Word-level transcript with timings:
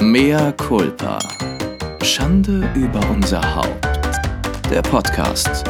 Mea 0.00 0.52
culpa. 0.52 1.18
Schande 2.04 2.70
über 2.76 3.00
unser 3.10 3.42
Haupt. 3.56 3.84
Der 4.70 4.80
Podcast 4.80 5.64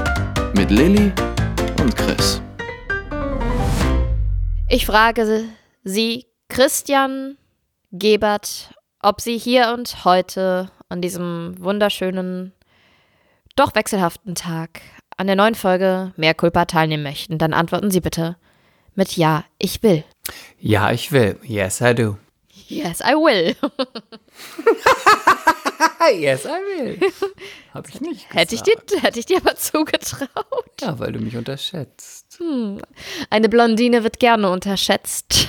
mit 0.55 0.71
Lilly 0.71 1.11
und 1.81 1.97
Chris. 1.97 2.43
Ich 4.69 4.85
frage 4.85 5.45
Sie, 5.83 6.27
Christian 6.51 7.39
Gebert, 7.91 8.75
ob 9.01 9.23
Sie 9.23 9.39
hier 9.39 9.73
und 9.73 10.05
heute 10.05 10.71
an 10.91 11.01
diesem 11.01 11.55
wunderschönen, 11.59 12.53
doch 13.57 13.75
wechselhaften 13.75 14.35
Tag 14.35 14.83
an 15.17 15.27
der 15.27 15.37
neuen 15.37 15.55
Folge 15.55 16.13
Mehr 16.17 16.35
Culpa 16.35 16.67
teilnehmen 16.67 17.03
möchten. 17.03 17.39
Dann 17.39 17.55
antworten 17.55 17.91
Sie 17.91 18.01
bitte 18.01 18.37
mit 18.95 19.17
Ja, 19.17 19.45
ich 19.59 19.83
will. 19.83 20.05
Ja, 20.59 20.93
ich 20.93 21.13
will. 21.13 21.39
Yes, 21.45 21.81
I 21.81 21.95
do. 21.95 22.19
Yes, 22.69 23.01
I 23.01 23.15
will. 23.15 23.57
yes, 26.21 26.45
I 26.45 26.49
will. 26.49 27.01
Hab 27.73 27.89
ich 27.89 28.01
nicht 28.03 28.27
hätte, 28.35 28.55
ich 28.55 28.63
dir, 28.63 28.77
hätte 29.01 29.19
ich 29.19 29.25
dir 29.27 29.39
aber 29.39 29.57
zugetraut. 29.57 30.29
Ja, 30.81 30.99
weil 30.99 31.13
du 31.13 31.19
mich 31.19 31.35
unterschätzt. 31.37 32.39
Eine 33.31 33.49
Blondine 33.49 34.05
wird 34.05 34.19
gerne 34.21 34.51
unterschätzt. 34.51 35.49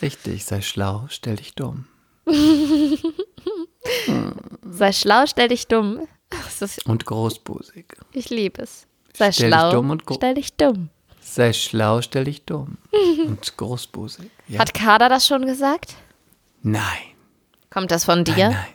Richtig, 0.00 0.46
sei 0.46 0.62
schlau, 0.62 1.04
stell 1.10 1.36
dich 1.36 1.54
dumm. 1.54 1.86
Sei 4.66 4.92
schlau, 4.92 5.26
stell 5.26 5.48
dich 5.48 5.66
dumm. 5.68 6.08
Ist, 6.60 6.86
Und 6.86 7.04
großbusig. 7.04 7.84
ich 8.12 8.30
liebe 8.30 8.62
es. 8.62 8.86
Sei 9.14 9.30
Stell 9.30 9.50
dich 9.50 9.58
schlau, 9.58 9.72
dumm 9.72 9.90
und 9.90 10.02
stell 10.14 10.34
dich 10.34 10.54
dumm. 10.54 10.88
Sei 11.20 11.52
schlau, 11.52 12.00
stell 12.00 12.24
dich 12.24 12.44
dumm. 12.46 12.78
Und 13.26 13.56
großbusig. 13.56 14.30
Ja. 14.48 14.60
Hat 14.60 14.72
Kader 14.72 15.08
das 15.10 15.26
schon 15.26 15.44
gesagt? 15.46 15.94
Nein. 16.64 16.82
Kommt 17.70 17.90
das 17.90 18.04
von 18.04 18.24
dir? 18.24 18.48
Nein, 18.48 18.50
nein. 18.52 18.66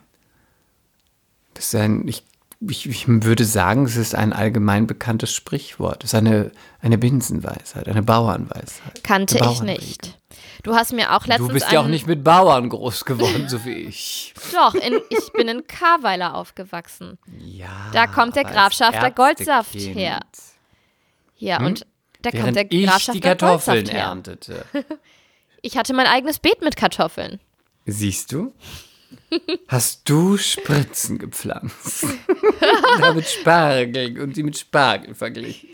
Das 1.56 1.66
ist 1.66 1.76
ein, 1.76 2.08
ich, 2.08 2.24
ich, 2.62 2.86
ich 2.86 3.08
würde 3.08 3.44
sagen, 3.44 3.86
es 3.86 3.98
ist 3.98 4.16
ein 4.16 4.32
allgemein 4.32 4.88
bekanntes 4.88 5.34
Sprichwort. 5.34 6.04
Es 6.04 6.12
ist 6.12 6.16
eine, 6.16 6.52
eine 6.82 6.98
Binsenweisheit, 6.98 7.90
eine 7.90 8.04
Bauernweisheit. 8.04 9.04
Kannte 9.04 9.42
Eine 9.42 9.52
ich 9.52 9.62
nicht. 9.62 10.18
Du 10.64 10.76
hast 10.76 10.94
mir 10.94 11.16
auch 11.16 11.26
letztens 11.26 11.48
Du 11.48 11.54
bist 11.54 11.72
ja 11.72 11.82
auch 11.82 11.88
nicht 11.88 12.06
mit 12.06 12.24
Bauern 12.24 12.70
groß 12.70 13.06
geworden, 13.06 13.50
so 13.50 13.66
wie 13.66 13.74
ich. 13.74 14.34
Doch, 14.54 14.76
in, 14.76 15.00
ich 15.10 15.34
bin 15.34 15.48
in 15.48 15.66
Karweiler 15.66 16.36
aufgewachsen. 16.36 17.18
Ja. 17.40 17.70
Da 17.92 18.08
kommt 18.08 18.36
der 18.36 18.44
Grafschafter 18.44 19.10
Goldsaft 19.10 19.74
Ärztekind. 19.74 19.98
her. 19.98 20.20
Ja, 21.38 21.60
und 21.66 21.86
da 22.22 22.30
Hm? 22.32 22.34
Während 22.34 22.46
kommt 22.46 22.56
der 22.58 22.72
ich 22.72 22.86
Grafschafter 22.86 23.12
die 23.14 23.22
Kartoffeln 23.22 23.78
Goldsaft 23.78 23.98
her. 23.98 24.06
erntete. 24.06 24.66
Ich 25.62 25.76
hatte 25.78 25.94
mein 25.94 26.08
eigenes 26.08 26.40
Beet 26.40 26.62
mit 26.62 26.78
Kartoffeln. 26.78 27.42
Siehst 27.86 28.32
du? 28.32 28.54
Hast 29.68 30.08
du 30.10 30.38
Spritzen 30.38 31.18
gepflanzt? 31.18 32.06
Damit 33.00 33.28
Spargel 33.28 34.20
und 34.20 34.36
sie 34.36 34.44
mit 34.44 34.58
Spargel 34.58 35.16
verglichen. 35.16 35.70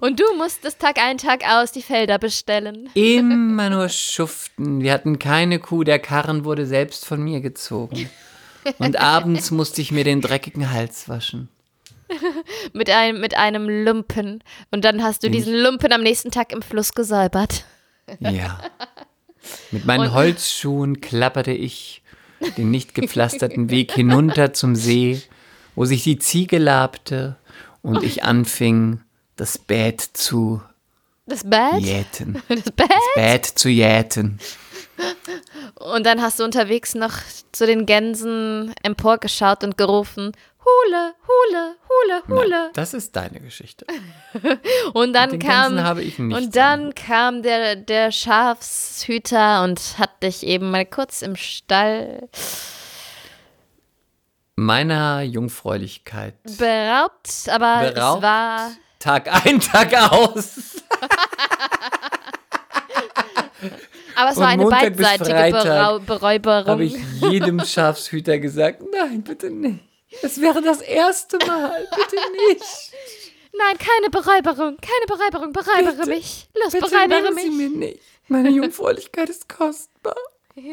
Und 0.00 0.18
du 0.18 0.24
musstest 0.36 0.80
Tag 0.80 0.98
ein, 0.98 1.18
Tag 1.18 1.44
aus 1.48 1.70
die 1.72 1.82
Felder 1.82 2.18
bestellen. 2.18 2.90
Immer 2.94 3.70
nur 3.70 3.88
schuften. 3.88 4.82
Wir 4.82 4.92
hatten 4.92 5.18
keine 5.18 5.60
Kuh, 5.60 5.84
der 5.84 5.98
Karren 6.00 6.44
wurde 6.44 6.66
selbst 6.66 7.06
von 7.06 7.22
mir 7.22 7.40
gezogen. 7.40 8.10
Und 8.78 9.00
abends 9.00 9.50
musste 9.50 9.80
ich 9.80 9.92
mir 9.92 10.04
den 10.04 10.20
dreckigen 10.20 10.70
Hals 10.72 11.08
waschen. 11.08 11.48
Mit 12.72 12.90
einem, 12.90 13.20
mit 13.20 13.36
einem 13.36 13.68
Lumpen. 13.68 14.42
Und 14.72 14.84
dann 14.84 15.02
hast 15.02 15.22
du 15.22 15.30
diesen 15.30 15.54
Lumpen 15.54 15.92
am 15.92 16.02
nächsten 16.02 16.32
Tag 16.32 16.52
im 16.52 16.60
Fluss 16.60 16.92
gesäubert. 16.92 17.64
Ja. 18.18 18.58
Mit 19.70 19.84
meinen 19.86 20.12
Holzschuhen 20.12 21.00
klapperte 21.00 21.52
ich 21.52 22.02
den 22.56 22.70
nicht 22.70 22.94
gepflasterten 22.94 23.70
Weg 23.70 23.92
hinunter 23.92 24.52
zum 24.52 24.74
See, 24.76 25.20
wo 25.74 25.84
sich 25.84 26.02
die 26.04 26.18
Ziege 26.18 26.58
labte 26.58 27.36
und 27.82 28.02
ich 28.02 28.24
anfing, 28.24 29.00
das 29.36 29.58
Bett 29.58 30.00
zu 30.00 30.62
Das 31.26 31.44
Bett? 31.44 31.78
jäten. 31.80 32.42
Das 32.48 32.70
Bett? 32.72 32.90
Bett 33.14 33.46
zu 33.46 33.68
jäten. 33.68 34.38
Und 35.76 36.04
dann 36.04 36.20
hast 36.20 36.38
du 36.40 36.44
unterwegs 36.44 36.94
noch 36.94 37.14
zu 37.52 37.66
den 37.66 37.86
Gänsen 37.86 38.74
emporgeschaut 38.82 39.64
und 39.64 39.78
gerufen, 39.78 40.32
Hule, 40.70 41.14
Hule, 41.26 41.76
Hule, 41.88 42.22
Hule. 42.42 42.70
Das 42.74 42.94
ist 42.94 43.14
deine 43.16 43.40
Geschichte. 43.40 43.86
Und 44.92 45.12
dann 45.14 45.30
den 45.30 45.38
kam 45.40 45.78
und 46.32 46.54
dann 46.56 46.94
kam 46.94 47.42
der, 47.42 47.76
der 47.76 48.12
Schafshüter 48.12 49.64
und 49.64 49.80
hat 49.98 50.22
dich 50.22 50.46
eben 50.46 50.70
mal 50.70 50.84
kurz 50.86 51.22
im 51.22 51.36
Stall 51.36 52.28
Meiner 54.56 55.22
Jungfräulichkeit. 55.22 56.34
beraubt, 56.58 57.48
aber 57.48 57.90
Beraubt? 57.92 58.18
es 58.18 58.22
war 58.22 58.70
Tag 58.98 59.46
ein, 59.46 59.60
Tag 59.60 59.94
aus. 60.12 60.82
aber 64.14 64.28
es 64.28 64.34
Von 64.34 64.42
war 64.42 64.48
eine 64.50 64.62
Montag 64.62 64.96
beidseitige 64.96 65.50
Berau 65.50 65.98
Beräuberung. 66.00 66.66
Habe 66.66 66.84
ich 66.84 66.96
jedem 67.22 67.60
Schafshüter 67.64 68.38
gesagt, 68.38 68.82
nein, 68.92 69.22
bitte 69.22 69.50
nicht. 69.50 69.89
Es 70.22 70.40
wäre 70.40 70.60
das 70.62 70.80
erste 70.80 71.38
Mal, 71.46 71.88
bitte 71.94 72.16
nicht. 72.48 72.92
Nein, 73.56 73.78
keine 73.78 74.10
Beräuberung, 74.10 74.76
keine 74.76 75.06
Beräuberung, 75.06 75.52
beräubere 75.52 75.96
Bitte, 75.96 76.08
mich. 76.08 76.48
Los, 76.62 76.72
Bitte 76.72 76.86
beräubere 76.88 77.32
mich. 77.32 77.44
Sie 77.44 77.50
mir 77.50 77.68
nicht. 77.70 78.00
Meine 78.28 78.50
Jungfräulichkeit 78.50 79.28
ist 79.28 79.48
kostbar. 79.48 80.14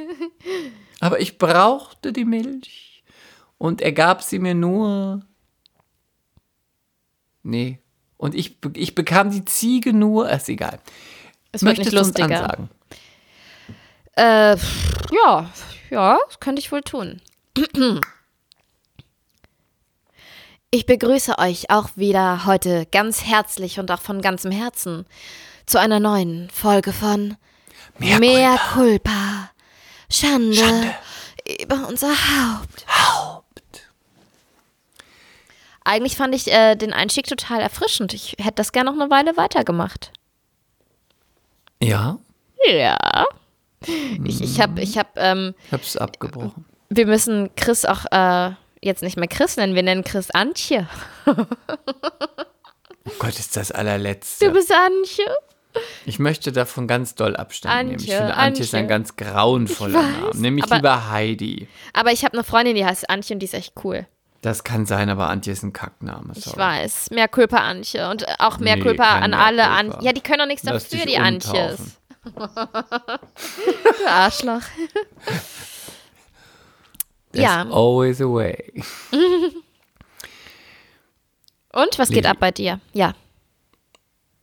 Aber 1.00 1.20
ich 1.20 1.38
brauchte 1.38 2.14
die 2.14 2.26
Milch. 2.26 3.04
Und 3.58 3.82
er 3.82 3.92
gab 3.92 4.22
sie 4.22 4.40
mir 4.40 4.54
nur. 4.54 5.22
Nee. 7.44 7.80
Und 8.18 8.36
ich, 8.36 8.58
ich 8.74 8.94
bekam 8.96 9.32
die 9.32 9.46
Ziege 9.46 9.94
nur. 9.94 10.30
Ist 10.30 10.50
egal. 10.50 10.80
Es 11.52 11.64
wird 11.64 11.78
Möchtest 11.78 11.94
nicht 11.94 11.94
du 11.94 12.00
uns 12.00 12.08
lustiger. 12.10 12.44
ansagen? 12.44 12.70
Äh, 14.16 14.58
ja, 15.16 15.50
ja, 15.90 16.20
das 16.28 16.40
könnte 16.40 16.60
ich 16.60 16.72
wohl 16.72 16.82
tun. 16.82 17.22
Ich 20.78 20.86
begrüße 20.86 21.40
euch 21.40 21.72
auch 21.72 21.90
wieder 21.96 22.46
heute 22.46 22.86
ganz 22.92 23.26
herzlich 23.26 23.80
und 23.80 23.90
auch 23.90 24.00
von 24.00 24.22
ganzem 24.22 24.52
Herzen 24.52 25.08
zu 25.66 25.80
einer 25.80 26.00
neuen 26.00 26.52
Folge 26.52 26.94
von 26.94 27.36
Mehr 27.98 28.20
Mehr 28.20 28.60
Culpa. 28.74 29.50
Schande, 30.08 30.54
Schande. 30.54 30.94
über 31.64 31.88
unser 31.88 32.10
Haupt. 32.10 32.86
Haupt. 32.88 33.90
Eigentlich 35.84 36.16
fand 36.16 36.36
ich 36.36 36.54
äh, 36.54 36.76
den 36.76 36.94
Einstieg 36.94 37.26
total 37.26 37.60
erfrischend. 37.60 38.14
Ich 38.14 38.36
hätte 38.38 38.58
das 38.58 38.72
gerne 38.72 38.92
noch 38.92 39.02
eine 39.02 39.10
Weile 39.10 39.36
weitergemacht. 39.36 40.12
Ja, 41.82 42.20
Ja. 42.72 43.26
Ich, 44.24 44.42
ich 44.42 44.62
habe, 44.62 44.80
ich 44.82 44.96
habe, 45.00 45.10
ähm, 45.16 45.56
hab's 45.72 45.98
abgebrochen. 45.98 46.66
wir 46.90 47.08
müssen 47.08 47.50
Chris 47.56 47.84
auch 47.84 48.06
äh, 48.12 48.52
jetzt 48.88 49.04
nicht 49.04 49.18
mehr 49.18 49.28
Chris 49.28 49.56
nennen, 49.58 49.76
wir 49.76 49.84
nennen 49.84 50.04
Chris 50.04 50.32
Antje. 50.32 50.88
Oh 53.10 53.14
Gott, 53.20 53.40
ist 53.40 53.56
das 53.56 53.72
allerletzte. 53.72 54.48
Du 54.48 54.52
bist 54.52 54.70
Antje. 54.70 55.24
Ich 56.06 56.20
möchte 56.20 56.52
davon 56.52 56.88
ganz 56.88 57.16
doll 57.16 57.38
Abstand 57.38 57.74
nehmen. 57.88 58.00
Ich 58.02 58.12
Antje, 58.12 58.18
finde, 58.18 58.36
Antje 58.36 58.64
ist 58.64 58.74
ein 58.76 58.80
Antje. 58.82 58.90
ganz 58.90 59.16
grauenvoller 59.16 60.00
Ich 60.02 60.06
weiß, 60.06 60.22
Name. 60.34 60.42
Nämlich 60.42 60.66
aber- 60.66 60.76
lieber 60.76 61.10
Heidi. 61.10 61.68
Aber 61.94 62.12
ich 62.12 62.26
habe 62.26 62.34
eine 62.34 62.44
Freundin, 62.44 62.76
die 62.76 62.84
heißt 62.86 63.10
Antje 63.10 63.34
und 63.36 63.40
die 63.40 63.46
ist 63.46 63.54
echt 63.54 63.76
cool. 63.86 64.06
Das 64.42 64.66
kann 64.66 64.86
sein, 64.86 65.10
aber 65.10 65.30
Antje 65.30 65.54
ist 65.54 65.64
ein 65.64 65.72
Kackname. 65.72 66.34
Ich 66.36 66.44
sorry. 66.44 66.58
weiß. 66.60 67.12
Mehr 67.12 67.30
Culpa 67.30 67.58
Antje 67.60 68.10
und 68.10 68.26
auch 68.40 68.58
mehr 68.60 68.76
Nee, 68.76 68.82
kein 68.96 69.00
an 69.24 69.34
alle. 69.34 69.68
Antje. 69.70 70.00
Ja, 70.04 70.12
die 70.12 70.22
können 70.22 70.40
doch 70.40 70.48
nichts 70.48 70.64
Lass 70.64 70.90
dafür, 70.90 71.06
die 71.06 71.18
Antjes. 71.18 71.78
du 72.36 74.06
Arschloch. 74.10 74.62
There's 77.38 77.48
Ja. 77.48 77.62
always 77.70 78.20
a 78.22 78.26
way. 78.26 78.74
Und 81.74 82.00
was 82.00 82.08
geht 82.10 82.18
Lili. 82.24 82.28
ab 82.28 82.38
bei 82.40 82.52
dir? 82.52 82.80
Ja. 82.94 83.14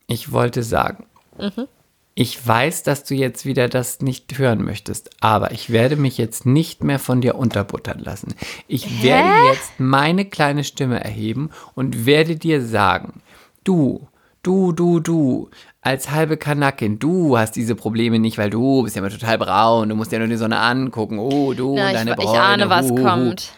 Ich 0.06 0.30
wollte 0.32 0.62
sagen, 0.62 1.06
Mhm. 1.38 1.66
ich 2.14 2.46
weiß, 2.46 2.82
dass 2.84 3.04
du 3.04 3.14
jetzt 3.14 3.44
wieder 3.44 3.68
das 3.68 4.00
nicht 4.00 4.38
hören 4.38 4.62
möchtest, 4.62 5.10
aber 5.20 5.50
ich 5.52 5.70
werde 5.70 5.96
mich 5.96 6.18
jetzt 6.18 6.46
nicht 6.46 6.84
mehr 6.84 6.98
von 6.98 7.20
dir 7.20 7.34
unterbuttern 7.36 7.98
lassen. 7.98 8.34
Ich 8.68 9.02
werde 9.02 9.30
jetzt 9.52 9.72
meine 9.78 10.24
kleine 10.26 10.62
Stimme 10.62 11.02
erheben 11.02 11.50
und 11.74 12.06
werde 12.06 12.36
dir 12.36 12.64
sagen, 12.64 13.22
du, 13.64 14.06
du, 14.44 14.72
du, 14.72 15.00
du, 15.00 15.50
als 15.80 16.10
halbe 16.10 16.36
Kanakin, 16.36 16.98
du 16.98 17.36
hast 17.36 17.56
diese 17.56 17.74
Probleme 17.74 18.18
nicht, 18.18 18.38
weil 18.38 18.50
du 18.50 18.84
bist 18.84 18.94
ja 18.96 19.02
immer 19.02 19.10
total 19.10 19.38
braun, 19.38 19.88
du 19.88 19.96
musst 19.96 20.12
ja 20.12 20.18
nur 20.18 20.28
die 20.28 20.36
Sonne 20.36 20.58
angucken, 20.60 21.18
oh, 21.18 21.52
du 21.52 21.74
Na, 21.74 21.82
und 21.82 21.88
ich, 21.88 21.94
deine 21.94 22.10
ich 22.12 22.16
Bräune, 22.16 22.40
ahne, 22.40 22.70
was 22.70 22.90
hu, 22.90 22.98
hu. 22.98 23.02
kommt. 23.02 23.52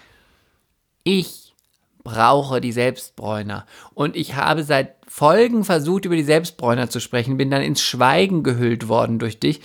Ich 1.05 1.55
brauche 2.03 2.61
die 2.61 2.73
Selbstbräuner. 2.73 3.67
Und 3.95 4.17
ich 4.17 4.37
habe 4.37 4.65
seit 4.65 4.95
Folgen 5.09 5.65
versucht, 5.65 6.05
über 6.05 6.17
die 6.17 6.25
Selbstbräuner 6.25 6.89
zu 6.89 7.01
sprechen, 7.01 7.37
bin 7.37 7.51
dann 7.51 7.63
ins 7.63 7.83
Schweigen 7.83 8.43
gehüllt 8.43 8.89
worden 8.89 9.19
durch 9.19 9.39
dich. 9.39 9.61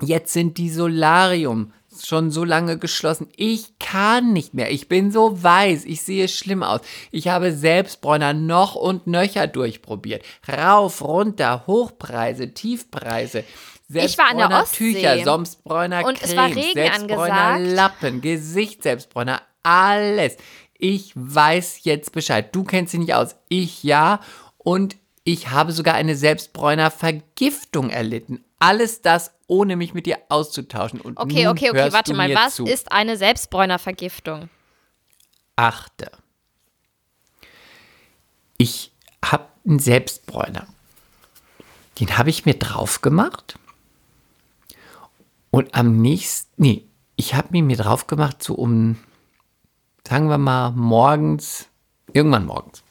Jetzt 0.00 0.32
sind 0.32 0.58
die 0.58 0.70
Solarium 0.70 1.72
schon 2.02 2.30
so 2.30 2.44
lange 2.44 2.78
geschlossen. 2.78 3.28
Ich 3.36 3.78
kann 3.78 4.32
nicht 4.32 4.54
mehr. 4.54 4.70
Ich 4.70 4.88
bin 4.88 5.10
so 5.10 5.42
weiß. 5.42 5.84
Ich 5.84 6.02
sehe 6.02 6.28
schlimm 6.28 6.62
aus. 6.62 6.80
Ich 7.10 7.28
habe 7.28 7.52
Selbstbräuner 7.52 8.32
noch 8.32 8.74
und 8.74 9.06
nöcher 9.06 9.46
durchprobiert. 9.46 10.24
Rauf, 10.48 11.02
runter, 11.02 11.64
Hochpreise, 11.66 12.52
Tiefpreise. 12.54 13.44
Ich 13.88 14.18
war 14.18 14.30
an 14.30 14.38
der 14.38 14.48
Selbstbräuner 14.48 14.62
Ostsee. 14.62 14.92
Tücher, 14.92 15.24
Selbstbräuner 15.24 16.04
Und 16.06 16.18
Cremes, 16.18 16.30
es 16.30 16.36
war 16.36 16.46
Regen 16.48 16.72
Selbstbräuner 16.72 17.34
angesagt. 17.34 17.76
Lappen, 17.76 18.20
Gesichtsselbstbräuner, 18.20 19.42
alles. 19.62 20.36
Ich 20.78 21.12
weiß 21.14 21.80
jetzt 21.84 22.12
Bescheid. 22.12 22.54
Du 22.54 22.64
kennst 22.64 22.92
sie 22.92 22.98
nicht 22.98 23.14
aus. 23.14 23.36
Ich 23.48 23.82
ja. 23.82 24.20
Und 24.58 24.96
ich 25.24 25.50
habe 25.50 25.72
sogar 25.72 25.94
eine 25.94 26.16
Selbstbräuner 26.16 26.90
Vergiftung 26.90 27.90
erlitten. 27.90 28.44
Alles 28.58 29.00
das, 29.02 29.32
ohne 29.54 29.76
mich 29.76 29.94
mit 29.94 30.06
dir 30.06 30.18
auszutauschen. 30.28 31.00
Und 31.00 31.16
Okay, 31.16 31.46
okay, 31.46 31.70
okay, 31.70 31.78
hörst 31.78 31.92
warte 31.92 32.14
mal. 32.14 32.34
Was 32.34 32.56
zu. 32.56 32.66
ist 32.66 32.90
eine 32.90 33.16
Selbstbräunervergiftung? 33.16 34.48
Achte. 35.56 36.10
Ich 38.58 38.92
habe 39.24 39.46
einen 39.64 39.78
Selbstbräuner. 39.78 40.66
Den 42.00 42.18
habe 42.18 42.30
ich 42.30 42.44
mir 42.44 42.54
drauf 42.54 43.00
gemacht. 43.00 43.58
Und 45.50 45.74
am 45.74 46.00
nächsten, 46.02 46.50
nee, 46.56 46.84
ich 47.14 47.34
habe 47.34 47.56
ihn 47.56 47.68
mir 47.68 47.76
drauf 47.76 48.08
gemacht, 48.08 48.42
so 48.42 48.54
um, 48.54 48.98
sagen 50.06 50.28
wir 50.28 50.38
mal, 50.38 50.72
morgens, 50.72 51.68
irgendwann 52.12 52.46
morgens. 52.46 52.82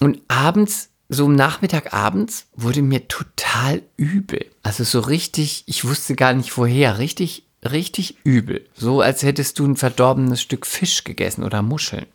Und 0.00 0.20
abends, 0.26 0.90
so 1.08 1.26
am 1.26 1.34
Nachmittag 1.34 1.92
abends, 1.92 2.46
wurde 2.54 2.82
mir 2.82 3.06
total 3.08 3.82
übel. 3.96 4.46
Also 4.62 4.84
so 4.84 5.00
richtig, 5.00 5.64
ich 5.66 5.84
wusste 5.84 6.14
gar 6.16 6.32
nicht 6.32 6.56
woher, 6.56 6.98
richtig, 6.98 7.44
richtig 7.62 8.16
übel. 8.24 8.66
So 8.74 9.00
als 9.00 9.22
hättest 9.22 9.58
du 9.58 9.66
ein 9.66 9.76
verdorbenes 9.76 10.40
Stück 10.42 10.66
Fisch 10.66 11.04
gegessen 11.04 11.44
oder 11.44 11.62
Muscheln. 11.62 12.06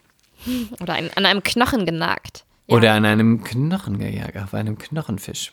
Oder 0.80 0.94
ein, 0.94 1.10
an 1.18 1.26
einem 1.26 1.44
Knochen 1.44 1.86
genagt. 1.86 2.46
Ja. 2.68 2.78
Oder 2.78 2.94
an 2.94 3.04
einem 3.06 3.44
Knochen, 3.44 4.00
ja, 4.02 4.26
auf 4.44 4.54
einem 4.54 4.78
Knochenfisch. 4.78 5.52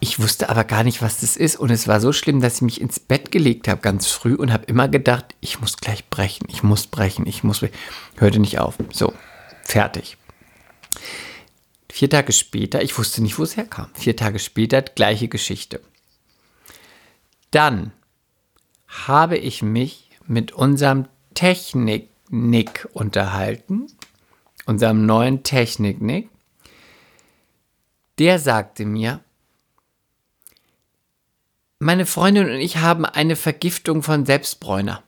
Ich 0.00 0.18
wusste 0.18 0.48
aber 0.48 0.64
gar 0.64 0.82
nicht, 0.82 1.02
was 1.02 1.20
das 1.20 1.36
ist. 1.36 1.54
Und 1.56 1.70
es 1.70 1.86
war 1.86 2.00
so 2.00 2.12
schlimm, 2.12 2.40
dass 2.40 2.56
ich 2.56 2.62
mich 2.62 2.80
ins 2.80 2.98
Bett 2.98 3.30
gelegt 3.30 3.68
habe 3.68 3.80
ganz 3.80 4.06
früh 4.08 4.34
und 4.34 4.52
habe 4.52 4.64
immer 4.64 4.88
gedacht, 4.88 5.36
ich 5.40 5.60
muss 5.60 5.76
gleich 5.76 6.08
brechen, 6.08 6.46
ich 6.48 6.62
muss 6.64 6.86
brechen, 6.88 7.26
ich 7.26 7.44
muss. 7.44 7.60
bre- 7.62 7.70
Hörte 8.16 8.40
nicht 8.40 8.58
auf. 8.58 8.74
So, 8.92 9.12
fertig. 9.62 10.16
Vier 11.92 12.08
Tage 12.08 12.32
später, 12.32 12.82
ich 12.82 12.96
wusste 12.96 13.22
nicht, 13.22 13.38
wo 13.38 13.42
es 13.42 13.56
herkam. 13.56 13.90
Vier 13.94 14.16
Tage 14.16 14.38
später, 14.38 14.82
gleiche 14.82 15.28
Geschichte. 15.28 15.80
Dann 17.50 17.92
habe 18.86 19.36
ich 19.36 19.62
mich 19.62 20.08
mit 20.26 20.52
unserem 20.52 21.08
Technik-Nick 21.34 22.88
unterhalten, 22.92 23.88
unserem 24.66 25.04
neuen 25.04 25.42
Technik-Nick. 25.42 26.30
Der 28.18 28.38
sagte 28.38 28.84
mir, 28.84 29.20
meine 31.80 32.06
Freundin 32.06 32.44
und 32.50 32.60
ich 32.60 32.76
haben 32.76 33.04
eine 33.04 33.36
Vergiftung 33.36 34.02
von 34.02 34.26
Selbstbräuner. 34.26 35.02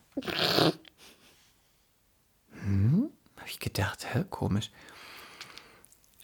Hm, 2.65 3.11
habe 3.37 3.49
ich 3.49 3.61
gedacht, 3.61 4.07
hä, 4.13 4.25
komisch. 4.31 4.71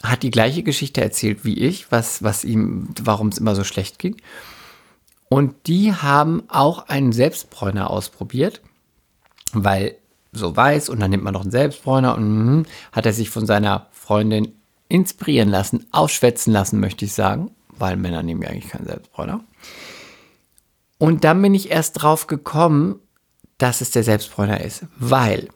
Hat 0.02 0.22
die 0.22 0.30
gleiche 0.30 0.62
Geschichte 0.62 1.00
erzählt 1.00 1.44
wie 1.44 1.58
ich, 1.58 1.90
was, 1.90 2.22
was 2.22 2.44
ihm, 2.44 2.88
warum 3.02 3.28
es 3.28 3.38
immer 3.38 3.54
so 3.54 3.64
schlecht 3.64 3.98
ging. 3.98 4.16
Und 5.28 5.66
die 5.66 5.92
haben 5.92 6.44
auch 6.48 6.88
einen 6.88 7.12
Selbstbräuner 7.12 7.90
ausprobiert, 7.90 8.60
weil 9.52 9.96
so 10.32 10.56
weiß 10.56 10.88
und 10.88 11.00
dann 11.00 11.10
nimmt 11.10 11.24
man 11.24 11.34
noch 11.34 11.42
einen 11.42 11.50
Selbstbräuner 11.50 12.16
und 12.16 12.44
mhm, 12.44 12.66
hat 12.92 13.06
er 13.06 13.12
sich 13.12 13.30
von 13.30 13.46
seiner 13.46 13.88
Freundin 13.92 14.52
inspirieren 14.88 15.48
lassen, 15.48 15.86
aufschwätzen 15.90 16.52
lassen, 16.52 16.80
möchte 16.80 17.04
ich 17.04 17.12
sagen, 17.12 17.50
weil 17.76 17.96
Männer 17.96 18.22
nehmen 18.22 18.42
ja 18.42 18.48
eigentlich 18.48 18.70
keinen 18.70 18.86
Selbstbräuner. 18.86 19.40
Und 20.98 21.24
dann 21.24 21.42
bin 21.42 21.54
ich 21.54 21.70
erst 21.70 22.02
drauf 22.02 22.26
gekommen, 22.26 22.96
dass 23.58 23.80
es 23.80 23.90
der 23.90 24.04
Selbstbräuner 24.04 24.60
ist, 24.60 24.84
weil 24.96 25.48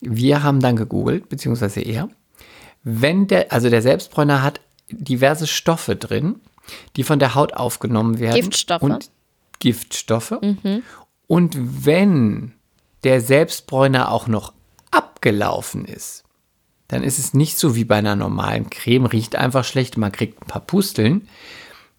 wir 0.00 0.42
haben 0.42 0.60
dann 0.60 0.76
gegoogelt, 0.76 1.28
beziehungsweise 1.28 1.80
er, 1.80 2.08
wenn 2.84 3.26
der, 3.26 3.52
also 3.52 3.70
der 3.70 3.82
Selbstbräuner 3.82 4.42
hat 4.42 4.60
diverse 4.90 5.46
Stoffe 5.46 5.96
drin, 5.96 6.40
die 6.96 7.04
von 7.04 7.18
der 7.18 7.34
Haut 7.34 7.54
aufgenommen 7.54 8.18
werden. 8.18 8.34
Giftstoffe. 8.34 8.82
Und 8.82 9.10
Giftstoffe. 9.58 10.38
Und 11.26 11.86
wenn 11.86 12.52
der 13.04 13.20
Selbstbräuner 13.20 14.10
auch 14.10 14.26
noch 14.26 14.52
abgelaufen 14.90 15.84
ist, 15.84 16.24
dann 16.88 17.02
ist 17.02 17.18
es 17.18 17.32
nicht 17.32 17.58
so 17.58 17.74
wie 17.74 17.84
bei 17.84 17.96
einer 17.96 18.16
normalen 18.16 18.68
Creme, 18.68 19.06
riecht 19.06 19.34
einfach 19.36 19.64
schlecht, 19.64 19.96
man 19.96 20.12
kriegt 20.12 20.42
ein 20.42 20.46
paar 20.46 20.60
Pusteln, 20.60 21.28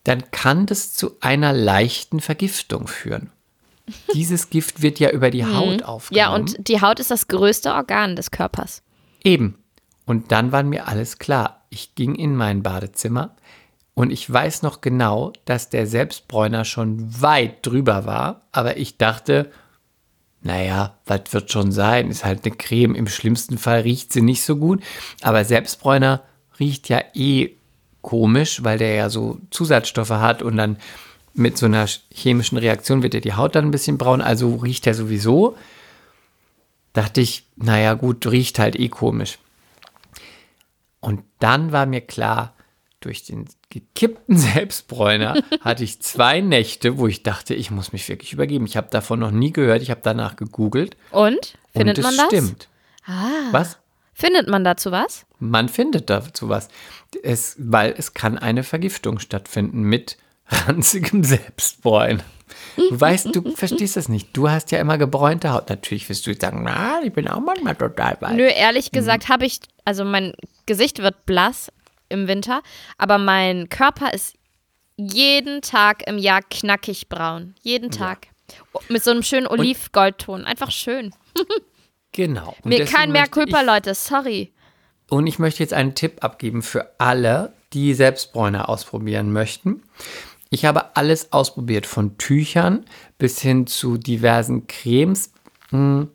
dann 0.04 0.30
kann 0.32 0.66
das 0.66 0.94
zu 0.94 1.16
einer 1.22 1.54
leichten 1.54 2.20
Vergiftung 2.20 2.88
führen. 2.88 3.32
Dieses 4.14 4.50
Gift 4.50 4.82
wird 4.82 5.00
ja 5.00 5.10
über 5.10 5.32
die 5.32 5.46
Haut 5.46 5.84
aufgenommen. 5.84 6.12
Mhm. 6.12 6.16
Ja, 6.16 6.34
und 6.34 6.68
die 6.68 6.82
Haut 6.82 7.00
ist 7.00 7.12
das 7.12 7.28
größte 7.28 7.74
Organ 7.74 8.16
des 8.16 8.32
Körpers. 8.32 8.84
Eben. 9.24 9.58
Und 10.06 10.32
dann 10.32 10.52
war 10.52 10.64
mir 10.64 10.88
alles 10.88 11.20
klar. 11.20 11.66
Ich 11.70 11.96
ging 11.96 12.16
in 12.16 12.36
mein 12.36 12.64
Badezimmer 12.64 13.36
und 13.96 14.12
ich 14.12 14.32
weiß 14.32 14.64
noch 14.64 14.82
genau, 14.82 15.34
dass 15.46 15.70
der 15.70 15.88
Selbstbräuner 15.88 16.66
schon 16.66 17.22
weit 17.22 17.66
drüber 17.66 18.06
war, 18.06 18.42
aber 18.52 18.78
ich 18.78 18.98
dachte, 18.98 19.52
naja, 20.42 20.98
was 21.06 21.22
wird 21.32 21.52
schon 21.52 21.72
sein? 21.72 22.10
Ist 22.10 22.26
halt 22.26 22.46
eine 22.46 22.56
Creme. 22.56 22.96
Im 22.96 23.08
schlimmsten 23.08 23.58
Fall 23.58 23.82
riecht 23.82 24.12
sie 24.12 24.22
nicht 24.22 24.44
so 24.44 24.58
gut, 24.58 24.84
aber 25.22 25.46
Selbstbräuner 25.46 26.22
riecht 26.60 26.90
ja 26.90 27.02
eh 27.14 27.52
komisch, 28.02 28.64
weil 28.64 28.78
der 28.78 28.94
ja 28.94 29.10
so 29.10 29.40
Zusatzstoffe 29.52 30.10
hat 30.10 30.42
und 30.42 30.58
dann 30.58 30.78
mit 31.34 31.58
so 31.58 31.66
einer 31.66 31.88
chemischen 32.14 32.58
Reaktion 32.58 33.02
wird 33.02 33.14
ja 33.14 33.20
die 33.20 33.34
Haut 33.34 33.56
dann 33.56 33.66
ein 33.66 33.72
bisschen 33.72 33.98
braun, 33.98 34.22
also 34.22 34.56
riecht 34.56 34.86
er 34.86 34.94
sowieso. 34.94 35.56
Dachte 36.92 37.22
ich, 37.22 37.46
naja, 37.56 37.94
gut, 37.96 38.28
riecht 38.28 38.60
halt 38.60 38.76
eh 38.78 38.90
komisch. 38.90 39.40
Und 41.04 41.24
dann 41.40 41.72
war 41.74 41.86
mir 41.86 42.02
klar, 42.02 42.54
durch 43.02 43.26
den 43.26 43.46
gekippten 43.70 44.38
Selbstbräuner 44.38 45.36
hatte 45.62 45.84
ich 45.84 46.02
zwei 46.02 46.40
Nächte, 46.40 46.98
wo 46.98 47.08
ich 47.08 47.24
dachte, 47.24 47.54
ich 47.54 47.72
muss 47.72 47.92
mich 47.92 48.08
wirklich 48.08 48.32
übergeben. 48.32 48.66
Ich 48.66 48.78
habe 48.78 48.88
davon 48.90 49.20
noch 49.20 49.32
nie 49.32 49.52
gehört, 49.52 49.82
ich 49.82 49.92
habe 49.92 50.00
danach 50.02 50.38
gegoogelt. 50.38 50.96
Und? 51.12 51.58
Findet 51.74 51.98
und 51.98 52.06
es 52.06 52.06
man 52.06 52.18
das? 52.18 52.26
stimmt. 52.28 52.70
Ah. 53.06 53.50
Was? 53.52 53.80
Findet 54.14 54.48
man 54.48 54.64
dazu 54.64 54.92
was? 54.92 55.26
Man 55.40 55.68
findet 55.68 56.10
dazu 56.10 56.48
was. 56.48 56.70
Es, 57.22 57.56
weil 57.60 57.94
es 57.98 58.14
kann 58.14 58.38
eine 58.38 58.64
Vergiftung 58.64 59.20
stattfinden 59.20 59.82
mit 59.82 60.18
ranzigem 60.48 61.24
Selbstbräuner. 61.24 62.24
Du 62.76 63.00
weißt, 63.00 63.36
du 63.36 63.52
verstehst 63.56 63.98
das 63.98 64.10
nicht. 64.10 64.30
Du 64.36 64.50
hast 64.50 64.72
ja 64.72 64.80
immer 64.80 64.98
gebräunte 64.98 65.52
Haut. 65.54 65.70
Natürlich 65.70 66.08
wirst 66.10 66.26
du 66.26 66.32
jetzt 66.32 66.42
sagen, 66.42 66.64
na, 66.64 67.02
ich 67.04 67.14
bin 67.14 67.28
auch 67.28 67.40
manchmal 67.40 67.76
total 67.76 68.18
weiß. 68.20 68.34
Nö, 68.34 68.44
ehrlich 68.48 68.92
Mhm. 68.92 68.98
gesagt 68.98 69.30
habe 69.30 69.46
ich, 69.46 69.60
also 69.86 70.04
mein 70.06 70.34
Gesicht 70.66 71.00
wird 71.00 71.26
blass 71.26 71.72
im 72.10 72.28
Winter, 72.28 72.62
aber 72.98 73.18
mein 73.18 73.70
Körper 73.70 74.14
ist 74.14 74.36
jeden 74.98 75.62
Tag 75.62 76.06
im 76.08 76.18
Jahr 76.18 76.42
knackig 76.42 77.10
braun. 77.10 77.56
Jeden 77.62 77.90
Tag. 77.90 78.28
Mit 78.90 79.04
so 79.04 79.12
einem 79.12 79.24
schönen 79.24 79.48
Olivgoldton. 79.48 80.46
Einfach 80.46 80.72
schön. 80.72 81.14
Genau. 82.16 82.56
Und 82.62 82.70
Mir 82.70 82.86
kein 82.86 83.12
mehr 83.12 83.28
Leute, 83.66 83.96
sorry. 83.96 84.54
Und 85.10 85.28
ich 85.28 85.40
möchte 85.40 85.64
jetzt 85.64 85.74
einen 85.74 85.96
Tipp 85.96 86.24
abgeben 86.24 86.62
für 86.62 86.94
alle, 87.00 87.54
die 87.74 87.94
Selbstbräuner 87.94 88.70
ausprobieren 88.70 89.34
möchten. 89.34 89.82
Ich 90.54 90.66
habe 90.66 90.96
alles 90.96 91.34
ausprobiert, 91.34 91.88
von 91.88 92.20
Tüchern 92.20 92.86
bis 93.18 93.42
hin 93.42 93.66
zu 93.66 93.98
diversen 93.98 94.68
Cremes. 94.68 95.32
Hm, 95.72 96.12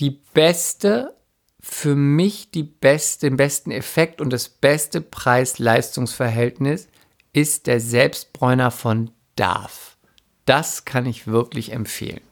Die 0.00 0.18
beste, 0.32 1.14
für 1.60 1.94
mich 1.94 2.50
die 2.50 2.62
beste, 2.62 3.28
den 3.28 3.36
besten 3.36 3.70
Effekt 3.70 4.22
und 4.22 4.32
das 4.32 4.48
beste 4.48 5.02
Preis-Leistungs-Verhältnis 5.02 6.88
ist 7.34 7.66
der 7.66 7.80
Selbstbräuner 7.80 8.70
von 8.70 9.10
Darf. 9.36 9.98
Das 10.46 10.86
kann 10.86 11.04
ich 11.04 11.26
wirklich 11.26 11.72
empfehlen. 11.72 12.22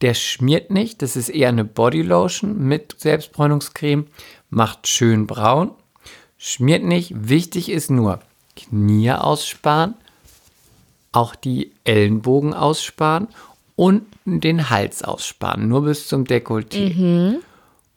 Der 0.00 0.14
schmiert 0.14 0.72
nicht, 0.72 1.02
das 1.02 1.14
ist 1.14 1.28
eher 1.28 1.50
eine 1.50 1.64
Bodylotion 1.64 2.58
mit 2.66 2.96
Selbstbräunungscreme, 2.98 4.08
macht 4.50 4.88
schön 4.88 5.28
braun, 5.28 5.70
schmiert 6.36 6.82
nicht. 6.82 7.12
Wichtig 7.28 7.70
ist 7.70 7.92
nur 7.92 8.18
Knie 8.56 9.12
aussparen, 9.12 9.94
auch 11.12 11.34
die 11.34 11.72
Ellenbogen 11.84 12.54
aussparen 12.54 13.28
und 13.76 14.02
den 14.24 14.70
Hals 14.70 15.02
aussparen, 15.02 15.68
nur 15.68 15.84
bis 15.84 16.08
zum 16.08 16.24
Dekolleté. 16.24 16.94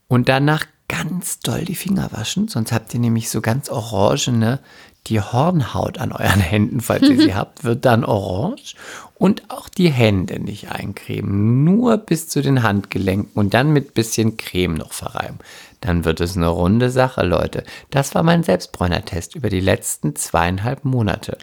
Und 0.07 0.29
danach 0.29 0.65
ganz 0.88 1.39
doll 1.39 1.65
die 1.65 1.75
Finger 1.75 2.10
waschen, 2.12 2.48
sonst 2.48 2.72
habt 2.72 2.93
ihr 2.93 3.00
nämlich 3.00 3.29
so 3.29 3.41
ganz 3.41 3.69
orangene 3.69 4.60
Die 5.07 5.22
Hornhaut 5.22 6.00
an 6.00 6.12
euren 6.12 6.39
Händen, 6.39 6.81
falls 6.81 7.03
ihr 7.03 7.19
sie 7.19 7.36
habt, 7.36 7.63
wird 7.63 7.86
dann 7.86 8.03
orange 8.03 8.75
und 9.15 9.43
auch 9.50 9.69
die 9.69 9.89
Hände 9.89 10.39
nicht 10.39 10.72
eincremen, 10.72 11.63
nur 11.63 11.98
bis 11.98 12.27
zu 12.27 12.41
den 12.41 12.63
Handgelenken 12.63 13.31
und 13.34 13.53
dann 13.53 13.72
mit 13.72 13.93
bisschen 13.93 14.38
Creme 14.38 14.75
noch 14.75 14.93
verreiben. 14.93 15.38
Dann 15.81 16.05
wird 16.05 16.22
es 16.22 16.36
eine 16.36 16.48
runde 16.48 16.89
Sache, 16.89 17.24
Leute. 17.24 17.63
Das 17.91 18.15
war 18.15 18.24
mein 18.24 18.41
Selbstbräuner-Test 18.43 19.36
über 19.36 19.50
die 19.50 19.60
letzten 19.60 20.15
zweieinhalb 20.15 20.84
Monate. 20.86 21.38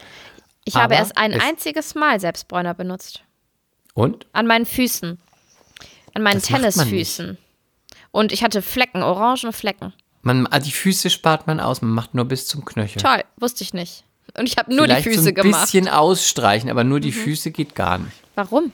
Ich 0.65 0.75
habe 0.75 0.95
erst 0.95 1.17
ein 1.17 1.33
es- 1.33 1.43
einziges 1.43 1.95
Mal 1.95 2.19
Selbstbräuner 2.19 2.73
benutzt. 2.73 3.23
Und? 3.93 4.25
An 4.33 4.47
meinen 4.47 4.65
Füßen. 4.65 5.19
An 6.13 6.21
meinen 6.23 6.35
Das 6.35 6.43
Tennisfüßen. 6.45 7.37
Und 8.11 8.31
ich 8.31 8.43
hatte 8.43 8.61
Flecken, 8.61 9.03
orangene 9.03 9.51
Flecken. 9.53 9.93
Man, 10.21 10.47
ah, 10.47 10.59
die 10.59 10.71
Füße 10.71 11.09
spart 11.09 11.47
man 11.47 11.59
aus, 11.59 11.81
man 11.81 11.91
macht 11.91 12.13
nur 12.13 12.25
bis 12.25 12.47
zum 12.47 12.63
Knöchel. 12.63 13.01
Toll, 13.01 13.23
wusste 13.37 13.63
ich 13.63 13.73
nicht. 13.73 14.03
Und 14.37 14.47
ich 14.47 14.57
habe 14.57 14.73
nur 14.73 14.85
Vielleicht 14.85 15.05
die 15.05 15.09
Füße 15.09 15.21
so 15.23 15.29
ein 15.29 15.35
gemacht. 15.35 15.59
Mhm. 15.59 15.63
bisschen 15.65 15.89
ausstreichen, 15.89 16.69
aber 16.69 16.83
nur 16.83 16.99
die 16.99 17.11
Füße 17.11 17.51
geht 17.51 17.75
gar 17.75 17.97
nicht. 17.97 18.15
Warum? 18.35 18.71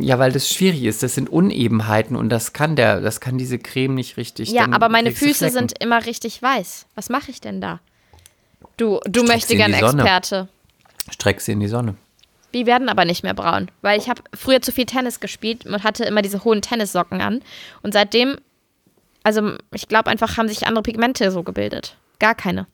Ja, 0.00 0.18
weil 0.18 0.32
das 0.32 0.48
schwierig 0.48 0.82
ist. 0.84 1.02
Das 1.02 1.14
sind 1.14 1.28
Unebenheiten 1.28 2.16
und 2.16 2.28
das 2.30 2.52
kann 2.52 2.76
der, 2.76 3.00
das 3.00 3.20
kann 3.20 3.36
diese 3.38 3.58
Creme 3.58 3.94
nicht 3.94 4.16
richtig. 4.16 4.50
Ja, 4.50 4.66
aber 4.70 4.88
meine 4.88 5.12
Füße 5.12 5.50
sind 5.50 5.74
immer 5.82 6.04
richtig 6.06 6.40
weiß. 6.42 6.86
Was 6.94 7.08
mache 7.08 7.30
ich 7.30 7.40
denn 7.40 7.60
da? 7.60 7.80
Du, 8.76 9.00
du 9.04 9.20
Streck 9.20 9.28
möchte 9.28 9.46
sie 9.48 9.52
in 9.54 9.58
gern 9.58 9.72
die 9.72 9.78
Sonne. 9.78 10.02
Experte. 10.02 10.48
Streck 11.10 11.40
sie 11.40 11.52
in 11.52 11.60
die 11.60 11.68
Sonne. 11.68 11.96
Die 12.54 12.66
werden 12.66 12.88
aber 12.88 13.04
nicht 13.04 13.22
mehr 13.22 13.34
braun, 13.34 13.70
weil 13.80 13.98
ich 13.98 14.08
habe 14.10 14.22
früher 14.34 14.60
zu 14.60 14.72
viel 14.72 14.84
Tennis 14.84 15.20
gespielt 15.20 15.64
und 15.64 15.82
hatte 15.82 16.04
immer 16.04 16.22
diese 16.22 16.44
hohen 16.44 16.60
Tennissocken 16.60 17.20
an. 17.22 17.42
Und 17.82 17.94
seitdem, 17.94 18.36
also 19.22 19.56
ich 19.72 19.88
glaube 19.88 20.10
einfach, 20.10 20.36
haben 20.36 20.48
sich 20.48 20.66
andere 20.66 20.82
Pigmente 20.82 21.30
so 21.30 21.42
gebildet. 21.42 21.96
Gar 22.18 22.34
keine. 22.34 22.66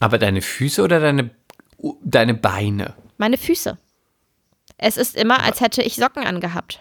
Aber 0.00 0.18
deine 0.18 0.40
Füße 0.40 0.82
oder 0.82 1.00
deine, 1.00 1.30
deine 2.04 2.34
Beine? 2.34 2.94
Meine 3.16 3.36
Füße. 3.36 3.76
Es 4.76 4.96
ist 4.96 5.16
immer, 5.16 5.42
als 5.42 5.60
hätte 5.60 5.82
ich 5.82 5.96
Socken 5.96 6.24
angehabt. 6.24 6.80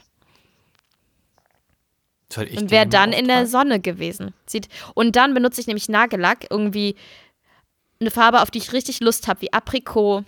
Soll 2.31 2.45
ich 2.45 2.57
Und 2.57 2.71
wäre 2.71 2.85
dann 2.87 3.13
in 3.13 3.27
der? 3.27 3.47
Sonne 3.47 3.79
gewesen. 3.79 4.33
Sieht, 4.45 4.67
und 4.93 5.15
dann 5.15 5.33
benutze 5.33 5.61
ich 5.61 5.67
nämlich 5.67 5.89
Nagellack, 5.89 6.45
irgendwie 6.49 6.95
eine 7.99 8.11
Farbe, 8.11 8.41
auf 8.41 8.51
die 8.51 8.59
ich 8.59 8.73
richtig 8.73 8.99
Lust 8.99 9.27
habe, 9.27 9.41
wie 9.41 9.53
Aprikot, 9.53 10.23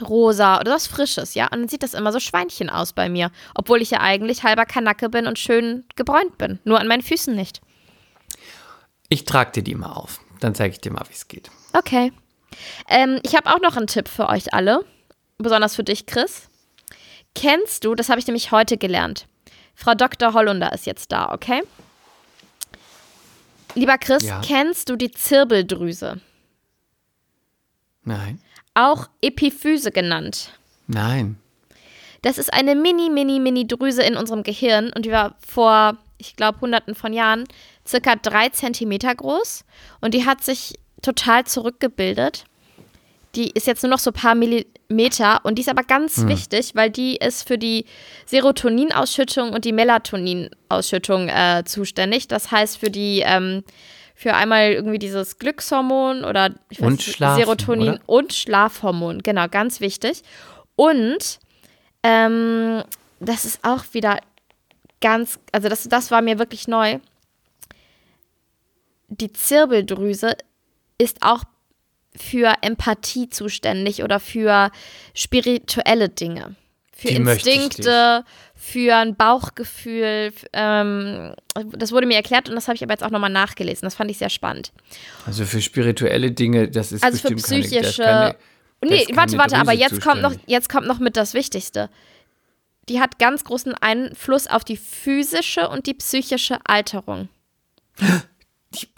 rosa 0.00 0.60
oder 0.60 0.72
was 0.72 0.86
Frisches, 0.86 1.34
ja. 1.34 1.44
Und 1.46 1.60
dann 1.60 1.68
sieht 1.68 1.82
das 1.82 1.94
immer 1.94 2.12
so 2.12 2.20
Schweinchen 2.20 2.70
aus 2.70 2.92
bei 2.92 3.08
mir. 3.08 3.30
Obwohl 3.54 3.82
ich 3.82 3.90
ja 3.90 4.00
eigentlich 4.00 4.42
halber 4.44 4.64
Kanacke 4.64 5.08
bin 5.08 5.26
und 5.26 5.38
schön 5.38 5.84
gebräunt 5.96 6.38
bin. 6.38 6.58
Nur 6.64 6.80
an 6.80 6.86
meinen 6.88 7.02
Füßen 7.02 7.34
nicht. 7.34 7.60
Ich 9.08 9.24
trage 9.24 9.52
dir 9.52 9.62
die 9.62 9.74
mal 9.74 9.92
auf. 9.92 10.20
Dann 10.40 10.54
zeige 10.54 10.72
ich 10.74 10.80
dir 10.80 10.92
mal, 10.92 11.04
wie 11.08 11.12
es 11.14 11.28
geht. 11.28 11.50
Okay. 11.72 12.12
Ähm, 12.88 13.20
ich 13.22 13.34
habe 13.36 13.52
auch 13.52 13.60
noch 13.60 13.76
einen 13.76 13.86
Tipp 13.88 14.08
für 14.08 14.28
euch 14.28 14.54
alle. 14.54 14.84
Besonders 15.38 15.74
für 15.76 15.84
dich, 15.84 16.06
Chris. 16.06 16.48
Kennst 17.34 17.84
du, 17.84 17.94
das 17.94 18.08
habe 18.08 18.20
ich 18.20 18.26
nämlich 18.26 18.50
heute 18.52 18.76
gelernt. 18.78 19.26
Frau 19.74 19.94
Dr. 19.94 20.32
Hollunder 20.34 20.72
ist 20.72 20.86
jetzt 20.86 21.12
da, 21.12 21.32
okay? 21.32 21.62
Lieber 23.74 23.98
Chris, 23.98 24.24
Ja. 24.24 24.40
kennst 24.44 24.88
du 24.88 24.96
die 24.96 25.10
Zirbeldrüse? 25.10 26.20
Nein. 28.10 28.40
Auch 28.74 29.08
Epiphyse 29.22 29.92
genannt. 29.92 30.50
Nein. 30.88 31.36
Das 32.22 32.38
ist 32.38 32.52
eine 32.52 32.74
mini, 32.74 33.08
mini, 33.08 33.38
mini 33.38 33.66
Drüse 33.66 34.02
in 34.02 34.16
unserem 34.16 34.42
Gehirn 34.42 34.92
und 34.94 35.06
die 35.06 35.12
war 35.12 35.36
vor, 35.46 35.96
ich 36.18 36.34
glaube, 36.34 36.60
hunderten 36.60 36.94
von 36.94 37.12
Jahren 37.12 37.44
circa 37.86 38.16
drei 38.16 38.48
Zentimeter 38.48 39.14
groß 39.14 39.64
und 40.00 40.12
die 40.12 40.26
hat 40.26 40.42
sich 40.42 40.74
total 41.02 41.44
zurückgebildet. 41.44 42.44
Die 43.36 43.50
ist 43.50 43.68
jetzt 43.68 43.84
nur 43.84 43.90
noch 43.90 44.00
so 44.00 44.10
ein 44.10 44.14
paar 44.14 44.34
Millimeter 44.34 45.44
und 45.44 45.54
die 45.56 45.62
ist 45.62 45.68
aber 45.68 45.84
ganz 45.84 46.26
wichtig, 46.26 46.74
weil 46.74 46.90
die 46.90 47.14
ist 47.14 47.46
für 47.46 47.58
die 47.58 47.86
Serotoninausschüttung 48.26 49.52
und 49.52 49.64
die 49.64 49.72
Melatoninausschüttung 49.72 51.28
äh, 51.28 51.62
zuständig. 51.64 52.26
Das 52.26 52.50
heißt 52.50 52.78
für 52.78 52.90
die, 52.90 53.22
ähm, 53.24 53.62
für 54.20 54.34
einmal 54.34 54.72
irgendwie 54.72 54.98
dieses 54.98 55.38
Glückshormon 55.38 56.24
oder 56.24 56.54
ich 56.68 56.82
Und 56.82 56.98
nicht, 56.98 57.16
Schlafen, 57.16 57.40
Serotonin 57.40 57.94
oder? 57.94 58.02
und 58.04 58.34
Schlafhormon, 58.34 59.22
genau, 59.22 59.48
ganz 59.48 59.80
wichtig. 59.80 60.22
Und 60.76 61.38
ähm, 62.02 62.84
das 63.18 63.46
ist 63.46 63.60
auch 63.64 63.82
wieder 63.92 64.20
ganz, 65.00 65.38
also 65.52 65.70
das, 65.70 65.88
das 65.88 66.10
war 66.10 66.20
mir 66.20 66.38
wirklich 66.38 66.68
neu. 66.68 66.98
Die 69.08 69.32
Zirbeldrüse 69.32 70.36
ist 70.98 71.22
auch 71.22 71.44
für 72.14 72.52
Empathie 72.60 73.30
zuständig 73.30 74.02
oder 74.02 74.20
für 74.20 74.70
spirituelle 75.14 76.10
Dinge. 76.10 76.56
Für 77.00 77.08
Die 77.08 77.14
Instinkte, 77.14 78.24
für 78.54 78.94
ein 78.94 79.16
Bauchgefühl. 79.16 80.34
Ähm, 80.52 81.34
das 81.72 81.92
wurde 81.92 82.06
mir 82.06 82.16
erklärt 82.16 82.50
und 82.50 82.54
das 82.54 82.68
habe 82.68 82.76
ich 82.76 82.82
aber 82.82 82.92
jetzt 82.92 83.02
auch 83.02 83.10
nochmal 83.10 83.30
nachgelesen. 83.30 83.86
Das 83.86 83.94
fand 83.94 84.10
ich 84.10 84.18
sehr 84.18 84.28
spannend. 84.28 84.70
Also 85.24 85.46
für 85.46 85.62
spirituelle 85.62 86.30
Dinge, 86.30 86.68
das 86.68 86.92
ist 86.92 87.02
Also 87.02 87.16
für 87.16 87.34
bestimmt 87.34 87.48
keine, 87.48 87.62
das 87.62 87.70
psychische. 87.70 88.02
kann 88.02 88.16
eine, 88.16 88.36
nee, 88.82 89.06
warte, 89.14 89.38
warte, 89.38 89.56
aber 89.56 89.72
jetzt 89.72 90.02
kommt, 90.02 90.20
noch, 90.20 90.34
jetzt 90.46 90.68
kommt 90.68 90.86
noch 90.86 90.98
mit 90.98 91.16
das 91.16 91.32
Wichtigste. 91.32 91.88
Die 92.90 93.00
hat 93.00 93.18
ganz 93.18 93.44
großen 93.44 93.72
Einfluss 93.72 94.46
auf 94.46 94.62
die 94.62 94.76
physische 94.76 95.68
und 95.70 95.86
die 95.86 95.94
psychische 95.94 96.58
Alterung. 96.64 97.30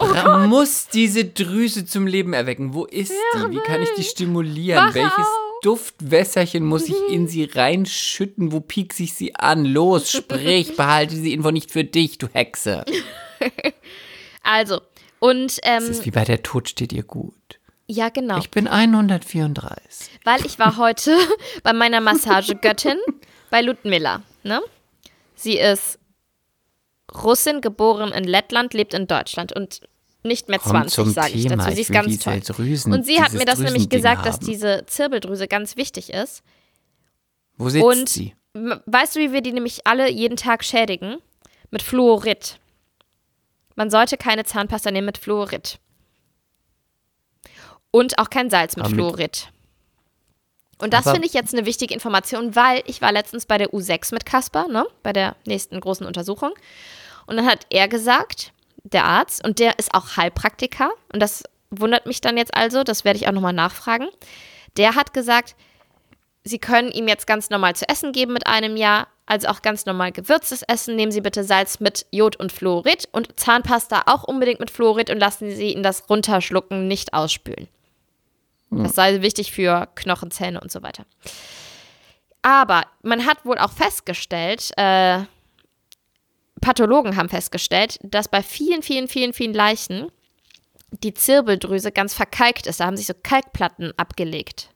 Man 0.09 0.49
muss 0.49 0.87
diese 0.89 1.23
Drüse 1.23 1.85
zum 1.85 2.05
Leben 2.05 2.33
erwecken. 2.33 2.73
Wo 2.73 2.83
ist 2.83 3.11
die? 3.11 3.51
Wie 3.51 3.59
kann 3.59 3.81
ich 3.81 3.89
die 3.97 4.03
stimulieren? 4.03 4.93
Welches. 4.93 5.25
Duftwässerchen 5.63 6.63
muss 6.63 6.87
ich 6.87 6.95
in 7.09 7.27
sie 7.27 7.45
reinschütten? 7.45 8.51
Wo 8.51 8.59
piekse 8.59 9.03
ich 9.03 9.13
sie 9.13 9.35
an? 9.35 9.65
Los, 9.65 10.11
sprich, 10.11 10.75
behalte 10.77 11.15
diese 11.15 11.29
Info 11.29 11.51
nicht 11.51 11.71
für 11.71 11.83
dich, 11.83 12.17
du 12.17 12.27
Hexe. 12.31 12.85
Also, 14.45 14.81
und 15.19 15.51
Es 15.51 15.59
ähm, 15.63 15.89
ist 15.89 16.05
wie 16.05 16.11
bei 16.11 16.25
der 16.25 16.43
Tod 16.43 16.67
steht 16.67 16.91
ihr 16.91 17.03
gut. 17.03 17.33
ja, 17.87 18.09
genau. 18.09 18.39
Ich 18.39 18.51
bin 18.51 18.67
134. 18.67 20.09
Weil 20.25 20.45
ich 20.45 20.59
war 20.59 20.75
heute 20.75 21.17
bei 21.63 21.71
meiner 21.71 22.01
Massagegöttin 22.01 22.97
bei 23.49 23.61
Ludmilla. 23.61 24.21
Ne? 24.43 24.61
Sie 25.35 25.57
ist 25.57 25.97
Russin, 27.23 27.61
geboren 27.61 28.11
in 28.11 28.25
Lettland, 28.25 28.73
lebt 28.73 28.93
in 28.93 29.07
Deutschland 29.07 29.53
und 29.53 29.79
nicht 30.23 30.49
mehr 30.49 30.59
Komm 30.59 30.71
20, 30.71 30.93
zum 30.93 31.11
sage 31.11 31.33
ich 31.33 31.47
dazu. 31.47 31.71
Sie 31.71 31.81
ist 31.81 31.91
ganz 31.91 32.19
toll. 32.19 32.39
Drüsen- 32.39 32.93
und 32.93 33.05
sie 33.05 33.21
hat 33.21 33.33
mir 33.33 33.45
das 33.45 33.59
nämlich 33.59 33.89
gesagt, 33.89 34.25
dass 34.25 34.35
haben. 34.35 34.45
diese 34.45 34.85
Zirbeldrüse 34.85 35.47
ganz 35.47 35.75
wichtig 35.77 36.11
ist. 36.11 36.43
Wo 37.57 37.69
sitzt 37.69 37.85
Und 37.85 38.09
sie? 38.09 38.33
weißt 38.53 39.15
du, 39.15 39.19
wie 39.19 39.33
wir 39.33 39.41
die 39.41 39.51
nämlich 39.51 39.85
alle 39.85 40.09
jeden 40.09 40.37
Tag 40.37 40.63
schädigen? 40.63 41.17
Mit 41.71 41.81
Fluorid. 41.81 42.59
Man 43.75 43.89
sollte 43.89 44.17
keine 44.17 44.43
Zahnpasta 44.43 44.91
nehmen 44.91 45.07
mit 45.07 45.17
Fluorid. 45.17 45.79
Und 47.91 48.19
auch 48.19 48.29
kein 48.29 48.49
Salz 48.49 48.75
mit 48.75 48.85
Aber 48.85 48.93
Fluorid. 48.93 49.49
Und 50.79 50.93
das 50.93 51.09
finde 51.09 51.25
ich 51.25 51.33
jetzt 51.33 51.53
eine 51.53 51.65
wichtige 51.65 51.93
Information, 51.93 52.55
weil 52.55 52.83
ich 52.87 53.01
war 53.01 53.11
letztens 53.11 53.45
bei 53.45 53.57
der 53.57 53.71
U6 53.71 54.13
mit 54.13 54.25
Kasper, 54.25 54.67
ne, 54.67 54.85
bei 55.01 55.13
der 55.13 55.35
nächsten 55.45 55.79
großen 55.79 56.05
Untersuchung. 56.05 56.51
Und 57.25 57.37
dann 57.37 57.45
hat 57.45 57.65
er 57.69 57.87
gesagt, 57.87 58.51
der 58.83 59.05
Arzt, 59.05 59.45
und 59.45 59.59
der 59.59 59.79
ist 59.79 59.93
auch 59.93 60.17
Heilpraktiker, 60.17 60.91
und 61.13 61.21
das 61.21 61.43
wundert 61.71 62.05
mich 62.05 62.21
dann 62.21 62.37
jetzt 62.37 62.55
also, 62.55 62.83
das 62.83 63.05
werde 63.05 63.17
ich 63.17 63.27
auch 63.27 63.31
nochmal 63.31 63.53
nachfragen. 63.53 64.07
Der 64.77 64.95
hat 64.95 65.13
gesagt, 65.13 65.55
Sie 66.45 66.59
können 66.59 66.91
ihm 66.91 67.07
jetzt 67.07 67.25
ganz 67.25 67.49
normal 67.49 67.73
zu 67.75 67.87
essen 67.87 68.11
geben 68.11 68.33
mit 68.33 68.47
einem 68.47 68.75
Jahr, 68.75 69.07
also 69.25 69.47
auch 69.47 69.61
ganz 69.61 69.85
normal 69.85 70.11
gewürztes 70.11 70.61
Essen. 70.63 70.97
Nehmen 70.97 71.13
Sie 71.13 71.21
bitte 71.21 71.45
Salz 71.45 71.79
mit 71.79 72.05
Jod 72.11 72.35
und 72.35 72.51
Fluorid 72.51 73.07
und 73.13 73.39
Zahnpasta 73.39 74.03
auch 74.07 74.25
unbedingt 74.25 74.59
mit 74.59 74.69
Fluorid 74.69 75.09
und 75.09 75.19
lassen 75.19 75.49
Sie 75.49 75.73
ihn 75.73 75.83
das 75.83 76.09
runterschlucken, 76.09 76.89
nicht 76.89 77.13
ausspülen. 77.13 77.69
Das 78.71 78.95
sei 78.95 79.21
wichtig 79.21 79.51
für 79.51 79.87
Knochenzähne 79.95 80.59
und 80.59 80.71
so 80.71 80.81
weiter. 80.81 81.05
Aber 82.41 82.83
man 83.03 83.25
hat 83.25 83.45
wohl 83.45 83.57
auch 83.57 83.71
festgestellt, 83.71 84.71
äh, 84.75 85.19
Pathologen 86.63 87.17
haben 87.17 87.29
festgestellt, 87.29 87.99
dass 88.03 88.27
bei 88.27 88.41
vielen, 88.41 88.81
vielen, 88.81 89.07
vielen, 89.07 89.33
vielen 89.33 89.53
Leichen 89.53 90.07
die 91.03 91.13
Zirbeldrüse 91.13 91.91
ganz 91.91 92.13
verkalkt 92.13 92.67
ist. 92.67 92.79
Da 92.79 92.85
haben 92.85 92.97
sich 92.97 93.07
so 93.07 93.13
Kalkplatten 93.21 93.93
abgelegt. 93.97 94.69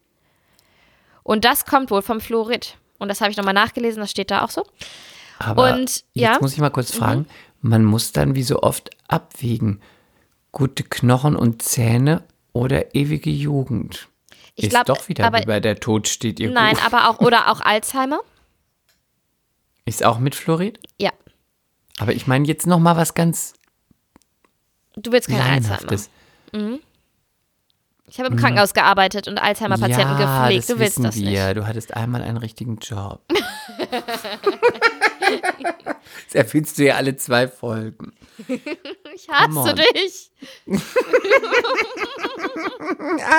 Und 1.22 1.44
das 1.44 1.64
kommt 1.64 1.90
wohl 1.90 2.02
vom 2.02 2.20
Fluorid. 2.20 2.76
Und 2.98 3.08
das 3.08 3.20
habe 3.20 3.30
ich 3.30 3.36
nochmal 3.36 3.54
nachgelesen, 3.54 4.00
das 4.00 4.10
steht 4.10 4.30
da 4.30 4.44
auch 4.44 4.50
so. 4.50 4.64
Aber 5.38 5.72
Und, 5.72 5.80
jetzt 5.80 6.06
ja? 6.14 6.32
Mhm. 6.34 6.38
muss 6.40 6.52
ich 6.52 6.58
mal 6.58 6.70
kurz 6.70 6.92
fragen. 6.94 7.26
Man 7.60 7.84
muss 7.84 8.12
dann 8.12 8.34
wie 8.34 8.42
so 8.42 8.62
oft 8.62 8.90
abwägen. 9.08 9.80
Gute 10.52 10.82
Knochen 10.82 11.36
und 11.36 11.62
Zähne 11.62 12.24
oder 12.52 12.94
ewige 12.94 13.30
Jugend. 13.30 14.08
Ich 14.56 14.64
ist 14.64 14.70
glaub, 14.70 14.86
doch 14.86 15.08
wieder 15.08 15.26
aber- 15.26 15.40
wie 15.40 15.46
bei 15.46 15.60
der 15.60 15.78
Tod 15.78 16.08
steht 16.08 16.40
ihr 16.40 16.50
Nein, 16.50 16.74
gut. 16.74 16.84
aber 16.84 17.08
auch, 17.08 17.20
oder 17.20 17.52
auch 17.52 17.60
Alzheimer. 17.60 18.18
Ist 19.84 20.04
auch 20.04 20.18
mit 20.18 20.34
Fluorid? 20.34 20.80
Ja. 21.00 21.12
Aber 21.98 22.12
ich 22.12 22.26
meine 22.26 22.46
jetzt 22.46 22.66
noch 22.66 22.78
mal 22.78 22.96
was 22.96 23.14
ganz 23.14 23.54
Du 24.96 25.12
willst 25.12 25.28
kein 25.28 25.40
Alzheimer. 25.40 25.80
Laienhaftes. 25.80 26.10
Ich 28.10 28.18
habe 28.18 28.30
im 28.30 28.36
Krankenhaus 28.36 28.72
gearbeitet 28.72 29.28
und 29.28 29.38
Alzheimer-Patienten 29.38 30.18
ja, 30.18 30.40
gepflegt. 30.40 30.70
Du 30.70 30.78
willst 30.78 31.04
das 31.04 31.16
wir. 31.16 31.46
nicht. 31.46 31.56
Du 31.56 31.66
hattest 31.66 31.94
einmal 31.94 32.22
einen 32.22 32.38
richtigen 32.38 32.78
Job. 32.78 33.20
das 36.26 36.34
erfüllst 36.34 36.78
du 36.78 36.86
ja 36.86 36.96
alle 36.96 37.16
zwei 37.16 37.46
Folgen. 37.48 38.12
Ich 39.14 39.28
hasse 39.28 39.74
dich. 39.74 40.30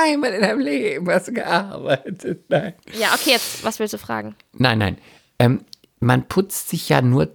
Einmal 0.06 0.34
in 0.34 0.42
deinem 0.42 0.60
Leben 0.60 1.10
hast 1.10 1.30
du 1.30 1.34
gearbeitet. 1.34 2.46
Nein. 2.50 2.74
Ja, 2.94 3.14
okay, 3.16 3.32
jetzt, 3.32 3.64
was 3.64 3.80
willst 3.80 3.94
du 3.94 3.98
fragen? 3.98 4.36
Nein, 4.54 4.78
nein. 4.78 4.98
Ähm, 5.40 5.66
man 6.00 6.28
putzt 6.28 6.70
sich 6.70 6.90
ja 6.90 7.02
nur, 7.02 7.34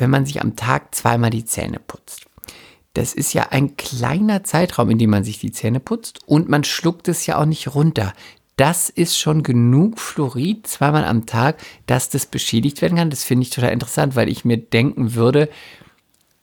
wenn 0.00 0.10
man 0.10 0.26
sich 0.26 0.40
am 0.40 0.56
Tag 0.56 0.94
zweimal 0.94 1.30
die 1.30 1.44
Zähne 1.44 1.78
putzt. 1.78 2.26
Das 2.94 3.14
ist 3.14 3.32
ja 3.34 3.48
ein 3.50 3.76
kleiner 3.76 4.42
Zeitraum, 4.42 4.90
in 4.90 4.98
dem 4.98 5.10
man 5.10 5.22
sich 5.22 5.38
die 5.38 5.52
Zähne 5.52 5.78
putzt 5.78 6.20
und 6.26 6.48
man 6.48 6.64
schluckt 6.64 7.08
es 7.08 7.24
ja 7.26 7.38
auch 7.38 7.44
nicht 7.44 7.74
runter. 7.74 8.12
Das 8.56 8.90
ist 8.90 9.18
schon 9.18 9.42
genug 9.42 9.98
Fluorid 9.98 10.66
zweimal 10.66 11.04
am 11.04 11.24
Tag, 11.24 11.58
dass 11.86 12.10
das 12.10 12.26
beschädigt 12.26 12.82
werden 12.82 12.98
kann. 12.98 13.08
Das 13.08 13.24
finde 13.24 13.44
ich 13.44 13.50
total 13.50 13.72
interessant, 13.72 14.16
weil 14.16 14.28
ich 14.28 14.44
mir 14.44 14.58
denken 14.58 15.14
würde, 15.14 15.48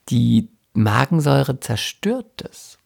die 0.09 0.47
Magensäure 0.73 1.59
zerstört 1.59 2.25
das. 2.37 2.76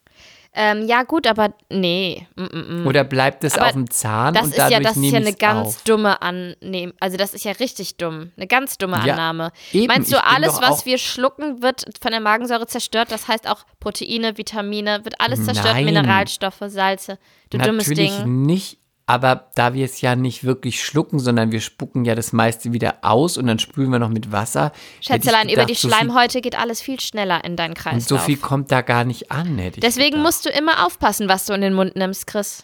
Ähm, 0.54 0.86
ja, 0.86 1.04
gut, 1.04 1.28
aber 1.28 1.54
nee. 1.70 2.28
Mm 2.36 2.44
-mm. 2.44 2.86
Oder 2.86 3.06
bleibt 3.06 3.46
es 3.46 3.58
Aber 3.58 3.68
auf 3.68 3.72
dem 3.72 3.90
Zahn 3.90 4.34
Das 4.34 4.44
und 4.44 4.50
ist 4.52 4.58
ja, 4.58 4.80
das 4.82 4.98
ist 4.98 5.12
ja 5.12 5.18
eine 5.20 5.34
ganz 5.34 5.68
auf. 5.78 5.84
dumme 5.84 6.22
Annahme. 6.22 6.94
Also 7.00 7.16
das 7.16 7.34
ist 7.34 7.46
ja 7.46 7.54
richtig 7.54 7.96
dumm. 7.96 8.32
Eine 8.36 8.48
ganz 8.48 8.78
dumme 8.78 8.98
Ja, 9.06 9.14
Annahme. 9.14 9.54
eben, 9.72 9.88
Meinst 9.88 10.12
du, 10.12 10.22
alles, 10.22 10.60
was 10.62 10.86
wir 10.86 10.98
schlucken, 10.98 11.62
wird 11.62 11.86
von 12.02 12.12
der 12.12 12.20
Magensäure 12.20 12.68
zerstört? 12.68 13.12
Das 13.14 13.30
heißt 13.30 13.48
auch 13.50 13.64
Proteine, 13.80 14.38
Vitamine, 14.38 15.06
wird 15.06 15.22
alles 15.22 15.46
zerstört, 15.46 15.76
Nein. 15.76 15.86
Mineralstoffe, 15.86 16.62
Salze. 16.68 17.18
Du 17.50 17.58
dummes 17.58 17.88
Natürlich 17.88 18.18
Ding. 18.18 18.46
nicht, 18.46 18.78
aber 19.06 19.50
da 19.56 19.74
wir 19.74 19.84
es 19.86 20.00
ja 20.02 20.16
nicht 20.16 20.44
wirklich 20.44 20.84
schlucken, 20.84 21.20
sondern 21.20 21.52
wir 21.52 21.60
spucken 21.62 22.06
ja 22.06 22.16
das 22.16 22.32
meiste 22.34 22.72
wieder 22.72 23.00
aus 23.02 23.38
und 23.38 23.48
dann 23.48 23.60
spülen 23.60 23.90
wir 23.92 24.00
noch 24.00 24.10
mit 24.10 24.32
Wasser. 24.32 24.72
Schätzelein, 25.02 25.48
über 25.50 25.66
gedacht, 25.66 25.70
die 25.70 25.74
so 25.76 25.88
viel- 25.88 25.96
Schleimhäute 25.98 26.42
geht 26.42 26.58
alles 26.58 26.82
viel 26.82 27.00
schneller 27.00 27.44
in 27.44 27.56
deinen 27.56 27.72
Und 27.72 27.78
Kreislauf. 27.78 28.20
so 28.22 28.26
viel 28.26 28.38
kommt 28.38 28.72
da 28.72 28.82
gar 28.82 29.04
nicht 29.04 29.32
an, 29.32 29.58
hätte 29.58 29.78
ich 29.78 29.82
Deswegen 29.82 30.12
gedacht. 30.12 30.24
musst 30.26 30.46
du 30.46 30.50
immer 30.50 30.86
aufpassen, 30.86 31.28
was 31.28 31.46
du 31.46 31.54
in 31.54 31.62
den 31.62 31.74
Mund 31.74 31.96
nimmst, 31.96 32.28
Chris. 32.28 32.64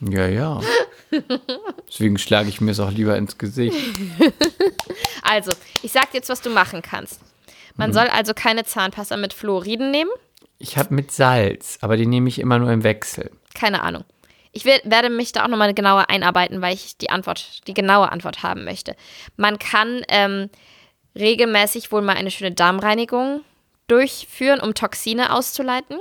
Ja, 0.00 0.26
ja. 0.26 0.60
Deswegen 1.88 2.18
schlage 2.18 2.48
ich 2.48 2.60
mir 2.60 2.72
es 2.72 2.80
auch 2.80 2.90
lieber 2.90 3.16
ins 3.16 3.38
Gesicht. 3.38 3.76
Also, 5.22 5.52
ich 5.82 5.90
sag 5.90 6.10
dir 6.10 6.18
jetzt, 6.18 6.28
was 6.28 6.42
du 6.42 6.50
machen 6.50 6.82
kannst. 6.82 7.18
Man 7.76 7.90
Mhm. 7.90 7.94
soll 7.94 8.06
also 8.08 8.34
keine 8.34 8.64
Zahnpasta 8.64 9.16
mit 9.16 9.32
Fluoriden 9.32 9.90
nehmen. 9.90 10.10
Ich 10.58 10.76
habe 10.76 10.94
mit 10.94 11.10
Salz, 11.12 11.78
aber 11.80 11.96
die 11.96 12.06
nehme 12.06 12.28
ich 12.28 12.38
immer 12.38 12.58
nur 12.58 12.70
im 12.70 12.84
Wechsel. 12.84 13.30
Keine 13.54 13.82
Ahnung. 13.82 14.04
Ich 14.54 14.64
will, 14.64 14.80
werde 14.84 15.10
mich 15.10 15.32
da 15.32 15.44
auch 15.44 15.48
nochmal 15.48 15.74
genauer 15.74 16.08
einarbeiten, 16.08 16.62
weil 16.62 16.74
ich 16.74 16.96
die 16.96 17.10
Antwort, 17.10 17.66
die 17.66 17.74
genaue 17.74 18.10
Antwort 18.10 18.42
haben 18.42 18.64
möchte. 18.64 18.94
Man 19.36 19.58
kann 19.58 20.02
ähm, 20.08 20.48
regelmäßig 21.16 21.92
wohl 21.92 22.02
mal 22.02 22.16
eine 22.16 22.30
schöne 22.30 22.52
Darmreinigung 22.52 23.42
durchführen, 23.88 24.60
um 24.60 24.74
Toxine 24.74 25.32
auszuleiten. 25.32 25.98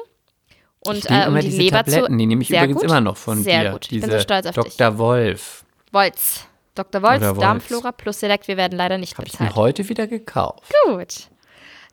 Und 0.86 1.10
äh, 1.10 1.26
um 1.28 1.36
die 1.36 1.42
diese 1.42 1.58
Leber 1.62 1.78
Tabletten, 1.78 2.12
zu. 2.14 2.18
die 2.18 2.26
nehme 2.26 2.42
ich 2.42 2.50
Sehr 2.50 2.60
übrigens 2.64 2.82
gut. 2.82 2.90
immer 2.90 3.02
noch 3.02 3.18
von 3.18 3.42
Sehr 3.42 3.64
dir. 3.64 3.72
gut. 3.72 3.86
Ich 3.86 3.90
Diese 3.90 4.08
bin 4.08 4.18
so 4.18 4.20
stolz 4.22 4.46
auf 4.46 4.56
dich. 4.56 4.76
Dr. 4.78 4.98
Wolf. 4.98 5.64
Wolz. 5.92 6.46
Dr. 6.76 7.02
Wolz, 7.02 7.22
Wolz. 7.22 7.40
Darmflora 7.40 7.92
plus 7.92 8.20
Select, 8.20 8.48
wir 8.48 8.58
werden 8.58 8.78
leider 8.78 8.98
nicht 8.98 9.18
Habe 9.18 9.26
ich 9.28 9.32
bezahlt. 9.34 9.52
mir 9.52 9.56
heute 9.56 9.88
wieder 9.90 10.08
gekauft. 10.08 10.72
Gut. 10.86 11.30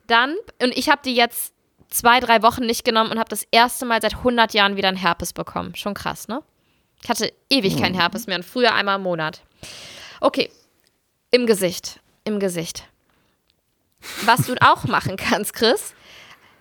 Dann, 0.07 0.35
und 0.61 0.75
ich 0.77 0.89
habe 0.89 1.01
die 1.05 1.15
jetzt 1.15 1.53
zwei, 1.89 2.19
drei 2.19 2.41
Wochen 2.41 2.65
nicht 2.65 2.83
genommen 2.83 3.11
und 3.11 3.19
habe 3.19 3.29
das 3.29 3.45
erste 3.51 3.85
Mal 3.85 4.01
seit 4.01 4.15
100 4.15 4.53
Jahren 4.53 4.75
wieder 4.75 4.87
einen 4.89 4.97
Herpes 4.97 5.33
bekommen. 5.33 5.75
Schon 5.75 5.93
krass, 5.93 6.27
ne? 6.27 6.41
Ich 7.03 7.09
hatte 7.09 7.33
ewig 7.49 7.77
keinen 7.77 7.95
Herpes 7.95 8.27
mehr 8.27 8.37
und 8.37 8.43
früher 8.45 8.73
einmal 8.73 8.97
im 8.97 9.03
Monat. 9.03 9.41
Okay. 10.19 10.49
Im 11.31 11.45
Gesicht. 11.45 11.99
Im 12.23 12.39
Gesicht. 12.39 12.83
Was 14.25 14.45
du 14.47 14.55
auch 14.61 14.83
machen 14.85 15.15
kannst, 15.17 15.53
Chris. 15.53 15.93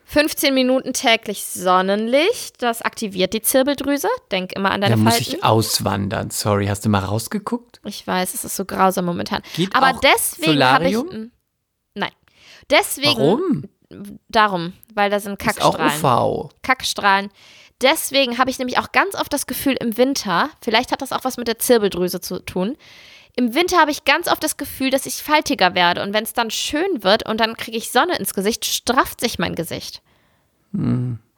15 0.07 0.53
Minuten 0.53 0.93
täglich 0.93 1.45
Sonnenlicht, 1.45 2.61
das 2.63 2.83
aktiviert 2.83 3.33
die 3.33 3.43
Zirbeldrüse. 3.43 4.09
Denk 4.33 4.53
immer 4.55 4.73
an 4.73 4.81
deine 4.81 4.97
Da 4.97 5.01
muss 5.01 5.15
Falten. 5.15 5.35
ich 5.37 5.45
auswandern. 5.45 6.31
Sorry, 6.31 6.67
hast 6.67 6.85
du 6.85 6.89
mal 6.89 6.99
rausgeguckt? 7.05 7.81
Ich 7.85 8.05
weiß, 8.07 8.35
es 8.35 8.45
ist 8.45 8.57
so 8.57 8.65
grausam 8.65 9.05
momentan. 9.05 9.41
Geht 9.55 9.73
Aber 9.75 9.91
auch 9.97 10.01
deswegen 10.01 10.65
habe 10.65 10.89
ich. 10.89 10.97
Nein. 11.95 12.11
Deswegen. 12.71 13.21
Warum? 13.21 13.65
Darum, 14.29 14.73
weil 14.95 15.11
da 15.11 15.21
sind 15.21 15.41
Ist 15.43 15.63
auch 15.63 15.77
Kackstrahlen. 15.77 16.45
UV. 16.49 16.51
Kackstrahlen. 16.63 17.31
Deswegen 17.83 18.39
habe 18.39 18.51
ich 18.51 18.59
nämlich 18.59 18.79
auch 18.79 18.93
ganz 18.93 19.15
oft 19.15 19.33
das 19.33 19.47
Gefühl 19.47 19.77
im 19.81 19.97
Winter, 19.97 20.51
vielleicht 20.61 20.93
hat 20.93 21.03
das 21.03 21.13
auch 21.13 21.25
was 21.25 21.37
mit 21.37 21.49
der 21.49 21.59
Zirbeldrüse 21.59 22.21
zu 22.21 22.41
tun. 22.41 22.77
Im 23.37 23.55
Winter 23.55 23.79
habe 23.79 23.91
ich 23.91 24.05
ganz 24.05 24.29
oft 24.29 24.43
das 24.43 24.57
Gefühl, 24.57 24.91
dass 24.91 25.07
ich 25.07 25.23
faltiger 25.23 25.75
werde. 25.75 26.03
Und 26.03 26.13
wenn 26.13 26.25
es 26.25 26.33
dann 26.33 26.51
schön 26.51 27.03
wird 27.03 27.27
und 27.27 27.41
dann 27.41 27.57
kriege 27.57 27.77
ich 27.77 27.91
Sonne 27.91 28.17
ins 28.19 28.35
Gesicht, 28.35 28.65
strafft 28.65 29.21
sich 29.21 29.39
mein 29.39 29.55
Gesicht. 29.55 30.03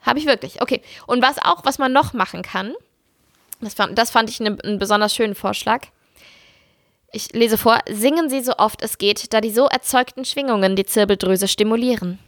Habe 0.01 0.19
ich 0.19 0.27
wirklich. 0.27 0.61
Okay. 0.63 0.83
Und 1.07 1.23
was 1.23 1.39
auch, 1.39 1.65
was 1.65 1.79
man 1.79 1.93
noch 1.93 2.13
machen 2.13 2.43
kann, 2.43 2.75
das 3.61 3.75
fand, 3.75 3.97
das 3.97 4.11
fand 4.11 4.31
ich 4.31 4.41
ne, 4.41 4.57
einen 4.65 4.79
besonders 4.79 5.15
schönen 5.15 5.35
Vorschlag. 5.35 5.87
Ich 7.13 7.33
lese 7.33 7.59
vor, 7.59 7.79
singen 7.91 8.31
Sie 8.31 8.41
so 8.41 8.57
oft 8.57 8.83
es 8.83 8.99
geht, 8.99 9.33
da 9.33 9.41
die 9.41 9.51
so 9.51 9.67
erzeugten 9.67 10.25
Schwingungen 10.25 10.77
die 10.77 10.87
Zirbeldrüse 10.87 11.47
stimulieren. 11.47 12.19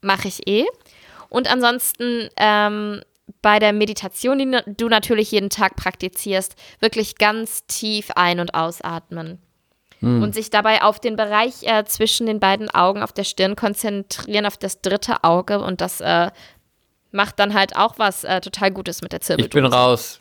Mache 0.00 0.28
ich 0.28 0.48
eh. 0.48 0.64
Und 1.28 1.50
ansonsten 1.50 2.28
ähm, 2.36 3.02
bei 3.40 3.58
der 3.58 3.72
Meditation, 3.72 4.38
die 4.38 4.74
du 4.76 4.88
natürlich 4.88 5.30
jeden 5.30 5.50
Tag 5.50 5.76
praktizierst, 5.76 6.54
wirklich 6.80 7.16
ganz 7.16 7.64
tief 7.66 8.10
ein- 8.14 8.40
und 8.40 8.54
ausatmen. 8.54 9.38
Und 10.04 10.34
sich 10.34 10.50
dabei 10.50 10.82
auf 10.82 10.98
den 10.98 11.14
Bereich 11.14 11.62
äh, 11.62 11.84
zwischen 11.84 12.26
den 12.26 12.40
beiden 12.40 12.68
Augen 12.68 13.04
auf 13.04 13.12
der 13.12 13.22
Stirn 13.22 13.54
konzentrieren, 13.54 14.46
auf 14.46 14.56
das 14.56 14.80
dritte 14.80 15.22
Auge. 15.22 15.60
Und 15.60 15.80
das 15.80 16.00
äh, 16.00 16.32
macht 17.12 17.38
dann 17.38 17.54
halt 17.54 17.76
auch 17.76 18.00
was 18.00 18.24
äh, 18.24 18.40
total 18.40 18.72
Gutes 18.72 19.00
mit 19.00 19.12
der 19.12 19.20
Ich 19.20 19.26
Zirbeldrüse. 19.26 19.62
bin 19.62 19.72
raus. 19.72 20.20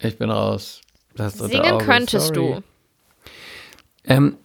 Ich 0.00 0.18
bin 0.18 0.28
raus. 0.30 0.82
Singen 1.14 1.72
Auge, 1.72 1.84
könntest 1.86 2.34
sorry. 2.34 2.56
du. 2.56 2.62
Ähm, 4.04 4.36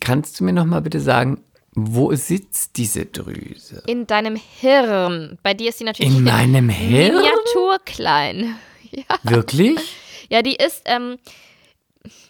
kannst 0.00 0.40
du 0.40 0.44
mir 0.44 0.52
noch 0.52 0.64
mal 0.64 0.80
bitte 0.80 0.98
sagen, 0.98 1.44
wo 1.78 2.14
sitzt 2.14 2.76
diese 2.78 3.04
Drüse? 3.06 3.82
In 3.86 4.06
deinem 4.06 4.34
Hirn. 4.36 5.38
Bei 5.42 5.52
dir 5.54 5.68
ist 5.68 5.78
die 5.78 5.84
natürlich 5.84 6.16
In 6.16 6.24
meinem 6.24 6.68
Hirn? 6.70 7.14
miniaturklein. 7.16 8.56
Ja. 8.92 9.02
Wirklich? 9.24 9.94
ja, 10.30 10.42
die 10.42 10.54
ist 10.54 10.82
ähm, 10.86 11.16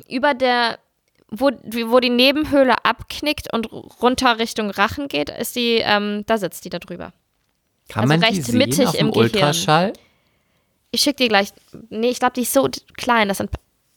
über 0.09 0.33
der, 0.35 0.79
wo, 1.31 1.51
wo 1.87 2.01
die 2.01 2.09
Nebenhöhle 2.11 2.75
abknickt 2.85 3.53
und 3.53 3.67
runter 4.03 4.39
Richtung 4.41 4.71
Rachen 4.71 5.07
geht, 5.07 5.29
ist 5.29 5.55
die, 5.55 5.77
ähm, 5.85 6.25
da 6.27 6.39
sitzt 6.39 6.65
die 6.65 6.71
da 6.71 6.79
drüber. 6.79 7.13
Kann 7.89 8.05
Also 8.05 8.09
man 8.15 8.21
die 8.21 8.27
recht 8.39 8.45
sehen 8.47 8.59
mittig 8.59 8.87
auf 8.89 8.95
im 8.95 9.09
dem 9.09 9.13
Gehirn. 9.13 9.25
Ultraschall? 9.35 9.93
Ich 10.91 11.03
schicke 11.03 11.19
dir 11.25 11.29
gleich, 11.29 11.51
nee, 11.91 12.09
ich 12.09 12.19
glaube, 12.19 12.33
die 12.35 12.43
ist 12.43 12.55
so 12.55 12.69
klein, 12.97 13.29
das 13.29 13.37
sind, 13.37 13.51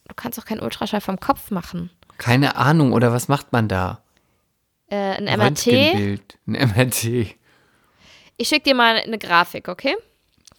du 0.07 0.13
kannst 0.15 0.37
auch 0.37 0.45
keinen 0.45 0.59
Ultraschall 0.61 1.01
vom 1.01 1.19
Kopf 1.19 1.49
machen. 1.49 1.89
Keine 2.17 2.57
Ahnung, 2.57 2.91
oder 2.91 3.13
was 3.13 3.29
macht 3.29 3.51
man 3.53 3.67
da? 3.69 4.03
Äh, 4.89 4.95
ein 4.95 5.25
MRT. 5.25 5.67
Ein 5.67 6.19
MRT. 6.45 7.35
Ich 8.37 8.47
schicke 8.47 8.63
dir 8.63 8.75
mal 8.75 8.95
eine 8.95 9.17
Grafik, 9.17 9.67
okay? 9.67 9.95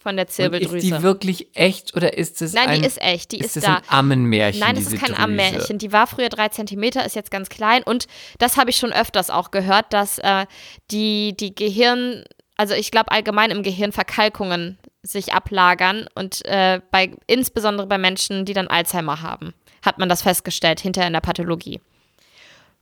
Von 0.01 0.15
der 0.15 0.25
Und 0.25 0.31
Zirbeldrüse. 0.31 0.77
ist 0.77 0.83
die 0.97 1.03
wirklich 1.03 1.47
echt 1.53 1.95
oder 1.95 2.17
ist 2.17 2.41
es 2.41 2.53
Nein, 2.53 2.69
ein, 2.69 2.81
die 2.81 2.87
ist 2.87 2.99
echt, 3.01 3.31
die 3.31 3.39
ist, 3.39 3.55
das 3.55 3.63
da. 3.63 3.75
ein 3.75 3.81
Ammenmärchen, 3.87 4.59
Nein, 4.59 4.75
das 4.75 4.85
ist 4.85 4.97
kein 4.97 5.09
Drüse? 5.09 5.19
Ammärchen. 5.19 5.77
Die 5.77 5.91
war 5.91 6.07
früher 6.07 6.29
drei 6.29 6.49
Zentimeter, 6.49 7.05
ist 7.05 7.15
jetzt 7.15 7.29
ganz 7.29 7.49
klein. 7.49 7.83
Und 7.83 8.07
das 8.39 8.57
habe 8.57 8.71
ich 8.71 8.77
schon 8.77 8.91
öfters 8.93 9.29
auch 9.29 9.51
gehört, 9.51 9.93
dass 9.93 10.17
äh, 10.19 10.47
die, 10.89 11.35
die 11.37 11.53
Gehirn, 11.53 12.23
also 12.57 12.73
ich 12.73 12.89
glaube 12.89 13.11
allgemein 13.11 13.51
im 13.51 13.61
Gehirn 13.61 13.91
Verkalkungen 13.91 14.79
sich 15.03 15.33
ablagern 15.33 16.07
und 16.15 16.43
äh, 16.45 16.81
bei, 16.91 17.11
insbesondere 17.27 17.85
bei 17.87 17.97
Menschen, 17.97 18.45
die 18.45 18.53
dann 18.53 18.67
Alzheimer 18.67 19.21
haben, 19.21 19.53
hat 19.83 19.99
man 19.99 20.09
das 20.09 20.21
festgestellt, 20.23 20.79
hinterher 20.79 21.07
in 21.07 21.13
der 21.13 21.21
Pathologie. 21.21 21.79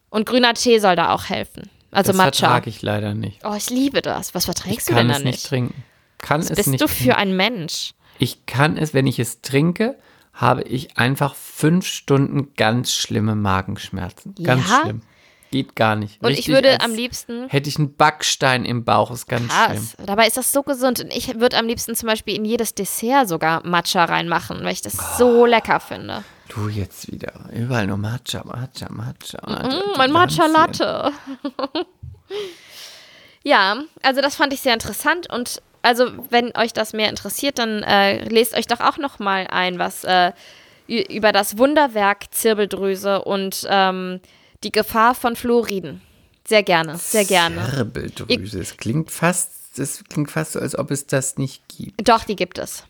Und 0.09 0.25
grüner 0.25 0.53
Tee 0.53 0.79
soll 0.79 0.95
da 0.95 1.11
auch 1.13 1.25
helfen. 1.29 1.69
Also 1.91 2.09
das 2.11 2.17
Matcha. 2.17 2.47
vertrage 2.47 2.69
ich 2.69 2.81
leider 2.81 3.13
nicht. 3.13 3.41
Oh, 3.43 3.53
ich 3.55 3.69
liebe 3.69 4.01
das. 4.01 4.35
Was 4.35 4.45
verträgst 4.45 4.79
Ich 4.81 4.85
du 4.87 4.93
kann 4.93 5.07
denn 5.07 5.11
es 5.15 5.17
da 5.19 5.23
nicht 5.23 5.35
nicht? 5.37 5.47
trinken. 5.47 5.83
Kann 6.19 6.41
Was 6.41 6.49
es 6.51 6.55
bist 6.57 6.67
nicht 6.69 6.81
du 6.81 6.85
trinken. 6.87 7.03
für 7.03 7.15
ein 7.17 7.35
Mensch? 7.35 7.93
Ich 8.19 8.45
kann 8.45 8.77
es, 8.77 8.93
wenn 8.93 9.07
ich 9.07 9.17
es 9.19 9.41
trinke, 9.41 9.97
habe 10.33 10.61
ich 10.63 10.97
einfach 10.97 11.35
fünf 11.35 11.85
Stunden 11.87 12.53
ganz 12.55 12.91
schlimme 12.93 13.35
Magenschmerzen. 13.35 14.35
Ganz 14.43 14.69
Ja? 14.69 14.81
schlimm. 14.83 15.01
Geht 15.51 15.75
gar 15.75 15.95
nicht. 15.95 16.21
Und 16.21 16.29
ich 16.29 16.39
Richtig, 16.39 16.53
würde 16.53 16.71
als 16.73 16.83
am 16.85 16.93
liebsten 16.93 17.47
Hätte 17.49 17.69
ich 17.69 17.77
einen 17.79 17.95
Backstein 17.95 18.65
im 18.65 18.85
Bauch, 18.85 19.09
ist 19.09 19.27
ganz 19.27 19.51
schlimm. 19.51 19.77
Krass. 19.77 19.97
Dabei 20.05 20.27
ist 20.27 20.37
das 20.37 20.51
so 20.51 20.61
gesund. 20.61 20.99
Und 20.99 21.11
ich 21.11 21.39
würde 21.39 21.57
am 21.57 21.65
liebsten 21.65 21.95
zum 21.95 22.05
Beispiel 22.07 22.35
in 22.35 22.45
jedes 22.45 22.75
Dessert 22.75 23.27
sogar 23.27 23.65
Matcha 23.65 24.05
reinmachen, 24.05 24.63
weil 24.63 24.73
ich 24.73 24.81
das 24.83 24.99
Ah. 24.99 25.15
so 25.17 25.47
lecker 25.47 25.79
finde. 25.79 26.23
Du 26.49 26.67
jetzt 26.67 27.11
wieder. 27.11 27.33
Überall 27.53 27.87
nur 27.87 27.97
Matcha, 27.97 28.43
Matcha, 28.43 28.91
Matcha. 28.91 29.39
Mm, 29.47 29.97
mein 29.97 30.11
Matcha. 30.11 30.47
Latte. 30.47 31.11
ja, 33.43 33.83
also 34.01 34.21
das 34.21 34.35
fand 34.35 34.53
ich 34.53 34.61
sehr 34.61 34.73
interessant 34.73 35.31
und 35.31 35.61
also 35.81 36.11
wenn 36.29 36.55
euch 36.57 36.73
das 36.73 36.93
mehr 36.93 37.09
interessiert, 37.09 37.59
dann 37.59 37.83
äh, 37.83 38.27
lest 38.27 38.55
euch 38.55 38.67
doch 38.67 38.79
auch 38.79 38.97
noch 38.97 39.19
mal 39.19 39.47
ein, 39.47 39.79
was 39.79 40.03
äh, 40.03 40.31
über 40.87 41.31
das 41.31 41.57
Wunderwerk 41.57 42.33
Zirbeldrüse 42.33 43.23
und 43.23 43.65
ähm, 43.69 44.19
die 44.63 44.71
Gefahr 44.71 45.15
von 45.15 45.35
Fluoriden. 45.35 46.01
Sehr 46.47 46.63
gerne, 46.63 46.97
sehr 46.97 47.25
gerne. 47.25 47.69
Zirbeldrüse. 47.69 48.59
Es 48.59 48.75
klingt 48.75 49.11
fast, 49.11 49.77
es 49.77 50.03
klingt 50.09 50.31
fast 50.31 50.53
so, 50.53 50.59
als 50.59 50.77
ob 50.77 50.89
es 50.89 51.05
das 51.05 51.37
nicht 51.37 51.61
gibt. 51.69 52.09
Doch, 52.09 52.23
die 52.23 52.35
gibt 52.35 52.57
es. 52.57 52.83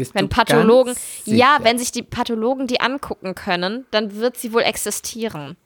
Bist 0.00 0.14
Wenn 0.14 0.28
Pathologen, 0.28 0.94
ja, 1.24 1.58
wenn 1.62 1.78
sich 1.78 1.92
die 1.92 2.02
Pathologen 2.02 2.66
die 2.66 2.80
angucken 2.80 3.34
können, 3.34 3.86
dann 3.90 4.16
wird 4.16 4.36
sie 4.36 4.52
wohl 4.52 4.62
existieren. 4.62 5.56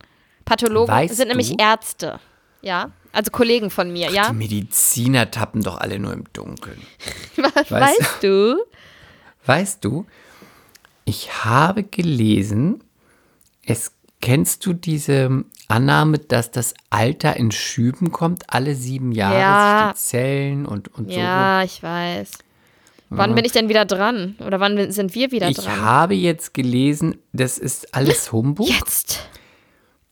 Pathologen 0.45 0.93
Weißt 0.95 1.17
sind 1.17 1.29
nämlich 1.29 1.57
du? 1.57 1.63
Ärzte, 1.63 2.21
ja, 2.61 2.91
also 3.13 3.31
Kollegen 3.31 3.71
von 3.71 3.93
mir, 3.93 4.11
ja. 4.11 4.31
Die 4.31 4.37
Mediziner 4.37 5.31
tappen 5.31 5.63
doch 5.63 5.79
alle 5.79 5.99
nur 5.99 6.13
im 6.13 6.25
Dunkeln. 6.33 6.83
weißt, 7.37 7.71
weißt 7.71 8.23
du? 8.23 8.57
Weißt 9.47 9.85
du, 9.85 10.07
ich 11.05 11.45
habe 11.45 11.85
gelesen, 11.85 12.83
es 13.65 13.93
kennst 14.21 14.65
du 14.65 14.73
diese 14.73 15.45
Annahme, 15.69 16.19
dass 16.19 16.51
das 16.51 16.75
Alter 16.89 17.37
in 17.37 17.51
Schüben 17.53 18.11
kommt, 18.11 18.45
alle 18.49 18.75
sieben 18.75 19.13
Jahre, 19.13 19.39
Ja. 19.39 19.93
die 19.93 19.99
Zellen 19.99 20.67
und, 20.67 20.89
und 20.95 21.13
so. 21.13 21.19
Ja, 21.19 21.63
ich 21.63 21.83
weiß. 21.83 22.31
Wann 23.17 23.35
bin 23.35 23.45
ich 23.45 23.53
denn 23.53 23.69
wieder 23.69 23.85
dran? 23.85 24.37
Oder 24.45 24.61
wann 24.61 24.91
sind 24.93 25.15
wir 25.15 25.31
wieder 25.31 25.49
Ich 25.49 25.57
dran? 25.57 25.81
habe 25.81 26.15
jetzt 26.15 26.55
gelesen, 26.55 27.19
das 27.33 27.59
ist 27.59 27.95
alles 27.95 28.33
Humbug. 28.33 28.69
Jetzt. 28.69 29.29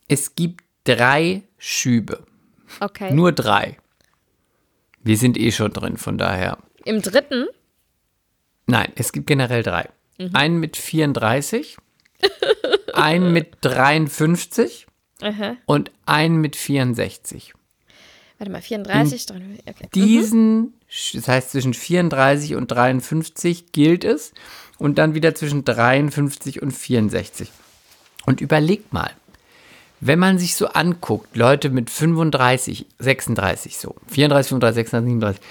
Es 0.08 0.34
gibt 0.34 0.64
drei 0.84 1.42
Schübe. 1.58 2.24
Okay. 2.80 3.12
Nur 3.12 3.32
drei. 3.32 3.78
Wir 5.02 5.16
sind 5.16 5.36
eh 5.36 5.50
schon 5.52 5.72
drin, 5.72 5.96
von 5.96 6.16
daher. 6.18 6.58
Im 6.84 7.02
dritten? 7.02 7.46
Nein, 8.66 8.92
es 8.94 9.12
gibt 9.12 9.26
generell 9.26 9.62
drei. 9.62 9.88
Mhm. 10.18 10.30
Einen 10.34 10.60
mit 10.60 10.76
34, 10.76 11.76
einen 12.94 13.32
mit 13.32 13.56
53 13.62 14.86
Aha. 15.20 15.56
und 15.66 15.90
einen 16.06 16.40
mit 16.40 16.56
64. 16.56 17.54
Warte 18.38 18.52
mal, 18.52 18.62
34, 18.62 19.26
53, 19.26 19.66
okay. 19.68 19.88
Diesen, 19.94 20.74
das 21.14 21.28
heißt 21.28 21.50
zwischen 21.50 21.74
34 21.74 22.54
und 22.54 22.70
53 22.70 23.72
gilt 23.72 24.04
es 24.04 24.32
und 24.78 24.98
dann 24.98 25.14
wieder 25.14 25.34
zwischen 25.34 25.64
53 25.64 26.60
und 26.60 26.72
64. 26.72 27.50
Und 28.26 28.40
überleg 28.40 28.92
mal, 28.92 29.10
wenn 30.00 30.18
man 30.18 30.38
sich 30.38 30.54
so 30.54 30.66
anguckt, 30.66 31.36
Leute 31.36 31.70
mit 31.70 31.88
35, 31.88 32.86
36 32.98 33.78
so, 33.78 33.94
34, 34.08 34.48
35, 34.48 34.74
36, 34.74 35.08
37, 35.08 35.42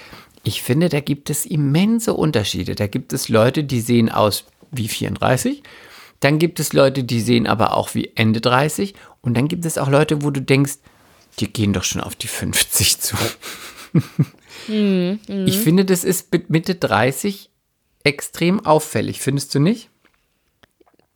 ich 0.43 0.61
finde, 0.61 0.89
da 0.89 0.99
gibt 0.99 1.29
es 1.29 1.45
immense 1.45 2.13
Unterschiede. 2.13 2.75
Da 2.75 2.87
gibt 2.87 3.13
es 3.13 3.29
Leute, 3.29 3.63
die 3.63 3.79
sehen 3.79 4.09
aus 4.09 4.45
wie 4.71 4.87
34, 4.87 5.63
dann 6.19 6.37
gibt 6.37 6.59
es 6.59 6.73
Leute, 6.73 7.03
die 7.03 7.21
sehen 7.21 7.47
aber 7.47 7.75
auch 7.75 7.95
wie 7.95 8.11
Ende 8.15 8.41
30 8.41 8.93
und 9.21 9.35
dann 9.35 9.47
gibt 9.47 9.65
es 9.65 9.77
auch 9.77 9.89
Leute, 9.89 10.21
wo 10.21 10.29
du 10.29 10.41
denkst, 10.41 10.75
die 11.39 11.51
gehen 11.51 11.73
doch 11.73 11.83
schon 11.83 12.01
auf 12.01 12.15
die 12.15 12.27
50 12.27 12.99
zu. 12.99 13.15
Ich 14.67 15.57
finde, 15.57 15.85
das 15.85 16.03
ist 16.03 16.31
mit 16.31 16.49
Mitte 16.49 16.75
30 16.75 17.49
extrem 18.03 18.65
auffällig, 18.65 19.21
findest 19.21 19.55
du 19.55 19.59
nicht? 19.59 19.89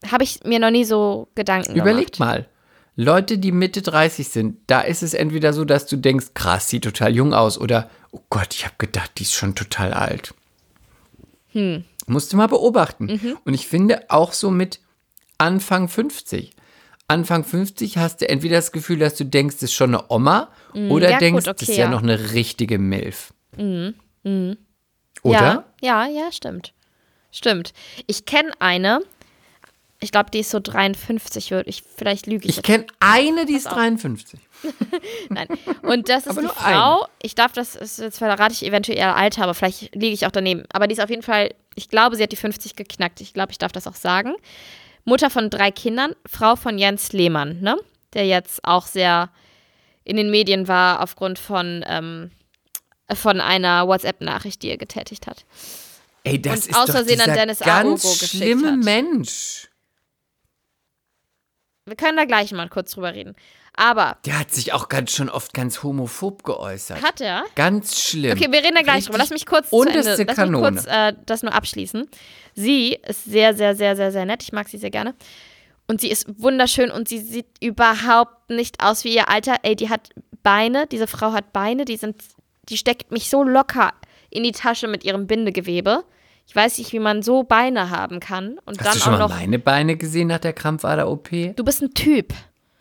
Habe 0.10 0.24
ich 0.24 0.44
mir 0.44 0.60
noch 0.60 0.72
nie 0.72 0.86
so 0.86 1.28
Gedanken 1.36 1.76
Überleg 1.76 2.14
gemacht. 2.14 2.20
mal. 2.20 2.50
Leute, 2.96 3.38
die 3.38 3.52
Mitte 3.52 3.82
30 3.82 4.30
sind, 4.30 4.58
da 4.68 4.82
ist 4.82 5.04
es 5.04 5.14
entweder 5.14 5.52
so, 5.52 5.66
dass 5.66 5.86
du 5.86 5.98
denkst, 5.98 6.28
krass, 6.34 6.70
sieht 6.70 6.86
total 6.86 7.14
jung 7.14 7.34
aus 7.34 7.58
oder, 7.58 7.90
oh 8.12 8.22
Gott, 8.30 8.54
ich 8.54 8.66
habe 8.66 8.76
gedacht, 8.78 9.12
die 9.18 9.24
ist 9.24 9.34
schon 9.34 9.54
total 9.54 9.94
alt. 9.94 10.34
Hm. 11.50 11.84
Musst 12.08 12.32
du 12.32 12.38
mal 12.38 12.48
beobachten. 12.48 13.06
Mhm. 13.06 13.38
Und 13.44 13.54
ich 13.54 13.68
finde 13.68 14.10
auch 14.10 14.32
so 14.32 14.50
mit 14.52 14.80
Anfang 15.38 15.90
50. 15.90 16.52
Anfang 17.08 17.44
50 17.44 17.98
hast 17.98 18.22
du 18.22 18.30
entweder 18.30 18.56
das 18.56 18.72
Gefühl, 18.72 18.98
dass 18.98 19.16
du 19.16 19.26
denkst, 19.26 19.58
das 19.58 19.64
ist 19.64 19.74
schon 19.74 19.94
eine 19.94 20.06
Oma 20.10 20.50
oder 20.74 21.08
Hm, 21.08 21.14
ja, 21.14 21.18
denkst, 21.20 21.46
gut, 21.46 21.54
das 21.56 21.62
ist 21.62 21.70
okay, 21.70 21.80
ja 21.80 21.86
ja. 21.86 21.92
noch 21.92 22.02
eine 22.02 22.34
richtige 22.34 22.80
Milf. 22.80 23.34
Oder? 23.56 24.06
Ja, 25.24 25.66
ja, 25.82 26.08
ja, 26.08 26.32
stimmt. 26.32 26.74
Stimmt. 27.32 27.74
Ich 28.08 28.26
kenne 28.26 28.52
eine, 28.60 29.02
ich 30.00 30.12
glaube, 30.12 30.32
die 30.32 30.40
ist 30.40 30.50
so 30.50 30.60
53, 30.60 31.52
würde 31.52 31.70
ich, 31.70 31.84
vielleicht 31.96 32.28
lüge 32.28 32.48
ich, 32.48 32.58
Ich 32.58 32.64
kenne 32.64 32.86
eine, 33.00 33.46
die 33.46 33.54
ist 33.54 33.66
53. 33.66 34.40
Nein. 35.30 35.48
Und 35.84 36.10
das 36.10 36.28
ist 36.28 36.38
eine 36.38 36.50
Frau, 36.50 37.06
ich 37.22 37.36
darf 37.36 37.54
das, 37.54 37.76
jetzt 37.98 38.18
verrate 38.18 38.54
ich 38.54 38.66
eventuell 38.66 38.98
ihr 38.98 39.16
Alter, 39.16 39.44
aber 39.44 39.54
vielleicht 39.54 39.94
liege 39.94 40.14
ich 40.14 40.26
auch 40.26 40.32
daneben. 40.32 40.64
Aber 40.72 40.88
die 40.88 40.94
ist 40.94 41.02
auf 41.02 41.10
jeden 41.10 41.24
Fall, 41.24 41.54
ich 41.76 41.90
glaube, 41.90 42.16
sie 42.16 42.24
hat 42.24 42.32
die 42.32 42.38
50 42.38 42.76
geknackt. 42.76 43.22
Ich 43.22 43.34
glaube, 43.34 43.52
ich 43.52 43.58
darf 43.58 43.72
das 43.72 43.88
auch 43.88 43.96
sagen. 43.96 44.34
Mutter 45.06 45.30
von 45.30 45.50
drei 45.50 45.72
Kindern, 45.72 46.16
Frau 46.26 46.56
von 46.56 46.78
Jens 46.78 47.14
Lehmann, 47.14 47.62
ne? 47.62 47.78
Der 48.14 48.26
jetzt 48.26 48.64
auch 48.64 48.88
sehr 48.88 49.30
in 50.04 50.18
den 50.18 50.30
Medien 50.30 50.68
war 50.68 51.02
aufgrund 51.02 51.40
von, 51.40 51.84
ähm, 51.88 52.32
von 53.14 53.42
einer 53.42 53.88
WhatsApp-Nachricht, 53.88 54.62
die 54.62 54.70
er 54.70 54.78
getätigt 54.78 55.28
hat. 55.28 55.46
Ey, 56.24 56.42
das 56.42 56.62
Und 56.62 56.70
ist 56.70 56.76
aus 56.76 56.88
doch 56.88 56.96
Versehen 56.96 57.22
an 57.22 57.34
Dennis 57.34 57.60
ganz 57.60 58.02
geschickt 58.02 58.32
schlimme. 58.32 58.78
Mensch. 58.78 59.70
Wir 61.86 61.96
können 61.96 62.18
da 62.18 62.26
gleich 62.26 62.52
mal 62.52 62.68
kurz 62.70 62.92
drüber 62.92 63.14
reden. 63.14 63.36
Aber 63.78 64.18
Der 64.26 64.40
hat 64.40 64.52
sich 64.54 64.72
auch 64.74 64.88
ganz 64.90 65.12
schon 65.14 65.30
oft 65.30 65.54
ganz 65.54 65.84
homophob 65.84 66.44
geäußert. 66.44 67.02
hat 67.02 67.20
er? 67.22 67.44
Ganz 67.56 68.00
schlimm. 68.02 68.32
Okay, 68.38 68.52
wir 68.52 68.60
reden 68.64 68.76
da 68.76 68.82
gleich 68.82 68.96
Richtig 68.96 69.06
drüber. 69.08 69.18
Lass 69.20 69.30
mich 69.32 69.46
kurz 69.46 69.70
zu 69.70 69.76
unterste 69.76 70.12
Ende, 70.12 70.24
lass 70.24 70.28
mich 70.28 70.36
Kanone. 70.38 70.72
kurz 70.72 70.86
äh, 70.86 71.14
das 71.26 71.44
nur 71.44 71.54
abschließen. 71.54 72.08
Sie 72.54 72.98
ist 73.08 73.26
sehr, 73.26 73.54
sehr, 73.54 73.76
sehr, 73.76 73.96
sehr, 73.96 74.12
sehr 74.12 74.26
nett. 74.26 74.44
Ich 74.44 74.54
mag 74.54 74.70
sie 74.70 74.78
sehr 74.78 74.92
gerne. 74.92 75.14
Und 75.88 76.02
sie 76.02 76.10
ist 76.10 76.26
wunderschön 76.42 76.90
und 76.90 77.08
sie 77.10 77.20
sieht 77.20 77.48
überhaupt 77.62 78.50
nicht 78.50 78.82
aus 78.84 79.04
wie 79.04 79.14
ihr 79.14 79.30
Alter. 79.30 79.58
Ey, 79.64 79.76
die 79.76 79.90
hat 79.90 80.10
Beine, 80.42 80.88
diese 80.88 81.06
Frau 81.08 81.32
hat 81.34 81.54
Beine, 81.54 81.86
die 81.86 81.98
sind, 81.98 82.22
die 82.70 82.78
steckt 82.78 83.12
mich 83.12 83.30
so 83.30 83.44
locker 83.44 83.94
in 84.30 84.44
die 84.44 84.52
Tasche 84.52 84.88
mit 84.88 85.04
ihrem 85.04 85.28
Bindegewebe. 85.28 86.04
Ich 86.48 86.56
weiß 86.56 86.78
nicht, 86.78 86.92
wie 86.94 87.00
man 87.00 87.22
so 87.24 87.44
Beine 87.44 87.90
haben 87.90 88.20
kann. 88.20 88.58
Und 88.66 88.80
Hast 88.80 88.86
dann 88.88 88.94
du 88.94 89.00
schon 89.00 89.14
auch 89.16 89.18
mal 89.20 89.28
noch. 89.28 89.36
meine 89.36 89.60
Beine 89.60 89.98
gesehen 89.98 90.28
nach 90.28 90.40
der 90.40 90.54
Krampfader-OP? 90.54 91.30
Du 91.56 91.64
bist 91.64 91.82
ein 91.82 91.94
Typ. 91.94 92.34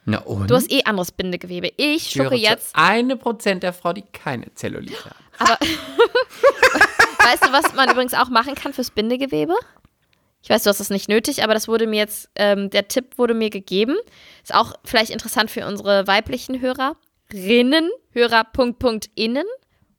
Na 0.04 0.18
und? 0.18 0.50
Du 0.50 0.54
hast 0.54 0.70
eh 0.70 0.82
anderes 0.84 1.12
Bindegewebe. 1.12 1.72
Ich 1.76 2.10
zu 2.10 2.22
jetzt 2.34 2.74
Eine 2.74 3.16
Prozent 3.16 3.62
der 3.62 3.72
Frau, 3.72 3.92
die 3.92 4.02
keine 4.02 4.52
Zellulite 4.54 5.10
hat. 5.38 5.60
Weißt 7.24 7.46
du, 7.46 7.52
was 7.52 7.74
man 7.74 7.90
übrigens 7.90 8.12
auch 8.14 8.28
machen 8.28 8.54
kann 8.54 8.72
fürs 8.72 8.90
Bindegewebe? 8.90 9.54
Ich 10.42 10.50
weiß, 10.50 10.62
du 10.64 10.68
hast 10.68 10.78
das 10.78 10.90
nicht 10.90 11.08
nötig, 11.08 11.42
aber 11.42 11.54
das 11.54 11.68
wurde 11.68 11.86
mir 11.86 11.96
jetzt, 11.96 12.28
ähm, 12.34 12.68
der 12.68 12.86
Tipp 12.88 13.16
wurde 13.16 13.32
mir 13.32 13.48
gegeben. 13.48 13.96
Ist 14.42 14.54
auch 14.54 14.74
vielleicht 14.84 15.10
interessant 15.10 15.50
für 15.50 15.66
unsere 15.66 16.06
weiblichen 16.06 16.60
Hörerinnen, 16.60 17.90
Hörer, 18.10 18.44
Punkt, 18.44 18.78
Punkt, 18.78 19.08
innen. 19.14 19.46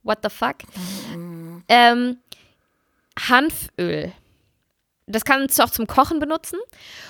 What 0.03 0.19
the 0.21 0.29
fuck? 0.29 0.57
Ähm, 1.67 2.17
Hanföl. 3.19 4.13
Das 5.07 5.25
kannst 5.25 5.59
du 5.59 5.63
auch 5.63 5.69
zum 5.69 5.87
Kochen 5.87 6.19
benutzen. 6.19 6.59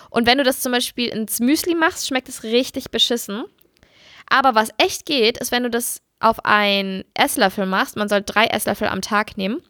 Und 0.09 0.25
wenn 0.27 0.37
du 0.37 0.43
das 0.43 0.59
zum 0.59 0.71
Beispiel 0.71 1.07
ins 1.09 1.39
Müsli 1.39 1.75
machst, 1.75 2.07
schmeckt 2.07 2.29
es 2.29 2.43
richtig 2.43 2.91
beschissen. 2.91 3.45
Aber 4.29 4.55
was 4.55 4.69
echt 4.77 5.05
geht, 5.05 5.37
ist, 5.37 5.51
wenn 5.51 5.63
du 5.63 5.69
das 5.69 6.01
auf 6.19 6.43
einen 6.45 7.03
Esslöffel 7.13 7.65
machst, 7.65 7.95
man 7.95 8.09
soll 8.09 8.21
drei 8.23 8.45
Esslöffel 8.45 8.87
am 8.87 9.01
Tag 9.01 9.37
nehmen, 9.37 9.61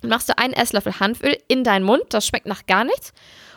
dann 0.00 0.10
machst 0.10 0.28
du 0.28 0.38
einen 0.38 0.52
Esslöffel 0.52 1.00
Hanföl 1.00 1.36
in 1.48 1.64
deinen 1.64 1.84
Mund, 1.84 2.04
das 2.10 2.26
schmeckt 2.26 2.46
nach 2.46 2.66
gar 2.66 2.84
nichts, 2.84 3.12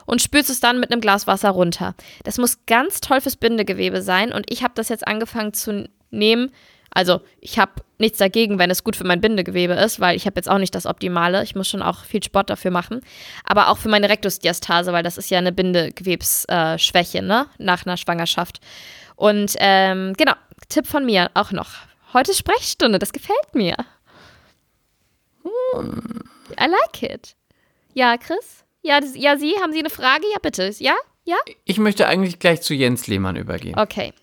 und 0.06 0.22
spülst 0.22 0.50
es 0.50 0.60
dann 0.60 0.80
mit 0.80 0.92
einem 0.92 1.02
Glas 1.02 1.28
Wasser 1.28 1.52
runter. 1.52 1.94
Das 2.24 2.38
muss 2.38 2.66
ganz 2.66 3.02
toll 3.02 3.22
fürs 3.22 3.36
Bindegewebe 3.36 4.02
sein 4.02 4.32
und 4.32 4.52
ich 4.52 4.64
habe 4.64 4.74
das 4.76 4.90
jetzt 4.90 5.08
angefangen 5.08 5.54
zu 5.54 5.88
nehmen. 6.10 6.52
Also 6.91 7.21
ich 7.39 7.60
habe 7.60 7.82
nichts 7.97 8.17
dagegen, 8.17 8.60
wenn 8.60 8.71
es 8.71 8.84
gut 8.84 8.95
für 8.95 9.04
mein 9.04 9.21
Bindegewebe 9.21 9.73
ist, 9.73 9.99
weil 9.99 10.15
ich 10.15 10.25
habe 10.25 10.36
jetzt 10.38 10.49
auch 10.49 10.58
nicht 10.58 10.73
das 10.73 10.86
Optimale. 10.86 11.43
Ich 11.43 11.56
muss 11.56 11.67
schon 11.67 11.82
auch 11.82 12.04
viel 12.04 12.23
Sport 12.23 12.49
dafür 12.49 12.71
machen. 12.71 13.02
Aber 13.43 13.69
auch 13.69 13.78
für 13.78 13.89
meine 13.89 14.10
Rektusdiastase, 14.10 14.93
weil 14.93 15.04
das 15.04 15.17
ist 15.17 15.30
ja 15.30 15.38
eine 15.38 15.52
Bindegewebsschwäche, 15.52 17.17
äh, 17.19 17.21
ne? 17.21 17.47
Nach 17.58 17.86
einer 17.86 17.97
Schwangerschaft. 17.97 18.60
Und 19.15 19.56
ähm, 19.60 20.13
genau, 20.17 20.34
Tipp 20.69 20.88
von 20.88 21.06
mir 21.06 21.30
auch 21.34 21.52
noch. 21.52 21.69
Heute 22.13 22.34
Sprechstunde, 22.34 22.99
das 22.99 23.13
gefällt 23.13 23.54
mir. 23.54 23.75
I 25.75 26.65
like 26.65 27.04
it. 27.04 27.36
Ja, 27.93 28.17
Chris? 28.17 28.63
Ja, 28.82 28.99
das, 28.99 29.15
ja, 29.15 29.38
Sie, 29.38 29.54
haben 29.62 29.73
Sie 29.73 29.80
eine 29.80 29.89
Frage? 29.89 30.23
Ja, 30.32 30.39
bitte. 30.41 30.71
Ja? 30.80 30.95
Ja? 31.25 31.36
Ich 31.65 31.78
möchte 31.78 32.08
eigentlich 32.08 32.39
gleich 32.39 32.62
zu 32.62 32.73
Jens 32.73 33.08
Lehmann 33.08 33.36
übergehen. 33.36 33.78
Okay. 33.78 34.13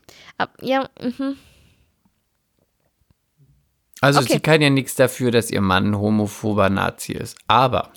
Ja, 0.61 0.89
mhm. 1.01 1.37
Also 4.07 4.21
okay. 4.21 4.35
sie 4.35 4.41
kann 4.41 4.63
ja 4.63 4.71
nichts 4.71 4.95
dafür, 4.95 5.31
dass 5.31 5.51
ihr 5.51 5.61
Mann 5.61 5.91
ein 5.91 5.99
homophober 5.99 6.71
Nazi 6.71 7.13
ist. 7.13 7.37
Aber, 7.49 7.91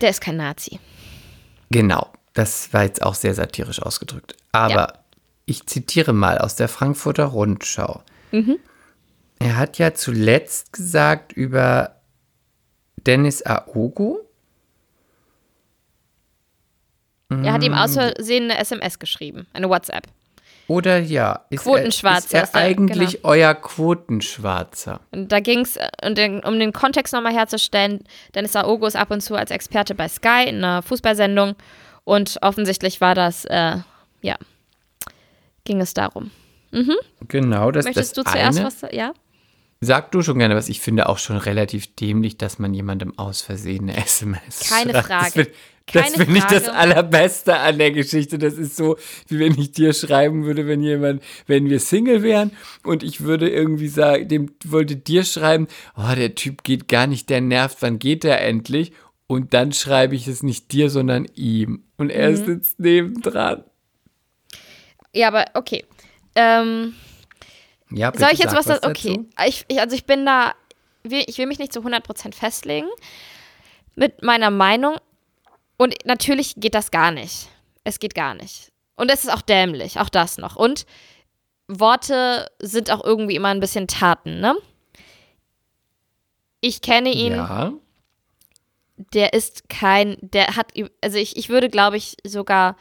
der 0.00 0.10
ist 0.10 0.20
kein 0.20 0.36
Nazi. 0.36 0.78
genau, 1.70 2.10
das 2.34 2.72
war 2.72 2.82
jetzt 2.84 3.02
auch 3.02 3.14
sehr 3.14 3.34
satirisch 3.34 3.80
ausgedrückt. 3.82 4.36
Aber 4.52 4.70
Ja. 4.70 4.92
ich 5.46 5.66
zitiere 5.66 6.12
mal 6.12 6.38
aus 6.38 6.56
der 6.56 6.68
Frankfurter 6.68 7.24
Rundschau. 7.26 8.02
Mhm. 8.32 8.58
Er 9.38 9.56
hat 9.56 9.78
ja 9.78 9.92
zuletzt 9.94 10.72
gesagt 10.72 11.32
über 11.32 11.96
Dennis 13.06 13.42
Aogo? 13.42 14.20
Er 17.28 17.52
hat 17.52 17.62
ihm 17.64 17.72
Mm. 17.72 17.74
aus 17.74 17.94
Versehen 17.94 18.44
eine 18.44 18.58
SMS 18.58 18.98
geschrieben, 18.98 19.46
eine 19.52 19.68
WhatsApp. 19.68 20.06
Oder 20.68 20.98
ja, 20.98 21.44
ist 21.50 21.62
Quotenschwarzer 21.62 22.38
er, 22.38 22.44
ist 22.44 22.54
er 22.54 22.60
eigentlich 22.60 23.12
genau. 23.16 23.28
euer 23.28 23.54
Quotenschwarzer? 23.54 25.00
Und 25.12 25.30
da 25.30 25.40
ging 25.40 25.60
es, 25.60 25.78
um 26.02 26.58
den 26.58 26.72
Kontext 26.72 27.12
nochmal 27.12 27.32
herzustellen, 27.32 28.02
Dennis 28.34 28.56
Aogo 28.56 28.86
ist 28.86 28.96
ab 28.96 29.10
und 29.10 29.20
zu 29.20 29.36
als 29.36 29.50
Experte 29.50 29.94
bei 29.94 30.08
Sky 30.08 30.44
in 30.48 30.56
einer 30.56 30.82
Fußballsendung 30.82 31.54
und 32.04 32.38
offensichtlich 32.42 33.00
war 33.00 33.14
das, 33.14 33.44
äh, 33.44 33.76
ja, 34.22 34.36
ging 35.64 35.80
es 35.80 35.94
darum. 35.94 36.30
Genau, 37.28 37.70
das 37.70 37.84
Möchtest 37.84 38.16
das 38.16 38.24
du 38.24 38.30
zuerst 38.30 38.58
eine. 38.58 38.66
was, 38.66 38.84
ja? 38.92 39.12
Sag 39.80 40.10
du 40.12 40.22
schon 40.22 40.38
gerne 40.38 40.56
was. 40.56 40.68
Ich 40.70 40.80
finde 40.80 41.08
auch 41.08 41.18
schon 41.18 41.36
relativ 41.36 41.94
dämlich, 41.96 42.38
dass 42.38 42.58
man 42.58 42.72
jemandem 42.72 43.16
aus 43.18 43.42
Versehen 43.42 43.90
eine 43.90 43.96
SMS 44.04 44.68
Keine 44.68 44.92
schreibt. 44.92 45.06
Frage. 45.06 45.24
Das, 45.24 45.32
find- 45.32 45.50
das 45.92 46.24
finde 46.24 46.38
ich 46.38 46.44
das. 46.44 46.68
Allerbeste 46.68 47.56
an 47.58 47.78
der 47.78 47.90
Geschichte. 47.92 48.38
Das 48.38 48.54
ist 48.54 48.74
so, 48.76 48.96
wie 49.28 49.38
wenn 49.38 49.56
ich 49.58 49.72
dir 49.72 49.92
schreiben 49.92 50.44
würde, 50.44 50.66
wenn 50.66 50.82
jemand, 50.82 51.22
wenn 51.46 51.68
wir 51.70 51.78
Single 51.78 52.22
wären 52.22 52.50
und 52.82 53.02
ich 53.04 53.20
würde 53.20 53.48
irgendwie 53.50 53.86
sagen, 53.88 54.26
dem 54.28 54.50
wollte 54.64 54.96
dir 54.96 55.24
schreiben, 55.24 55.68
oh, 55.96 56.14
der 56.16 56.34
Typ 56.34 56.64
geht 56.64 56.88
gar 56.88 57.06
nicht, 57.06 57.28
der 57.30 57.40
nervt, 57.40 57.76
wann 57.82 57.98
geht 58.00 58.24
der 58.24 58.40
endlich? 58.44 58.92
Und 59.28 59.54
dann 59.54 59.72
schreibe 59.72 60.14
ich 60.16 60.26
es 60.26 60.42
nicht 60.42 60.72
dir, 60.72 60.88
sondern 60.90 61.26
ihm. 61.34 61.84
Und 61.98 62.10
er 62.10 62.30
Mhm. 62.30 62.36
sitzt 62.46 62.80
nebendran. 62.80 63.62
Ja, 65.12 65.28
aber 65.28 65.44
okay. 65.54 65.84
Ähm, 66.34 66.94
Ja, 67.90 68.12
soll 68.16 68.30
ich 68.32 68.38
jetzt 68.38 68.54
was, 68.54 68.66
das, 68.66 68.80
dazu. 68.80 68.90
okay. 68.90 69.24
Ich, 69.46 69.64
ich, 69.68 69.80
also 69.80 69.94
ich 69.94 70.04
bin 70.06 70.26
da, 70.26 70.54
ich 71.04 71.38
will 71.38 71.46
mich 71.46 71.58
nicht 71.58 71.72
zu 71.72 71.80
100% 71.80 72.34
festlegen 72.34 72.88
mit 73.94 74.22
meiner 74.22 74.50
Meinung. 74.50 74.96
Und 75.76 75.94
natürlich 76.04 76.54
geht 76.56 76.74
das 76.74 76.90
gar 76.90 77.10
nicht. 77.10 77.48
Es 77.84 77.98
geht 77.98 78.14
gar 78.14 78.34
nicht. 78.34 78.72
Und 78.96 79.10
es 79.10 79.24
ist 79.24 79.30
auch 79.32 79.42
dämlich, 79.42 80.00
auch 80.00 80.08
das 80.08 80.38
noch. 80.38 80.56
Und 80.56 80.86
Worte 81.68 82.50
sind 82.60 82.90
auch 82.90 83.04
irgendwie 83.04 83.36
immer 83.36 83.48
ein 83.48 83.60
bisschen 83.60 83.86
Taten, 83.88 84.40
ne? 84.40 84.56
Ich 86.60 86.80
kenne 86.80 87.10
ihn, 87.10 87.34
Ja. 87.34 87.72
der 88.96 89.32
ist 89.34 89.68
kein, 89.68 90.16
der 90.20 90.56
hat, 90.56 90.72
also 91.02 91.18
ich, 91.18 91.36
ich 91.36 91.48
würde, 91.48 91.68
glaube 91.68 91.96
ich, 91.98 92.16
sogar 92.24 92.76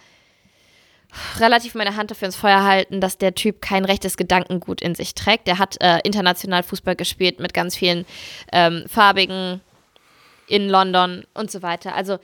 relativ 1.39 1.75
meine 1.75 1.95
Hand 1.95 2.11
dafür 2.11 2.27
ins 2.27 2.35
Feuer 2.35 2.63
halten, 2.63 3.01
dass 3.01 3.17
der 3.17 3.35
Typ 3.35 3.61
kein 3.61 3.85
rechtes 3.85 4.17
Gedankengut 4.17 4.81
in 4.81 4.95
sich 4.95 5.15
trägt. 5.15 5.47
Der 5.47 5.59
hat 5.59 5.81
äh, 5.81 5.99
international 6.03 6.63
Fußball 6.63 6.95
gespielt 6.95 7.39
mit 7.39 7.53
ganz 7.53 7.75
vielen 7.75 8.05
ähm, 8.51 8.85
farbigen 8.87 9.61
in 10.47 10.69
London 10.69 11.25
und 11.33 11.51
so 11.51 11.61
weiter. 11.61 11.95
Also 11.95 12.19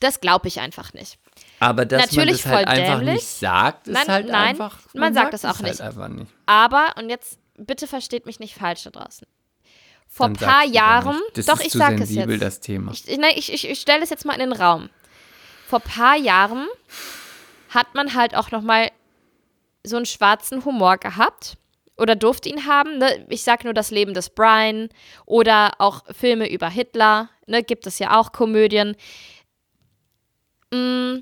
das 0.00 0.20
glaube 0.20 0.48
ich 0.48 0.60
einfach 0.60 0.92
nicht. 0.92 1.18
Aber 1.60 1.86
dass 1.86 2.02
Natürlich 2.02 2.44
man 2.44 2.52
das 2.52 2.58
halt 2.58 2.68
einfach 2.68 2.98
dämlich. 2.98 3.14
nicht 3.14 3.26
sagt, 3.26 3.86
ist 3.86 3.94
Nein, 3.94 4.08
halt 4.08 4.26
nein, 4.26 4.34
einfach. 4.34 4.78
man 4.94 5.14
sagt 5.14 5.34
es 5.34 5.44
auch 5.44 5.54
es 5.54 5.62
nicht. 5.62 5.80
Halt 5.80 5.80
einfach 5.80 6.08
nicht. 6.08 6.30
Aber, 6.46 6.94
und 6.98 7.08
jetzt 7.08 7.38
bitte 7.56 7.86
versteht 7.86 8.26
mich 8.26 8.40
nicht 8.40 8.54
falsch 8.54 8.82
da 8.82 8.90
draußen. 8.90 9.26
Vor 10.08 10.26
ein 10.26 10.34
Dann 10.34 10.48
paar 10.48 10.66
Jahren. 10.66 11.18
Das 11.34 11.46
doch, 11.46 11.60
ich 11.60 11.72
sage 11.72 12.02
es 12.02 12.10
jetzt. 12.10 12.42
das 12.42 12.60
Thema. 12.60 12.92
Ich, 12.92 13.06
nein, 13.16 13.32
ich, 13.36 13.52
ich, 13.52 13.68
ich 13.68 13.80
stelle 13.80 14.02
es 14.02 14.10
jetzt 14.10 14.24
mal 14.24 14.34
in 14.34 14.40
den 14.40 14.52
Raum. 14.52 14.90
Vor 15.68 15.80
paar 15.80 16.16
Jahren 16.16 16.66
hat 17.74 17.94
man 17.94 18.14
halt 18.14 18.34
auch 18.34 18.50
noch 18.50 18.62
mal 18.62 18.90
so 19.84 19.96
einen 19.96 20.06
schwarzen 20.06 20.64
Humor 20.64 20.98
gehabt 20.98 21.56
oder 21.96 22.16
durfte 22.16 22.48
ihn 22.48 22.66
haben. 22.66 22.98
Ne? 22.98 23.26
Ich 23.28 23.42
sage 23.42 23.64
nur 23.64 23.74
das 23.74 23.90
Leben 23.90 24.14
des 24.14 24.30
Brian 24.30 24.88
oder 25.26 25.72
auch 25.78 26.02
Filme 26.12 26.50
über 26.50 26.68
Hitler. 26.68 27.28
Ne? 27.46 27.62
Gibt 27.62 27.86
es 27.86 27.98
ja 27.98 28.18
auch 28.18 28.32
Komödien. 28.32 28.96
Mm, 30.72 31.18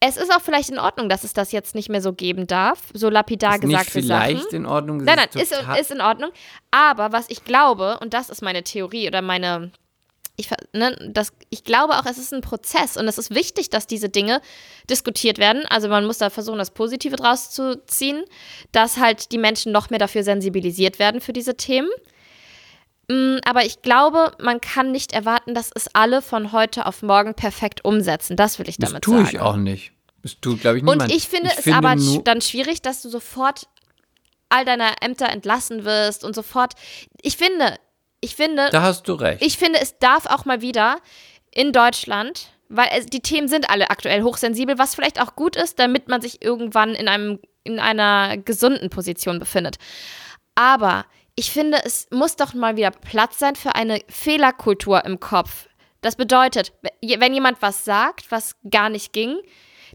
es 0.00 0.16
ist 0.16 0.32
auch 0.34 0.40
vielleicht 0.40 0.70
in 0.70 0.78
Ordnung, 0.78 1.10
dass 1.10 1.24
es 1.24 1.34
das 1.34 1.52
jetzt 1.52 1.74
nicht 1.74 1.90
mehr 1.90 2.00
so 2.00 2.14
geben 2.14 2.46
darf. 2.46 2.84
So 2.94 3.10
lapidar 3.10 3.56
ist 3.56 3.64
nicht 3.64 3.78
gesagte 3.78 4.02
Sachen. 4.02 4.28
vielleicht 4.30 4.52
in 4.54 4.64
Ordnung. 4.64 5.04
Nein, 5.04 5.16
nein, 5.16 5.42
ist, 5.42 5.52
ist 5.78 5.90
in 5.90 6.00
Ordnung. 6.00 6.30
Aber 6.70 7.12
was 7.12 7.28
ich 7.28 7.44
glaube, 7.44 7.98
und 8.00 8.14
das 8.14 8.30
ist 8.30 8.40
meine 8.40 8.64
Theorie 8.64 9.06
oder 9.06 9.20
meine, 9.20 9.72
ich, 10.40 10.50
ne, 10.72 10.96
das, 11.12 11.32
ich 11.50 11.62
glaube 11.64 11.98
auch, 11.98 12.06
es 12.06 12.18
ist 12.18 12.32
ein 12.34 12.40
Prozess 12.40 12.96
und 12.96 13.06
es 13.06 13.18
ist 13.18 13.34
wichtig, 13.34 13.70
dass 13.70 13.86
diese 13.86 14.08
Dinge 14.08 14.40
diskutiert 14.88 15.38
werden. 15.38 15.64
Also 15.66 15.88
man 15.88 16.04
muss 16.06 16.18
da 16.18 16.30
versuchen, 16.30 16.58
das 16.58 16.72
Positive 16.72 17.14
draus 17.16 17.50
zu 17.50 17.80
ziehen, 17.86 18.24
dass 18.72 18.96
halt 18.96 19.30
die 19.32 19.38
Menschen 19.38 19.70
noch 19.72 19.90
mehr 19.90 19.98
dafür 19.98 20.22
sensibilisiert 20.24 20.98
werden 20.98 21.20
für 21.20 21.32
diese 21.32 21.56
Themen. 21.56 21.88
Mm, 23.08 23.38
Aber 23.44 23.64
ich 23.64 23.82
glaube, 23.82 24.32
man 24.40 24.60
kann 24.60 24.92
nicht 24.92 25.12
erwarten, 25.12 25.54
dass 25.54 25.70
es 25.74 25.88
alle 25.94 26.22
von 26.22 26.52
heute 26.52 26.86
auf 26.86 27.02
morgen 27.02 27.34
perfekt 27.34 27.84
umsetzen. 27.84 28.36
Das 28.36 28.58
will 28.58 28.68
ich 28.68 28.76
Das 28.78 28.90
damit 28.90 29.04
tue 29.04 29.16
sagen. 29.18 29.28
ich 29.28 29.40
auch 29.40 29.56
nicht. 29.56 29.92
Das 30.22 30.38
tut, 30.40 30.60
glaube 30.60 30.78
ich, 30.78 30.82
niemand. 30.84 31.02
Und 31.02 31.10
ich 31.16 31.28
finde 31.28 31.50
es 31.56 31.66
aber 31.72 31.90
sch- 31.90 32.04
nur, 32.14 32.22
dann 32.24 32.40
schwierig, 32.40 32.82
dass 32.82 33.02
du 33.02 33.08
sofort 33.08 33.66
all 34.50 34.64
deiner 34.64 35.02
Ämter 35.02 35.28
entlassen 35.28 35.84
wirst 35.84 36.24
und 36.24 36.34
sofort. 36.34 36.74
Ich 37.22 37.36
finde, 37.36 37.76
ich 38.20 38.36
finde, 38.36 38.68
Da 38.70 38.82
hast 38.82 39.08
du 39.08 39.14
recht. 39.14 39.42
ich 39.44 39.58
finde, 39.58 39.80
es 39.80 39.98
darf 39.98 40.26
auch 40.26 40.44
mal 40.44 40.60
wieder 40.60 40.98
in 41.52 41.72
Deutschland, 41.72 42.48
weil 42.68 42.88
es, 42.96 43.06
die 43.06 43.20
Themen 43.20 43.48
sind 43.48 43.68
alle 43.70 43.90
aktuell 43.90 44.22
hochsensibel, 44.22 44.78
was 44.78 44.94
vielleicht 44.94 45.20
auch 45.20 45.34
gut 45.34 45.56
ist, 45.56 45.78
damit 45.78 46.08
man 46.08 46.20
sich 46.20 46.42
irgendwann 46.42 46.94
in 46.94 47.08
einem 47.08 47.40
in 47.62 47.78
einer 47.78 48.38
gesunden 48.38 48.88
Position 48.88 49.38
befindet. 49.38 49.76
Aber 50.54 51.04
ich 51.34 51.50
finde, 51.50 51.78
es 51.84 52.08
muss 52.10 52.36
doch 52.36 52.54
mal 52.54 52.76
wieder 52.76 52.90
Platz 52.90 53.38
sein 53.38 53.54
für 53.54 53.74
eine 53.74 54.00
Fehlerkultur 54.08 55.04
im 55.04 55.20
Kopf. 55.20 55.68
Das 56.00 56.16
bedeutet, 56.16 56.72
wenn 57.02 57.34
jemand 57.34 57.60
was 57.60 57.84
sagt, 57.84 58.30
was 58.30 58.56
gar 58.70 58.88
nicht 58.88 59.12
ging, 59.12 59.38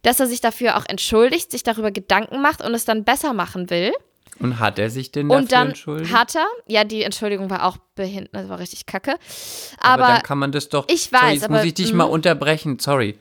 dass 0.04 0.20
er 0.20 0.28
sich 0.28 0.42
dafür 0.42 0.78
auch 0.78 0.86
entschuldigt, 0.88 1.52
sich 1.52 1.64
darüber 1.64 1.92
Gedanken 1.92 2.42
macht 2.42 2.64
und 2.64 2.74
es 2.76 2.86
dann 2.86 3.04
besser 3.04 3.34
machen 3.34 3.70
will. 3.70 3.94
Und 4.40 4.60
hat 4.60 4.80
er 4.80 4.90
sich 4.90 5.12
denn 5.12 5.30
dafür 5.30 5.42
Und 5.42 5.52
dann 5.52 5.68
entschuldigt? 5.70 6.14
hat 6.14 6.36
er, 6.36 6.46
ja, 6.68 6.84
die 6.84 7.04
Entschuldigung 7.04 7.50
war 7.50 7.64
auch 7.66 7.78
behindert, 7.96 8.34
das 8.34 8.50
war 8.50 8.60
richtig 8.60 8.86
kacke. 8.86 9.16
aber, 9.80 10.04
Aber, 10.04 10.14
dann 10.16 10.24
kann 10.24 10.38
man 10.38 10.52
das 10.52 10.68
doch. 10.70 10.86
ich 10.90 11.10
sorry, 11.10 11.24
weiß, 11.24 11.34
jetzt 11.36 11.44
aber- 11.46 11.56
muss 11.56 11.64
ich 11.66 11.74
dich 11.74 11.94
mal 11.94 12.04
unterbrechen. 12.06 12.80
Sorry. 12.80 13.18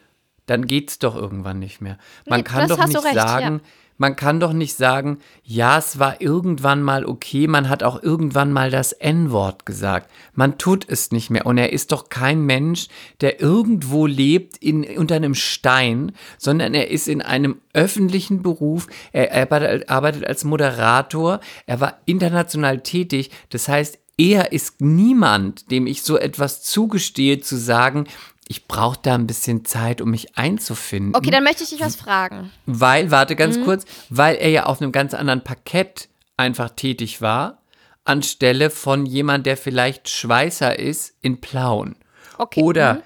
Dann 0.46 0.66
geht's 0.66 0.98
doch 0.98 1.16
irgendwann 1.16 1.58
nicht 1.58 1.80
mehr. 1.80 1.96
Man 2.26 2.40
Nee, 2.40 2.44
kann 2.44 2.68
das 2.68 2.76
doch 2.76 2.86
nicht 2.86 3.02
recht, 3.02 3.14
ja. 3.14 3.58
Man 3.96 4.16
kann 4.16 4.40
doch 4.40 4.52
nicht 4.52 4.76
sagen, 4.76 5.18
ja, 5.44 5.78
es 5.78 5.98
war 5.98 6.20
irgendwann 6.20 6.82
mal 6.82 7.04
okay, 7.04 7.46
man 7.46 7.68
hat 7.68 7.82
auch 7.82 8.02
irgendwann 8.02 8.52
mal 8.52 8.70
das 8.70 8.92
N-Wort 8.92 9.66
gesagt. 9.66 10.10
Man 10.34 10.58
tut 10.58 10.88
es 10.88 11.12
nicht 11.12 11.30
mehr. 11.30 11.46
Und 11.46 11.58
er 11.58 11.72
ist 11.72 11.92
doch 11.92 12.08
kein 12.08 12.42
Mensch, 12.42 12.88
der 13.20 13.40
irgendwo 13.40 14.06
lebt 14.06 14.56
in, 14.56 14.84
unter 14.98 15.16
einem 15.16 15.34
Stein, 15.34 16.12
sondern 16.38 16.74
er 16.74 16.90
ist 16.90 17.08
in 17.08 17.22
einem 17.22 17.60
öffentlichen 17.72 18.42
Beruf. 18.42 18.88
Er 19.12 19.32
arbeitet, 19.34 19.88
arbeitet 19.88 20.26
als 20.26 20.44
Moderator. 20.44 21.40
Er 21.66 21.80
war 21.80 21.98
international 22.06 22.80
tätig. 22.80 23.30
Das 23.50 23.68
heißt, 23.68 23.98
er 24.16 24.52
ist 24.52 24.80
niemand, 24.80 25.70
dem 25.70 25.86
ich 25.86 26.02
so 26.02 26.16
etwas 26.16 26.62
zugestehe, 26.62 27.40
zu 27.40 27.56
sagen, 27.56 28.06
ich 28.48 28.68
brauche 28.68 28.98
da 29.02 29.14
ein 29.14 29.26
bisschen 29.26 29.64
Zeit, 29.64 30.00
um 30.00 30.10
mich 30.10 30.36
einzufinden. 30.36 31.14
okay, 31.14 31.30
dann 31.30 31.44
möchte 31.44 31.62
ich 31.64 31.70
dich 31.70 31.80
was 31.80 31.96
fragen. 31.96 32.50
Weil, 32.66 33.10
warte 33.10 33.36
ganz 33.36 33.56
Mhm. 33.56 33.64
kurz, 33.64 33.84
weil 34.10 34.36
er 34.36 34.50
ja 34.50 34.66
auf 34.66 34.80
einem 34.82 34.92
ganz 34.92 35.14
anderen 35.14 35.42
Parkett 35.42 36.08
einfach 36.36 36.70
tätig 36.70 37.20
war, 37.22 37.62
anstelle 38.04 38.68
von 38.70 39.06
jemand, 39.06 39.46
der 39.46 39.56
vielleicht 39.56 40.10
Schweißer 40.10 40.78
ist 40.78 41.14
in 41.22 41.40
Plauen. 41.40 41.96
Okay. 42.36 42.60
mhm. 42.60 42.66
Oder 42.66 43.02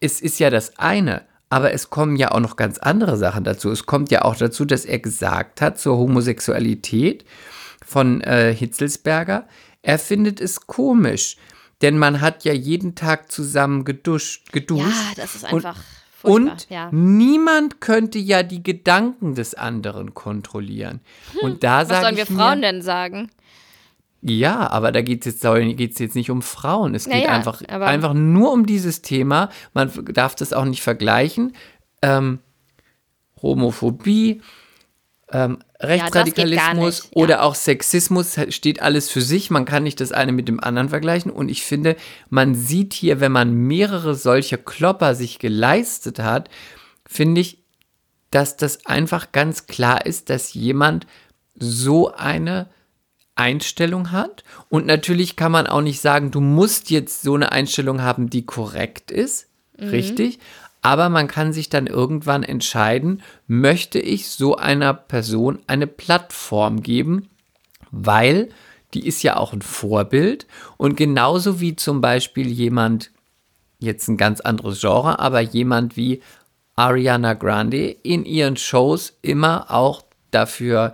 es 0.00 0.20
ist 0.20 0.38
ja 0.38 0.50
das 0.50 0.78
eine, 0.78 1.22
aber 1.48 1.72
es 1.72 1.88
kommen 1.88 2.16
ja 2.16 2.32
auch 2.32 2.40
noch 2.40 2.56
ganz 2.56 2.78
andere 2.78 3.16
Sachen 3.16 3.44
dazu. 3.44 3.70
Es 3.70 3.86
kommt 3.86 4.10
ja 4.10 4.22
auch 4.22 4.36
dazu, 4.36 4.64
dass 4.66 4.84
er 4.84 4.98
gesagt 4.98 5.62
hat 5.62 5.78
zur 5.78 5.96
Homosexualität 5.96 7.24
von 7.86 8.20
äh, 8.22 8.54
Hitzelsberger, 8.54 9.46
er 9.82 9.98
findet 9.98 10.40
es 10.40 10.66
komisch, 10.66 11.36
denn 11.82 11.98
man 11.98 12.20
hat 12.20 12.44
ja 12.44 12.52
jeden 12.52 12.94
Tag 12.94 13.30
zusammen 13.32 13.84
geduscht, 13.84 14.52
geduscht. 14.52 14.86
Ja, 14.86 15.12
das 15.16 15.34
ist 15.34 15.44
Und- 15.44 15.54
einfach 15.64 15.76
furchtbar. 16.20 16.52
und 16.52 16.66
ja. 16.70 16.88
niemand 16.92 17.80
könnte 17.80 18.18
ja 18.18 18.42
die 18.42 18.62
Gedanken 18.62 19.34
des 19.34 19.54
anderen 19.54 20.14
kontrollieren. 20.14 21.00
Und 21.42 21.62
da 21.64 21.82
Hm, 21.82 21.90
Was 21.90 22.00
sollen 22.00 22.16
wir 22.16 22.26
Frauen 22.26 22.60
mir, 22.60 22.72
denn 22.72 22.82
sagen? 22.82 23.30
ja, 24.22 24.70
aber 24.70 24.90
da 24.92 25.02
geht 25.02 25.26
es 25.26 25.42
jetzt, 25.42 25.76
geht's 25.76 25.98
jetzt 25.98 26.14
nicht 26.16 26.30
um 26.30 26.40
Frauen. 26.40 26.94
Es 26.94 27.04
geht 27.04 27.14
Naja, 27.14 27.28
einfach, 27.30 27.60
aber- 27.68 27.86
einfach 27.86 28.14
nur 28.14 28.52
um 28.52 28.64
dieses 28.64 29.02
Thema. 29.02 29.50
Man 29.74 29.90
darf 30.14 30.34
das 30.34 30.52
auch 30.54 30.64
nicht 30.64 30.82
vergleichen. 30.82 31.52
Ähm, 32.00 32.38
Homophobie, 33.42 34.40
ähm, 35.34 35.58
Rechtsradikalismus 35.80 37.02
ja. 37.02 37.10
oder 37.12 37.42
auch 37.42 37.56
Sexismus 37.56 38.38
steht 38.50 38.80
alles 38.80 39.10
für 39.10 39.20
sich. 39.20 39.50
Man 39.50 39.64
kann 39.64 39.82
nicht 39.82 40.00
das 40.00 40.12
eine 40.12 40.30
mit 40.30 40.46
dem 40.46 40.60
anderen 40.60 40.88
vergleichen. 40.88 41.32
Und 41.32 41.48
ich 41.50 41.64
finde, 41.64 41.96
man 42.30 42.54
sieht 42.54 42.94
hier, 42.94 43.20
wenn 43.20 43.32
man 43.32 43.52
mehrere 43.52 44.14
solcher 44.14 44.58
Klopper 44.58 45.16
sich 45.16 45.40
geleistet 45.40 46.20
hat, 46.20 46.48
finde 47.04 47.40
ich, 47.40 47.64
dass 48.30 48.56
das 48.56 48.86
einfach 48.86 49.32
ganz 49.32 49.66
klar 49.66 50.06
ist, 50.06 50.30
dass 50.30 50.54
jemand 50.54 51.06
so 51.56 52.14
eine 52.14 52.68
Einstellung 53.34 54.12
hat. 54.12 54.44
Und 54.68 54.86
natürlich 54.86 55.34
kann 55.34 55.50
man 55.50 55.66
auch 55.66 55.82
nicht 55.82 56.00
sagen, 56.00 56.30
du 56.30 56.40
musst 56.40 56.90
jetzt 56.90 57.22
so 57.22 57.34
eine 57.34 57.50
Einstellung 57.50 58.02
haben, 58.02 58.30
die 58.30 58.46
korrekt 58.46 59.10
ist. 59.10 59.48
Richtig. 59.76 60.38
Aber 60.84 61.08
man 61.08 61.28
kann 61.28 61.54
sich 61.54 61.70
dann 61.70 61.86
irgendwann 61.86 62.42
entscheiden, 62.42 63.22
möchte 63.46 63.98
ich 63.98 64.28
so 64.28 64.56
einer 64.56 64.92
Person 64.92 65.60
eine 65.66 65.86
Plattform 65.86 66.82
geben, 66.82 67.30
weil 67.90 68.50
die 68.92 69.06
ist 69.06 69.22
ja 69.22 69.38
auch 69.38 69.54
ein 69.54 69.62
Vorbild. 69.62 70.46
Und 70.76 70.94
genauso 70.94 71.58
wie 71.58 71.74
zum 71.74 72.02
Beispiel 72.02 72.48
jemand, 72.48 73.12
jetzt 73.78 74.08
ein 74.08 74.18
ganz 74.18 74.42
anderes 74.42 74.82
Genre, 74.82 75.20
aber 75.20 75.40
jemand 75.40 75.96
wie 75.96 76.20
Ariana 76.76 77.32
Grande 77.32 77.88
in 77.88 78.26
ihren 78.26 78.58
Shows 78.58 79.16
immer 79.22 79.70
auch 79.70 80.04
dafür 80.32 80.92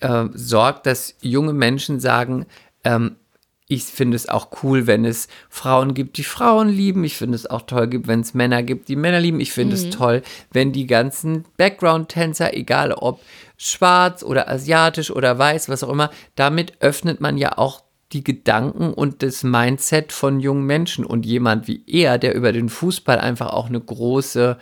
äh, 0.00 0.24
sorgt, 0.34 0.86
dass 0.86 1.14
junge 1.20 1.52
Menschen 1.52 2.00
sagen, 2.00 2.46
ähm, 2.82 3.14
ich 3.70 3.84
finde 3.84 4.16
es 4.16 4.30
auch 4.30 4.48
cool, 4.62 4.86
wenn 4.86 5.04
es 5.04 5.28
Frauen 5.50 5.92
gibt, 5.92 6.16
die 6.16 6.24
Frauen 6.24 6.70
lieben. 6.70 7.04
Ich 7.04 7.16
finde 7.18 7.36
es 7.36 7.46
auch 7.46 7.62
toll, 7.62 7.90
wenn 8.04 8.20
es 8.20 8.32
Männer 8.32 8.62
gibt, 8.62 8.88
die 8.88 8.96
Männer 8.96 9.20
lieben. 9.20 9.40
Ich 9.40 9.52
finde 9.52 9.76
es 9.76 9.90
toll, 9.90 10.22
wenn 10.50 10.72
die 10.72 10.86
ganzen 10.86 11.44
Background-Tänzer, 11.58 12.54
egal 12.54 12.92
ob 12.92 13.20
schwarz 13.58 14.22
oder 14.22 14.48
asiatisch 14.48 15.10
oder 15.10 15.38
weiß, 15.38 15.68
was 15.68 15.84
auch 15.84 15.90
immer, 15.90 16.10
damit 16.34 16.80
öffnet 16.80 17.20
man 17.20 17.36
ja 17.36 17.58
auch 17.58 17.82
die 18.12 18.24
Gedanken 18.24 18.94
und 18.94 19.22
das 19.22 19.42
Mindset 19.42 20.12
von 20.12 20.40
jungen 20.40 20.64
Menschen. 20.64 21.04
Und 21.04 21.26
jemand 21.26 21.68
wie 21.68 21.82
er, 21.86 22.16
der 22.16 22.34
über 22.34 22.52
den 22.52 22.70
Fußball 22.70 23.18
einfach 23.18 23.50
auch 23.50 23.66
eine 23.66 23.80
große 23.80 24.56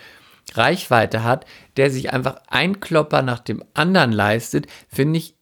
Reichweite 0.54 1.22
hat, 1.22 1.46
der 1.76 1.92
sich 1.92 2.12
einfach 2.12 2.40
ein 2.48 2.80
Klopper 2.80 3.22
nach 3.22 3.38
dem 3.38 3.62
anderen 3.74 4.10
leistet, 4.10 4.66
finde 4.88 5.18
ich, 5.18 5.35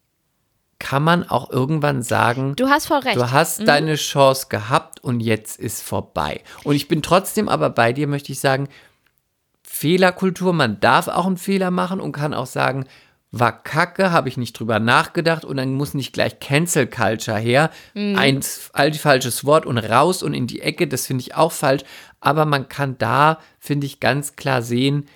kann 0.85 1.03
man 1.03 1.27
auch 1.27 1.49
irgendwann 1.49 2.03
sagen, 2.03 2.57
Du 2.57 2.68
hast 2.68 2.87
voll 2.88 2.99
recht. 2.99 3.16
du 3.16 3.31
hast 3.33 3.66
deine 3.66 3.94
Chance 3.94 4.49
gehabt 4.51 5.03
und 5.03 5.20
jetzt 5.20 5.59
ist 5.59 5.83
vorbei. 5.83 6.42
Und 6.62 6.75
ich 6.77 6.88
bin 6.88 7.01
trotzdem 7.01 7.49
aber 7.49 7.70
bei 7.70 7.94
dir, 7.94 8.07
möchte 8.07 8.33
ich 8.33 8.38
sagen, 8.38 8.68
Fehlerkultur, 9.62 10.53
man 10.53 10.81
darf 10.81 11.09
auch 11.09 11.27
einen 11.27 11.38
Fehler 11.38 11.70
machen 11.70 12.01
und 12.01 12.12
kann 12.12 12.35
auch 12.35 12.44
sagen, 12.47 12.85
war 13.33 13.62
kacke, 13.62 14.12
habe 14.12 14.29
ich 14.29 14.37
nicht 14.37 14.53
drüber 14.53 14.79
nachgedacht 14.79 15.44
und 15.47 15.57
dann 15.57 15.73
muss 15.75 15.94
nicht 15.94 16.12
gleich 16.12 16.38
Cancel 16.38 16.87
Culture 16.87 17.38
her. 17.38 17.70
Ein 17.94 18.40
all 18.75 18.92
falsches 18.92 19.44
Wort 19.47 19.64
und 19.64 19.79
raus 19.79 20.23
und 20.23 20.35
in 20.35 20.47
die 20.47 20.61
Ecke, 20.61 20.87
das 20.87 21.07
finde 21.07 21.23
ich 21.23 21.35
auch 21.35 21.51
falsch. 21.51 21.83
Aber 22.20 22.44
man 22.44 22.68
kann 22.68 22.99
da, 22.99 23.38
finde 23.59 23.87
ich, 23.87 24.01
ganz 24.01 24.37
klar 24.37 24.61
sehen, 24.61 25.07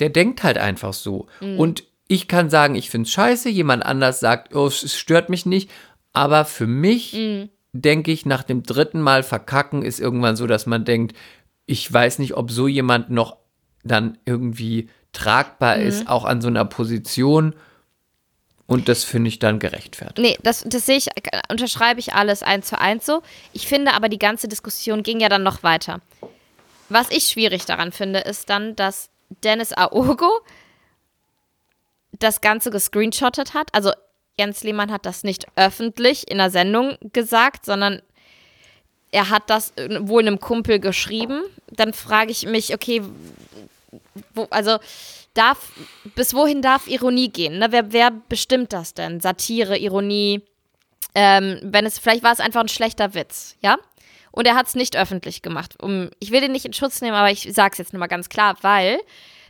der 0.00 0.10
denkt 0.10 0.42
halt 0.42 0.58
einfach 0.58 0.92
so. 0.92 1.28
Und 1.40 1.84
ich 2.10 2.26
kann 2.26 2.50
sagen, 2.50 2.74
ich 2.74 2.90
finde 2.90 3.06
es 3.06 3.12
scheiße, 3.12 3.48
jemand 3.48 3.86
anders 3.86 4.18
sagt, 4.18 4.52
oh, 4.52 4.66
es 4.66 4.98
stört 4.98 5.30
mich 5.30 5.46
nicht. 5.46 5.70
Aber 6.12 6.44
für 6.44 6.66
mich 6.66 7.16
denke 7.72 8.10
ich, 8.10 8.26
nach 8.26 8.42
dem 8.42 8.64
dritten 8.64 9.00
Mal 9.00 9.22
verkacken 9.22 9.82
ist 9.82 10.00
irgendwann 10.00 10.34
so, 10.34 10.48
dass 10.48 10.66
man 10.66 10.84
denkt, 10.84 11.16
ich 11.66 11.90
weiß 11.90 12.18
nicht, 12.18 12.34
ob 12.34 12.50
so 12.50 12.66
jemand 12.66 13.10
noch 13.10 13.36
dann 13.84 14.18
irgendwie 14.24 14.90
tragbar 15.12 15.76
ist, 15.76 16.08
auch 16.08 16.24
an 16.24 16.40
so 16.40 16.48
einer 16.48 16.64
Position. 16.64 17.54
Und 18.66 18.88
das 18.88 19.04
finde 19.04 19.28
ich 19.28 19.38
dann 19.38 19.60
gerechtfertigt. 19.60 20.18
Nee, 20.18 20.36
das, 20.42 20.64
das 20.66 20.86
sehe 20.86 20.96
ich, 20.96 21.06
unterschreibe 21.48 22.00
ich 22.00 22.12
alles 22.14 22.42
eins 22.42 22.66
zu 22.66 22.80
eins 22.80 23.06
so. 23.06 23.22
Ich 23.52 23.68
finde 23.68 23.94
aber, 23.94 24.08
die 24.08 24.18
ganze 24.18 24.48
Diskussion 24.48 25.04
ging 25.04 25.20
ja 25.20 25.28
dann 25.28 25.44
noch 25.44 25.62
weiter. 25.62 26.00
Was 26.88 27.08
ich 27.12 27.28
schwierig 27.28 27.66
daran 27.66 27.92
finde, 27.92 28.18
ist 28.18 28.50
dann, 28.50 28.74
dass 28.74 29.10
Dennis 29.44 29.72
Aogo 29.72 30.40
das 32.20 32.40
Ganze 32.40 32.70
gescreenshottet 32.70 33.54
hat. 33.54 33.68
Also 33.72 33.92
Jens 34.38 34.62
Lehmann 34.62 34.92
hat 34.92 35.04
das 35.04 35.24
nicht 35.24 35.46
öffentlich 35.56 36.30
in 36.30 36.38
der 36.38 36.50
Sendung 36.50 36.96
gesagt, 37.12 37.66
sondern 37.66 38.00
er 39.12 39.28
hat 39.28 39.50
das 39.50 39.72
wohl 40.00 40.22
einem 40.22 40.38
Kumpel 40.38 40.78
geschrieben. 40.78 41.42
Dann 41.70 41.92
frage 41.92 42.30
ich 42.30 42.46
mich, 42.46 42.72
okay, 42.72 43.02
wo, 44.34 44.46
also 44.50 44.78
darf, 45.34 45.72
bis 46.14 46.34
wohin 46.34 46.62
darf 46.62 46.86
Ironie 46.86 47.30
gehen? 47.30 47.58
Ne? 47.58 47.68
Wer, 47.70 47.92
wer 47.92 48.10
bestimmt 48.10 48.72
das 48.72 48.94
denn? 48.94 49.20
Satire, 49.20 49.78
Ironie, 49.78 50.42
ähm, 51.14 51.58
wenn 51.62 51.86
es, 51.86 51.98
vielleicht 51.98 52.22
war 52.22 52.32
es 52.32 52.40
einfach 52.40 52.60
ein 52.60 52.68
schlechter 52.68 53.14
Witz, 53.14 53.56
ja? 53.60 53.78
Und 54.32 54.46
er 54.46 54.54
hat 54.54 54.68
es 54.68 54.76
nicht 54.76 54.96
öffentlich 54.96 55.42
gemacht. 55.42 55.74
Um, 55.82 56.10
ich 56.20 56.30
will 56.30 56.40
den 56.40 56.52
nicht 56.52 56.64
in 56.64 56.72
Schutz 56.72 57.00
nehmen, 57.00 57.16
aber 57.16 57.32
ich 57.32 57.52
sage 57.52 57.72
es 57.72 57.78
jetzt 57.78 57.92
nochmal 57.92 58.08
ganz 58.08 58.28
klar, 58.28 58.56
weil 58.62 59.00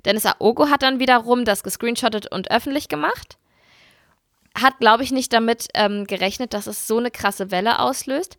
Dennis 0.05 0.27
Aogo 0.27 0.69
hat 0.69 0.83
dann 0.83 0.99
wiederum 0.99 1.45
das 1.45 1.63
gescreenshottet 1.63 2.31
und 2.31 2.51
öffentlich 2.51 2.89
gemacht. 2.89 3.39
Hat, 4.61 4.79
glaube 4.79 5.03
ich, 5.03 5.13
nicht 5.13 5.33
damit 5.33 5.69
ähm, 5.75 6.07
gerechnet, 6.07 6.55
dass 6.55 6.67
es 6.67 6.87
so 6.87 6.99
eine 6.99 7.11
krasse 7.11 7.51
Welle 7.51 7.79
auslöst. 7.79 8.37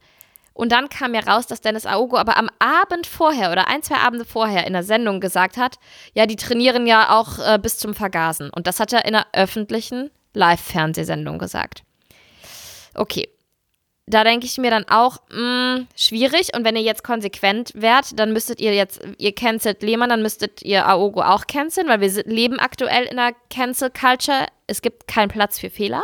Und 0.53 0.71
dann 0.71 0.89
kam 0.89 1.13
ja 1.13 1.21
raus, 1.21 1.47
dass 1.47 1.61
Dennis 1.61 1.85
Aogo 1.85 2.17
aber 2.17 2.35
am 2.37 2.49
Abend 2.59 3.07
vorher 3.07 3.51
oder 3.51 3.67
ein, 3.67 3.83
zwei 3.83 3.97
Abende 3.97 4.25
vorher 4.25 4.67
in 4.67 4.73
der 4.73 4.83
Sendung 4.83 5.21
gesagt 5.21 5.55
hat, 5.57 5.77
ja, 6.13 6.25
die 6.25 6.35
trainieren 6.35 6.85
ja 6.85 7.17
auch 7.17 7.39
äh, 7.39 7.57
bis 7.57 7.77
zum 7.77 7.93
Vergasen. 7.93 8.49
Und 8.49 8.67
das 8.67 8.79
hat 8.79 8.91
er 8.91 9.05
in 9.05 9.15
einer 9.15 9.27
öffentlichen 9.31 10.11
Live-Fernsehsendung 10.33 11.39
gesagt. 11.39 11.83
Okay. 12.93 13.29
Da 14.11 14.23
denke 14.23 14.45
ich 14.45 14.57
mir 14.57 14.69
dann 14.69 14.85
auch, 14.89 15.17
mh, 15.31 15.85
schwierig. 15.95 16.49
Und 16.55 16.65
wenn 16.65 16.75
ihr 16.75 16.81
jetzt 16.81 17.03
konsequent 17.03 17.71
wärt, 17.75 18.19
dann 18.19 18.33
müsstet 18.33 18.59
ihr 18.59 18.73
jetzt, 18.73 19.01
ihr 19.17 19.33
cancelt 19.33 19.81
Lehmann, 19.81 20.09
dann 20.09 20.21
müsstet 20.21 20.61
ihr 20.61 20.87
Aogo 20.87 21.21
auch 21.21 21.47
canceln, 21.47 21.87
weil 21.87 22.01
wir 22.01 22.23
leben 22.25 22.59
aktuell 22.59 23.05
in 23.05 23.17
einer 23.17 23.35
Cancel 23.49 23.89
Culture. 23.89 24.47
Es 24.67 24.81
gibt 24.81 25.07
keinen 25.07 25.29
Platz 25.29 25.59
für 25.59 25.69
Fehler. 25.69 26.03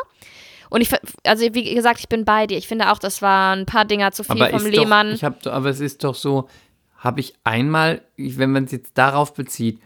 Und 0.70 0.82
ich, 0.82 0.90
also 1.26 1.46
wie 1.54 1.76
gesagt, 1.76 2.00
ich 2.00 2.10
bin 2.10 2.26
bei 2.26 2.48
dir. 2.48 2.58
Ich 2.58 2.68
finde 2.68 2.92
auch, 2.92 3.00
das 3.00 3.22
waren 3.22 3.60
ein 3.60 3.66
paar 3.66 3.86
Dinger 3.86 4.12
zu 4.12 4.24
viel 4.24 4.46
vom 4.48 4.66
ist 4.66 4.68
Lehmann. 4.68 5.10
Doch, 5.10 5.16
ich 5.16 5.24
hab, 5.24 5.46
aber 5.48 5.70
es 5.70 5.80
ist 5.80 6.04
doch 6.04 6.16
so, 6.16 6.50
habe 6.98 7.20
ich 7.20 7.36
einmal, 7.44 8.02
wenn 8.18 8.52
man 8.52 8.66
es 8.66 8.72
jetzt 8.72 8.98
darauf 8.98 9.34
bezieht, 9.34 9.80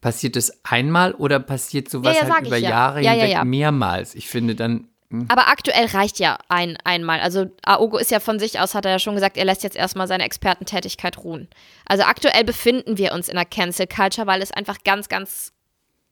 passiert 0.00 0.36
es 0.36 0.64
einmal 0.64 1.12
oder 1.14 1.40
passiert 1.40 1.88
sowas 1.88 2.16
Ja, 2.16 2.26
ja, 2.26 2.34
halt 2.34 2.46
über 2.46 2.56
ja. 2.56 2.70
Jahre 2.70 3.02
Ja, 3.02 3.14
ja, 3.14 3.24
hinweg 3.24 3.44
mehrmals? 3.44 4.14
Ich 4.14 4.28
finde 4.28 4.54
dann, 4.54 4.88
Aber 5.28 5.48
aktuell 5.48 5.86
reicht 5.86 6.18
ja 6.18 6.38
ein 6.48 6.76
einmal. 6.84 7.20
Also 7.20 7.46
Aogo 7.64 7.96
ist 7.96 8.10
ja 8.10 8.20
von 8.20 8.38
sich 8.38 8.60
aus, 8.60 8.74
hat 8.74 8.84
er 8.84 8.92
ja 8.92 8.98
schon 8.98 9.14
gesagt, 9.14 9.38
er 9.38 9.46
lässt 9.46 9.62
jetzt 9.62 9.76
erstmal 9.76 10.06
seine 10.06 10.24
Expertentätigkeit 10.24 11.18
ruhen. 11.18 11.48
Also 11.86 12.04
aktuell 12.04 12.44
befinden 12.44 12.98
wir 12.98 13.12
uns 13.12 13.28
in 13.28 13.36
einer 13.36 13.46
Cancel 13.46 13.86
Culture, 13.86 14.26
weil 14.26 14.42
es 14.42 14.50
einfach 14.50 14.78
ganz, 14.84 15.08
ganz 15.08 15.52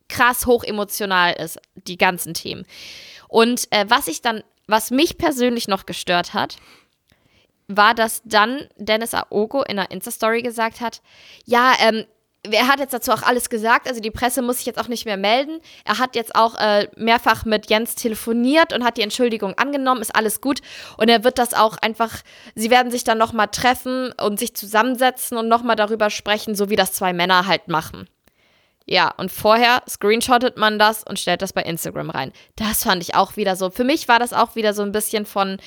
krass 0.08 0.46
hoch 0.46 0.64
emotional 0.64 1.34
ist, 1.34 1.58
die 1.74 1.98
ganzen 1.98 2.32
Themen. 2.32 2.64
Und 3.28 3.70
äh, 3.70 3.84
was 3.88 4.08
ich 4.08 4.22
dann, 4.22 4.42
was 4.66 4.90
mich 4.90 5.18
persönlich 5.18 5.68
noch 5.68 5.84
gestört 5.84 6.32
hat, 6.32 6.56
war, 7.68 7.94
dass 7.94 8.22
dann 8.24 8.66
Dennis 8.76 9.12
Aogo 9.12 9.62
in 9.62 9.78
einer 9.78 9.90
Insta-Story 9.90 10.40
gesagt 10.42 10.80
hat, 10.80 11.02
ja, 11.44 11.74
ähm, 11.80 12.04
er 12.50 12.68
hat 12.68 12.80
jetzt 12.80 12.94
dazu 12.94 13.12
auch 13.12 13.22
alles 13.22 13.50
gesagt, 13.50 13.88
also 13.88 14.00
die 14.00 14.10
Presse 14.10 14.42
muss 14.42 14.58
sich 14.58 14.66
jetzt 14.66 14.78
auch 14.78 14.88
nicht 14.88 15.04
mehr 15.04 15.16
melden. 15.16 15.60
Er 15.84 15.98
hat 15.98 16.14
jetzt 16.14 16.34
auch 16.34 16.56
äh, 16.56 16.88
mehrfach 16.96 17.44
mit 17.44 17.70
Jens 17.70 17.94
telefoniert 17.94 18.72
und 18.72 18.84
hat 18.84 18.96
die 18.96 19.02
Entschuldigung 19.02 19.54
angenommen, 19.54 20.00
ist 20.00 20.14
alles 20.14 20.40
gut. 20.40 20.60
Und 20.96 21.08
er 21.08 21.24
wird 21.24 21.38
das 21.38 21.54
auch 21.54 21.76
einfach, 21.78 22.22
sie 22.54 22.70
werden 22.70 22.90
sich 22.90 23.04
dann 23.04 23.18
nochmal 23.18 23.48
treffen 23.48 24.12
und 24.12 24.38
sich 24.38 24.54
zusammensetzen 24.54 25.38
und 25.38 25.48
nochmal 25.48 25.76
darüber 25.76 26.10
sprechen, 26.10 26.54
so 26.54 26.70
wie 26.70 26.76
das 26.76 26.92
zwei 26.92 27.12
Männer 27.12 27.46
halt 27.46 27.68
machen. 27.68 28.08
Ja, 28.88 29.12
und 29.16 29.32
vorher 29.32 29.82
screenshottet 29.88 30.56
man 30.56 30.78
das 30.78 31.02
und 31.02 31.18
stellt 31.18 31.42
das 31.42 31.52
bei 31.52 31.62
Instagram 31.62 32.10
rein. 32.10 32.32
Das 32.54 32.84
fand 32.84 33.02
ich 33.02 33.16
auch 33.16 33.36
wieder 33.36 33.56
so. 33.56 33.70
Für 33.70 33.82
mich 33.82 34.06
war 34.06 34.20
das 34.20 34.32
auch 34.32 34.54
wieder 34.54 34.74
so 34.74 34.82
ein 34.82 34.92
bisschen 34.92 35.26
von 35.26 35.58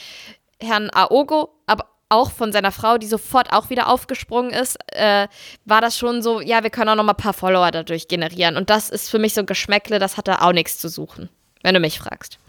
Herrn 0.61 0.89
Aogo, 0.89 1.49
aber 1.65 1.88
auch 2.09 2.31
von 2.31 2.51
seiner 2.51 2.71
Frau, 2.71 2.97
die 2.97 3.07
sofort 3.07 3.53
auch 3.53 3.69
wieder 3.69 3.87
aufgesprungen 3.87 4.51
ist, 4.51 4.77
äh, 4.87 5.27
war 5.65 5.81
das 5.81 5.97
schon 5.97 6.21
so, 6.21 6.41
ja, 6.41 6.63
wir 6.63 6.71
können 6.71 6.89
auch 6.89 6.95
noch 6.95 7.03
mal 7.03 7.13
ein 7.13 7.17
paar 7.17 7.33
Follower 7.33 7.69
dadurch 7.71 8.07
generieren. 8.07 8.57
Und 8.57 8.69
das 8.69 8.89
ist 8.89 9.09
für 9.09 9.19
mich 9.19 9.35
so 9.35 9.41
ein 9.41 9.45
Geschmäckle, 9.45 9.99
das 9.99 10.17
hat 10.17 10.27
da 10.27 10.39
auch 10.41 10.53
nichts 10.53 10.79
zu 10.79 10.89
suchen, 10.89 11.29
wenn 11.61 11.75
du 11.75 11.79
mich 11.79 11.99
fragst. 11.99 12.39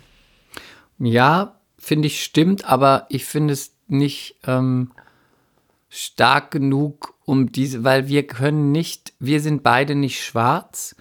ja, 0.98 1.56
finde 1.78 2.08
ich 2.08 2.22
stimmt, 2.22 2.64
aber 2.64 3.06
ich 3.08 3.24
finde 3.24 3.54
es 3.54 3.72
nicht 3.88 4.36
ähm, 4.46 4.92
stark 5.88 6.50
genug, 6.50 7.14
um 7.24 7.52
diese, 7.52 7.84
weil 7.84 8.08
wir 8.08 8.26
können 8.26 8.72
nicht, 8.72 9.12
wir 9.18 9.40
sind 9.40 9.62
beide 9.62 9.94
nicht 9.94 10.24
schwarz 10.24 10.94